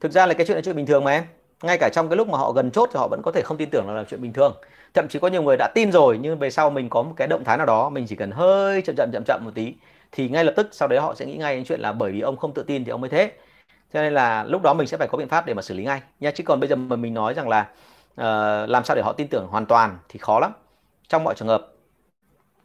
Thực 0.00 0.12
ra 0.12 0.26
là 0.26 0.34
cái 0.34 0.46
chuyện 0.46 0.56
là 0.56 0.62
chuyện 0.62 0.76
bình 0.76 0.86
thường 0.86 1.04
mà 1.04 1.10
em. 1.10 1.24
Ngay 1.62 1.78
cả 1.80 1.90
trong 1.92 2.08
cái 2.08 2.16
lúc 2.16 2.28
mà 2.28 2.38
họ 2.38 2.52
gần 2.52 2.70
chốt 2.70 2.90
thì 2.92 2.98
họ 2.98 3.08
vẫn 3.08 3.22
có 3.24 3.32
thể 3.32 3.42
không 3.42 3.56
tin 3.56 3.70
tưởng 3.70 3.88
là, 3.88 3.94
là 3.94 4.04
chuyện 4.10 4.22
bình 4.22 4.32
thường. 4.32 4.56
Thậm 4.94 5.08
chí 5.08 5.18
có 5.18 5.28
nhiều 5.28 5.42
người 5.42 5.56
đã 5.56 5.68
tin 5.74 5.92
rồi 5.92 6.18
nhưng 6.22 6.38
về 6.38 6.50
sau 6.50 6.70
mình 6.70 6.88
có 6.88 7.02
một 7.02 7.12
cái 7.16 7.28
động 7.28 7.44
thái 7.44 7.56
nào 7.56 7.66
đó 7.66 7.88
mình 7.88 8.06
chỉ 8.08 8.16
cần 8.16 8.30
hơi 8.30 8.82
chậm 8.82 8.96
chậm 8.96 9.10
chậm 9.12 9.22
chậm 9.26 9.40
một 9.44 9.50
tí 9.54 9.74
thì 10.12 10.28
ngay 10.28 10.44
lập 10.44 10.52
tức 10.56 10.68
sau 10.72 10.88
đấy 10.88 11.00
họ 11.00 11.14
sẽ 11.14 11.26
nghĩ 11.26 11.36
ngay 11.36 11.56
đến 11.56 11.64
chuyện 11.64 11.80
là 11.80 11.92
bởi 11.92 12.12
vì 12.12 12.20
ông 12.20 12.36
không 12.36 12.54
tự 12.54 12.62
tin 12.62 12.84
thì 12.84 12.90
ông 12.90 13.00
mới 13.00 13.10
thế 13.10 13.32
cho 13.92 14.02
nên 14.02 14.14
là 14.14 14.44
lúc 14.44 14.62
đó 14.62 14.74
mình 14.74 14.86
sẽ 14.86 14.96
phải 14.96 15.08
có 15.08 15.18
biện 15.18 15.28
pháp 15.28 15.46
để 15.46 15.54
mà 15.54 15.62
xử 15.62 15.74
lý 15.74 15.84
ngay. 15.84 16.02
Nha 16.20 16.30
chứ 16.30 16.44
còn 16.46 16.60
bây 16.60 16.68
giờ 16.68 16.76
mà 16.76 16.96
mình 16.96 17.14
nói 17.14 17.34
rằng 17.34 17.48
là 17.48 17.68
uh, 18.20 18.70
làm 18.70 18.84
sao 18.84 18.96
để 18.96 19.02
họ 19.02 19.12
tin 19.12 19.28
tưởng 19.28 19.46
hoàn 19.46 19.66
toàn 19.66 19.98
thì 20.08 20.18
khó 20.18 20.40
lắm. 20.40 20.52
Trong 21.08 21.24
mọi 21.24 21.34
trường 21.34 21.48
hợp 21.48 21.66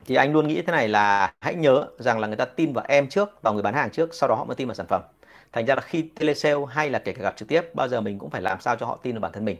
thì 0.05 0.15
anh 0.15 0.33
luôn 0.33 0.47
nghĩ 0.47 0.61
thế 0.61 0.71
này 0.71 0.87
là 0.87 1.33
hãy 1.41 1.55
nhớ 1.55 1.87
rằng 1.97 2.19
là 2.19 2.27
người 2.27 2.37
ta 2.37 2.45
tin 2.45 2.73
vào 2.73 2.85
em 2.87 3.09
trước 3.09 3.41
vào 3.41 3.53
người 3.53 3.63
bán 3.63 3.73
hàng 3.73 3.89
trước 3.91 4.13
sau 4.13 4.29
đó 4.29 4.35
họ 4.35 4.43
mới 4.43 4.55
tin 4.55 4.67
vào 4.67 4.75
sản 4.75 4.87
phẩm. 4.87 5.01
Thành 5.51 5.65
ra 5.65 5.75
là 5.75 5.81
khi 5.81 6.01
telesale 6.01 6.59
hay 6.69 6.89
là 6.89 6.99
kể 6.99 7.13
cả 7.13 7.23
gặp 7.23 7.37
trực 7.37 7.47
tiếp 7.47 7.75
bao 7.75 7.87
giờ 7.87 8.01
mình 8.01 8.19
cũng 8.19 8.29
phải 8.29 8.41
làm 8.41 8.61
sao 8.61 8.75
cho 8.75 8.85
họ 8.85 8.99
tin 9.03 9.15
vào 9.15 9.21
bản 9.21 9.31
thân 9.31 9.45
mình. 9.45 9.57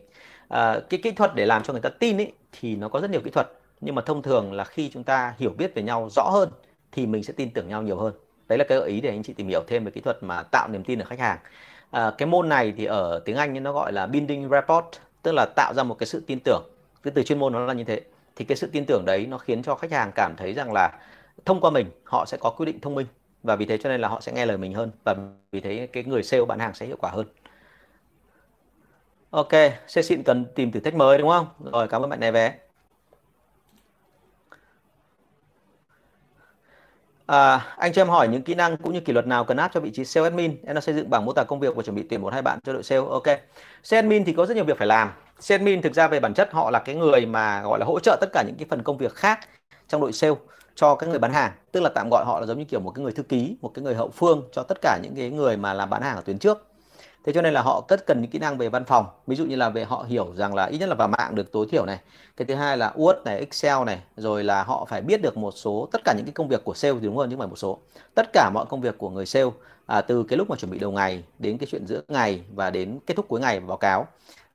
À, 0.48 0.80
cái 0.90 1.00
kỹ 1.04 1.12
thuật 1.12 1.36
để 1.36 1.46
làm 1.46 1.64
cho 1.64 1.74
người 1.74 1.82
ta 1.82 1.90
tin 1.90 2.18
ấy 2.18 2.34
thì 2.52 2.76
nó 2.76 2.90
có 2.90 3.00
rất 3.00 3.12
nhiều 3.12 3.22
kỹ 3.22 3.32
thuật. 3.32 3.52
Nhưng 3.82 3.96
mà 3.96 4.02
thông 4.06 4.22
thường 4.22 4.54
là 4.54 4.64
khi 4.64 4.90
chúng 4.94 5.04
ta 5.04 5.34
hiểu 5.38 5.52
biết 5.58 5.76
về 5.76 5.84
nhau 5.84 6.10
rõ 6.12 6.24
hơn 6.24 6.50
thì 6.92 7.06
mình 7.06 7.24
sẽ 7.24 7.34
tin 7.38 7.54
tưởng 7.54 7.68
nhau 7.68 7.82
nhiều 7.82 7.98
hơn 7.98 8.14
đấy 8.48 8.58
là 8.58 8.64
cái 8.64 8.78
gợi 8.78 8.90
ý 8.90 9.02
để 9.02 9.10
anh 9.10 9.24
chị 9.24 9.34
tìm 9.34 9.48
hiểu 9.48 9.64
thêm 9.68 9.86
về 9.86 9.92
kỹ 9.92 10.02
thuật 10.02 10.24
mà 10.24 10.44
tạo 10.44 10.68
niềm 10.68 10.84
tin 10.84 11.00
ở 11.00 11.06
khách 11.06 11.20
hàng. 11.20 11.38
À, 11.92 12.12
cái 12.18 12.28
môn 12.28 12.50
này 12.50 12.74
thì 12.78 12.86
ở 12.86 13.22
tiếng 13.26 13.36
Anh 13.36 13.64
nó 13.64 13.74
gọi 13.74 13.94
là 13.94 14.06
building 14.08 14.50
rapport 14.50 14.86
tức 15.22 15.32
là 15.32 15.46
tạo 15.56 15.74
ra 15.74 15.84
một 15.84 15.96
cái 16.00 16.08
sự 16.08 16.24
tin 16.28 16.40
tưởng. 16.44 16.64
Cái 17.04 17.12
từ 17.16 17.24
chuyên 17.24 17.40
môn 17.40 17.54
nó 17.54 17.60
là 17.66 17.74
như 17.74 17.84
thế. 17.84 18.02
Thì 18.36 18.46
cái 18.46 18.56
sự 18.56 18.70
tin 18.72 18.86
tưởng 18.86 19.04
đấy 19.06 19.26
nó 19.26 19.38
khiến 19.38 19.64
cho 19.64 19.76
khách 19.76 19.92
hàng 19.92 20.12
cảm 20.16 20.36
thấy 20.38 20.54
rằng 20.54 20.74
là 20.74 21.00
thông 21.46 21.62
qua 21.62 21.72
mình 21.72 21.88
họ 22.04 22.26
sẽ 22.28 22.38
có 22.42 22.50
quyết 22.50 22.66
định 22.66 22.80
thông 22.80 22.96
minh. 22.96 23.08
Và 23.44 23.56
vì 23.56 23.66
thế 23.66 23.78
cho 23.78 23.90
nên 23.90 24.02
là 24.02 24.08
họ 24.08 24.22
sẽ 24.22 24.32
nghe 24.32 24.46
lời 24.46 24.58
mình 24.58 24.74
hơn. 24.74 24.92
Và 25.06 25.16
vì 25.52 25.60
thế 25.60 25.88
cái 25.94 26.04
người 26.04 26.24
sale 26.24 26.46
bán 26.46 26.60
hàng 26.60 26.74
sẽ 26.74 26.86
hiệu 26.86 26.98
quả 27.00 27.12
hơn. 27.12 27.26
Ok, 29.30 29.52
xe 29.88 30.02
xịn 30.02 30.24
cần 30.24 30.46
tìm 30.56 30.72
thử 30.72 30.80
thách 30.80 30.96
mới 30.96 31.18
đúng 31.18 31.30
không? 31.30 31.48
Rồi, 31.72 31.88
cảm 31.88 32.02
ơn 32.02 32.10
bạn 32.10 32.20
này 32.20 32.32
vé. 32.32 32.56
À, 37.26 37.76
anh 37.78 37.94
cho 37.94 38.02
em 38.02 38.10
hỏi 38.10 38.28
những 38.28 38.42
kỹ 38.42 38.56
năng 38.56 38.78
cũng 38.78 38.94
như 38.94 39.00
kỷ 39.00 39.14
luật 39.14 39.28
nào 39.28 39.44
cần 39.44 39.58
áp 39.58 39.72
cho 39.74 39.80
vị 39.80 39.92
trí 39.94 40.06
sales 40.06 40.32
admin. 40.32 40.58
Em 40.66 40.76
đang 40.76 40.82
xây 40.82 40.96
dựng 40.96 41.10
bảng 41.10 41.26
mô 41.26 41.34
tả 41.34 41.44
công 41.44 41.60
việc 41.60 41.76
và 41.76 41.84
chuẩn 41.84 41.96
bị 41.96 42.04
tuyển 42.10 42.22
một 42.22 42.34
hai 42.34 42.42
bạn 42.42 42.60
cho 42.64 42.74
đội 42.74 42.84
sale. 42.84 43.02
Ok. 43.10 43.24
Sales 43.84 44.04
admin 44.04 44.26
thì 44.26 44.34
có 44.34 44.46
rất 44.46 44.56
nhiều 44.56 44.66
việc 44.66 44.78
phải 44.78 44.88
làm. 44.88 45.12
Sales 45.40 45.62
admin 45.62 45.82
thực 45.82 45.94
ra 45.94 46.08
về 46.08 46.20
bản 46.20 46.34
chất 46.34 46.50
họ 46.52 46.72
là 46.72 46.80
cái 46.80 46.96
người 46.96 47.26
mà 47.26 47.62
gọi 47.62 47.80
là 47.80 47.86
hỗ 47.86 48.00
trợ 48.00 48.18
tất 48.22 48.30
cả 48.34 48.44
những 48.48 48.56
cái 48.60 48.68
phần 48.70 48.84
công 48.84 48.98
việc 48.98 49.16
khác 49.16 49.40
trong 49.88 50.02
đội 50.02 50.14
sale 50.14 50.34
cho 50.76 50.96
các 50.96 51.10
người 51.10 51.20
bán 51.20 51.34
hàng. 51.34 51.52
Tức 51.72 51.80
là 51.80 51.90
tạm 51.96 52.10
gọi 52.12 52.26
họ 52.26 52.40
là 52.40 52.46
giống 52.46 52.60
như 52.60 52.66
kiểu 52.66 52.80
một 52.80 52.92
cái 52.92 53.04
người 53.04 53.14
thư 53.14 53.24
ký, 53.24 53.58
một 53.62 53.72
cái 53.74 53.84
người 53.84 53.96
hậu 53.96 54.10
phương 54.10 54.50
cho 54.52 54.64
tất 54.64 54.78
cả 54.82 55.00
những 55.04 55.16
cái 55.16 55.30
người 55.30 55.58
mà 55.58 55.74
làm 55.74 55.90
bán 55.90 56.02
hàng 56.02 56.16
ở 56.16 56.22
tuyến 56.22 56.40
trước 56.40 56.73
thế 57.24 57.34
cho 57.34 57.42
nên 57.42 57.54
là 57.54 57.62
họ 57.62 57.86
rất 57.90 58.06
cần 58.06 58.22
những 58.22 58.32
kỹ 58.32 58.40
năng 58.40 58.58
về 58.58 58.70
văn 58.70 58.86
phòng. 58.86 59.06
Ví 59.28 59.36
dụ 59.36 59.46
như 59.46 59.56
là 59.56 59.70
về 59.70 59.84
họ 59.84 60.06
hiểu 60.08 60.34
rằng 60.36 60.56
là 60.56 60.66
ít 60.66 60.78
nhất 60.78 60.90
là 60.90 60.96
vào 60.96 61.08
mạng 61.08 61.36
được 61.36 61.52
tối 61.52 61.68
thiểu 61.72 61.86
này. 61.86 62.00
Cái 62.38 62.46
thứ 62.46 62.56
hai 62.56 62.78
là 62.78 62.94
Word 62.96 63.24
này 63.24 63.40
Excel 63.40 63.84
này 63.86 64.00
rồi 64.18 64.44
là 64.44 64.64
họ 64.64 64.86
phải 64.90 65.02
biết 65.02 65.22
được 65.22 65.38
một 65.38 65.52
số 65.52 65.90
tất 65.92 66.02
cả 66.06 66.14
những 66.18 66.26
cái 66.26 66.34
công 66.34 66.48
việc 66.48 66.64
của 66.64 66.74
sale 66.74 66.94
thì 66.94 67.06
đúng 67.06 67.18
hơn 67.18 67.30
chứ 67.30 67.36
không 67.36 67.40
phải 67.40 67.48
một 67.48 67.56
số. 67.56 67.80
Tất 68.16 68.30
cả 68.34 68.50
mọi 68.54 68.66
công 68.70 68.82
việc 68.82 68.98
của 68.98 69.10
người 69.10 69.26
sale 69.26 69.50
à, 69.86 70.02
từ 70.02 70.24
cái 70.24 70.38
lúc 70.38 70.50
mà 70.50 70.56
chuẩn 70.56 70.72
bị 70.72 70.80
đầu 70.80 70.92
ngày 70.92 71.24
đến 71.40 71.58
cái 71.58 71.68
chuyện 71.72 71.88
giữa 71.88 72.02
ngày 72.08 72.42
và 72.54 72.70
đến 72.70 73.00
kết 73.06 73.14
thúc 73.18 73.26
cuối 73.28 73.40
ngày 73.40 73.60
báo 73.60 73.78
cáo. 73.78 74.08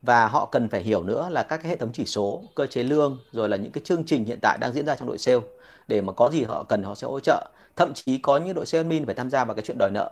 Và 0.03 0.27
họ 0.27 0.49
cần 0.53 0.69
phải 0.69 0.83
hiểu 0.83 1.03
nữa 1.03 1.29
là 1.31 1.43
các 1.43 1.57
cái 1.57 1.71
hệ 1.71 1.77
thống 1.77 1.91
chỉ 1.93 2.05
số 2.05 2.43
cơ 2.55 2.67
chế 2.67 2.83
lương 2.83 3.19
rồi 3.33 3.49
là 3.49 3.57
những 3.57 3.73
cái 3.73 3.83
chương 3.85 4.05
trình 4.05 4.25
hiện 4.25 4.39
tại 4.43 4.59
đang 4.61 4.73
diễn 4.73 4.87
ra 4.87 4.95
trong 4.95 5.09
đội 5.09 5.19
sale. 5.19 5.41
Để 5.89 6.01
mà 6.01 6.13
có 6.13 6.31
gì 6.33 6.43
họ 6.43 6.63
cần 6.63 6.83
họ 6.83 6.95
sẽ 6.95 7.07
hỗ 7.07 7.21
trợ. 7.21 7.51
Thậm 7.77 7.95
chí 7.95 8.19
có 8.19 8.37
những 8.37 8.55
đội 8.55 8.67
sale 8.67 8.81
admin 8.81 9.07
phải 9.07 9.15
tham 9.15 9.31
gia 9.31 9.45
vào 9.45 9.55
cái 9.55 9.65
chuyện 9.67 9.79
đòi 9.79 9.91
nợ 9.91 10.11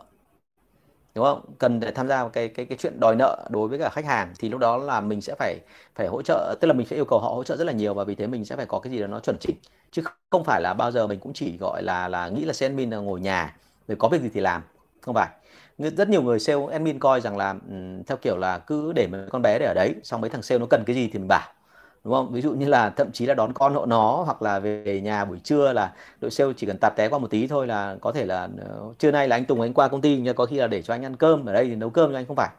đúng 1.15 1.25
không? 1.25 1.41
Cần 1.59 1.79
để 1.79 1.91
tham 1.91 2.07
gia 2.07 2.17
vào 2.17 2.29
cái 2.29 2.47
cái 2.47 2.65
cái 2.65 2.77
chuyện 2.77 2.99
đòi 2.99 3.15
nợ 3.15 3.47
đối 3.51 3.67
với 3.67 3.79
cả 3.79 3.89
khách 3.89 4.05
hàng 4.05 4.33
thì 4.39 4.49
lúc 4.49 4.59
đó 4.59 4.77
là 4.77 5.01
mình 5.01 5.21
sẽ 5.21 5.35
phải 5.39 5.59
phải 5.95 6.07
hỗ 6.07 6.21
trợ 6.21 6.55
tức 6.61 6.67
là 6.67 6.73
mình 6.73 6.87
sẽ 6.87 6.95
yêu 6.95 7.05
cầu 7.05 7.19
họ 7.19 7.29
hỗ 7.29 7.43
trợ 7.43 7.57
rất 7.57 7.63
là 7.63 7.73
nhiều 7.73 7.93
và 7.93 8.03
vì 8.03 8.15
thế 8.15 8.27
mình 8.27 8.45
sẽ 8.45 8.55
phải 8.55 8.65
có 8.65 8.79
cái 8.79 8.91
gì 8.91 8.99
đó 8.99 9.07
nó 9.07 9.19
chuẩn 9.19 9.37
chỉnh. 9.39 9.55
Chứ 9.91 10.01
không 10.29 10.43
phải 10.43 10.61
là 10.61 10.73
bao 10.73 10.91
giờ 10.91 11.07
mình 11.07 11.19
cũng 11.19 11.33
chỉ 11.33 11.57
gọi 11.57 11.83
là 11.83 12.07
là 12.07 12.29
nghĩ 12.29 12.45
là 12.45 12.53
sales 12.53 12.71
admin 12.71 12.89
là 12.89 12.97
ngồi 12.97 13.21
nhà 13.21 13.55
rồi 13.87 13.95
có 13.99 14.07
việc 14.07 14.21
gì 14.21 14.29
thì 14.33 14.39
làm. 14.41 14.61
Không 15.01 15.15
phải. 15.15 15.29
Rất 15.77 16.09
nhiều 16.09 16.21
người 16.21 16.39
sale 16.39 16.61
admin 16.71 16.99
coi 16.99 17.21
rằng 17.21 17.37
là 17.37 17.49
um, 17.51 18.03
theo 18.03 18.17
kiểu 18.17 18.37
là 18.37 18.59
cứ 18.59 18.93
để 18.93 19.07
mấy 19.07 19.21
con 19.29 19.41
bé 19.41 19.59
để 19.59 19.65
ở 19.65 19.73
đấy 19.73 19.95
xong 20.03 20.21
mấy 20.21 20.29
thằng 20.29 20.41
sale 20.41 20.59
nó 20.59 20.65
cần 20.69 20.83
cái 20.87 20.95
gì 20.95 21.09
thì 21.13 21.19
mình 21.19 21.27
bảo 21.27 21.56
đúng 22.03 22.13
không? 22.13 22.31
Ví 22.31 22.41
dụ 22.41 22.53
như 22.53 22.67
là 22.67 22.89
thậm 22.89 23.11
chí 23.11 23.25
là 23.25 23.33
đón 23.33 23.53
con 23.53 23.73
hộ 23.73 23.85
nó 23.85 24.23
hoặc 24.25 24.41
là 24.41 24.59
về 24.59 25.01
nhà 25.03 25.25
buổi 25.25 25.39
trưa 25.39 25.73
là 25.73 25.93
đội 26.21 26.31
sale 26.31 26.53
chỉ 26.57 26.67
cần 26.67 26.77
tạt 26.77 26.95
té 26.95 27.09
qua 27.09 27.19
một 27.19 27.29
tí 27.29 27.47
thôi 27.47 27.67
là 27.67 27.95
có 28.01 28.11
thể 28.11 28.25
là 28.25 28.49
ờ, 28.57 28.93
trưa 28.99 29.11
nay 29.11 29.27
là 29.27 29.35
anh 29.35 29.45
Tùng 29.45 29.61
anh 29.61 29.73
qua 29.73 29.87
công 29.87 30.01
ty 30.01 30.17
nhưng 30.17 30.35
có 30.35 30.45
khi 30.45 30.55
là 30.55 30.67
để 30.67 30.81
cho 30.81 30.93
anh 30.93 31.05
ăn 31.05 31.15
cơm 31.15 31.45
ở 31.45 31.53
đây 31.53 31.65
thì 31.65 31.75
nấu 31.75 31.89
cơm 31.89 32.11
cho 32.11 32.17
anh 32.17 32.25
không 32.25 32.35
phải. 32.35 32.49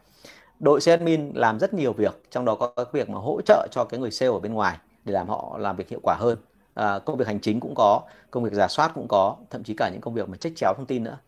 Đội 0.61 0.81
sales 0.81 1.01
admin 1.01 1.33
làm 1.35 1.59
rất 1.59 1.75
nhiều 1.75 1.93
việc 1.93 2.23
trong 2.31 2.45
đó 2.45 2.55
có 2.55 2.73
các 2.77 2.93
việc 2.93 3.09
mà 3.11 3.19
hỗ 3.19 3.41
trợ 3.47 3.69
cho 3.71 3.85
cái 3.85 4.01
người 4.01 4.11
sale 4.11 4.33
ở 4.33 4.39
bên 4.39 4.55
ngoài 4.55 4.79
để 5.05 5.13
làm 5.13 5.29
họ 5.29 5.59
làm 5.59 5.77
việc 5.77 5.89
hiệu 5.89 6.01
quả 6.03 6.17
hơn. 6.19 6.39
À, 6.75 6.99
công 6.99 7.17
việc 7.17 7.27
hành 7.27 7.41
chính 7.41 7.61
cũng 7.61 7.75
có 7.77 8.01
công 8.31 8.45
việc 8.45 8.53
giả 8.53 8.69
soát 8.69 8.93
cũng 8.95 9.09
có 9.09 9.37
thậm 9.51 9.63
chí 9.63 9.75
cả 9.75 9.89
những 9.89 10.01
công 10.01 10.15
việc 10.15 10.29
mà 10.29 10.37
trách 10.37 10.53
chéo 10.57 10.75
thông 10.77 10.87
tin 10.87 11.05
nữa. 11.05 11.19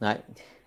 Đấy 0.00 0.16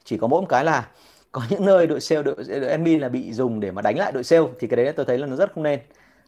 chỉ 0.03 0.17
có 0.17 0.27
mỗi 0.27 0.41
một 0.41 0.47
cái 0.49 0.65
là 0.65 0.87
có 1.31 1.41
những 1.49 1.65
nơi 1.65 1.87
đội 1.87 2.01
sale 2.01 2.23
đội, 2.23 2.35
đội 2.47 2.69
admin 2.69 2.99
là 2.99 3.09
bị 3.09 3.33
dùng 3.33 3.59
để 3.59 3.71
mà 3.71 3.81
đánh 3.81 3.97
lại 3.97 4.11
đội 4.11 4.23
sale 4.23 4.45
thì 4.59 4.67
cái 4.67 4.77
đấy 4.77 4.93
tôi 4.93 5.05
thấy 5.05 5.17
là 5.17 5.27
nó 5.27 5.35
rất 5.35 5.53
không 5.53 5.63
nên 5.63 5.79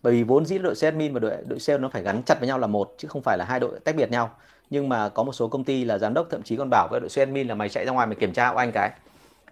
bởi 0.04 0.14
vì 0.14 0.24
vốn 0.24 0.46
dĩ 0.46 0.58
đội 0.58 0.76
sales 0.76 0.94
admin 0.94 1.14
và 1.14 1.20
đội 1.20 1.32
đội 1.48 1.60
sale 1.60 1.80
nó 1.80 1.90
phải 1.90 2.04
gắn 2.04 2.24
chặt 2.24 2.40
với 2.40 2.48
nhau 2.48 2.60
là 2.60 2.68
một 2.68 2.94
chứ 2.98 3.08
không 3.08 3.22
phải 3.22 3.38
là 3.38 3.46
hai 3.46 3.60
đội 3.60 3.80
tách 3.80 3.96
biệt 3.96 4.12
nhau. 4.12 4.30
Nhưng 4.70 4.90
mà 4.90 5.10
có 5.10 5.24
một 5.24 5.34
số 5.34 5.48
công 5.48 5.64
ty 5.64 5.86
là 5.86 5.98
giám 5.98 6.14
đốc 6.14 6.28
thậm 6.32 6.44
chí 6.44 6.56
còn 6.58 6.70
bảo 6.70 6.88
với 6.92 7.00
đội 7.00 7.10
sales 7.10 7.28
admin 7.28 7.48
là 7.48 7.56
mày 7.56 7.70
chạy 7.70 7.86
ra 7.86 7.92
ngoài 7.92 8.08
mày 8.08 8.16
kiểm 8.16 8.34
tra 8.34 8.52
của 8.52 8.58
anh 8.58 8.72
cái. 8.72 8.92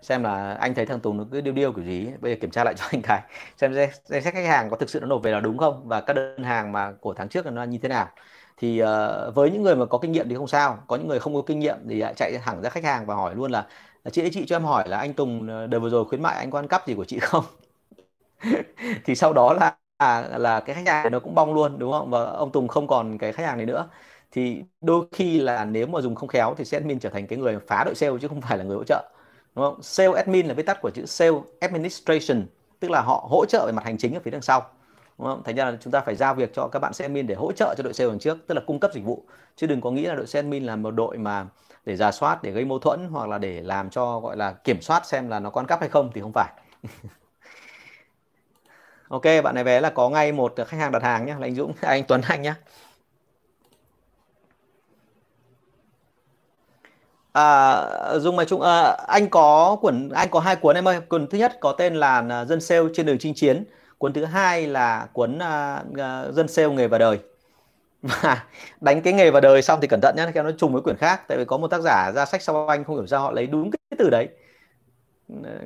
Xem 0.01 0.23
là 0.23 0.53
anh 0.53 0.75
thấy 0.75 0.85
thằng 0.85 0.99
Tùng 0.99 1.17
nó 1.17 1.25
cứ 1.31 1.41
điêu 1.41 1.53
điêu 1.53 1.71
kiểu 1.73 1.85
gì 1.85 2.07
bây 2.21 2.31
giờ 2.33 2.37
kiểm 2.41 2.51
tra 2.51 2.63
lại 2.63 2.73
cho 2.77 2.85
anh 2.91 3.01
cái. 3.01 3.21
Xem 3.57 3.73
danh 4.05 4.23
sách 4.23 4.33
khách 4.33 4.45
hàng 4.45 4.69
có 4.69 4.77
thực 4.77 4.89
sự 4.89 4.99
nó 4.99 5.07
nộp 5.07 5.23
về 5.23 5.31
là 5.31 5.39
đúng 5.39 5.57
không 5.57 5.87
và 5.87 6.01
các 6.01 6.13
đơn 6.13 6.43
hàng 6.43 6.71
mà 6.71 6.91
của 7.01 7.13
tháng 7.13 7.29
trước 7.29 7.45
nó 7.45 7.63
như 7.63 7.77
thế 7.77 7.89
nào. 7.89 8.07
Thì 8.57 8.83
uh, 8.83 8.87
với 9.35 9.51
những 9.51 9.63
người 9.63 9.75
mà 9.75 9.85
có 9.85 9.97
kinh 9.97 10.11
nghiệm 10.11 10.29
thì 10.29 10.35
không 10.35 10.47
sao. 10.47 10.83
Có 10.87 10.95
những 10.95 11.07
người 11.07 11.19
không 11.19 11.35
có 11.35 11.41
kinh 11.47 11.59
nghiệm 11.59 11.77
thì 11.89 11.95
lại 11.95 12.13
chạy 12.17 12.37
thẳng 12.45 12.61
ra 12.61 12.69
khách 12.69 12.83
hàng 12.83 13.05
và 13.05 13.15
hỏi 13.15 13.35
luôn 13.35 13.51
là 13.51 13.67
chị 14.11 14.21
ấy 14.21 14.29
chị 14.33 14.45
cho 14.47 14.55
em 14.55 14.63
hỏi 14.63 14.89
là 14.89 14.97
anh 14.97 15.13
Tùng 15.13 15.47
ờ, 15.47 15.67
đợt 15.67 15.79
vừa 15.79 15.89
rồi 15.89 16.05
khuyến 16.05 16.21
mại 16.21 16.35
anh 16.37 16.51
quan 16.51 16.67
cấp 16.67 16.83
gì 16.87 16.93
của 16.95 17.05
chị 17.05 17.19
không? 17.19 17.45
Thì 19.05 19.15
sau 19.15 19.33
đó 19.33 19.53
là 19.53 19.77
là 19.99 20.37
là 20.37 20.59
cái 20.59 20.75
khách 20.75 20.87
hàng 20.87 21.11
nó 21.11 21.19
cũng 21.19 21.35
bong 21.35 21.53
luôn 21.53 21.79
đúng 21.79 21.91
không 21.91 22.09
và 22.09 22.23
ông 22.25 22.51
Tùng 22.51 22.67
không 22.67 22.87
còn 22.87 23.17
cái 23.17 23.31
khách 23.33 23.45
hàng 23.45 23.57
này 23.57 23.65
nữa 23.65 23.89
thì 24.31 24.63
đôi 24.81 25.05
khi 25.11 25.39
là 25.39 25.65
nếu 25.65 25.87
mà 25.87 26.01
dùng 26.01 26.15
không 26.15 26.29
khéo 26.29 26.55
thì 26.57 26.65
sẽ 26.65 26.77
admin 26.77 26.99
trở 26.99 27.09
thành 27.09 27.27
cái 27.27 27.39
người 27.39 27.59
phá 27.67 27.83
đội 27.85 27.95
sale 27.95 28.13
chứ 28.21 28.27
không 28.27 28.41
phải 28.41 28.57
là 28.57 28.63
người 28.63 28.77
hỗ 28.77 28.83
trợ 28.83 29.09
đúng 29.55 29.65
không 29.65 29.81
sale 29.81 30.13
admin 30.15 30.47
là 30.47 30.53
viết 30.53 30.65
tắt 30.65 30.77
của 30.81 30.89
chữ 30.89 31.05
sale 31.05 31.31
administration 31.59 32.45
tức 32.79 32.91
là 32.91 33.01
họ 33.01 33.27
hỗ 33.29 33.45
trợ 33.45 33.65
về 33.65 33.71
mặt 33.71 33.85
hành 33.85 33.97
chính 33.97 34.13
ở 34.13 34.19
phía 34.23 34.31
đằng 34.31 34.41
sau 34.41 34.61
đúng 35.17 35.27
không? 35.27 35.41
Thành 35.43 35.55
ra 35.55 35.65
là 35.65 35.77
chúng 35.81 35.91
ta 35.91 36.01
phải 36.01 36.15
giao 36.15 36.35
việc 36.35 36.51
cho 36.53 36.67
các 36.67 36.79
bạn 36.79 36.93
sale 36.93 37.05
admin 37.05 37.27
để 37.27 37.35
hỗ 37.35 37.51
trợ 37.51 37.75
cho 37.77 37.83
đội 37.83 37.93
sale 37.93 38.09
đằng 38.09 38.19
trước, 38.19 38.37
tức 38.47 38.55
là 38.55 38.61
cung 38.67 38.79
cấp 38.79 38.91
dịch 38.93 39.03
vụ. 39.05 39.23
Chứ 39.55 39.67
đừng 39.67 39.81
có 39.81 39.91
nghĩ 39.91 40.01
là 40.05 40.15
đội 40.15 40.27
sale 40.27 40.41
admin 40.41 40.63
là 40.65 40.75
một 40.75 40.91
đội 40.91 41.17
mà 41.17 41.47
để 41.85 41.95
giả 41.95 42.11
soát, 42.11 42.43
để 42.43 42.51
gây 42.51 42.65
mâu 42.65 42.79
thuẫn 42.79 43.07
hoặc 43.11 43.29
là 43.29 43.37
để 43.37 43.61
làm 43.61 43.89
cho 43.89 44.19
gọi 44.19 44.37
là 44.37 44.53
kiểm 44.53 44.81
soát 44.81 45.05
xem 45.05 45.29
là 45.29 45.39
nó 45.39 45.49
có 45.49 45.61
ăn 45.61 45.67
cắp 45.67 45.79
hay 45.79 45.89
không 45.89 46.11
thì 46.13 46.21
không 46.21 46.31
phải. 46.33 46.53
Ok, 49.07 49.23
bạn 49.43 49.55
này 49.55 49.63
vé 49.63 49.81
là 49.81 49.89
có 49.89 50.09
ngay 50.09 50.31
một 50.31 50.53
khách 50.67 50.77
hàng 50.77 50.91
đặt 50.91 51.03
hàng 51.03 51.25
nhé, 51.25 51.33
là 51.39 51.47
anh 51.47 51.55
Dũng, 51.55 51.73
à, 51.81 51.89
anh 51.89 52.03
Tuấn 52.07 52.21
Anh 52.21 52.41
nhé. 52.41 52.53
À, 57.33 58.19
Dung 58.19 58.35
Mai 58.35 58.45
Trung, 58.45 58.61
à, 58.61 58.81
anh 59.07 59.29
có 59.29 59.77
cuốn, 59.81 60.09
anh 60.09 60.29
có 60.31 60.39
hai 60.39 60.55
cuốn 60.55 60.75
em 60.75 60.87
ơi. 60.87 60.99
Cuốn 61.09 61.27
thứ 61.27 61.37
nhất 61.37 61.57
có 61.61 61.71
tên 61.71 61.95
là 61.95 62.23
à, 62.29 62.45
Dân 62.45 62.61
sale 62.61 62.81
trên 62.93 63.05
đường 63.05 63.17
chinh 63.19 63.33
chiến. 63.33 63.63
Cuốn 63.97 64.13
thứ 64.13 64.25
hai 64.25 64.67
là 64.67 65.07
cuốn 65.13 65.39
à, 65.39 65.83
à 65.97 66.25
Dân 66.31 66.47
sale 66.47 66.69
nghề 66.69 66.87
và 66.87 66.97
đời. 66.97 67.19
Và 68.03 68.43
đánh 68.81 69.01
cái 69.01 69.13
nghề 69.13 69.31
và 69.31 69.39
đời 69.39 69.61
xong 69.61 69.81
thì 69.81 69.87
cẩn 69.87 70.01
thận 70.01 70.15
nhé, 70.17 70.31
nó 70.43 70.51
trùng 70.57 70.73
với 70.73 70.81
quyển 70.81 70.97
khác. 70.97 71.21
Tại 71.27 71.37
vì 71.37 71.45
có 71.45 71.57
một 71.57 71.67
tác 71.67 71.81
giả 71.81 72.11
ra 72.15 72.25
sách 72.25 72.41
sau 72.41 72.67
anh 72.67 72.83
không 72.83 72.95
hiểu 72.95 73.07
sao 73.07 73.21
họ 73.21 73.31
lấy 73.31 73.47
đúng 73.47 73.71
cái 73.71 73.97
từ 73.99 74.09
đấy. 74.09 74.29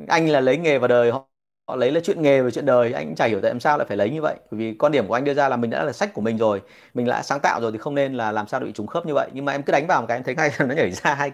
Anh 0.07 0.29
là 0.29 0.39
lấy 0.41 0.57
nghề 0.57 0.77
và 0.77 0.87
đời, 0.87 1.11
họ 1.11 1.28
họ 1.69 1.75
lấy 1.75 1.91
là 1.91 1.99
chuyện 1.99 2.21
nghề 2.21 2.41
và 2.41 2.51
chuyện 2.51 2.65
đời 2.65 2.93
anh 2.93 3.15
chả 3.15 3.25
hiểu 3.25 3.39
tại 3.41 3.51
làm 3.51 3.59
sao 3.59 3.77
lại 3.77 3.87
phải 3.87 3.97
lấy 3.97 4.09
như 4.09 4.21
vậy. 4.21 4.35
Bởi 4.51 4.57
vì 4.59 4.73
quan 4.73 4.91
điểm 4.91 5.07
của 5.07 5.13
anh 5.13 5.23
đưa 5.23 5.33
ra 5.33 5.49
là 5.49 5.57
mình 5.57 5.69
đã 5.69 5.83
là 5.83 5.91
sách 5.91 6.13
của 6.13 6.21
mình 6.21 6.37
rồi 6.37 6.61
mình 6.93 7.05
đã 7.05 7.21
sáng 7.21 7.39
tạo 7.39 7.61
rồi 7.61 7.71
thì 7.71 7.77
không 7.77 7.95
nên 7.95 8.13
là 8.13 8.31
làm 8.31 8.47
sao 8.47 8.59
bị 8.59 8.71
trùng 8.71 8.87
khớp 8.87 9.05
như 9.05 9.13
vậy. 9.13 9.29
Nhưng 9.33 9.45
mà 9.45 9.51
em 9.51 9.63
cứ 9.63 9.71
đánh 9.71 9.87
vào 9.87 10.01
một 10.01 10.07
cái 10.07 10.17
em 10.17 10.23
thấy 10.23 10.35
ngay 10.35 10.51
nó 10.59 10.75
nhảy 10.75 10.91
ra 10.91 11.13
hai 11.13 11.31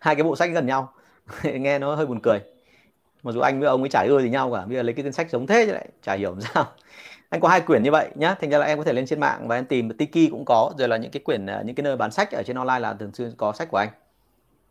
hai 0.00 0.14
cái 0.14 0.22
bộ 0.24 0.36
sách 0.36 0.50
gần 0.52 0.66
nhau. 0.66 0.92
Nghe 1.42 1.78
nó 1.78 1.94
hơi 1.94 2.06
buồn 2.06 2.20
cười. 2.20 2.40
Mặc 3.22 3.32
dù 3.32 3.40
anh 3.40 3.60
với 3.60 3.68
ông 3.68 3.82
ấy 3.82 3.88
chả 3.88 4.02
ưa 4.02 4.20
gì 4.20 4.28
nhau 4.30 4.52
cả 4.54 4.66
bây 4.66 4.76
giờ 4.76 4.82
lấy 4.82 4.94
cái 4.94 5.02
tên 5.02 5.12
sách 5.12 5.30
giống 5.30 5.46
thế 5.46 5.66
chứ 5.66 5.72
lại 5.72 5.88
chả 6.02 6.14
hiểu 6.14 6.30
làm 6.30 6.40
sao. 6.40 6.66
Anh 7.28 7.40
có 7.40 7.48
hai 7.48 7.60
quyển 7.60 7.82
như 7.82 7.90
vậy 7.90 8.08
nhá 8.14 8.34
thành 8.40 8.50
ra 8.50 8.58
là 8.58 8.66
em 8.66 8.78
có 8.78 8.84
thể 8.84 8.92
lên 8.92 9.06
trên 9.06 9.20
mạng 9.20 9.48
và 9.48 9.56
em 9.56 9.64
tìm 9.64 9.90
tiki 9.90 10.30
cũng 10.30 10.44
có 10.44 10.72
rồi 10.78 10.88
là 10.88 10.96
những 10.96 11.10
cái 11.10 11.22
quyển 11.24 11.46
à, 11.46 11.62
những 11.64 11.74
cái 11.74 11.84
nơi 11.84 11.96
bán 11.96 12.10
sách 12.10 12.30
ở 12.30 12.42
trên 12.46 12.56
online 12.56 12.78
là 12.78 12.94
thường 12.94 13.14
xuyên 13.14 13.32
có 13.36 13.52
sách 13.52 13.68
của 13.70 13.76
anh. 13.76 13.88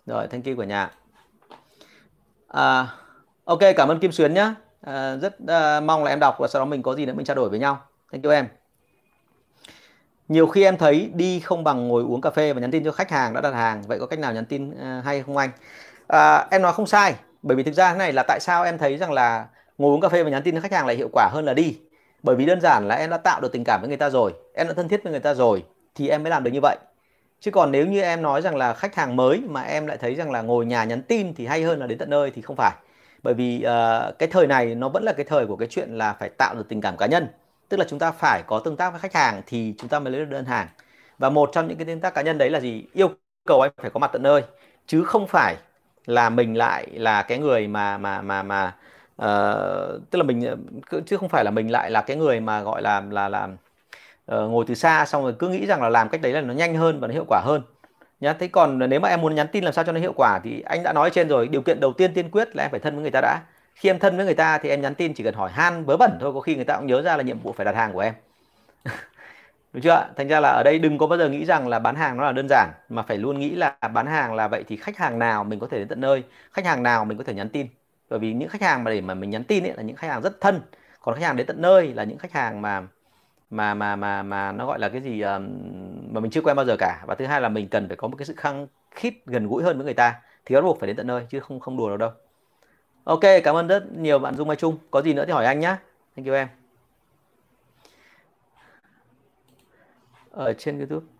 Rồi 0.05 0.27
thank 0.27 0.45
you 0.45 0.55
của 0.55 0.63
nhà. 0.63 0.91
À, 2.47 2.87
ok 3.45 3.59
cảm 3.75 3.89
ơn 3.89 3.99
kim 3.99 4.11
xuyến 4.11 4.33
nhá. 4.33 4.55
Ờ, 4.85 5.17
rất 5.17 5.35
uh, 5.43 5.83
mong 5.83 6.03
là 6.03 6.09
em 6.09 6.19
đọc 6.19 6.35
và 6.39 6.47
sau 6.47 6.61
đó 6.61 6.65
mình 6.65 6.81
có 6.81 6.95
gì 6.95 7.05
nữa 7.05 7.13
mình 7.13 7.25
trao 7.25 7.35
đổi 7.35 7.49
với 7.49 7.59
nhau. 7.59 7.81
Thank 8.11 8.23
you 8.23 8.31
em. 8.31 8.47
Nhiều 10.27 10.47
khi 10.47 10.63
em 10.63 10.77
thấy 10.77 11.09
đi 11.13 11.39
không 11.39 11.63
bằng 11.63 11.87
ngồi 11.87 12.03
uống 12.03 12.21
cà 12.21 12.29
phê 12.29 12.53
và 12.53 12.61
nhắn 12.61 12.71
tin 12.71 12.83
cho 12.83 12.91
khách 12.91 13.11
hàng 13.11 13.33
đã 13.33 13.41
đặt 13.41 13.53
hàng. 13.53 13.81
Vậy 13.87 13.99
có 13.99 14.05
cách 14.05 14.19
nào 14.19 14.33
nhắn 14.33 14.45
tin 14.45 14.69
uh, 14.69 15.05
hay 15.05 15.23
không 15.23 15.37
anh? 15.37 15.49
Uh, 16.13 16.51
em 16.51 16.61
nói 16.61 16.73
không 16.73 16.87
sai. 16.87 17.15
Bởi 17.41 17.57
vì 17.57 17.63
thực 17.63 17.73
ra 17.73 17.91
thế 17.91 17.97
này 17.97 18.13
là 18.13 18.23
tại 18.27 18.39
sao 18.39 18.63
em 18.63 18.77
thấy 18.77 18.97
rằng 18.97 19.11
là 19.11 19.47
ngồi 19.77 19.93
uống 19.93 20.01
cà 20.01 20.09
phê 20.09 20.23
và 20.23 20.29
nhắn 20.29 20.41
tin 20.43 20.55
cho 20.55 20.61
khách 20.61 20.71
hàng 20.71 20.87
lại 20.87 20.95
hiệu 20.95 21.09
quả 21.13 21.29
hơn 21.31 21.45
là 21.45 21.53
đi? 21.53 21.79
Bởi 22.23 22.35
vì 22.35 22.45
đơn 22.45 22.61
giản 22.61 22.87
là 22.87 22.95
em 22.95 23.09
đã 23.09 23.17
tạo 23.17 23.41
được 23.41 23.51
tình 23.51 23.63
cảm 23.63 23.81
với 23.81 23.87
người 23.87 23.97
ta 23.97 24.09
rồi. 24.09 24.33
Em 24.53 24.67
đã 24.67 24.73
thân 24.73 24.87
thiết 24.87 25.03
với 25.03 25.11
người 25.11 25.19
ta 25.19 25.33
rồi 25.33 25.63
thì 25.95 26.09
em 26.09 26.23
mới 26.23 26.29
làm 26.29 26.43
được 26.43 26.51
như 26.51 26.61
vậy. 26.61 26.77
Chứ 27.39 27.51
còn 27.51 27.71
nếu 27.71 27.85
như 27.85 28.01
em 28.01 28.21
nói 28.21 28.41
rằng 28.41 28.55
là 28.55 28.73
khách 28.73 28.95
hàng 28.95 29.15
mới 29.15 29.41
mà 29.47 29.61
em 29.61 29.87
lại 29.87 29.97
thấy 29.97 30.15
rằng 30.15 30.31
là 30.31 30.41
ngồi 30.41 30.65
nhà 30.65 30.83
nhắn 30.83 31.01
tin 31.01 31.33
thì 31.33 31.45
hay 31.45 31.63
hơn 31.63 31.79
là 31.79 31.87
đến 31.87 31.97
tận 31.97 32.09
nơi 32.09 32.31
thì 32.31 32.41
không 32.41 32.55
phải 32.55 32.71
bởi 33.23 33.33
vì 33.33 33.65
uh, 33.65 34.19
cái 34.19 34.29
thời 34.31 34.47
này 34.47 34.75
nó 34.75 34.89
vẫn 34.89 35.03
là 35.03 35.13
cái 35.13 35.25
thời 35.25 35.47
của 35.47 35.55
cái 35.55 35.67
chuyện 35.71 35.97
là 35.97 36.13
phải 36.13 36.29
tạo 36.29 36.55
được 36.55 36.65
tình 36.69 36.81
cảm 36.81 36.97
cá 36.97 37.05
nhân. 37.05 37.27
Tức 37.69 37.77
là 37.77 37.85
chúng 37.89 37.99
ta 37.99 38.11
phải 38.11 38.43
có 38.47 38.59
tương 38.59 38.77
tác 38.77 38.89
với 38.89 38.99
khách 38.99 39.13
hàng 39.15 39.41
thì 39.47 39.73
chúng 39.77 39.89
ta 39.89 39.99
mới 39.99 40.11
lấy 40.11 40.21
được 40.21 40.31
đơn 40.31 40.45
hàng. 40.45 40.67
Và 41.17 41.29
một 41.29 41.49
trong 41.53 41.67
những 41.67 41.77
cái 41.77 41.85
tương 41.85 41.99
tác 41.99 42.13
cá 42.13 42.21
nhân 42.21 42.37
đấy 42.37 42.49
là 42.49 42.59
gì? 42.59 42.85
Yêu 42.93 43.09
cầu 43.45 43.61
anh 43.61 43.71
phải 43.77 43.89
có 43.89 43.99
mặt 43.99 44.09
tận 44.13 44.23
nơi. 44.23 44.43
Chứ 44.87 45.03
không 45.03 45.27
phải 45.27 45.55
là 46.05 46.29
mình 46.29 46.57
lại 46.57 46.87
là 46.93 47.21
cái 47.21 47.37
người 47.37 47.67
mà 47.67 47.97
mà 47.97 48.21
mà 48.21 48.43
mà 48.43 48.75
uh, 49.21 50.09
tức 50.11 50.19
là 50.19 50.23
mình 50.23 50.45
ờ, 50.89 51.01
chứ 51.05 51.17
không 51.17 51.29
phải 51.29 51.43
là 51.43 51.51
mình 51.51 51.71
lại 51.71 51.91
là 51.91 52.01
cái 52.01 52.17
người 52.17 52.39
mà 52.39 52.61
gọi 52.61 52.81
là 52.81 53.01
là 53.09 53.29
là 53.29 53.43
uh, 53.45 54.51
ngồi 54.51 54.65
từ 54.67 54.75
xa 54.75 55.05
xong 55.05 55.23
rồi 55.23 55.35
cứ 55.39 55.49
nghĩ 55.49 55.65
rằng 55.65 55.81
là 55.81 55.89
làm 55.89 56.09
cách 56.09 56.21
đấy 56.21 56.33
là 56.33 56.41
nó 56.41 56.53
nhanh 56.53 56.75
hơn 56.75 56.99
và 56.99 57.07
nó 57.07 57.13
hiệu 57.13 57.25
quả 57.27 57.41
hơn 57.45 57.61
nhá, 58.23 58.33
thế 58.33 58.47
còn 58.47 58.79
nếu 58.89 58.99
mà 58.99 59.09
em 59.09 59.21
muốn 59.21 59.35
nhắn 59.35 59.47
tin 59.51 59.63
làm 59.63 59.73
sao 59.73 59.83
cho 59.83 59.91
nó 59.91 59.99
hiệu 59.99 60.13
quả 60.15 60.39
thì 60.43 60.61
anh 60.61 60.83
đã 60.83 60.93
nói 60.93 61.09
trên 61.09 61.27
rồi, 61.27 61.47
điều 61.47 61.61
kiện 61.61 61.79
đầu 61.79 61.93
tiên 61.93 62.13
tiên 62.13 62.31
quyết 62.31 62.55
là 62.55 62.63
em 62.63 62.71
phải 62.71 62.79
thân 62.79 62.93
với 62.95 63.01
người 63.01 63.11
ta 63.11 63.21
đã. 63.21 63.39
Khi 63.75 63.89
em 63.89 63.99
thân 63.99 64.17
với 64.17 64.25
người 64.25 64.35
ta 64.35 64.57
thì 64.57 64.69
em 64.69 64.81
nhắn 64.81 64.95
tin 64.95 65.13
chỉ 65.13 65.23
cần 65.23 65.33
hỏi 65.33 65.51
han 65.51 65.85
vớ 65.85 65.97
bẩn 65.97 66.11
thôi, 66.21 66.33
có 66.33 66.39
khi 66.39 66.55
người 66.55 66.65
ta 66.65 66.77
cũng 66.77 66.87
nhớ 66.87 67.01
ra 67.01 67.17
là 67.17 67.23
nhiệm 67.23 67.39
vụ 67.39 67.51
phải 67.53 67.65
đặt 67.65 67.75
hàng 67.75 67.93
của 67.93 67.99
em. 67.99 68.13
Đúng 69.73 69.83
chưa 69.83 70.07
thành 70.17 70.27
ra 70.27 70.39
là 70.39 70.49
ở 70.49 70.63
đây 70.65 70.79
đừng 70.79 70.97
có 70.97 71.07
bao 71.07 71.19
giờ 71.19 71.29
nghĩ 71.29 71.45
rằng 71.45 71.67
là 71.67 71.79
bán 71.79 71.95
hàng 71.95 72.17
nó 72.17 72.25
là 72.25 72.31
đơn 72.31 72.47
giản, 72.49 72.71
mà 72.89 73.03
phải 73.03 73.17
luôn 73.17 73.39
nghĩ 73.39 73.49
là 73.55 73.77
bán 73.93 74.07
hàng 74.07 74.33
là 74.35 74.47
vậy 74.47 74.63
thì 74.67 74.77
khách 74.77 74.97
hàng 74.97 75.19
nào 75.19 75.43
mình 75.43 75.59
có 75.59 75.67
thể 75.67 75.79
đến 75.79 75.87
tận 75.87 76.01
nơi, 76.01 76.23
khách 76.53 76.65
hàng 76.65 76.83
nào 76.83 77.05
mình 77.05 77.17
có 77.17 77.23
thể 77.23 77.33
nhắn 77.33 77.49
tin. 77.49 77.67
Bởi 78.09 78.19
vì 78.19 78.33
những 78.33 78.49
khách 78.49 78.61
hàng 78.61 78.83
mà 78.83 78.91
để 78.91 79.01
mà 79.01 79.13
mình 79.13 79.29
nhắn 79.29 79.43
tin 79.43 79.63
ấy 79.63 79.73
là 79.77 79.83
những 79.83 79.95
khách 79.95 80.07
hàng 80.07 80.21
rất 80.21 80.41
thân, 80.41 80.61
còn 81.01 81.15
khách 81.15 81.25
hàng 81.25 81.35
đến 81.35 81.47
tận 81.47 81.61
nơi 81.61 81.93
là 81.93 82.03
những 82.03 82.17
khách 82.17 82.31
hàng 82.31 82.61
mà 82.61 82.83
mà 83.53 83.73
mà 83.73 83.95
mà 83.95 84.23
mà 84.23 84.51
nó 84.51 84.65
gọi 84.65 84.79
là 84.79 84.89
cái 84.89 85.01
gì 85.01 85.23
mà 86.09 86.19
mình 86.19 86.31
chưa 86.31 86.41
quen 86.41 86.55
bao 86.55 86.65
giờ 86.65 86.75
cả. 86.79 87.03
Và 87.07 87.15
thứ 87.15 87.25
hai 87.25 87.41
là 87.41 87.49
mình 87.49 87.67
cần 87.67 87.87
phải 87.87 87.97
có 87.97 88.07
một 88.07 88.15
cái 88.17 88.25
sự 88.25 88.33
khăng 88.37 88.67
khít 88.91 89.13
gần 89.25 89.47
gũi 89.47 89.63
hơn 89.63 89.77
với 89.77 89.85
người 89.85 89.93
ta, 89.93 90.21
thì 90.45 90.55
bắt 90.55 90.61
buộc 90.61 90.79
phải 90.79 90.87
đến 90.87 90.95
tận 90.95 91.07
nơi, 91.07 91.25
chứ 91.29 91.39
không 91.39 91.59
không 91.59 91.77
đùa 91.77 91.87
đâu 91.89 91.97
đâu. 91.97 92.11
Ok, 93.03 93.21
cảm 93.43 93.55
ơn 93.55 93.67
rất 93.67 93.93
nhiều 93.97 94.19
bạn 94.19 94.35
dung 94.35 94.47
mai 94.47 94.57
trung. 94.57 94.77
Có 94.91 95.01
gì 95.01 95.13
nữa 95.13 95.23
thì 95.27 95.33
hỏi 95.33 95.45
anh 95.45 95.59
nhé 95.59 95.75
thank 96.15 96.27
you 96.27 96.35
em. 96.35 96.47
Ở 100.31 100.53
trên 100.53 100.77
youtube. 100.77 101.12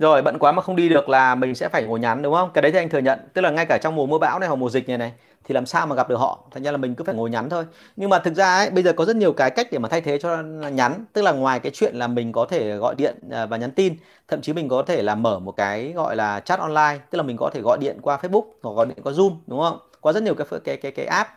Rồi 0.00 0.22
bận 0.22 0.38
quá 0.38 0.52
mà 0.52 0.62
không 0.62 0.76
đi 0.76 0.88
được 0.88 1.08
là 1.08 1.34
mình 1.34 1.54
sẽ 1.54 1.68
phải 1.68 1.82
ngồi 1.84 2.00
nhắn 2.00 2.22
đúng 2.22 2.34
không? 2.34 2.50
Cái 2.54 2.62
đấy 2.62 2.72
thì 2.72 2.78
anh 2.78 2.88
thừa 2.88 2.98
nhận. 2.98 3.18
Tức 3.34 3.40
là 3.42 3.50
ngay 3.50 3.66
cả 3.66 3.78
trong 3.82 3.96
mùa 3.96 4.06
mưa 4.06 4.18
bão 4.18 4.38
này 4.38 4.48
hoặc 4.48 4.56
mùa 4.56 4.70
dịch 4.70 4.88
này 4.88 4.98
này 4.98 5.12
thì 5.44 5.54
làm 5.54 5.66
sao 5.66 5.86
mà 5.86 5.96
gặp 5.96 6.08
được 6.08 6.16
họ? 6.16 6.44
Thành 6.50 6.62
ra 6.62 6.70
là 6.70 6.76
mình 6.76 6.94
cứ 6.94 7.04
phải 7.04 7.14
ngồi 7.14 7.30
nhắn 7.30 7.50
thôi. 7.50 7.64
Nhưng 7.96 8.10
mà 8.10 8.18
thực 8.18 8.34
ra 8.34 8.56
ấy, 8.56 8.70
bây 8.70 8.82
giờ 8.82 8.92
có 8.92 9.04
rất 9.04 9.16
nhiều 9.16 9.32
cái 9.32 9.50
cách 9.50 9.68
để 9.72 9.78
mà 9.78 9.88
thay 9.88 10.00
thế 10.00 10.18
cho 10.18 10.42
nhắn. 10.72 11.04
Tức 11.12 11.22
là 11.22 11.32
ngoài 11.32 11.60
cái 11.60 11.72
chuyện 11.74 11.96
là 11.96 12.06
mình 12.06 12.32
có 12.32 12.46
thể 12.50 12.76
gọi 12.76 12.94
điện 12.94 13.16
à, 13.30 13.46
và 13.46 13.56
nhắn 13.56 13.70
tin 13.70 13.96
thậm 14.28 14.40
chí 14.42 14.52
mình 14.52 14.68
có 14.68 14.82
thể 14.82 15.02
là 15.02 15.14
mở 15.14 15.38
một 15.38 15.52
cái 15.52 15.92
gọi 15.92 16.16
là 16.16 16.40
chat 16.40 16.58
online 16.60 16.98
tức 17.10 17.16
là 17.16 17.22
mình 17.22 17.36
có 17.36 17.50
thể 17.54 17.60
gọi 17.60 17.78
điện 17.78 17.98
qua 18.02 18.18
Facebook 18.22 18.44
hoặc 18.62 18.72
gọi 18.72 18.86
điện 18.86 18.98
qua 19.02 19.12
Zoom 19.12 19.36
đúng 19.46 19.60
không? 19.60 19.78
Có 20.00 20.12
rất 20.12 20.22
nhiều 20.22 20.34
cái 20.34 20.46
cái 20.64 20.76
cái 20.76 20.92
cái 20.92 21.06
app 21.06 21.30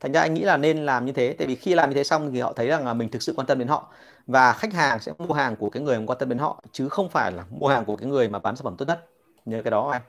thành 0.00 0.12
ra 0.12 0.20
anh 0.20 0.34
nghĩ 0.34 0.40
là 0.40 0.56
nên 0.56 0.86
làm 0.86 1.06
như 1.06 1.12
thế 1.12 1.34
tại 1.38 1.46
vì 1.46 1.54
khi 1.54 1.74
làm 1.74 1.90
như 1.90 1.94
thế 1.94 2.04
xong 2.04 2.32
thì 2.32 2.40
họ 2.40 2.52
thấy 2.52 2.66
rằng 2.66 2.86
là 2.86 2.94
mình 2.94 3.08
thực 3.10 3.22
sự 3.22 3.32
quan 3.36 3.46
tâm 3.46 3.58
đến 3.58 3.68
họ 3.68 3.92
và 4.26 4.52
khách 4.52 4.72
hàng 4.72 5.00
sẽ 5.00 5.12
mua 5.18 5.34
hàng 5.34 5.56
của 5.56 5.70
cái 5.70 5.82
người 5.82 5.98
mà 5.98 6.06
quan 6.06 6.18
tâm 6.18 6.28
đến 6.28 6.38
họ 6.38 6.62
chứ 6.72 6.88
không 6.88 7.08
phải 7.08 7.32
là 7.32 7.44
mua 7.50 7.68
hàng 7.68 7.84
của 7.84 7.96
cái 7.96 8.08
người 8.08 8.28
mà 8.28 8.38
bán 8.38 8.56
sản 8.56 8.64
phẩm 8.64 8.76
tốt 8.76 8.88
nhất 8.88 9.06
nhớ 9.44 9.62
cái 9.64 9.70
đó 9.70 9.90
em 9.92 10.02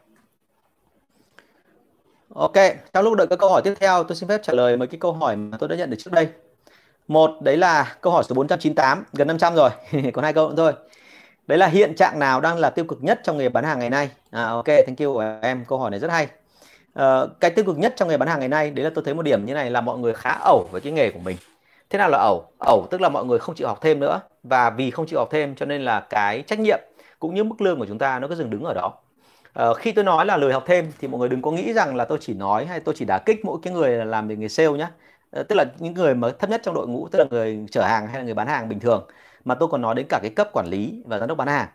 Ok, 2.35 2.53
trong 2.93 3.03
lúc 3.03 3.13
đợi 3.17 3.27
các 3.27 3.39
câu 3.39 3.49
hỏi 3.49 3.61
tiếp 3.63 3.73
theo, 3.79 4.03
tôi 4.03 4.15
xin 4.15 4.29
phép 4.29 4.41
trả 4.43 4.53
lời 4.53 4.77
mấy 4.77 4.87
cái 4.87 4.99
câu 4.99 5.13
hỏi 5.13 5.35
mà 5.35 5.57
tôi 5.57 5.69
đã 5.69 5.75
nhận 5.75 5.89
được 5.89 5.97
trước 5.99 6.11
đây. 6.13 6.27
Một, 7.07 7.31
đấy 7.41 7.57
là 7.57 7.95
câu 8.01 8.13
hỏi 8.13 8.23
số 8.23 8.35
498, 8.35 9.03
gần 9.13 9.27
500 9.27 9.55
rồi, 9.55 9.69
còn 10.13 10.23
hai 10.23 10.33
câu 10.33 10.49
nữa 10.49 10.55
thôi. 10.57 10.73
Đấy 11.47 11.57
là 11.57 11.67
hiện 11.67 11.95
trạng 11.95 12.19
nào 12.19 12.41
đang 12.41 12.57
là 12.57 12.69
tiêu 12.69 12.85
cực 12.85 13.03
nhất 13.03 13.19
trong 13.23 13.37
nghề 13.37 13.49
bán 13.49 13.63
hàng 13.63 13.79
ngày 13.79 13.89
nay? 13.89 14.09
À, 14.31 14.45
ok, 14.45 14.65
thank 14.67 14.99
you 14.99 15.13
của 15.13 15.39
em, 15.41 15.65
câu 15.67 15.79
hỏi 15.79 15.91
này 15.91 15.99
rất 15.99 16.11
hay. 16.11 16.27
Uh, 16.99 17.39
cái 17.39 17.51
tiêu 17.51 17.65
cực 17.65 17.77
nhất 17.77 17.93
trong 17.95 18.09
nghề 18.09 18.17
bán 18.17 18.29
hàng 18.29 18.39
ngày 18.39 18.49
nay, 18.49 18.71
đấy 18.71 18.83
là 18.83 18.91
tôi 18.95 19.03
thấy 19.05 19.13
một 19.13 19.21
điểm 19.21 19.45
như 19.45 19.53
này 19.53 19.71
là 19.71 19.81
mọi 19.81 19.97
người 19.97 20.13
khá 20.13 20.29
ẩu 20.29 20.67
với 20.71 20.81
cái 20.81 20.91
nghề 20.91 21.11
của 21.11 21.19
mình. 21.19 21.37
Thế 21.89 21.99
nào 21.99 22.09
là 22.09 22.17
ẩu? 22.17 22.51
Ẩu 22.59 22.87
tức 22.91 23.01
là 23.01 23.09
mọi 23.09 23.25
người 23.25 23.39
không 23.39 23.55
chịu 23.55 23.67
học 23.67 23.79
thêm 23.81 23.99
nữa. 23.99 24.21
Và 24.43 24.69
vì 24.69 24.91
không 24.91 25.05
chịu 25.05 25.19
học 25.19 25.27
thêm 25.31 25.55
cho 25.55 25.65
nên 25.65 25.81
là 25.81 25.99
cái 25.99 26.41
trách 26.41 26.59
nhiệm 26.59 26.79
cũng 27.19 27.35
như 27.35 27.43
mức 27.43 27.61
lương 27.61 27.79
của 27.79 27.85
chúng 27.85 27.97
ta 27.97 28.19
nó 28.19 28.27
cứ 28.27 28.35
dừng 28.35 28.49
đứng 28.49 28.63
ở 28.63 28.73
đó. 28.73 28.93
Uh, 29.69 29.77
khi 29.77 29.91
tôi 29.91 30.03
nói 30.03 30.25
là 30.25 30.37
lười 30.37 30.53
học 30.53 30.63
thêm 30.67 30.91
thì 30.99 31.07
mọi 31.07 31.19
người 31.19 31.29
đừng 31.29 31.41
có 31.41 31.51
nghĩ 31.51 31.73
rằng 31.73 31.95
là 31.95 32.05
tôi 32.05 32.17
chỉ 32.21 32.33
nói 32.33 32.65
hay 32.65 32.79
tôi 32.79 32.95
chỉ 32.97 33.05
đả 33.05 33.17
kích 33.17 33.45
mỗi 33.45 33.59
cái 33.63 33.73
người 33.73 34.05
làm 34.05 34.27
về 34.27 34.35
nghề 34.35 34.47
sale 34.47 34.69
nhé 34.69 34.83
uh, 34.83 34.89
ờ, 35.31 35.43
tức 35.43 35.55
là 35.55 35.65
những 35.79 35.93
người 35.93 36.15
mà 36.15 36.29
thấp 36.39 36.49
nhất 36.49 36.61
trong 36.63 36.75
đội 36.75 36.87
ngũ 36.87 37.07
tức 37.11 37.19
là 37.19 37.25
người 37.29 37.65
chở 37.71 37.81
hàng 37.81 38.07
hay 38.07 38.17
là 38.17 38.23
người 38.23 38.33
bán 38.33 38.47
hàng 38.47 38.69
bình 38.69 38.79
thường. 38.79 39.07
Mà 39.45 39.55
tôi 39.55 39.69
còn 39.69 39.81
nói 39.81 39.95
đến 39.95 40.05
cả 40.09 40.19
cái 40.21 40.31
cấp 40.35 40.49
quản 40.53 40.67
lý 40.67 41.03
và 41.05 41.19
giám 41.19 41.27
đốc 41.27 41.37
bán 41.37 41.47
hàng. 41.47 41.67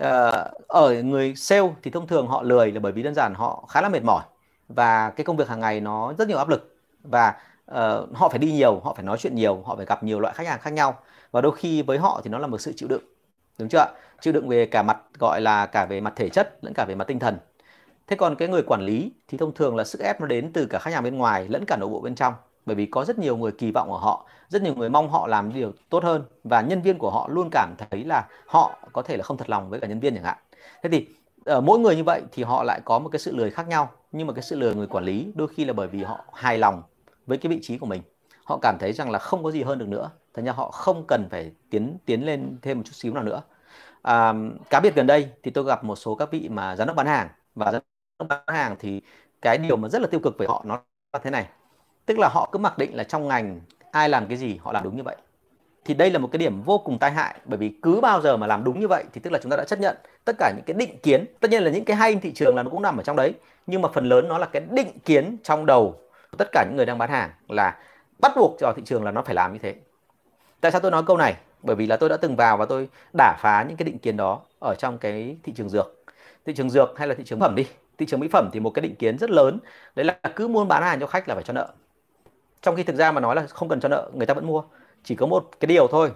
Uh, 0.00 0.66
ở 0.68 1.02
người 1.02 1.34
sale 1.36 1.68
thì 1.82 1.90
thông 1.90 2.06
thường 2.06 2.26
họ 2.26 2.42
lười 2.42 2.72
là 2.72 2.80
bởi 2.80 2.92
vì 2.92 3.02
đơn 3.02 3.14
giản 3.14 3.34
họ 3.34 3.64
khá 3.68 3.80
là 3.80 3.88
mệt 3.88 4.02
mỏi 4.02 4.22
và 4.74 5.10
cái 5.10 5.24
công 5.24 5.36
việc 5.36 5.48
hàng 5.48 5.60
ngày 5.60 5.80
nó 5.80 6.14
rất 6.18 6.28
nhiều 6.28 6.38
áp 6.38 6.48
lực. 6.48 6.76
Và 7.02 7.34
uh, 7.70 7.76
họ 8.14 8.28
phải 8.28 8.38
đi 8.38 8.52
nhiều 8.52 8.80
họ 8.84 8.94
phải 8.94 9.04
nói 9.04 9.18
chuyện 9.18 9.34
nhiều 9.34 9.62
họ 9.66 9.76
phải 9.76 9.86
gặp 9.86 10.02
nhiều 10.02 10.20
loại 10.20 10.34
khách 10.34 10.46
hàng 10.46 10.60
khác 10.60 10.72
nhau. 10.72 10.98
Và 11.30 11.40
đôi 11.40 11.52
khi 11.56 11.82
với 11.82 11.98
họ 11.98 12.20
thì 12.24 12.30
nó 12.30 12.38
là 12.38 12.46
một 12.46 12.58
sự 12.58 12.72
chịu 12.76 12.88
đựng. 12.88 13.02
Đúng 13.58 13.68
chưa 13.68 13.86
chịu 14.20 14.32
đựng 14.32 14.48
về 14.48 14.66
cả 14.66 14.82
mặt 14.82 14.98
gọi 15.18 15.40
là 15.40 15.66
cả 15.66 15.86
về 15.86 16.00
mặt 16.00 16.12
thể 16.16 16.28
chất 16.28 16.58
lẫn 16.62 16.72
cả 16.74 16.84
về 16.88 16.94
mặt 16.94 17.04
tinh 17.04 17.18
thần. 17.18 17.38
Thế 18.06 18.16
còn 18.16 18.36
cái 18.36 18.48
người 18.48 18.62
quản 18.62 18.82
lý 18.82 19.12
thì 19.28 19.38
thông 19.38 19.54
thường 19.54 19.76
là 19.76 19.84
sức 19.84 20.00
ép 20.00 20.20
nó 20.20 20.26
đến 20.26 20.52
từ 20.52 20.66
cả 20.66 20.78
khách 20.78 20.94
hàng 20.94 21.02
bên 21.02 21.18
ngoài 21.18 21.48
lẫn 21.48 21.64
cả 21.66 21.76
nội 21.76 21.88
bộ 21.88 22.00
bên 22.00 22.14
trong. 22.14 22.34
Bởi 22.66 22.76
vì 22.76 22.86
có 22.86 23.04
rất 23.04 23.18
nhiều 23.18 23.36
người 23.36 23.52
kỳ 23.52 23.70
vọng 23.70 23.92
ở 23.92 23.98
họ 23.98 24.26
rất 24.48 24.62
nhiều 24.62 24.74
người 24.74 24.88
mong 24.88 25.10
họ 25.10 25.26
làm 25.26 25.52
điều 25.52 25.72
tốt 25.90 26.04
hơn. 26.04 26.24
Và 26.44 26.60
nhân 26.60 26.82
viên 26.82 26.98
của 26.98 27.10
họ 27.10 27.28
luôn 27.28 27.48
cảm 27.52 27.74
thấy 27.90 28.04
là 28.04 28.28
họ 28.46 28.78
có 28.92 29.02
thể 29.02 29.16
là 29.16 29.22
không 29.22 29.36
thật 29.36 29.50
lòng 29.50 29.70
với 29.70 29.80
cả 29.80 29.86
nhân 29.86 30.00
viên 30.00 30.14
chẳng 30.14 30.24
hạn. 30.24 30.36
Thế 30.82 30.88
thì 30.92 31.08
ở 31.44 31.60
mỗi 31.60 31.78
người 31.78 31.96
như 31.96 32.04
vậy 32.04 32.22
thì 32.32 32.42
họ 32.42 32.62
lại 32.62 32.80
có 32.84 32.98
một 32.98 33.08
cái 33.08 33.18
sự 33.20 33.36
lười 33.36 33.50
khác 33.50 33.68
nhau 33.68 33.90
nhưng 34.12 34.26
mà 34.26 34.32
cái 34.32 34.42
sự 34.42 34.56
lười 34.56 34.74
người 34.74 34.86
quản 34.86 35.04
lý 35.04 35.32
đôi 35.34 35.48
khi 35.48 35.64
là 35.64 35.72
bởi 35.72 35.88
vì 35.88 36.02
họ 36.02 36.24
hài 36.32 36.58
lòng 36.58 36.82
với 37.26 37.38
cái 37.38 37.50
vị 37.50 37.58
trí 37.62 37.78
của 37.78 37.86
mình. 37.86 38.02
Họ 38.44 38.58
cảm 38.62 38.76
thấy 38.80 38.92
rằng 38.92 39.10
là 39.10 39.18
không 39.18 39.42
có 39.44 39.50
gì 39.50 39.62
hơn 39.62 39.78
được 39.78 39.88
nữa 39.88 40.10
thành 40.34 40.44
ra 40.44 40.52
họ 40.52 40.70
không 40.70 41.04
cần 41.08 41.28
phải 41.30 41.52
tiến 41.70 41.98
tiến 42.06 42.26
lên 42.26 42.58
thêm 42.62 42.78
một 42.78 42.82
chút 42.86 42.94
xíu 42.94 43.14
nào 43.14 43.24
nữa. 43.24 43.42
À, 44.02 44.34
cá 44.70 44.80
biệt 44.80 44.94
gần 44.94 45.06
đây 45.06 45.28
thì 45.42 45.50
tôi 45.50 45.64
gặp 45.64 45.84
một 45.84 45.96
số 45.96 46.14
các 46.14 46.30
vị 46.32 46.48
mà 46.48 46.76
giám 46.76 46.86
đốc 46.86 46.96
bán 46.96 47.06
hàng 47.06 47.28
và 47.54 47.72
giám 47.72 47.82
đốc 48.18 48.28
bán 48.28 48.42
hàng 48.46 48.76
thì 48.78 49.02
cái 49.42 49.58
điều 49.58 49.76
mà 49.76 49.88
rất 49.88 50.02
là 50.02 50.08
tiêu 50.10 50.20
cực 50.20 50.38
với 50.38 50.48
họ 50.48 50.62
nó 50.66 50.82
là 51.12 51.20
thế 51.22 51.30
này. 51.30 51.48
Tức 52.06 52.18
là 52.18 52.28
họ 52.32 52.48
cứ 52.52 52.58
mặc 52.58 52.78
định 52.78 52.96
là 52.96 53.04
trong 53.04 53.28
ngành 53.28 53.60
ai 53.90 54.08
làm 54.08 54.26
cái 54.26 54.36
gì 54.36 54.56
họ 54.62 54.72
làm 54.72 54.84
đúng 54.84 54.96
như 54.96 55.02
vậy 55.02 55.16
thì 55.84 55.94
đây 55.94 56.10
là 56.10 56.18
một 56.18 56.28
cái 56.32 56.38
điểm 56.38 56.62
vô 56.62 56.78
cùng 56.78 56.98
tai 56.98 57.10
hại, 57.10 57.34
bởi 57.44 57.58
vì 57.58 57.72
cứ 57.82 58.00
bao 58.00 58.20
giờ 58.20 58.36
mà 58.36 58.46
làm 58.46 58.64
đúng 58.64 58.80
như 58.80 58.88
vậy 58.88 59.04
thì 59.12 59.20
tức 59.20 59.32
là 59.32 59.38
chúng 59.42 59.50
ta 59.50 59.56
đã 59.56 59.64
chấp 59.64 59.78
nhận 59.78 59.96
tất 60.24 60.36
cả 60.38 60.52
những 60.56 60.64
cái 60.66 60.74
định 60.74 60.98
kiến. 61.02 61.24
Tất 61.40 61.50
nhiên 61.50 61.62
là 61.62 61.70
những 61.70 61.84
cái 61.84 61.96
hay 61.96 62.14
thị 62.14 62.32
trường 62.32 62.56
là 62.56 62.62
nó 62.62 62.70
cũng 62.70 62.82
nằm 62.82 62.96
ở 62.96 63.02
trong 63.02 63.16
đấy, 63.16 63.32
nhưng 63.66 63.82
mà 63.82 63.88
phần 63.94 64.04
lớn 64.04 64.28
nó 64.28 64.38
là 64.38 64.46
cái 64.46 64.62
định 64.70 64.98
kiến 65.04 65.36
trong 65.42 65.66
đầu 65.66 66.00
tất 66.38 66.48
cả 66.52 66.64
những 66.68 66.76
người 66.76 66.86
đang 66.86 66.98
bán 66.98 67.10
hàng 67.10 67.30
là 67.48 67.78
bắt 68.18 68.32
buộc 68.36 68.56
cho 68.60 68.72
thị 68.76 68.82
trường 68.84 69.04
là 69.04 69.10
nó 69.10 69.22
phải 69.22 69.34
làm 69.34 69.52
như 69.52 69.58
thế. 69.62 69.74
Tại 70.60 70.72
sao 70.72 70.80
tôi 70.80 70.90
nói 70.90 71.02
câu 71.06 71.16
này? 71.16 71.36
Bởi 71.62 71.76
vì 71.76 71.86
là 71.86 71.96
tôi 71.96 72.08
đã 72.08 72.16
từng 72.16 72.36
vào 72.36 72.56
và 72.56 72.64
tôi 72.64 72.88
đả 73.16 73.36
phá 73.40 73.64
những 73.68 73.76
cái 73.76 73.84
định 73.84 73.98
kiến 73.98 74.16
đó 74.16 74.40
ở 74.58 74.74
trong 74.78 74.98
cái 74.98 75.36
thị 75.42 75.52
trường 75.56 75.68
dược. 75.68 76.04
Thị 76.46 76.54
trường 76.56 76.70
dược 76.70 76.98
hay 76.98 77.08
là 77.08 77.14
thị 77.14 77.24
trường 77.24 77.40
phẩm 77.40 77.54
đi. 77.54 77.66
Thị 77.98 78.06
trường 78.06 78.20
mỹ 78.20 78.28
phẩm 78.32 78.48
thì 78.52 78.60
một 78.60 78.70
cái 78.70 78.82
định 78.82 78.94
kiến 78.94 79.18
rất 79.18 79.30
lớn. 79.30 79.58
Đấy 79.94 80.04
là 80.04 80.18
cứ 80.36 80.48
muốn 80.48 80.68
bán 80.68 80.82
hàng 80.82 81.00
cho 81.00 81.06
khách 81.06 81.28
là 81.28 81.34
phải 81.34 81.44
cho 81.44 81.52
nợ. 81.52 81.68
Trong 82.62 82.76
khi 82.76 82.82
thực 82.82 82.96
ra 82.96 83.12
mà 83.12 83.20
nói 83.20 83.36
là 83.36 83.46
không 83.46 83.68
cần 83.68 83.80
cho 83.80 83.88
nợ, 83.88 84.10
người 84.14 84.26
ta 84.26 84.34
vẫn 84.34 84.46
mua 84.46 84.62
chỉ 85.04 85.14
có 85.14 85.26
một 85.26 85.50
cái 85.60 85.66
điều 85.66 85.88
thôi. 85.88 86.12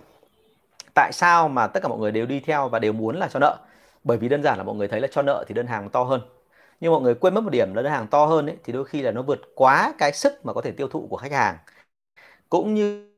Tại 0.94 1.12
sao 1.12 1.48
mà 1.48 1.66
tất 1.66 1.80
cả 1.82 1.88
mọi 1.88 1.98
người 1.98 2.12
đều 2.12 2.26
đi 2.26 2.40
theo 2.40 2.68
và 2.68 2.78
đều 2.78 2.92
muốn 2.92 3.16
là 3.16 3.28
cho 3.28 3.38
nợ? 3.38 3.58
Bởi 4.04 4.18
vì 4.18 4.28
đơn 4.28 4.42
giản 4.42 4.58
là 4.58 4.64
mọi 4.64 4.76
người 4.76 4.88
thấy 4.88 5.00
là 5.00 5.08
cho 5.10 5.22
nợ 5.22 5.44
thì 5.48 5.54
đơn 5.54 5.66
hàng 5.66 5.90
to 5.90 6.02
hơn. 6.02 6.20
Nhưng 6.80 6.92
mọi 6.92 7.00
người 7.00 7.14
quên 7.14 7.34
mất 7.34 7.40
một 7.44 7.50
điểm 7.50 7.74
là 7.74 7.82
đơn 7.82 7.92
hàng 7.92 8.06
to 8.06 8.26
hơn 8.26 8.46
ấy, 8.46 8.56
thì 8.64 8.72
đôi 8.72 8.84
khi 8.84 9.02
là 9.02 9.10
nó 9.10 9.22
vượt 9.22 9.40
quá 9.54 9.94
cái 9.98 10.12
sức 10.12 10.46
mà 10.46 10.52
có 10.52 10.60
thể 10.60 10.70
tiêu 10.70 10.88
thụ 10.88 11.06
của 11.10 11.16
khách 11.16 11.32
hàng. 11.32 11.56
Cũng 12.48 12.74
như 12.74 13.10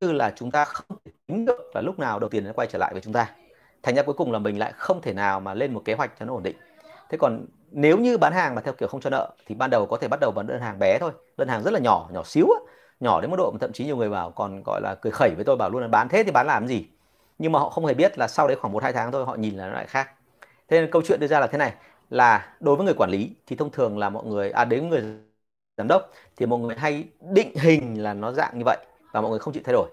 là 0.00 0.32
chúng 0.36 0.50
ta 0.50 0.64
không 0.64 0.98
thể 1.04 1.12
tính 1.26 1.44
được 1.44 1.70
là 1.74 1.80
lúc 1.80 1.98
nào 1.98 2.18
đầu 2.18 2.30
tiền 2.30 2.44
nó 2.44 2.52
quay 2.52 2.68
trở 2.72 2.78
lại 2.78 2.92
với 2.92 3.02
chúng 3.02 3.12
ta. 3.12 3.34
Thành 3.82 3.94
ra 3.94 4.02
cuối 4.02 4.14
cùng 4.14 4.32
là 4.32 4.38
mình 4.38 4.58
lại 4.58 4.72
không 4.76 5.02
thể 5.02 5.12
nào 5.12 5.40
mà 5.40 5.54
lên 5.54 5.74
một 5.74 5.82
kế 5.84 5.94
hoạch 5.94 6.12
cho 6.18 6.26
nó 6.26 6.34
ổn 6.34 6.42
định. 6.42 6.56
Thế 7.08 7.18
còn 7.18 7.46
nếu 7.70 7.98
như 7.98 8.18
bán 8.18 8.32
hàng 8.32 8.54
mà 8.54 8.60
theo 8.62 8.74
kiểu 8.74 8.88
không 8.88 9.00
cho 9.00 9.10
nợ 9.10 9.30
thì 9.46 9.54
ban 9.54 9.70
đầu 9.70 9.86
có 9.86 9.96
thể 9.96 10.08
bắt 10.08 10.20
đầu 10.20 10.32
bằng 10.36 10.46
đơn 10.46 10.60
hàng 10.60 10.78
bé 10.78 10.98
thôi. 10.98 11.12
Đơn 11.36 11.48
hàng 11.48 11.62
rất 11.62 11.70
là 11.70 11.80
nhỏ 11.80 12.08
nhỏ 12.12 12.22
xíu 12.24 12.46
á 12.50 12.72
nhỏ 13.00 13.20
đến 13.20 13.30
mức 13.30 13.36
độ 13.36 13.50
mà 13.50 13.58
thậm 13.60 13.72
chí 13.72 13.84
nhiều 13.84 13.96
người 13.96 14.10
bảo 14.10 14.30
còn 14.30 14.62
gọi 14.62 14.80
là 14.80 14.94
cười 14.94 15.12
khẩy 15.12 15.30
với 15.36 15.44
tôi 15.44 15.56
bảo 15.56 15.70
luôn 15.70 15.82
là 15.82 15.88
bán 15.88 16.08
thế 16.08 16.24
thì 16.24 16.30
bán 16.30 16.46
làm 16.46 16.66
gì? 16.68 16.86
Nhưng 17.38 17.52
mà 17.52 17.58
họ 17.58 17.70
không 17.70 17.86
hề 17.86 17.94
biết 17.94 18.18
là 18.18 18.28
sau 18.28 18.48
đấy 18.48 18.56
khoảng 18.60 18.72
một 18.72 18.82
hai 18.82 18.92
tháng 18.92 19.12
thôi 19.12 19.24
họ 19.24 19.34
nhìn 19.34 19.56
là 19.56 19.66
nó 19.66 19.72
lại 19.72 19.86
khác. 19.86 20.10
Thế 20.68 20.80
nên 20.80 20.90
câu 20.90 21.02
chuyện 21.02 21.20
đưa 21.20 21.26
ra 21.26 21.40
là 21.40 21.46
thế 21.46 21.58
này 21.58 21.72
là 22.10 22.56
đối 22.60 22.76
với 22.76 22.84
người 22.84 22.94
quản 22.94 23.10
lý 23.10 23.30
thì 23.46 23.56
thông 23.56 23.70
thường 23.70 23.98
là 23.98 24.10
mọi 24.10 24.24
người 24.24 24.50
à 24.50 24.64
đến 24.64 24.88
người 24.88 25.02
giám 25.76 25.88
đốc 25.88 26.10
thì 26.36 26.46
mọi 26.46 26.58
người 26.60 26.76
hay 26.76 27.04
định 27.20 27.54
hình 27.54 28.02
là 28.02 28.14
nó 28.14 28.32
dạng 28.32 28.58
như 28.58 28.62
vậy 28.64 28.78
và 29.12 29.20
mọi 29.20 29.30
người 29.30 29.38
không 29.38 29.54
chịu 29.54 29.62
thay 29.66 29.72
đổi. 29.72 29.88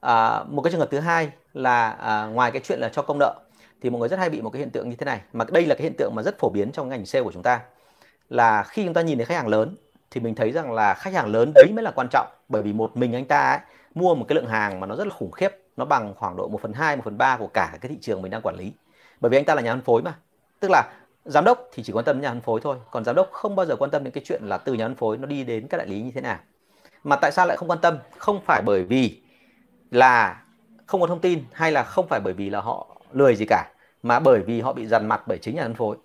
À, 0.00 0.44
một 0.44 0.62
cái 0.62 0.70
trường 0.70 0.80
hợp 0.80 0.88
thứ 0.90 0.98
hai 0.98 1.30
là 1.52 1.90
à, 1.90 2.26
ngoài 2.26 2.50
cái 2.50 2.62
chuyện 2.64 2.78
là 2.80 2.88
cho 2.88 3.02
công 3.02 3.18
nợ 3.18 3.34
thì 3.82 3.90
mọi 3.90 4.00
người 4.00 4.08
rất 4.08 4.18
hay 4.18 4.30
bị 4.30 4.40
một 4.40 4.50
cái 4.50 4.60
hiện 4.60 4.70
tượng 4.70 4.90
như 4.90 4.96
thế 4.96 5.04
này. 5.04 5.20
Mà 5.32 5.44
đây 5.48 5.66
là 5.66 5.74
cái 5.74 5.82
hiện 5.82 5.94
tượng 5.98 6.14
mà 6.14 6.22
rất 6.22 6.38
phổ 6.38 6.48
biến 6.48 6.72
trong 6.72 6.88
ngành 6.88 7.06
sale 7.06 7.22
của 7.24 7.32
chúng 7.32 7.42
ta 7.42 7.60
là 8.28 8.62
khi 8.62 8.84
chúng 8.84 8.94
ta 8.94 9.02
nhìn 9.02 9.18
thấy 9.18 9.24
khách 9.24 9.34
hàng 9.34 9.48
lớn 9.48 9.76
thì 10.10 10.20
mình 10.20 10.34
thấy 10.34 10.52
rằng 10.52 10.72
là 10.72 10.94
khách 10.94 11.14
hàng 11.14 11.26
lớn 11.26 11.52
đấy 11.54 11.66
mới 11.74 11.82
là 11.82 11.90
quan 11.90 12.08
trọng. 12.10 12.26
Bởi 12.48 12.62
vì 12.62 12.72
một 12.72 12.96
mình 12.96 13.12
anh 13.12 13.24
ta 13.24 13.50
ấy, 13.50 13.58
mua 13.94 14.14
một 14.14 14.24
cái 14.28 14.34
lượng 14.34 14.46
hàng 14.46 14.80
mà 14.80 14.86
nó 14.86 14.96
rất 14.96 15.06
là 15.06 15.14
khủng 15.14 15.30
khiếp 15.30 15.50
nó 15.76 15.84
bằng 15.84 16.14
khoảng 16.14 16.36
độ 16.36 16.48
1 16.48 16.60
phần 16.62 16.72
2, 16.72 16.96
1 16.96 17.02
phần 17.04 17.18
3 17.18 17.36
của 17.36 17.46
cả 17.46 17.78
cái 17.80 17.88
thị 17.88 17.98
trường 18.00 18.22
mình 18.22 18.30
đang 18.30 18.42
quản 18.42 18.56
lý. 18.56 18.72
Bởi 19.20 19.30
vì 19.30 19.38
anh 19.38 19.44
ta 19.44 19.54
là 19.54 19.62
nhà 19.62 19.72
phân 19.72 19.82
phối 19.82 20.02
mà. 20.02 20.14
Tức 20.60 20.68
là 20.70 20.92
giám 21.24 21.44
đốc 21.44 21.68
thì 21.72 21.82
chỉ 21.82 21.92
quan 21.92 22.04
tâm 22.04 22.16
đến 22.16 22.22
nhà 22.22 22.30
phân 22.30 22.40
phối 22.40 22.60
thôi. 22.60 22.76
Còn 22.90 23.04
giám 23.04 23.16
đốc 23.16 23.32
không 23.32 23.56
bao 23.56 23.66
giờ 23.66 23.76
quan 23.76 23.90
tâm 23.90 24.04
đến 24.04 24.12
cái 24.12 24.24
chuyện 24.26 24.42
là 24.44 24.58
từ 24.58 24.74
nhà 24.74 24.86
phân 24.86 24.94
phối 24.94 25.18
nó 25.18 25.26
đi 25.26 25.44
đến 25.44 25.66
các 25.68 25.76
đại 25.78 25.86
lý 25.86 26.02
như 26.02 26.10
thế 26.14 26.20
nào. 26.20 26.38
Mà 27.04 27.16
tại 27.16 27.32
sao 27.32 27.46
lại 27.46 27.56
không 27.56 27.70
quan 27.70 27.78
tâm? 27.78 27.98
Không 28.18 28.40
phải 28.46 28.62
bởi 28.66 28.84
vì 28.84 29.20
là 29.90 30.42
không 30.86 31.00
có 31.00 31.06
thông 31.06 31.20
tin 31.20 31.44
hay 31.52 31.72
là 31.72 31.82
không 31.82 32.08
phải 32.08 32.20
bởi 32.20 32.32
vì 32.32 32.50
là 32.50 32.60
họ 32.60 32.86
lười 33.12 33.36
gì 33.36 33.46
cả 33.48 33.70
mà 34.02 34.20
bởi 34.20 34.40
vì 34.40 34.60
họ 34.60 34.72
bị 34.72 34.86
dằn 34.86 35.08
mặt 35.08 35.22
bởi 35.26 35.38
chính 35.38 35.56
nhà 35.56 35.62
phân 35.62 35.74
phối. 35.74 35.96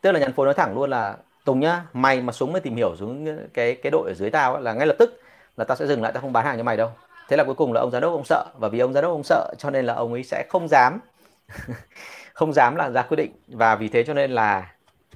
Tức 0.00 0.12
là 0.12 0.18
nhà 0.18 0.26
phân 0.26 0.34
phối 0.34 0.46
nói 0.46 0.54
thẳng 0.54 0.74
luôn 0.74 0.90
là 0.90 1.16
Tùng 1.44 1.60
nhá 1.60 1.82
mày 1.92 2.20
mà 2.20 2.32
xuống 2.32 2.52
mới 2.52 2.60
tìm 2.60 2.76
hiểu 2.76 2.96
xuống 2.96 3.38
cái 3.54 3.74
cái 3.74 3.90
đội 3.90 4.10
ở 4.10 4.14
dưới 4.14 4.30
tao 4.30 4.54
ấy, 4.54 4.62
là 4.62 4.72
ngay 4.72 4.86
lập 4.86 4.96
tức 4.98 5.20
là 5.56 5.64
tao 5.64 5.76
sẽ 5.76 5.86
dừng 5.86 6.02
lại 6.02 6.12
tao 6.12 6.20
không 6.20 6.32
bán 6.32 6.44
hàng 6.44 6.56
cho 6.56 6.62
mày 6.62 6.76
đâu. 6.76 6.90
Thế 7.28 7.36
là 7.36 7.44
cuối 7.44 7.54
cùng 7.54 7.72
là 7.72 7.80
ông 7.80 7.90
giám 7.90 8.02
đốc 8.02 8.12
ông 8.12 8.24
sợ 8.24 8.44
và 8.58 8.68
vì 8.68 8.78
ông 8.78 8.92
giám 8.92 9.02
đốc 9.02 9.12
ông 9.12 9.22
sợ 9.22 9.54
cho 9.58 9.70
nên 9.70 9.86
là 9.86 9.94
ông 9.94 10.12
ấy 10.12 10.24
sẽ 10.24 10.44
không 10.48 10.68
dám 10.68 11.00
không 12.34 12.52
dám 12.52 12.76
là 12.76 12.90
ra 12.90 13.02
quyết 13.02 13.16
định. 13.16 13.32
Và 13.48 13.76
vì 13.76 13.88
thế 13.88 14.04
cho 14.04 14.14
nên 14.14 14.30
là 14.30 14.72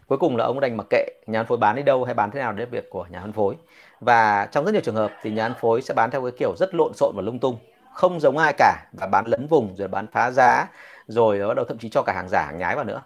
cuối 0.08 0.18
cùng 0.18 0.36
là 0.36 0.44
ông 0.44 0.60
đành 0.60 0.76
mặc 0.76 0.86
kệ 0.90 1.06
nhà 1.26 1.40
phân 1.40 1.46
phối 1.46 1.58
bán 1.58 1.76
đi 1.76 1.82
đâu 1.82 2.04
hay 2.04 2.14
bán 2.14 2.30
thế 2.30 2.40
nào 2.40 2.52
đấy 2.52 2.66
việc 2.66 2.90
của 2.90 3.06
nhà 3.10 3.20
phân 3.20 3.32
phối. 3.32 3.54
Và 4.00 4.48
trong 4.52 4.64
rất 4.64 4.72
nhiều 4.72 4.82
trường 4.84 4.94
hợp 4.94 5.12
thì 5.22 5.30
nhà 5.30 5.48
phân 5.48 5.58
phối 5.60 5.82
sẽ 5.82 5.94
bán 5.94 6.10
theo 6.10 6.22
cái 6.22 6.32
kiểu 6.38 6.54
rất 6.56 6.74
lộn 6.74 6.92
xộn 6.94 7.12
và 7.16 7.22
lung 7.22 7.38
tung 7.38 7.58
không 7.94 8.20
giống 8.20 8.38
ai 8.38 8.52
cả 8.58 8.86
và 8.92 9.06
bán 9.06 9.26
lấn 9.26 9.46
vùng 9.46 9.76
rồi 9.76 9.88
bán 9.88 10.06
phá 10.12 10.30
giá 10.30 10.66
rồi 11.06 11.48
bắt 11.48 11.54
đầu 11.54 11.64
thậm 11.64 11.78
chí 11.78 11.88
cho 11.88 12.02
cả 12.02 12.12
hàng 12.12 12.28
giả 12.28 12.44
hàng 12.46 12.58
nhái 12.58 12.76
vào 12.76 12.84
nữa 12.84 13.02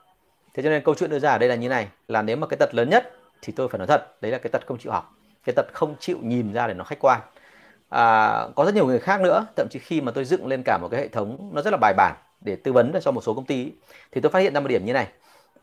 thế 0.59 0.63
cho 0.63 0.71
nên 0.71 0.83
câu 0.83 0.95
chuyện 0.95 1.11
đưa 1.11 1.19
ra 1.19 1.31
ở 1.31 1.39
đây 1.39 1.49
là 1.49 1.55
như 1.55 1.69
này 1.69 1.89
là 2.09 2.23
nếu 2.23 2.37
mà 2.37 2.47
cái 2.47 2.57
tật 2.57 2.75
lớn 2.75 2.91
nhất 2.91 3.17
thì 3.43 3.53
tôi 3.57 3.69
phải 3.69 3.79
nói 3.79 3.87
thật 3.87 4.23
đấy 4.23 4.33
là 4.33 4.39
cái 4.39 4.51
tật 4.51 4.67
không 4.67 4.79
chịu 4.79 4.93
học. 4.93 5.15
Cái 5.45 5.55
tật 5.57 5.67
không 5.73 5.95
chịu 6.01 6.19
nhìn 6.23 6.53
ra 6.53 6.67
để 6.67 6.75
nó 6.75 6.85
khách 6.85 6.99
quan. 7.01 7.21
À, 7.89 8.31
có 8.57 8.65
rất 8.65 8.75
nhiều 8.75 8.87
người 8.87 8.99
khác 8.99 9.21
nữa 9.21 9.47
thậm 9.57 9.67
chí 9.71 9.79
khi 9.79 10.01
mà 10.01 10.13
tôi 10.13 10.25
dựng 10.25 10.47
lên 10.47 10.63
cả 10.65 10.79
một 10.83 10.89
cái 10.91 11.01
hệ 11.01 11.09
thống 11.09 11.51
nó 11.53 11.63
rất 11.63 11.71
là 11.71 11.77
bài 11.81 11.95
bản 11.97 12.17
để 12.41 12.57
tư 12.57 12.73
vấn 12.73 12.93
cho 13.03 13.11
một 13.11 13.21
số 13.21 13.35
công 13.35 13.45
ty 13.45 13.73
thì 14.13 14.21
tôi 14.21 14.33
phát 14.33 14.39
hiện 14.39 14.55
ra 14.55 14.61
một 14.61 14.69
điểm 14.69 14.85
như 14.85 14.93
này. 14.93 15.09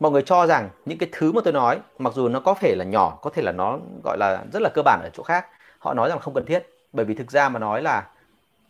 Mọi 0.00 0.12
người 0.12 0.22
cho 0.22 0.46
rằng 0.46 0.68
những 0.84 0.98
cái 0.98 1.08
thứ 1.12 1.32
mà 1.32 1.40
tôi 1.44 1.52
nói 1.52 1.78
mặc 1.98 2.14
dù 2.14 2.28
nó 2.28 2.40
có 2.40 2.54
thể 2.60 2.74
là 2.78 2.84
nhỏ 2.84 3.18
có 3.22 3.30
thể 3.30 3.42
là 3.42 3.52
nó 3.52 3.78
gọi 4.04 4.18
là 4.18 4.44
rất 4.52 4.62
là 4.62 4.70
cơ 4.74 4.82
bản 4.82 5.00
ở 5.02 5.10
chỗ 5.12 5.22
khác 5.22 5.46
họ 5.78 5.94
nói 5.94 6.08
rằng 6.08 6.18
không 6.18 6.34
cần 6.34 6.44
thiết. 6.46 6.66
Bởi 6.92 7.04
vì 7.04 7.14
thực 7.14 7.30
ra 7.30 7.48
mà 7.48 7.58
nói 7.58 7.82
là 7.82 8.06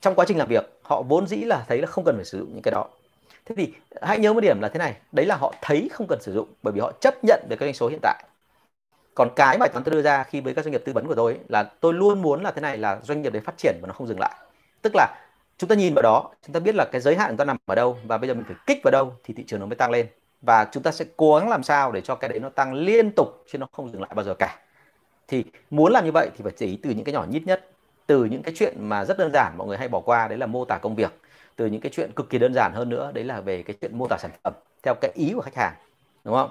trong 0.01 0.15
quá 0.15 0.25
trình 0.29 0.39
làm 0.39 0.49
việc 0.49 0.81
họ 0.83 1.03
vốn 1.03 1.27
dĩ 1.27 1.37
là 1.37 1.65
thấy 1.69 1.81
là 1.81 1.87
không 1.87 2.05
cần 2.05 2.17
phải 2.17 2.25
sử 2.25 2.39
dụng 2.39 2.49
những 2.53 2.63
cái 2.63 2.73
đó 2.73 2.87
thế 3.47 3.55
thì 3.55 3.73
hãy 4.03 4.19
nhớ 4.19 4.33
một 4.33 4.41
điểm 4.41 4.61
là 4.61 4.69
thế 4.69 4.79
này 4.79 4.97
đấy 5.13 5.27
là 5.27 5.37
họ 5.37 5.55
thấy 5.63 5.89
không 5.93 6.07
cần 6.07 6.19
sử 6.23 6.33
dụng 6.33 6.49
bởi 6.63 6.73
vì 6.73 6.81
họ 6.81 6.93
chấp 7.01 7.15
nhận 7.25 7.47
về 7.49 7.57
cái 7.57 7.67
doanh 7.67 7.75
số 7.75 7.89
hiện 7.89 7.99
tại. 8.03 8.25
Còn 9.15 9.29
cái 9.37 9.59
bài 9.59 9.69
toán 9.69 9.85
tôi 9.85 9.95
đưa 9.95 10.03
ra 10.03 10.25
khi 10.25 10.41
với 10.41 10.55
các 10.55 10.65
doanh 10.65 10.73
nghiệp 10.73 10.83
tư 10.85 10.93
vấn 10.93 11.07
của 11.07 11.15
tôi 11.15 11.33
ấy, 11.33 11.41
là 11.49 11.63
tôi 11.63 11.95
luôn 11.95 12.23
muốn 12.23 12.43
là 12.43 12.51
thế 12.51 12.61
này 12.61 12.79
là 12.79 13.01
doanh 13.03 13.23
nghiệp 13.23 13.33
đấy 13.33 13.43
phát 13.45 13.55
triển 13.59 13.79
và 13.83 13.87
nó 13.87 13.95
không 13.95 14.07
dừng 14.07 14.21
lại. 14.21 14.35
Tức 14.83 14.93
là 14.95 15.15
chúng 15.59 15.69
ta 15.69 15.75
nhìn 15.75 15.95
vào 15.95 16.03
đó 16.03 16.31
chúng 16.47 16.53
ta 16.53 16.61
biết 16.61 16.75
là 16.75 16.85
cái 16.85 17.01
giới 17.01 17.17
hạn 17.17 17.31
chúng 17.31 17.37
ta 17.37 17.45
nằm 17.45 17.57
ở 17.67 17.75
đâu 17.75 17.99
và 18.05 18.19
bây 18.19 18.29
giờ 18.29 18.35
mình 18.35 18.45
phải 18.47 18.57
kích 18.67 18.81
vào 18.85 18.91
đâu 18.91 19.13
thì 19.25 19.35
thị 19.35 19.45
trường 19.47 19.61
nó 19.61 19.67
mới 19.67 19.77
tăng 19.77 19.91
lên. 19.91 20.07
Và 20.43 20.69
chúng 20.73 20.83
ta 20.83 20.93
sẽ 20.93 21.05
cố 21.17 21.37
gắng 21.37 21.49
làm 21.49 21.63
sao 21.63 21.93
để 21.93 22.01
cho 22.01 22.15
cái 22.15 22.29
đấy 22.29 22.39
nó 22.39 22.49
tăng 22.49 22.75
liên 22.75 23.11
tục 23.11 23.45
chứ 23.53 23.59
nó 23.59 23.69
không 23.73 23.91
dừng 23.91 24.03
lại 24.03 24.11
bao 24.15 24.25
giờ 24.25 24.35
cả. 24.39 24.59
Thì 25.29 25.45
muốn 25.71 25.93
làm 25.93 26.05
như 26.05 26.13
vậy 26.13 26.31
thì 26.37 26.43
phải 26.43 26.53
chỉ 26.57 26.77
từ 26.83 26.91
những 26.91 27.05
cái 27.05 27.13
nhỏ 27.13 27.27
nhít 27.29 27.47
nhất 27.47 27.71
từ 28.07 28.25
những 28.25 28.43
cái 28.43 28.55
chuyện 28.57 28.75
mà 28.79 29.05
rất 29.05 29.19
đơn 29.19 29.31
giản 29.33 29.55
mọi 29.57 29.69
người 29.69 29.77
hay 29.77 29.89
bỏ 29.89 30.01
qua 30.01 30.29
đấy 30.29 30.39
là 30.39 30.47
mô 30.47 30.65
tả 30.65 30.79
công 30.79 30.95
việc 30.95 31.13
từ 31.57 31.67
những 31.67 31.81
cái 31.81 31.93
chuyện 31.95 32.13
cực 32.17 32.31
kỳ 32.31 32.39
đơn 32.39 32.55
giản 32.55 32.73
hơn 32.75 32.89
nữa, 32.89 33.11
đấy 33.15 33.25
là 33.25 33.41
về 33.41 33.63
cái 33.63 33.77
chuyện 33.81 33.99
mô 33.99 34.07
tả 34.09 34.17
sản 34.19 34.31
phẩm 34.45 34.55
theo 34.83 34.95
cái 35.01 35.11
ý 35.15 35.33
của 35.35 35.41
khách 35.43 35.55
hàng, 35.57 35.75
đúng 36.25 36.35
không? 36.35 36.51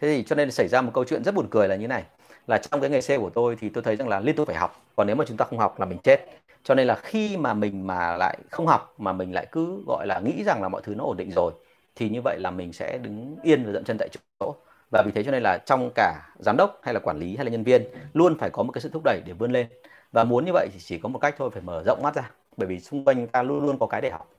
Thế 0.00 0.08
thì 0.08 0.24
cho 0.24 0.36
nên 0.36 0.50
xảy 0.50 0.68
ra 0.68 0.80
một 0.82 0.90
câu 0.94 1.04
chuyện 1.04 1.24
rất 1.24 1.34
buồn 1.34 1.46
cười 1.50 1.68
là 1.68 1.76
như 1.76 1.88
này, 1.88 2.04
là 2.46 2.58
trong 2.58 2.80
cái 2.80 2.90
nghề 2.90 3.00
xe 3.00 3.18
của 3.18 3.30
tôi 3.30 3.56
thì 3.60 3.68
tôi 3.68 3.84
thấy 3.84 3.96
rằng 3.96 4.08
là 4.08 4.20
liên 4.20 4.36
tục 4.36 4.46
phải 4.46 4.56
học, 4.56 4.82
còn 4.96 5.06
nếu 5.06 5.16
mà 5.16 5.24
chúng 5.28 5.36
ta 5.36 5.44
không 5.44 5.58
học 5.58 5.80
là 5.80 5.86
mình 5.86 5.98
chết. 6.04 6.16
Cho 6.64 6.74
nên 6.74 6.86
là 6.86 6.94
khi 6.94 7.36
mà 7.36 7.54
mình 7.54 7.86
mà 7.86 8.16
lại 8.16 8.38
không 8.50 8.66
học, 8.66 8.94
mà 8.98 9.12
mình 9.12 9.32
lại 9.34 9.46
cứ, 9.52 9.82
gọi 9.86 10.06
là, 10.06 10.20
nghĩ 10.20 10.44
rằng 10.44 10.62
là 10.62 10.68
mọi 10.68 10.82
thứ 10.84 10.94
nó 10.94 11.04
ổn 11.04 11.16
định 11.16 11.30
rồi, 11.30 11.52
thì 11.94 12.08
như 12.08 12.20
vậy 12.24 12.38
là 12.40 12.50
mình 12.50 12.72
sẽ 12.72 12.98
đứng 12.98 13.36
yên 13.42 13.64
và 13.64 13.72
dậm 13.72 13.84
chân 13.84 13.96
tại 13.98 14.08
chỗ 14.40 14.54
và 14.90 15.02
vì 15.06 15.12
thế 15.12 15.24
cho 15.24 15.30
nên 15.30 15.42
là 15.42 15.58
trong 15.58 15.90
cả 15.94 16.34
giám 16.38 16.56
đốc 16.56 16.80
hay 16.82 16.94
là 16.94 17.00
quản 17.00 17.18
lý 17.18 17.36
hay 17.36 17.44
là 17.44 17.50
nhân 17.50 17.64
viên 17.64 17.84
luôn 18.14 18.38
phải 18.38 18.50
có 18.50 18.62
một 18.62 18.72
cái 18.72 18.80
sự 18.82 18.88
thúc 18.92 19.02
đẩy 19.04 19.22
để 19.26 19.32
vươn 19.32 19.52
lên. 19.52 19.66
Và 20.12 20.24
muốn 20.24 20.44
như 20.44 20.52
vậy 20.52 20.68
thì 20.72 20.78
chỉ 20.80 20.98
có 20.98 21.08
một 21.08 21.18
cách 21.18 21.34
thôi 21.38 21.50
phải 21.52 21.62
mở 21.62 21.82
rộng 21.86 22.02
mắt 22.02 22.14
ra 22.14 22.30
bởi 22.56 22.68
vì 22.68 22.80
xung 22.80 23.04
quanh 23.04 23.26
ta 23.26 23.42
luôn 23.42 23.66
luôn 23.66 23.78
có 23.78 23.86
cái 23.86 24.00
để 24.00 24.10
học. 24.10 24.30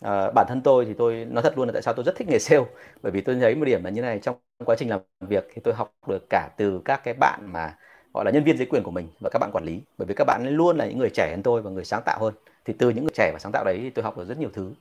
À, 0.00 0.30
bản 0.30 0.46
thân 0.48 0.60
tôi 0.62 0.84
thì 0.84 0.94
tôi 0.94 1.24
nói 1.24 1.42
thật 1.42 1.58
luôn 1.58 1.68
là 1.68 1.72
tại 1.72 1.82
sao 1.82 1.94
tôi 1.94 2.04
rất 2.04 2.16
thích 2.16 2.28
nghề 2.28 2.38
sale? 2.38 2.64
Bởi 3.02 3.12
vì 3.12 3.20
tôi 3.20 3.36
thấy 3.40 3.54
một 3.54 3.64
điểm 3.64 3.84
là 3.84 3.90
như 3.90 4.02
này 4.02 4.18
trong 4.18 4.36
quá 4.64 4.76
trình 4.78 4.90
làm 4.90 5.00
việc 5.20 5.48
thì 5.54 5.60
tôi 5.64 5.74
học 5.74 5.92
được 6.06 6.26
cả 6.30 6.48
từ 6.56 6.80
các 6.84 7.00
cái 7.04 7.14
bạn 7.14 7.40
mà 7.52 7.76
gọi 8.14 8.24
là 8.24 8.30
nhân 8.30 8.44
viên 8.44 8.56
dưới 8.58 8.66
quyền 8.66 8.82
của 8.82 8.90
mình 8.90 9.08
và 9.20 9.30
các 9.30 9.38
bạn 9.38 9.50
quản 9.52 9.64
lý. 9.64 9.80
Bởi 9.98 10.06
vì 10.06 10.14
các 10.14 10.24
bạn 10.24 10.46
luôn 10.48 10.76
là 10.76 10.86
những 10.86 10.98
người 10.98 11.10
trẻ 11.10 11.30
hơn 11.30 11.42
tôi 11.42 11.62
và 11.62 11.70
người 11.70 11.84
sáng 11.84 12.02
tạo 12.04 12.18
hơn. 12.20 12.34
Thì 12.64 12.74
từ 12.78 12.90
những 12.90 13.04
người 13.04 13.14
trẻ 13.14 13.30
và 13.32 13.38
sáng 13.38 13.52
tạo 13.52 13.64
đấy 13.64 13.78
thì 13.82 13.90
tôi 13.90 14.02
học 14.02 14.18
được 14.18 14.24
rất 14.24 14.38
nhiều 14.38 14.50
thứ. 14.52 14.72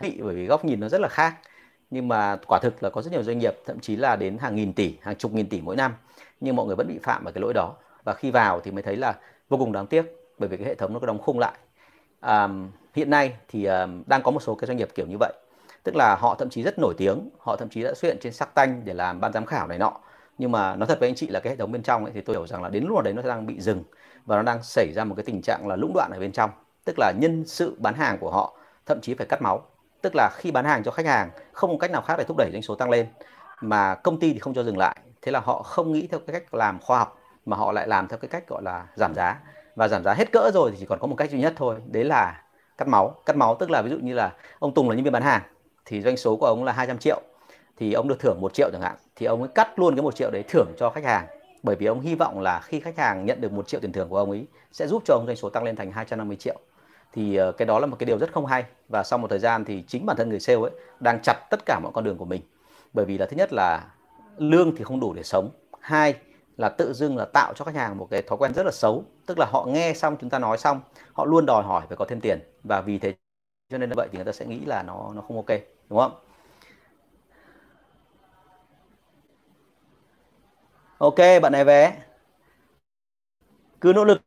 Bởi 0.00 0.34
vì 0.34 0.46
góc 0.46 0.64
nhìn 0.64 0.80
nó 0.80 0.88
rất 0.88 1.00
là 1.00 1.08
khác 1.08 1.34
nhưng 1.90 2.08
mà 2.08 2.36
quả 2.46 2.58
thực 2.62 2.82
là 2.82 2.90
có 2.90 3.02
rất 3.02 3.12
nhiều 3.12 3.22
doanh 3.22 3.38
nghiệp 3.38 3.54
thậm 3.66 3.80
chí 3.80 3.96
là 3.96 4.16
đến 4.16 4.38
hàng 4.38 4.56
nghìn 4.56 4.72
tỷ 4.72 4.96
hàng 5.02 5.16
chục 5.16 5.32
nghìn 5.32 5.48
tỷ 5.48 5.60
mỗi 5.60 5.76
năm. 5.76 5.94
Nhưng 6.40 6.56
mọi 6.56 6.66
người 6.66 6.76
vẫn 6.76 6.88
bị 6.88 6.98
phạm 7.02 7.24
vào 7.24 7.32
cái 7.32 7.42
lỗi 7.42 7.52
đó. 7.54 7.74
Và 8.04 8.14
khi 8.14 8.30
vào 8.30 8.60
thì 8.60 8.70
mới 8.70 8.82
thấy 8.82 8.96
là 8.96 9.14
vô 9.48 9.58
cùng 9.58 9.72
đáng 9.72 9.86
tiếc 9.86 10.04
bởi 10.38 10.48
vì 10.48 10.56
cái 10.56 10.66
hệ 10.66 10.74
thống 10.74 10.92
nó 10.92 10.98
có 10.98 11.06
đóng 11.06 11.18
khung 11.18 11.38
lại. 11.38 11.52
À, 12.20 12.48
hiện 12.94 13.10
nay 13.10 13.32
thì 13.48 13.64
à, 13.64 13.86
đang 14.06 14.22
có 14.22 14.30
một 14.30 14.42
số 14.42 14.54
cái 14.54 14.66
doanh 14.66 14.76
nghiệp 14.76 14.88
kiểu 14.94 15.06
như 15.06 15.16
vậy. 15.20 15.32
Tức 15.82 15.96
là 15.96 16.16
họ 16.20 16.34
thậm 16.34 16.50
chí 16.50 16.62
rất 16.62 16.78
nổi 16.78 16.94
tiếng 16.96 17.30
họ 17.38 17.56
thậm 17.56 17.68
chí 17.68 17.82
đã 17.82 17.94
xuất 17.94 18.08
hiện 18.08 18.18
trên 18.20 18.32
sắc 18.32 18.54
tanh 18.54 18.82
để 18.84 18.94
làm 18.94 19.20
ban 19.20 19.32
giám 19.32 19.46
khảo 19.46 19.66
này 19.66 19.78
nọ. 19.78 19.92
Nhưng 20.38 20.52
mà 20.52 20.76
nói 20.76 20.86
thật 20.86 21.00
với 21.00 21.08
anh 21.08 21.14
chị 21.14 21.26
là 21.26 21.40
cái 21.40 21.50
hệ 21.50 21.56
thống 21.56 21.72
bên 21.72 21.82
trong 21.82 22.04
ấy, 22.04 22.12
thì 22.14 22.20
tôi 22.20 22.36
hiểu 22.36 22.46
rằng 22.46 22.62
là 22.62 22.68
đến 22.68 22.84
lúc 22.84 23.02
đấy 23.04 23.14
nó 23.14 23.22
đang 23.22 23.46
bị 23.46 23.60
dừng 23.60 23.84
và 24.26 24.36
nó 24.36 24.42
đang 24.42 24.62
xảy 24.62 24.92
ra 24.94 25.04
một 25.04 25.14
cái 25.14 25.24
tình 25.24 25.42
trạng 25.42 25.68
là 25.68 25.76
lũng 25.76 25.92
đoạn 25.94 26.10
ở 26.12 26.20
bên 26.20 26.32
trong. 26.32 26.50
Tức 26.84 26.98
là 26.98 27.12
nhân 27.20 27.44
sự 27.46 27.76
bán 27.78 27.94
hàng 27.94 28.18
của 28.18 28.30
họ 28.30 28.56
thậm 28.86 29.00
chí 29.00 29.14
phải 29.14 29.26
cắt 29.26 29.42
máu 29.42 29.66
tức 30.02 30.14
là 30.14 30.30
khi 30.36 30.50
bán 30.50 30.64
hàng 30.64 30.84
cho 30.84 30.90
khách 30.90 31.06
hàng, 31.06 31.30
không 31.52 31.70
có 31.70 31.76
cách 31.78 31.90
nào 31.90 32.02
khác 32.02 32.14
để 32.18 32.24
thúc 32.24 32.36
đẩy 32.36 32.50
doanh 32.52 32.62
số 32.62 32.74
tăng 32.74 32.90
lên, 32.90 33.06
mà 33.60 33.94
công 33.94 34.20
ty 34.20 34.32
thì 34.32 34.38
không 34.38 34.54
cho 34.54 34.62
dừng 34.62 34.78
lại. 34.78 34.96
Thế 35.22 35.32
là 35.32 35.40
họ 35.40 35.62
không 35.62 35.92
nghĩ 35.92 36.06
theo 36.06 36.20
cái 36.20 36.40
cách 36.40 36.54
làm 36.54 36.78
khoa 36.80 36.98
học, 36.98 37.18
mà 37.46 37.56
họ 37.56 37.72
lại 37.72 37.88
làm 37.88 38.08
theo 38.08 38.18
cái 38.18 38.28
cách 38.28 38.48
gọi 38.48 38.62
là 38.62 38.86
giảm 38.94 39.14
giá. 39.14 39.40
Và 39.76 39.88
giảm 39.88 40.04
giá 40.04 40.14
hết 40.14 40.32
cỡ 40.32 40.50
rồi 40.54 40.70
thì 40.70 40.76
chỉ 40.80 40.86
còn 40.86 40.98
có 40.98 41.06
một 41.06 41.16
cách 41.16 41.30
duy 41.30 41.38
nhất 41.38 41.52
thôi, 41.56 41.76
đấy 41.86 42.04
là 42.04 42.42
cắt 42.78 42.88
máu. 42.88 43.14
Cắt 43.26 43.36
máu 43.36 43.54
tức 43.54 43.70
là 43.70 43.82
ví 43.82 43.90
dụ 43.90 43.98
như 43.98 44.14
là 44.14 44.32
ông 44.58 44.74
Tùng 44.74 44.88
là 44.88 44.94
nhân 44.94 45.04
viên 45.04 45.12
bán 45.12 45.22
hàng, 45.22 45.42
thì 45.84 46.02
doanh 46.02 46.16
số 46.16 46.36
của 46.36 46.46
ông 46.46 46.64
là 46.64 46.72
200 46.72 46.98
triệu, 46.98 47.20
thì 47.76 47.92
ông 47.92 48.08
được 48.08 48.20
thưởng 48.20 48.40
một 48.40 48.54
triệu 48.54 48.70
chẳng 48.72 48.82
hạn, 48.82 48.96
thì 49.16 49.26
ông 49.26 49.42
ấy 49.42 49.50
cắt 49.54 49.78
luôn 49.78 49.96
cái 49.96 50.02
một 50.02 50.16
triệu 50.16 50.30
đấy 50.30 50.44
thưởng 50.48 50.72
cho 50.78 50.90
khách 50.90 51.04
hàng. 51.04 51.26
Bởi 51.62 51.76
vì 51.76 51.86
ông 51.86 52.00
hy 52.00 52.14
vọng 52.14 52.40
là 52.40 52.60
khi 52.60 52.80
khách 52.80 52.98
hàng 52.98 53.24
nhận 53.24 53.40
được 53.40 53.52
một 53.52 53.68
triệu 53.68 53.80
tiền 53.80 53.92
thưởng 53.92 54.08
của 54.08 54.18
ông 54.18 54.30
ấy, 54.30 54.46
sẽ 54.72 54.86
giúp 54.86 55.02
cho 55.06 55.14
ông 55.14 55.26
doanh 55.26 55.36
số 55.36 55.50
tăng 55.50 55.64
lên 55.64 55.76
thành 55.76 55.92
250 55.92 56.36
triệu 56.36 56.60
thì 57.18 57.36
ờ, 57.36 57.52
cái 57.52 57.66
đó 57.66 57.78
là 57.78 57.86
một 57.86 57.96
cái 57.98 58.04
điều 58.06 58.18
rất 58.18 58.32
không 58.32 58.46
hay. 58.46 58.64
Và 58.88 59.02
sau 59.04 59.18
một 59.18 59.28
thời 59.30 59.38
gian 59.38 59.64
thì 59.64 59.84
chính 59.88 60.06
bản 60.06 60.16
thân 60.16 60.28
người 60.28 60.40
sale 60.40 60.60
ấy 60.60 60.70
đang 61.00 61.18
chặt 61.22 61.34
tất 61.50 61.60
cả 61.66 61.80
mọi 61.82 61.92
con 61.94 62.04
đường 62.04 62.18
của 62.18 62.24
mình. 62.24 62.42
Bởi 62.92 63.04
vì 63.04 63.18
là 63.18 63.26
thứ 63.26 63.36
nhất 63.36 63.52
là 63.52 63.84
lương 64.38 64.76
thì 64.76 64.84
không 64.84 65.00
đủ 65.00 65.12
để 65.12 65.22
sống. 65.22 65.50
Hai 65.80 66.14
là 66.56 66.68
tự 66.68 66.92
dưng 66.92 67.16
là 67.16 67.24
tạo 67.34 67.52
cho 67.56 67.64
khách 67.64 67.74
hàng 67.74 67.98
một 67.98 68.08
cái 68.10 68.22
thói 68.22 68.38
quen 68.38 68.52
rất 68.54 68.62
là 68.66 68.72
xấu. 68.72 69.04
Tức 69.26 69.38
là 69.38 69.46
họ 69.46 69.66
nghe 69.68 69.94
xong, 69.94 70.16
chúng 70.20 70.30
ta 70.30 70.38
nói 70.38 70.58
xong, 70.58 70.80
họ 71.12 71.24
luôn 71.24 71.46
đòi 71.46 71.62
hỏi 71.62 71.82
phải 71.88 71.96
có 71.96 72.04
thêm 72.04 72.20
tiền. 72.20 72.40
Và 72.64 72.80
vì 72.80 72.98
thế 72.98 73.14
cho 73.70 73.78
nên 73.78 73.90
là 73.90 73.94
vậy 73.96 74.08
thì 74.12 74.16
người 74.18 74.24
ta 74.24 74.32
sẽ 74.32 74.46
nghĩ 74.46 74.60
là 74.66 74.82
nó 74.82 75.12
nó 75.16 75.22
không 75.22 75.36
ok, 75.36 75.58
đúng 75.90 75.98
không? 75.98 76.12
Ok, 80.98 81.16
bạn 81.42 81.52
này 81.52 81.64
về. 81.64 81.92
Cứ 83.80 83.92
nỗ 83.92 84.04
lực 84.04 84.22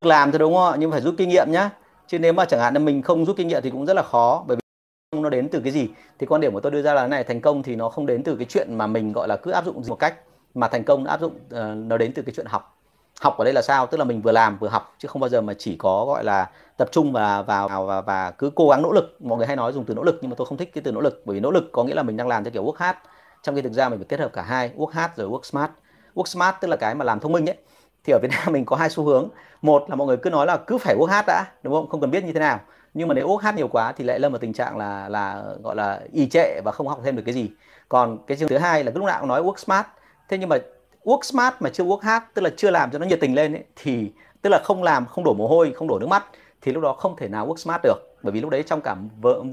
làm 0.00 0.32
thôi, 0.32 0.38
đúng 0.38 0.54
không 0.54 0.72
ạ? 0.72 0.76
Nhưng 0.78 0.90
phải 0.90 1.00
rút 1.00 1.14
kinh 1.18 1.28
nghiệm 1.28 1.46
nhá 1.52 1.70
chứ 2.10 2.18
nếu 2.18 2.32
mà 2.32 2.44
chẳng 2.44 2.60
hạn 2.60 2.74
là 2.74 2.80
mình 2.80 3.02
không 3.02 3.24
rút 3.24 3.36
kinh 3.36 3.48
nghiệm 3.48 3.62
thì 3.62 3.70
cũng 3.70 3.86
rất 3.86 3.94
là 3.94 4.02
khó 4.02 4.44
bởi 4.46 4.56
vì 4.56 5.20
nó 5.20 5.30
đến 5.30 5.48
từ 5.48 5.60
cái 5.60 5.72
gì? 5.72 5.88
Thì 6.18 6.26
quan 6.26 6.40
điểm 6.40 6.52
của 6.52 6.60
tôi 6.60 6.72
đưa 6.72 6.82
ra 6.82 6.94
là 6.94 7.06
này 7.06 7.24
thành 7.24 7.40
công 7.40 7.62
thì 7.62 7.76
nó 7.76 7.88
không 7.88 8.06
đến 8.06 8.22
từ 8.22 8.36
cái 8.36 8.46
chuyện 8.48 8.74
mà 8.78 8.86
mình 8.86 9.12
gọi 9.12 9.28
là 9.28 9.36
cứ 9.36 9.50
áp 9.50 9.64
dụng 9.64 9.82
một 9.88 9.96
cách 9.96 10.14
mà 10.54 10.68
thành 10.68 10.84
công 10.84 11.04
áp 11.04 11.20
dụng 11.20 11.32
uh, 11.34 11.76
nó 11.76 11.96
đến 11.96 12.12
từ 12.12 12.22
cái 12.22 12.32
chuyện 12.36 12.46
học. 12.46 12.78
Học 13.20 13.38
ở 13.38 13.44
đây 13.44 13.54
là 13.54 13.62
sao? 13.62 13.86
Tức 13.86 13.98
là 13.98 14.04
mình 14.04 14.22
vừa 14.22 14.32
làm 14.32 14.58
vừa 14.58 14.68
học 14.68 14.94
chứ 14.98 15.08
không 15.08 15.20
bao 15.20 15.28
giờ 15.28 15.40
mà 15.40 15.54
chỉ 15.54 15.76
có 15.76 16.04
gọi 16.06 16.24
là 16.24 16.50
tập 16.76 16.88
trung 16.92 17.12
và 17.12 17.42
vào 17.42 17.68
và, 17.68 17.80
và, 17.80 18.00
và 18.00 18.30
cứ 18.30 18.50
cố 18.54 18.68
gắng 18.68 18.82
nỗ 18.82 18.92
lực. 18.92 19.16
Mọi 19.20 19.38
người 19.38 19.46
hay 19.46 19.56
nói 19.56 19.72
dùng 19.72 19.84
từ 19.84 19.94
nỗ 19.94 20.02
lực 20.02 20.18
nhưng 20.20 20.30
mà 20.30 20.34
tôi 20.38 20.46
không 20.46 20.58
thích 20.58 20.70
cái 20.74 20.82
từ 20.82 20.92
nỗ 20.92 21.00
lực 21.00 21.22
bởi 21.24 21.34
vì 21.34 21.40
nỗ 21.40 21.50
lực 21.50 21.64
có 21.72 21.84
nghĩa 21.84 21.94
là 21.94 22.02
mình 22.02 22.16
đang 22.16 22.28
làm 22.28 22.44
theo 22.44 22.50
kiểu 22.50 22.64
work 22.64 22.76
hard. 22.76 22.98
Trong 23.42 23.54
khi 23.54 23.62
thực 23.62 23.72
ra 23.72 23.88
mình 23.88 23.98
phải 23.98 24.06
kết 24.08 24.20
hợp 24.20 24.32
cả 24.32 24.42
hai 24.42 24.70
work 24.76 24.86
hard 24.86 25.14
rồi 25.16 25.28
work 25.28 25.42
smart. 25.42 25.70
Work 26.14 26.24
smart 26.24 26.56
tức 26.60 26.68
là 26.68 26.76
cái 26.76 26.94
mà 26.94 27.04
làm 27.04 27.20
thông 27.20 27.32
minh 27.32 27.48
ấy 27.48 27.56
thì 28.04 28.12
ở 28.12 28.18
Việt 28.18 28.30
Nam 28.30 28.40
mình 28.52 28.64
có 28.64 28.76
hai 28.76 28.90
xu 28.90 29.04
hướng. 29.04 29.28
Một 29.62 29.90
là 29.90 29.96
mọi 29.96 30.06
người 30.06 30.16
cứ 30.16 30.30
nói 30.30 30.46
là 30.46 30.56
cứ 30.56 30.78
phải 30.78 30.94
uống 30.94 31.10
hát 31.10 31.24
đã 31.26 31.44
đúng 31.62 31.74
không? 31.74 31.88
Không 31.88 32.00
cần 32.00 32.10
biết 32.10 32.24
như 32.24 32.32
thế 32.32 32.40
nào. 32.40 32.60
Nhưng 32.94 33.08
mà 33.08 33.14
nếu 33.14 33.26
uống 33.26 33.38
hát 33.38 33.54
nhiều 33.54 33.68
quá 33.68 33.92
thì 33.92 34.04
lại 34.04 34.18
lâm 34.18 34.32
vào 34.32 34.38
tình 34.38 34.52
trạng 34.52 34.76
là 34.76 35.08
là 35.08 35.42
gọi 35.62 35.76
là 35.76 36.00
y 36.12 36.28
trệ 36.28 36.60
và 36.64 36.72
không 36.72 36.88
học 36.88 37.00
thêm 37.04 37.16
được 37.16 37.22
cái 37.26 37.34
gì. 37.34 37.50
Còn 37.88 38.18
cái 38.26 38.36
trường 38.36 38.48
thứ 38.48 38.58
hai 38.58 38.84
là 38.84 38.92
lúc 38.94 39.04
nào 39.04 39.20
cũng 39.20 39.28
nói 39.28 39.42
work 39.42 39.56
smart. 39.56 39.86
Thế 40.28 40.38
nhưng 40.38 40.48
mà 40.48 40.56
work 41.04 41.22
smart 41.22 41.54
mà 41.60 41.70
chưa 41.70 41.84
work 41.84 41.98
hard 41.98 42.24
tức 42.34 42.42
là 42.42 42.50
chưa 42.56 42.70
làm 42.70 42.90
cho 42.90 42.98
nó 42.98 43.06
nhiệt 43.06 43.20
tình 43.20 43.34
lên 43.34 43.52
ấy, 43.52 43.64
thì 43.76 44.12
tức 44.42 44.50
là 44.50 44.60
không 44.64 44.82
làm 44.82 45.06
không 45.06 45.24
đổ 45.24 45.34
mồ 45.34 45.48
hôi 45.48 45.72
không 45.76 45.88
đổ 45.88 45.98
nước 45.98 46.06
mắt 46.06 46.24
thì 46.62 46.72
lúc 46.72 46.82
đó 46.82 46.92
không 46.92 47.16
thể 47.16 47.28
nào 47.28 47.48
work 47.48 47.56
smart 47.56 47.82
được. 47.82 47.96
Bởi 48.22 48.32
vì 48.32 48.40
lúc 48.40 48.50
đấy 48.50 48.62
trong 48.62 48.80
cả 48.80 48.96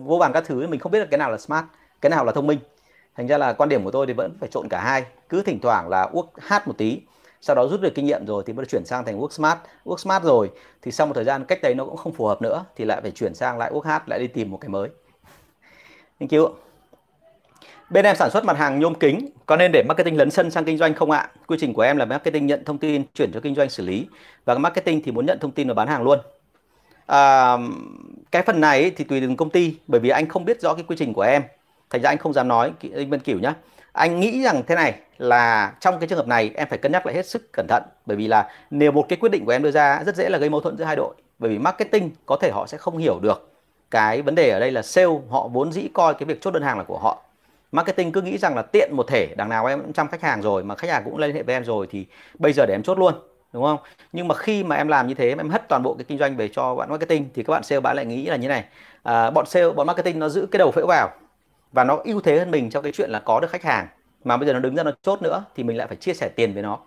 vô 0.05 0.17
vàn 0.17 0.33
các 0.33 0.43
thứ 0.47 0.67
mình 0.67 0.79
không 0.79 0.91
biết 0.91 0.99
được 0.99 1.07
cái 1.11 1.17
nào 1.17 1.31
là 1.31 1.37
smart 1.37 1.65
cái 2.01 2.09
nào 2.09 2.25
là 2.25 2.31
thông 2.31 2.47
minh. 2.47 2.59
Thành 3.15 3.27
ra 3.27 3.37
là 3.37 3.53
quan 3.53 3.69
điểm 3.69 3.83
của 3.83 3.91
tôi 3.91 4.07
thì 4.07 4.13
vẫn 4.13 4.37
phải 4.39 4.49
trộn 4.49 4.69
cả 4.69 4.81
hai. 4.81 5.05
Cứ 5.29 5.41
thỉnh 5.41 5.59
thoảng 5.61 5.89
là 5.89 6.09
work 6.13 6.27
hard 6.37 6.67
một 6.67 6.77
tí 6.77 7.01
sau 7.41 7.55
đó 7.55 7.67
rút 7.67 7.81
được 7.81 7.95
kinh 7.95 8.05
nghiệm 8.05 8.25
rồi 8.25 8.43
thì 8.45 8.53
mới 8.53 8.65
chuyển 8.65 8.85
sang 8.85 9.05
thành 9.05 9.19
work 9.19 9.29
smart. 9.29 9.59
Work 9.85 9.97
smart 9.97 10.23
rồi 10.23 10.51
thì 10.81 10.91
sau 10.91 11.07
một 11.07 11.13
thời 11.13 11.23
gian 11.23 11.45
cách 11.45 11.59
đấy 11.61 11.75
nó 11.75 11.85
cũng 11.85 11.97
không 11.97 12.13
phù 12.13 12.25
hợp 12.25 12.41
nữa 12.41 12.65
thì 12.75 12.85
lại 12.85 13.01
phải 13.01 13.11
chuyển 13.11 13.35
sang 13.35 13.57
lại 13.57 13.71
work 13.71 13.81
hard 13.81 14.03
lại 14.07 14.19
đi 14.19 14.27
tìm 14.27 14.51
một 14.51 14.57
cái 14.61 14.69
mới. 14.69 14.89
Thank 16.19 16.31
you. 16.31 16.49
Bên 17.89 18.05
em 18.05 18.15
sản 18.15 18.29
xuất 18.31 18.45
mặt 18.45 18.57
hàng 18.57 18.79
nhôm 18.79 18.95
kính, 18.95 19.29
có 19.45 19.55
nên 19.55 19.71
để 19.71 19.83
marketing 19.87 20.17
lấn 20.17 20.31
sân 20.31 20.51
sang 20.51 20.65
kinh 20.65 20.77
doanh 20.77 20.93
không 20.93 21.11
ạ? 21.11 21.31
Quy 21.47 21.57
trình 21.59 21.73
của 21.73 21.81
em 21.81 21.97
là 21.97 22.05
marketing 22.05 22.47
nhận 22.47 22.65
thông 22.65 22.77
tin, 22.77 23.03
chuyển 23.13 23.31
cho 23.33 23.39
kinh 23.39 23.55
doanh 23.55 23.69
xử 23.69 23.83
lý. 23.83 24.07
Và 24.45 24.57
marketing 24.57 25.01
thì 25.03 25.11
muốn 25.11 25.25
nhận 25.25 25.39
thông 25.39 25.51
tin 25.51 25.67
và 25.67 25.73
bán 25.73 25.87
hàng 25.87 26.03
luôn. 26.03 26.19
À, 27.05 27.57
cái 28.31 28.41
phần 28.41 28.61
này 28.61 28.91
thì 28.91 29.03
tùy 29.03 29.21
từng 29.21 29.37
công 29.37 29.49
ty 29.49 29.75
bởi 29.87 30.01
vì 30.01 30.09
anh 30.09 30.27
không 30.27 30.45
biết 30.45 30.61
rõ 30.61 30.73
cái 30.73 30.83
quy 30.87 30.95
trình 30.99 31.13
của 31.13 31.21
em. 31.21 31.43
Thành 31.89 32.01
ra 32.01 32.09
anh 32.09 32.17
không 32.17 32.33
dám 32.33 32.47
nói 32.47 32.71
anh 32.95 33.09
Vân 33.09 33.19
Kiểu 33.19 33.39
nhá 33.39 33.53
anh 33.97 34.19
nghĩ 34.19 34.43
rằng 34.43 34.63
thế 34.67 34.75
này 34.75 34.95
là 35.17 35.73
trong 35.79 35.99
cái 35.99 36.07
trường 36.07 36.17
hợp 36.17 36.27
này 36.27 36.51
em 36.55 36.67
phải 36.67 36.77
cân 36.77 36.91
nhắc 36.91 37.05
lại 37.05 37.15
hết 37.15 37.25
sức 37.25 37.51
cẩn 37.53 37.67
thận. 37.67 37.83
Bởi 38.05 38.17
vì 38.17 38.27
là 38.27 38.49
nếu 38.69 38.91
một 38.91 39.05
cái 39.09 39.17
quyết 39.17 39.29
định 39.29 39.45
của 39.45 39.51
em 39.51 39.63
đưa 39.63 39.71
ra 39.71 40.03
rất 40.05 40.15
dễ 40.15 40.29
là 40.29 40.37
gây 40.37 40.49
mâu 40.49 40.61
thuẫn 40.61 40.77
giữa 40.77 40.85
hai 40.85 40.95
đội. 40.95 41.15
Bởi 41.39 41.51
vì 41.51 41.57
marketing 41.57 42.11
có 42.25 42.37
thể 42.41 42.51
họ 42.51 42.67
sẽ 42.67 42.77
không 42.77 42.97
hiểu 42.97 43.19
được 43.19 43.51
cái 43.91 44.21
vấn 44.21 44.35
đề 44.35 44.49
ở 44.49 44.59
đây 44.59 44.71
là 44.71 44.81
sale 44.81 45.07
họ 45.29 45.47
vốn 45.47 45.71
dĩ 45.71 45.87
coi 45.93 46.13
cái 46.13 46.25
việc 46.25 46.41
chốt 46.41 46.51
đơn 46.51 46.63
hàng 46.63 46.77
là 46.77 46.83
của 46.83 46.97
họ. 46.97 47.23
Marketing 47.71 48.11
cứ 48.11 48.21
nghĩ 48.21 48.37
rằng 48.37 48.55
là 48.55 48.61
tiện 48.61 48.89
một 48.93 49.07
thể 49.07 49.35
đằng 49.35 49.49
nào 49.49 49.65
em 49.65 49.81
cũng 49.81 49.93
chăm 49.93 50.07
khách 50.07 50.21
hàng 50.21 50.41
rồi 50.41 50.63
mà 50.63 50.75
khách 50.75 50.89
hàng 50.89 51.03
cũng 51.05 51.17
liên 51.17 51.35
hệ 51.35 51.43
với 51.43 51.55
em 51.55 51.65
rồi 51.65 51.87
thì 51.91 52.05
bây 52.39 52.53
giờ 52.53 52.65
để 52.65 52.73
em 52.75 52.83
chốt 52.83 52.99
luôn 52.99 53.13
đúng 53.53 53.63
không? 53.63 53.77
Nhưng 54.11 54.27
mà 54.27 54.35
khi 54.35 54.63
mà 54.63 54.75
em 54.75 54.87
làm 54.87 55.07
như 55.07 55.13
thế 55.13 55.35
em 55.37 55.49
hất 55.49 55.69
toàn 55.69 55.83
bộ 55.83 55.93
cái 55.93 56.05
kinh 56.07 56.17
doanh 56.17 56.37
về 56.37 56.47
cho 56.47 56.75
bạn 56.75 56.89
marketing 56.89 57.29
thì 57.33 57.43
các 57.43 57.51
bạn 57.51 57.63
sale 57.63 57.79
bạn 57.79 57.95
lại 57.95 58.05
nghĩ 58.05 58.25
là 58.25 58.35
như 58.35 58.47
này. 58.47 58.65
À, 59.03 59.31
bọn 59.31 59.45
sale 59.45 59.69
bọn 59.69 59.87
marketing 59.87 60.19
nó 60.19 60.29
giữ 60.29 60.47
cái 60.51 60.57
đầu 60.57 60.71
phễu 60.71 60.87
vào 60.87 61.09
và 61.71 61.83
nó 61.83 62.01
ưu 62.03 62.21
thế 62.21 62.39
hơn 62.39 62.51
mình 62.51 62.69
trong 62.69 62.83
cái 62.83 62.91
chuyện 62.91 63.09
là 63.09 63.19
có 63.19 63.39
được 63.39 63.51
khách 63.51 63.63
hàng. 63.63 63.87
Mà 64.23 64.37
bây 64.37 64.47
giờ 64.47 64.53
nó 64.53 64.59
đứng 64.59 64.75
ra 64.75 64.83
nó 64.83 64.91
chốt 65.01 65.21
nữa 65.21 65.43
thì 65.55 65.63
mình 65.63 65.77
lại 65.77 65.87
phải 65.87 65.97
chia 65.97 66.13
sẻ 66.13 66.29
tiền 66.35 66.53
với 66.53 66.63
nó. 66.63 66.79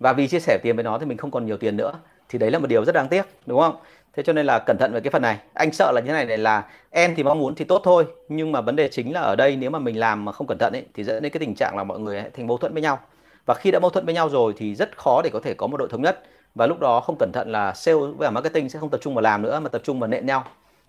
Và 0.00 0.12
vì 0.12 0.28
chia 0.28 0.40
sẻ 0.40 0.58
tiền 0.62 0.76
với 0.76 0.84
nó 0.84 0.98
thì 0.98 1.06
mình 1.06 1.18
không 1.18 1.30
còn 1.30 1.46
nhiều 1.46 1.56
tiền 1.56 1.76
nữa. 1.76 1.92
Thì 2.28 2.38
đấy 2.38 2.50
là 2.50 2.58
một 2.58 2.66
điều 2.66 2.84
rất 2.84 2.92
đáng 2.92 3.08
tiếc, 3.08 3.22
đúng 3.46 3.60
không? 3.60 3.76
Thế 4.12 4.22
cho 4.22 4.32
nên 4.32 4.46
là 4.46 4.58
cẩn 4.58 4.78
thận 4.78 4.92
về 4.92 5.00
cái 5.00 5.10
phần 5.10 5.22
này. 5.22 5.38
Anh 5.54 5.72
sợ 5.72 5.92
là 5.94 6.00
như 6.00 6.12
này 6.12 6.26
này 6.26 6.38
là 6.38 6.64
em 6.90 7.14
thì 7.14 7.22
mong 7.22 7.38
muốn 7.38 7.54
thì 7.54 7.64
tốt 7.64 7.82
thôi. 7.84 8.06
Nhưng 8.28 8.52
mà 8.52 8.60
vấn 8.60 8.76
đề 8.76 8.88
chính 8.88 9.12
là 9.12 9.20
ở 9.20 9.36
đây 9.36 9.56
nếu 9.56 9.70
mà 9.70 9.78
mình 9.78 9.98
làm 9.98 10.24
mà 10.24 10.32
không 10.32 10.46
cẩn 10.46 10.58
thận 10.58 10.72
ấy, 10.72 10.86
thì 10.94 11.04
dẫn 11.04 11.22
đến 11.22 11.32
cái 11.32 11.40
tình 11.40 11.54
trạng 11.54 11.76
là 11.76 11.84
mọi 11.84 11.98
người 11.98 12.24
thành 12.36 12.46
mâu 12.46 12.56
thuẫn 12.58 12.72
với 12.72 12.82
nhau. 12.82 12.98
Và 13.46 13.54
khi 13.54 13.70
đã 13.70 13.78
mâu 13.78 13.90
thuẫn 13.90 14.04
với 14.04 14.14
nhau 14.14 14.28
rồi 14.28 14.54
thì 14.56 14.74
rất 14.74 14.98
khó 14.98 15.22
để 15.22 15.30
có 15.30 15.40
thể 15.40 15.54
có 15.54 15.66
một 15.66 15.76
đội 15.76 15.88
thống 15.88 16.02
nhất. 16.02 16.22
Và 16.54 16.66
lúc 16.66 16.80
đó 16.80 17.00
không 17.00 17.16
cẩn 17.18 17.32
thận 17.32 17.52
là 17.52 17.74
sale 17.74 17.98
và 18.18 18.30
marketing 18.30 18.68
sẽ 18.68 18.78
không 18.78 18.90
tập 18.90 19.00
trung 19.02 19.14
vào 19.14 19.22
làm 19.22 19.42
nữa, 19.42 19.60
mà 19.60 19.68
tập 19.68 19.80
trung 19.84 20.00
vào 20.00 20.08
nện 20.08 20.26
nhau. 20.26 20.44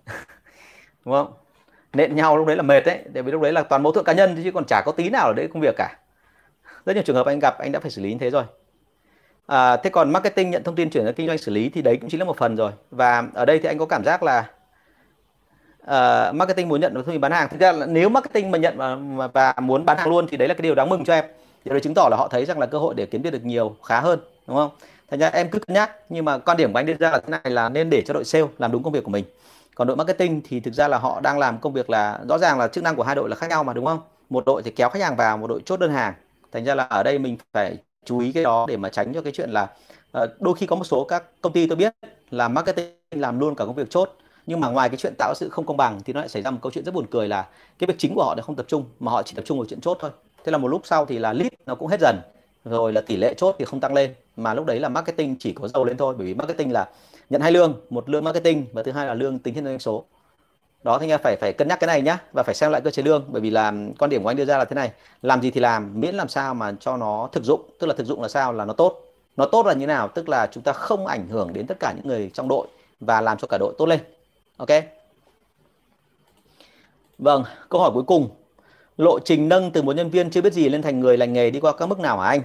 Đúng 1.04 1.14
không? 1.14 1.32
Nện 1.92 2.16
nhau 2.16 2.36
lúc 2.36 2.46
đấy 2.46 2.56
là 2.56 2.62
mệt 2.62 2.80
đấy 2.86 2.98
tại 3.14 3.22
vì 3.22 3.32
lúc 3.32 3.42
đấy 3.42 3.52
là 3.52 3.62
toàn 3.62 3.82
mâu 3.82 3.92
thuẫn 3.92 4.04
cá 4.04 4.12
nhân 4.12 4.40
chứ 4.44 4.50
còn 4.54 4.64
chả 4.64 4.82
có 4.86 4.92
tí 4.92 5.10
nào 5.10 5.26
ở 5.26 5.32
đấy 5.32 5.48
công 5.52 5.62
việc 5.62 5.74
cả. 5.76 5.96
Rất 6.86 6.92
nhiều 6.96 7.02
trường 7.02 7.16
hợp 7.16 7.26
anh 7.26 7.38
gặp 7.38 7.58
anh 7.58 7.72
đã 7.72 7.80
phải 7.80 7.90
xử 7.90 8.02
lý 8.02 8.12
như 8.12 8.18
thế 8.20 8.30
rồi. 8.30 8.44
À, 9.46 9.76
thế 9.76 9.90
còn 9.90 10.12
marketing 10.12 10.50
nhận 10.50 10.62
thông 10.62 10.74
tin 10.74 10.90
chuyển 10.90 11.04
sang 11.04 11.14
kinh 11.14 11.26
doanh 11.26 11.38
xử 11.38 11.52
lý 11.52 11.68
thì 11.68 11.82
đấy 11.82 11.98
cũng 12.00 12.10
chính 12.10 12.20
là 12.20 12.26
một 12.26 12.36
phần 12.36 12.56
rồi. 12.56 12.72
Và 12.90 13.24
ở 13.34 13.44
đây 13.44 13.58
thì 13.58 13.68
anh 13.68 13.78
có 13.78 13.86
cảm 13.86 14.04
giác 14.04 14.22
là 14.22 14.50
uh, 15.82 16.34
marketing 16.34 16.68
muốn 16.68 16.80
nhận 16.80 16.94
thông 16.94 17.04
tin 17.04 17.20
bán 17.20 17.32
hàng. 17.32 17.48
Thực 17.48 17.60
ra 17.60 17.72
là 17.72 17.86
nếu 17.86 18.08
marketing 18.08 18.50
mà 18.50 18.58
nhận 18.58 18.76
và, 19.16 19.26
và 19.26 19.54
muốn 19.60 19.84
bán 19.84 19.98
hàng 19.98 20.08
luôn 20.08 20.26
thì 20.30 20.36
đấy 20.36 20.48
là 20.48 20.54
cái 20.54 20.62
điều 20.62 20.74
đáng 20.74 20.88
mừng 20.88 21.04
cho 21.04 21.14
em. 21.14 21.24
Điều 21.64 21.72
đấy 21.72 21.80
chứng 21.80 21.94
tỏ 21.94 22.08
là 22.10 22.16
họ 22.16 22.28
thấy 22.28 22.44
rằng 22.44 22.58
là 22.58 22.66
cơ 22.66 22.78
hội 22.78 22.94
để 22.94 23.06
kiếm 23.06 23.22
tiền 23.22 23.32
được 23.32 23.44
nhiều 23.44 23.76
khá 23.84 24.00
hơn 24.00 24.20
đúng 24.46 24.56
không? 24.56 24.70
Thành 25.10 25.20
ra 25.20 25.28
em 25.28 25.50
cứ 25.50 25.58
cân 25.58 25.74
nhắc 25.74 25.90
nhưng 26.08 26.24
mà 26.24 26.38
quan 26.38 26.56
điểm 26.56 26.72
của 26.72 26.78
anh 26.78 26.86
đưa 26.86 26.94
ra 26.94 27.10
là 27.10 27.20
thế 27.20 27.28
này 27.28 27.52
là 27.52 27.68
nên 27.68 27.90
để 27.90 28.02
cho 28.06 28.14
đội 28.14 28.24
sale 28.24 28.44
làm 28.58 28.72
đúng 28.72 28.82
công 28.82 28.92
việc 28.92 29.04
của 29.04 29.10
mình 29.10 29.24
còn 29.80 29.86
đội 29.86 29.96
marketing 29.96 30.40
thì 30.44 30.60
thực 30.60 30.74
ra 30.74 30.88
là 30.88 30.98
họ 30.98 31.20
đang 31.20 31.38
làm 31.38 31.58
công 31.58 31.72
việc 31.72 31.90
là, 31.90 32.20
rõ 32.28 32.38
ràng 32.38 32.58
là 32.58 32.68
chức 32.68 32.84
năng 32.84 32.96
của 32.96 33.02
hai 33.02 33.14
đội 33.14 33.28
là 33.28 33.36
khác 33.36 33.50
nhau 33.50 33.64
mà, 33.64 33.72
đúng 33.72 33.86
không? 33.86 34.00
Một 34.30 34.44
đội 34.46 34.62
thì 34.62 34.70
kéo 34.70 34.88
khách 34.90 35.02
hàng 35.02 35.16
vào, 35.16 35.38
một 35.38 35.46
đội 35.46 35.60
chốt 35.64 35.80
đơn 35.80 35.92
hàng. 35.92 36.14
Thành 36.52 36.64
ra 36.64 36.74
là 36.74 36.84
ở 36.84 37.02
đây 37.02 37.18
mình 37.18 37.36
phải 37.52 37.76
chú 38.04 38.18
ý 38.18 38.32
cái 38.32 38.44
đó 38.44 38.66
để 38.68 38.76
mà 38.76 38.88
tránh 38.88 39.14
cho 39.14 39.22
cái 39.22 39.32
chuyện 39.32 39.50
là 39.50 39.68
ờ, 40.12 40.26
đôi 40.40 40.54
khi 40.54 40.66
có 40.66 40.76
một 40.76 40.84
số 40.84 41.04
các 41.04 41.24
công 41.40 41.52
ty 41.52 41.66
tôi 41.66 41.76
biết 41.76 41.94
là 42.30 42.48
marketing 42.48 42.94
làm 43.10 43.38
luôn 43.38 43.54
cả 43.54 43.64
công 43.64 43.74
việc 43.74 43.90
chốt, 43.90 44.16
nhưng 44.46 44.60
mà 44.60 44.68
ngoài 44.68 44.88
cái 44.88 44.96
chuyện 44.96 45.14
tạo 45.18 45.34
sự 45.36 45.48
không 45.48 45.66
công 45.66 45.76
bằng 45.76 46.00
thì 46.04 46.12
nó 46.12 46.20
lại 46.20 46.28
xảy 46.28 46.42
ra 46.42 46.50
một 46.50 46.58
câu 46.62 46.72
chuyện 46.72 46.84
rất 46.84 46.94
buồn 46.94 47.06
cười 47.10 47.28
là 47.28 47.48
cái 47.78 47.86
việc 47.86 47.98
chính 47.98 48.14
của 48.14 48.24
họ 48.24 48.34
là 48.34 48.42
không 48.42 48.56
tập 48.56 48.66
trung, 48.68 48.84
mà 49.00 49.12
họ 49.12 49.22
chỉ 49.22 49.32
tập 49.36 49.42
trung 49.46 49.58
vào 49.58 49.66
chuyện 49.66 49.80
chốt 49.80 49.98
thôi. 50.00 50.10
Thế 50.44 50.52
là 50.52 50.58
một 50.58 50.68
lúc 50.68 50.80
sau 50.84 51.06
thì 51.06 51.18
là 51.18 51.32
lead 51.32 51.52
nó 51.66 51.74
cũng 51.74 51.88
hết 51.88 52.00
dần 52.00 52.20
rồi 52.64 52.92
là 52.92 53.00
tỷ 53.00 53.16
lệ 53.16 53.34
chốt 53.36 53.56
thì 53.58 53.64
không 53.64 53.80
tăng 53.80 53.94
lên, 53.94 54.14
mà 54.36 54.54
lúc 54.54 54.66
đấy 54.66 54.80
là 54.80 54.88
marketing 54.88 55.36
chỉ 55.38 55.52
có 55.52 55.68
giàu 55.68 55.84
lên 55.84 55.96
thôi, 55.96 56.14
bởi 56.18 56.26
vì 56.26 56.34
marketing 56.34 56.72
là 56.72 56.88
nhận 57.30 57.40
hai 57.40 57.52
lương, 57.52 57.80
một 57.90 58.08
lương 58.08 58.24
marketing 58.24 58.66
và 58.72 58.82
thứ 58.82 58.92
hai 58.92 59.06
là 59.06 59.14
lương 59.14 59.38
tính 59.38 59.54
trên 59.54 59.64
doanh 59.64 59.78
số. 59.78 60.04
Đó 60.82 60.98
thì 60.98 61.12
phải 61.22 61.36
phải 61.36 61.52
cân 61.52 61.68
nhắc 61.68 61.80
cái 61.80 61.86
này 61.86 62.02
nhá, 62.02 62.18
và 62.32 62.42
phải 62.42 62.54
xem 62.54 62.70
lại 62.70 62.80
cơ 62.80 62.90
chế 62.90 63.02
lương, 63.02 63.24
bởi 63.28 63.40
vì 63.40 63.50
là 63.50 63.72
quan 63.98 64.10
điểm 64.10 64.22
của 64.22 64.30
anh 64.30 64.36
đưa 64.36 64.44
ra 64.44 64.58
là 64.58 64.64
thế 64.64 64.74
này, 64.74 64.92
làm 65.22 65.42
gì 65.42 65.50
thì 65.50 65.60
làm, 65.60 66.00
miễn 66.00 66.14
làm 66.14 66.28
sao 66.28 66.54
mà 66.54 66.72
cho 66.80 66.96
nó 66.96 67.28
thực 67.32 67.44
dụng, 67.44 67.70
tức 67.78 67.86
là 67.86 67.94
thực 67.94 68.06
dụng 68.06 68.22
là 68.22 68.28
sao? 68.28 68.52
Là 68.52 68.64
nó 68.64 68.72
tốt. 68.72 69.02
Nó 69.36 69.46
tốt 69.46 69.66
là 69.66 69.74
như 69.74 69.86
nào? 69.86 70.08
Tức 70.08 70.28
là 70.28 70.48
chúng 70.52 70.62
ta 70.62 70.72
không 70.72 71.06
ảnh 71.06 71.28
hưởng 71.28 71.52
đến 71.52 71.66
tất 71.66 71.76
cả 71.80 71.92
những 71.96 72.06
người 72.06 72.30
trong 72.34 72.48
đội 72.48 72.66
và 73.00 73.20
làm 73.20 73.38
cho 73.38 73.46
cả 73.46 73.58
đội 73.58 73.74
tốt 73.78 73.86
lên. 73.86 74.00
Ok? 74.56 74.68
Vâng 77.18 77.44
câu 77.68 77.80
hỏi 77.80 77.90
cuối 77.94 78.02
cùng 78.06 78.28
lộ 79.00 79.18
trình 79.18 79.48
nâng 79.48 79.70
từ 79.70 79.82
một 79.82 79.96
nhân 79.96 80.10
viên 80.10 80.30
chưa 80.30 80.40
biết 80.40 80.52
gì 80.52 80.68
lên 80.68 80.82
thành 80.82 81.00
người 81.00 81.16
lành 81.16 81.32
nghề 81.32 81.50
đi 81.50 81.60
qua 81.60 81.72
các 81.72 81.86
mức 81.86 82.00
nào 82.00 82.18
hả 82.18 82.28
anh? 82.28 82.40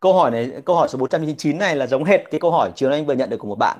Câu 0.00 0.14
hỏi 0.14 0.30
này, 0.30 0.50
câu 0.64 0.76
hỏi 0.76 0.88
số 0.88 0.98
499 0.98 1.58
này 1.58 1.76
là 1.76 1.86
giống 1.86 2.04
hệt 2.04 2.20
cái 2.30 2.40
câu 2.40 2.50
hỏi 2.50 2.70
chiều 2.74 2.88
nay 2.88 2.98
anh 2.98 3.06
vừa 3.06 3.14
nhận 3.14 3.30
được 3.30 3.36
của 3.36 3.48
một 3.48 3.58
bạn. 3.58 3.78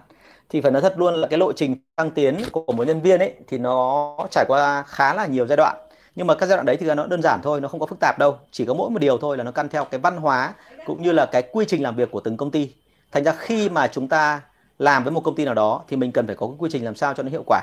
Thì 0.49 0.61
phải 0.61 0.72
nói 0.72 0.83
thật 0.83 0.95
luôn 0.97 1.14
là 1.14 1.29
cái 1.29 1.39
lộ 1.39 1.53
trình 1.53 1.76
tăng 1.97 2.11
tiến 2.11 2.37
của 2.53 2.72
một 2.72 2.87
nhân 2.87 3.01
viên 3.01 3.20
ấy 3.20 3.35
thì 3.49 3.59
nó 3.59 4.16
trải 4.31 4.45
qua 4.49 4.85
khá 4.87 5.14
là 5.14 5.26
nhiều 5.26 5.47
giai 5.47 5.57
đoạn. 5.57 5.76
Nhưng 6.14 6.26
mà 6.26 6.35
các 6.35 6.47
giai 6.47 6.57
đoạn 6.57 6.66
đấy 6.66 6.76
thì 6.76 6.95
nó 6.95 7.07
đơn 7.07 7.22
giản 7.22 7.41
thôi, 7.43 7.61
nó 7.61 7.68
không 7.68 7.81
có 7.81 7.87
phức 7.87 8.01
tạp 8.01 8.18
đâu. 8.18 8.37
Chỉ 8.51 8.64
có 8.64 8.74
mỗi 8.74 8.91
một 8.91 8.99
điều 8.99 9.18
thôi 9.18 9.37
là 9.37 9.45
nó 9.45 9.51
căn 9.51 9.68
theo 9.68 9.85
cái 9.85 10.01
văn 10.01 10.16
hóa 10.16 10.55
cũng 10.87 11.03
như 11.03 11.12
là 11.12 11.26
cái 11.26 11.43
quy 11.53 11.64
trình 11.68 11.83
làm 11.83 11.97
việc 11.97 12.11
của 12.11 12.20
từng 12.20 12.37
công 12.37 12.51
ty. 12.51 12.70
Thành 13.12 13.24
ra 13.24 13.33
khi 13.33 13.68
mà 13.68 13.87
chúng 13.87 14.09
ta 14.09 14.41
làm 14.79 15.05
với 15.05 15.12
một 15.12 15.20
công 15.24 15.35
ty 15.35 15.45
nào 15.45 15.55
đó 15.55 15.83
thì 15.89 15.97
mình 15.97 16.12
cần 16.12 16.26
phải 16.26 16.37
có 16.37 16.47
cái 16.47 16.57
quy 16.59 16.70
trình 16.72 16.85
làm 16.85 16.95
sao 16.95 17.14
cho 17.14 17.22
nó 17.22 17.31
hiệu 17.31 17.43
quả 17.47 17.61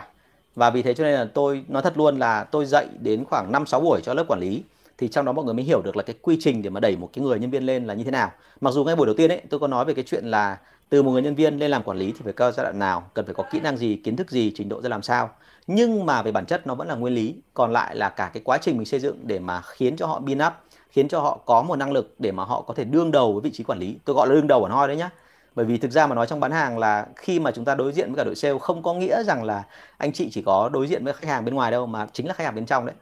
và 0.55 0.69
vì 0.69 0.81
thế 0.81 0.93
cho 0.93 1.03
nên 1.03 1.13
là 1.13 1.25
tôi 1.33 1.63
nói 1.67 1.81
thật 1.81 1.97
luôn 1.97 2.19
là 2.19 2.43
tôi 2.43 2.65
dạy 2.65 2.87
đến 2.99 3.25
khoảng 3.25 3.51
5 3.51 3.65
6 3.65 3.79
buổi 3.79 4.01
cho 4.03 4.13
lớp 4.13 4.25
quản 4.27 4.39
lý 4.39 4.63
thì 4.97 5.07
trong 5.07 5.25
đó 5.25 5.31
mọi 5.31 5.45
người 5.45 5.53
mới 5.53 5.63
hiểu 5.63 5.81
được 5.81 5.97
là 5.97 6.03
cái 6.03 6.15
quy 6.21 6.37
trình 6.39 6.61
để 6.61 6.69
mà 6.69 6.79
đẩy 6.79 6.97
một 6.97 7.09
cái 7.13 7.25
người 7.25 7.39
nhân 7.39 7.49
viên 7.49 7.63
lên 7.63 7.87
là 7.87 7.93
như 7.93 8.03
thế 8.03 8.11
nào. 8.11 8.31
Mặc 8.61 8.71
dù 8.71 8.83
ngay 8.83 8.95
buổi 8.95 9.05
đầu 9.05 9.15
tiên 9.15 9.31
ấy 9.31 9.41
tôi 9.49 9.59
có 9.59 9.67
nói 9.67 9.85
về 9.85 9.93
cái 9.93 10.03
chuyện 10.07 10.25
là 10.25 10.57
từ 10.89 11.03
một 11.03 11.11
người 11.11 11.21
nhân 11.21 11.35
viên 11.35 11.57
lên 11.57 11.71
làm 11.71 11.83
quản 11.83 11.97
lý 11.97 12.11
thì 12.11 12.19
phải 12.23 12.33
cao 12.33 12.51
giai 12.51 12.63
đoạn 12.63 12.79
nào, 12.79 13.03
cần 13.13 13.25
phải 13.25 13.33
có 13.33 13.43
kỹ 13.51 13.59
năng 13.59 13.77
gì, 13.77 13.95
kiến 13.95 14.15
thức 14.15 14.31
gì, 14.31 14.51
trình 14.55 14.69
độ 14.69 14.81
ra 14.81 14.89
làm 14.89 15.01
sao. 15.01 15.29
Nhưng 15.67 16.05
mà 16.05 16.21
về 16.21 16.31
bản 16.31 16.45
chất 16.45 16.67
nó 16.67 16.75
vẫn 16.75 16.87
là 16.87 16.95
nguyên 16.95 17.13
lý, 17.13 17.35
còn 17.53 17.73
lại 17.73 17.95
là 17.95 18.09
cả 18.09 18.31
cái 18.33 18.41
quá 18.45 18.57
trình 18.61 18.77
mình 18.77 18.85
xây 18.85 18.99
dựng 18.99 19.17
để 19.23 19.39
mà 19.39 19.61
khiến 19.61 19.95
cho 19.95 20.07
họ 20.07 20.19
build 20.19 20.41
up, 20.47 20.53
khiến 20.89 21.07
cho 21.07 21.19
họ 21.19 21.39
có 21.45 21.61
một 21.61 21.75
năng 21.75 21.91
lực 21.91 22.15
để 22.19 22.31
mà 22.31 22.43
họ 22.43 22.61
có 22.61 22.73
thể 22.73 22.83
đương 22.83 23.11
đầu 23.11 23.33
với 23.33 23.41
vị 23.41 23.51
trí 23.53 23.63
quản 23.63 23.79
lý. 23.79 23.97
Tôi 24.05 24.15
gọi 24.15 24.27
là 24.27 24.33
đương 24.33 24.47
đầu 24.47 24.63
ở 24.63 24.69
hoi 24.69 24.87
đấy 24.87 24.97
nhá 24.97 25.09
bởi 25.55 25.65
vì 25.65 25.77
thực 25.77 25.91
ra 25.91 26.07
mà 26.07 26.15
nói 26.15 26.27
trong 26.27 26.39
bán 26.39 26.51
hàng 26.51 26.77
là 26.77 27.07
khi 27.15 27.39
mà 27.39 27.51
chúng 27.51 27.65
ta 27.65 27.75
đối 27.75 27.93
diện 27.93 28.07
với 28.07 28.17
cả 28.17 28.23
đội 28.23 28.35
sale 28.35 28.59
không 28.59 28.83
có 28.83 28.93
nghĩa 28.93 29.23
rằng 29.23 29.43
là 29.43 29.63
anh 29.97 30.13
chị 30.13 30.29
chỉ 30.31 30.41
có 30.41 30.69
đối 30.73 30.87
diện 30.87 31.03
với 31.03 31.13
khách 31.13 31.27
hàng 31.29 31.45
bên 31.45 31.55
ngoài 31.55 31.71
đâu 31.71 31.85
mà 31.85 32.07
chính 32.13 32.27
là 32.27 32.33
khách 32.33 32.43
hàng 32.43 32.55
bên 32.55 32.65
trong 32.65 32.85
đấy. 32.85 32.95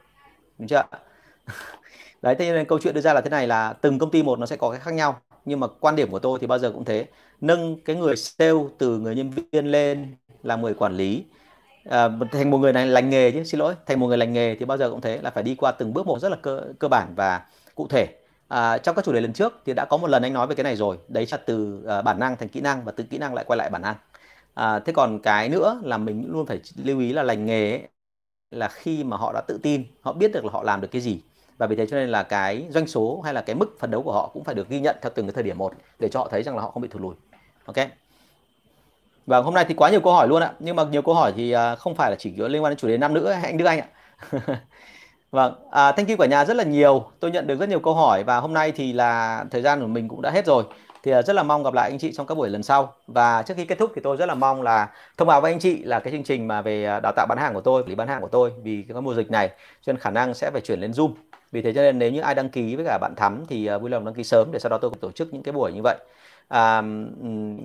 Đúng 0.58 0.68
chưa 0.68 0.82
đấy 2.22 2.34
thế 2.38 2.52
nên 2.52 2.66
câu 2.66 2.78
chuyện 2.82 2.94
đưa 2.94 3.00
ra 3.00 3.12
là 3.14 3.20
thế 3.20 3.30
này 3.30 3.46
là 3.46 3.72
từng 3.72 3.98
công 3.98 4.10
ty 4.10 4.22
một 4.22 4.38
nó 4.38 4.46
sẽ 4.46 4.56
có 4.56 4.70
cái 4.70 4.80
khác 4.80 4.94
nhau. 4.94 5.20
Nhưng 5.44 5.60
mà 5.60 5.66
quan 5.80 5.96
điểm 5.96 6.10
của 6.10 6.18
tôi 6.18 6.38
thì 6.40 6.46
bao 6.46 6.58
giờ 6.58 6.70
cũng 6.72 6.84
thế. 6.84 7.06
Nâng 7.40 7.80
cái 7.84 7.96
người 7.96 8.16
sale 8.16 8.58
từ 8.78 8.98
người 8.98 9.14
nhân 9.14 9.30
viên 9.52 9.66
lên 9.66 10.16
là 10.42 10.56
người 10.56 10.74
quản 10.74 10.96
lý. 10.96 11.24
À, 11.84 12.08
thành 12.32 12.50
một 12.50 12.58
người 12.58 12.72
này 12.72 12.86
lành 12.86 13.10
nghề 13.10 13.30
chứ 13.30 13.44
xin 13.44 13.60
lỗi. 13.60 13.74
Thành 13.86 14.00
một 14.00 14.06
người 14.06 14.18
lành 14.18 14.32
nghề 14.32 14.56
thì 14.56 14.64
bao 14.64 14.78
giờ 14.78 14.90
cũng 14.90 15.00
thế 15.00 15.20
là 15.22 15.30
phải 15.30 15.42
đi 15.42 15.54
qua 15.54 15.72
từng 15.72 15.94
bước 15.94 16.06
một 16.06 16.18
rất 16.20 16.28
là 16.28 16.36
cơ 16.42 16.62
cơ 16.78 16.88
bản 16.88 17.14
và 17.16 17.46
cụ 17.74 17.88
thể 17.88 18.08
à, 18.54 18.78
trong 18.78 18.96
các 18.96 19.04
chủ 19.04 19.12
đề 19.12 19.20
lần 19.20 19.32
trước 19.32 19.62
thì 19.66 19.72
đã 19.74 19.84
có 19.84 19.96
một 19.96 20.06
lần 20.06 20.22
anh 20.22 20.32
nói 20.32 20.46
về 20.46 20.54
cái 20.54 20.64
này 20.64 20.76
rồi. 20.76 20.98
Đấy 21.08 21.26
là 21.30 21.38
từ 21.46 21.84
uh, 21.98 22.04
bản 22.04 22.18
năng 22.18 22.36
thành 22.36 22.48
kỹ 22.48 22.60
năng 22.60 22.84
và 22.84 22.92
từ 22.92 23.04
kỹ 23.04 23.18
năng 23.18 23.34
lại 23.34 23.44
quay 23.48 23.56
lại 23.56 23.70
bản 23.70 23.82
năng. 23.82 23.96
À, 24.54 24.78
thế 24.78 24.92
còn 24.92 25.18
cái 25.22 25.48
nữa 25.48 25.80
là 25.84 25.98
mình 25.98 26.24
luôn 26.28 26.46
phải 26.46 26.60
lưu 26.76 27.00
ý 27.00 27.12
là 27.12 27.22
lành 27.22 27.46
nghề 27.46 27.70
ấy, 27.70 27.88
là 28.50 28.68
khi 28.68 29.04
mà 29.04 29.16
họ 29.16 29.32
đã 29.32 29.40
tự 29.48 29.58
tin 29.62 29.84
họ 30.00 30.12
biết 30.12 30.32
được 30.32 30.44
là 30.44 30.50
họ 30.52 30.62
làm 30.62 30.80
được 30.80 30.88
cái 30.92 31.00
gì. 31.02 31.20
Và 31.58 31.66
vì 31.66 31.76
thế 31.76 31.86
cho 31.86 31.96
nên 31.96 32.08
là 32.08 32.22
cái 32.22 32.66
doanh 32.70 32.86
số 32.86 33.20
hay 33.24 33.34
là 33.34 33.42
cái 33.42 33.56
mức 33.56 33.76
phấn 33.80 33.90
đấu 33.90 34.02
của 34.02 34.12
họ 34.12 34.30
cũng 34.34 34.44
phải 34.44 34.54
được 34.54 34.68
ghi 34.68 34.80
nhận 34.80 34.96
theo 35.02 35.12
từng 35.14 35.26
cái 35.26 35.32
thời 35.34 35.44
điểm 35.44 35.58
một 35.58 35.74
để 35.98 36.08
cho 36.08 36.20
họ 36.20 36.28
thấy 36.30 36.42
rằng 36.42 36.56
là 36.56 36.62
họ 36.62 36.70
không 36.70 36.82
bị 36.82 36.88
thụt 36.88 37.02
lùi. 37.02 37.14
Ok? 37.64 37.76
Và 39.26 39.38
hôm 39.38 39.54
nay 39.54 39.64
thì 39.68 39.74
quá 39.74 39.90
nhiều 39.90 40.00
câu 40.00 40.12
hỏi 40.12 40.28
luôn 40.28 40.42
ạ. 40.42 40.52
Nhưng 40.58 40.76
mà 40.76 40.84
nhiều 40.84 41.02
câu 41.02 41.14
hỏi 41.14 41.32
thì 41.36 41.52
à, 41.52 41.76
không 41.76 41.94
phải 41.94 42.10
là 42.10 42.16
chỉ 42.18 42.32
liên 42.36 42.64
quan 42.64 42.70
đến 42.70 42.78
chủ 42.78 42.88
đề 42.88 42.98
năm 42.98 43.14
nữa 43.14 43.32
anh 43.42 43.56
Đức 43.58 43.64
Anh 43.64 43.80
ạ. 43.80 43.88
Vâng, 45.34 45.54
à, 45.70 45.92
thank 45.92 46.08
you 46.08 46.16
cả 46.16 46.26
nhà 46.26 46.44
rất 46.44 46.56
là 46.56 46.64
nhiều. 46.64 47.04
Tôi 47.20 47.30
nhận 47.30 47.46
được 47.46 47.60
rất 47.60 47.68
nhiều 47.68 47.80
câu 47.80 47.94
hỏi 47.94 48.24
và 48.24 48.40
hôm 48.40 48.54
nay 48.54 48.72
thì 48.72 48.92
là 48.92 49.44
thời 49.50 49.62
gian 49.62 49.80
của 49.80 49.86
mình 49.86 50.08
cũng 50.08 50.22
đã 50.22 50.30
hết 50.30 50.46
rồi. 50.46 50.64
Thì 51.02 51.12
à, 51.12 51.22
rất 51.22 51.32
là 51.32 51.42
mong 51.42 51.62
gặp 51.62 51.74
lại 51.74 51.90
anh 51.90 51.98
chị 51.98 52.12
trong 52.12 52.26
các 52.26 52.34
buổi 52.34 52.48
lần 52.48 52.62
sau. 52.62 52.92
Và 53.06 53.42
trước 53.42 53.54
khi 53.56 53.64
kết 53.64 53.78
thúc 53.78 53.92
thì 53.94 54.00
tôi 54.04 54.16
rất 54.16 54.26
là 54.26 54.34
mong 54.34 54.62
là 54.62 54.90
thông 55.16 55.28
báo 55.28 55.40
với 55.40 55.52
anh 55.52 55.60
chị 55.60 55.84
là 55.84 56.00
cái 56.00 56.12
chương 56.12 56.22
trình 56.22 56.48
mà 56.48 56.62
về 56.62 56.84
à, 56.84 57.00
đào 57.00 57.12
tạo 57.16 57.26
bán 57.28 57.38
hàng 57.38 57.54
của 57.54 57.60
tôi, 57.60 57.84
lý 57.86 57.94
bán 57.94 58.08
hàng 58.08 58.20
của 58.20 58.28
tôi 58.28 58.52
vì 58.62 58.84
cái 58.88 59.00
mùa 59.00 59.14
dịch 59.14 59.30
này 59.30 59.48
cho 59.82 59.92
nên 59.92 60.00
khả 60.00 60.10
năng 60.10 60.34
sẽ 60.34 60.50
phải 60.50 60.60
chuyển 60.60 60.80
lên 60.80 60.90
Zoom. 60.90 61.12
Vì 61.52 61.62
thế 61.62 61.72
cho 61.72 61.82
nên 61.82 61.98
nếu 61.98 62.10
như 62.10 62.20
ai 62.20 62.34
đăng 62.34 62.48
ký 62.48 62.76
với 62.76 62.84
cả 62.84 62.98
bạn 63.00 63.14
Thắm 63.16 63.44
thì 63.48 63.66
à, 63.66 63.78
vui 63.78 63.90
lòng 63.90 64.04
đăng 64.04 64.14
ký 64.14 64.24
sớm 64.24 64.48
để 64.52 64.58
sau 64.58 64.70
đó 64.70 64.78
tôi 64.78 64.90
cũng 64.90 65.00
tổ 65.00 65.10
chức 65.10 65.34
những 65.34 65.42
cái 65.42 65.52
buổi 65.52 65.72
như 65.72 65.80
vậy. 65.82 65.96
À, 66.48 66.82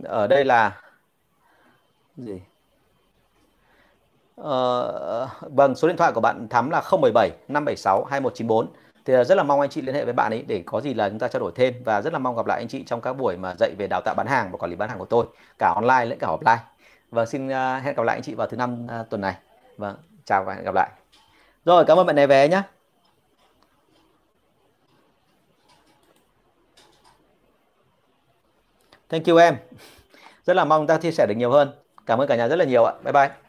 ở 0.03 0.27
đây 0.27 0.45
là 0.45 0.81
gì? 2.17 2.41
Uh, 4.39 5.29
vâng, 5.41 5.75
số 5.75 5.87
điện 5.87 5.97
thoại 5.97 6.11
của 6.11 6.21
bạn 6.21 6.47
Thắm 6.49 6.69
là 6.69 6.81
017 6.91 7.29
576 7.47 8.03
2194. 8.03 8.67
Thì 9.05 9.13
ờ, 9.13 9.23
rất 9.23 9.35
là 9.35 9.43
mong 9.43 9.59
anh 9.59 9.69
chị 9.69 9.81
liên 9.81 9.95
hệ 9.95 10.05
với 10.05 10.13
bạn 10.13 10.31
ấy 10.31 10.43
để 10.47 10.63
có 10.65 10.81
gì 10.81 10.93
là 10.93 11.09
chúng 11.09 11.19
ta 11.19 11.27
trao 11.27 11.39
đổi 11.39 11.51
thêm 11.55 11.73
và 11.85 12.01
rất 12.01 12.13
là 12.13 12.19
mong 12.19 12.35
gặp 12.35 12.45
lại 12.45 12.57
anh 12.57 12.67
chị 12.67 12.83
trong 12.83 13.01
các 13.01 13.13
buổi 13.13 13.37
mà 13.37 13.55
dạy 13.59 13.71
về 13.77 13.87
đào 13.87 14.01
tạo 14.01 14.15
bán 14.15 14.27
hàng 14.27 14.51
và 14.51 14.57
quản 14.57 14.71
lý 14.71 14.75
bán 14.75 14.89
hàng 14.89 14.99
của 14.99 15.05
tôi, 15.05 15.25
cả 15.59 15.73
online 15.75 16.05
lẫn 16.05 16.19
cả 16.19 16.27
offline. 16.27 16.57
Và 17.11 17.25
xin 17.25 17.47
uh, 17.47 17.83
hẹn 17.83 17.95
gặp 17.95 18.03
lại 18.03 18.15
anh 18.15 18.23
chị 18.23 18.33
vào 18.33 18.47
thứ 18.47 18.57
năm 18.57 18.87
uh, 19.01 19.09
tuần 19.09 19.21
này. 19.21 19.35
Vâng, 19.77 19.95
chào 20.25 20.43
và 20.43 20.53
hẹn 20.53 20.63
gặp 20.63 20.75
lại. 20.75 20.89
Rồi, 21.65 21.85
cảm 21.85 21.99
ơn 21.99 22.05
bạn 22.05 22.15
này 22.15 22.27
về 22.27 22.47
nhé. 22.49 22.61
Thank 29.09 29.27
you 29.27 29.37
em. 29.37 29.55
Rất 30.45 30.53
là 30.53 30.65
mong 30.65 30.87
ta 30.87 30.97
chia 30.97 31.11
sẻ 31.11 31.25
được 31.25 31.35
nhiều 31.35 31.51
hơn. 31.51 31.71
Cảm 32.05 32.19
ơn 32.19 32.27
cả 32.27 32.35
nhà 32.35 32.47
rất 32.47 32.55
là 32.55 32.65
nhiều 32.65 32.83
ạ. 32.85 32.93
Bye 33.03 33.13
bye. 33.13 33.48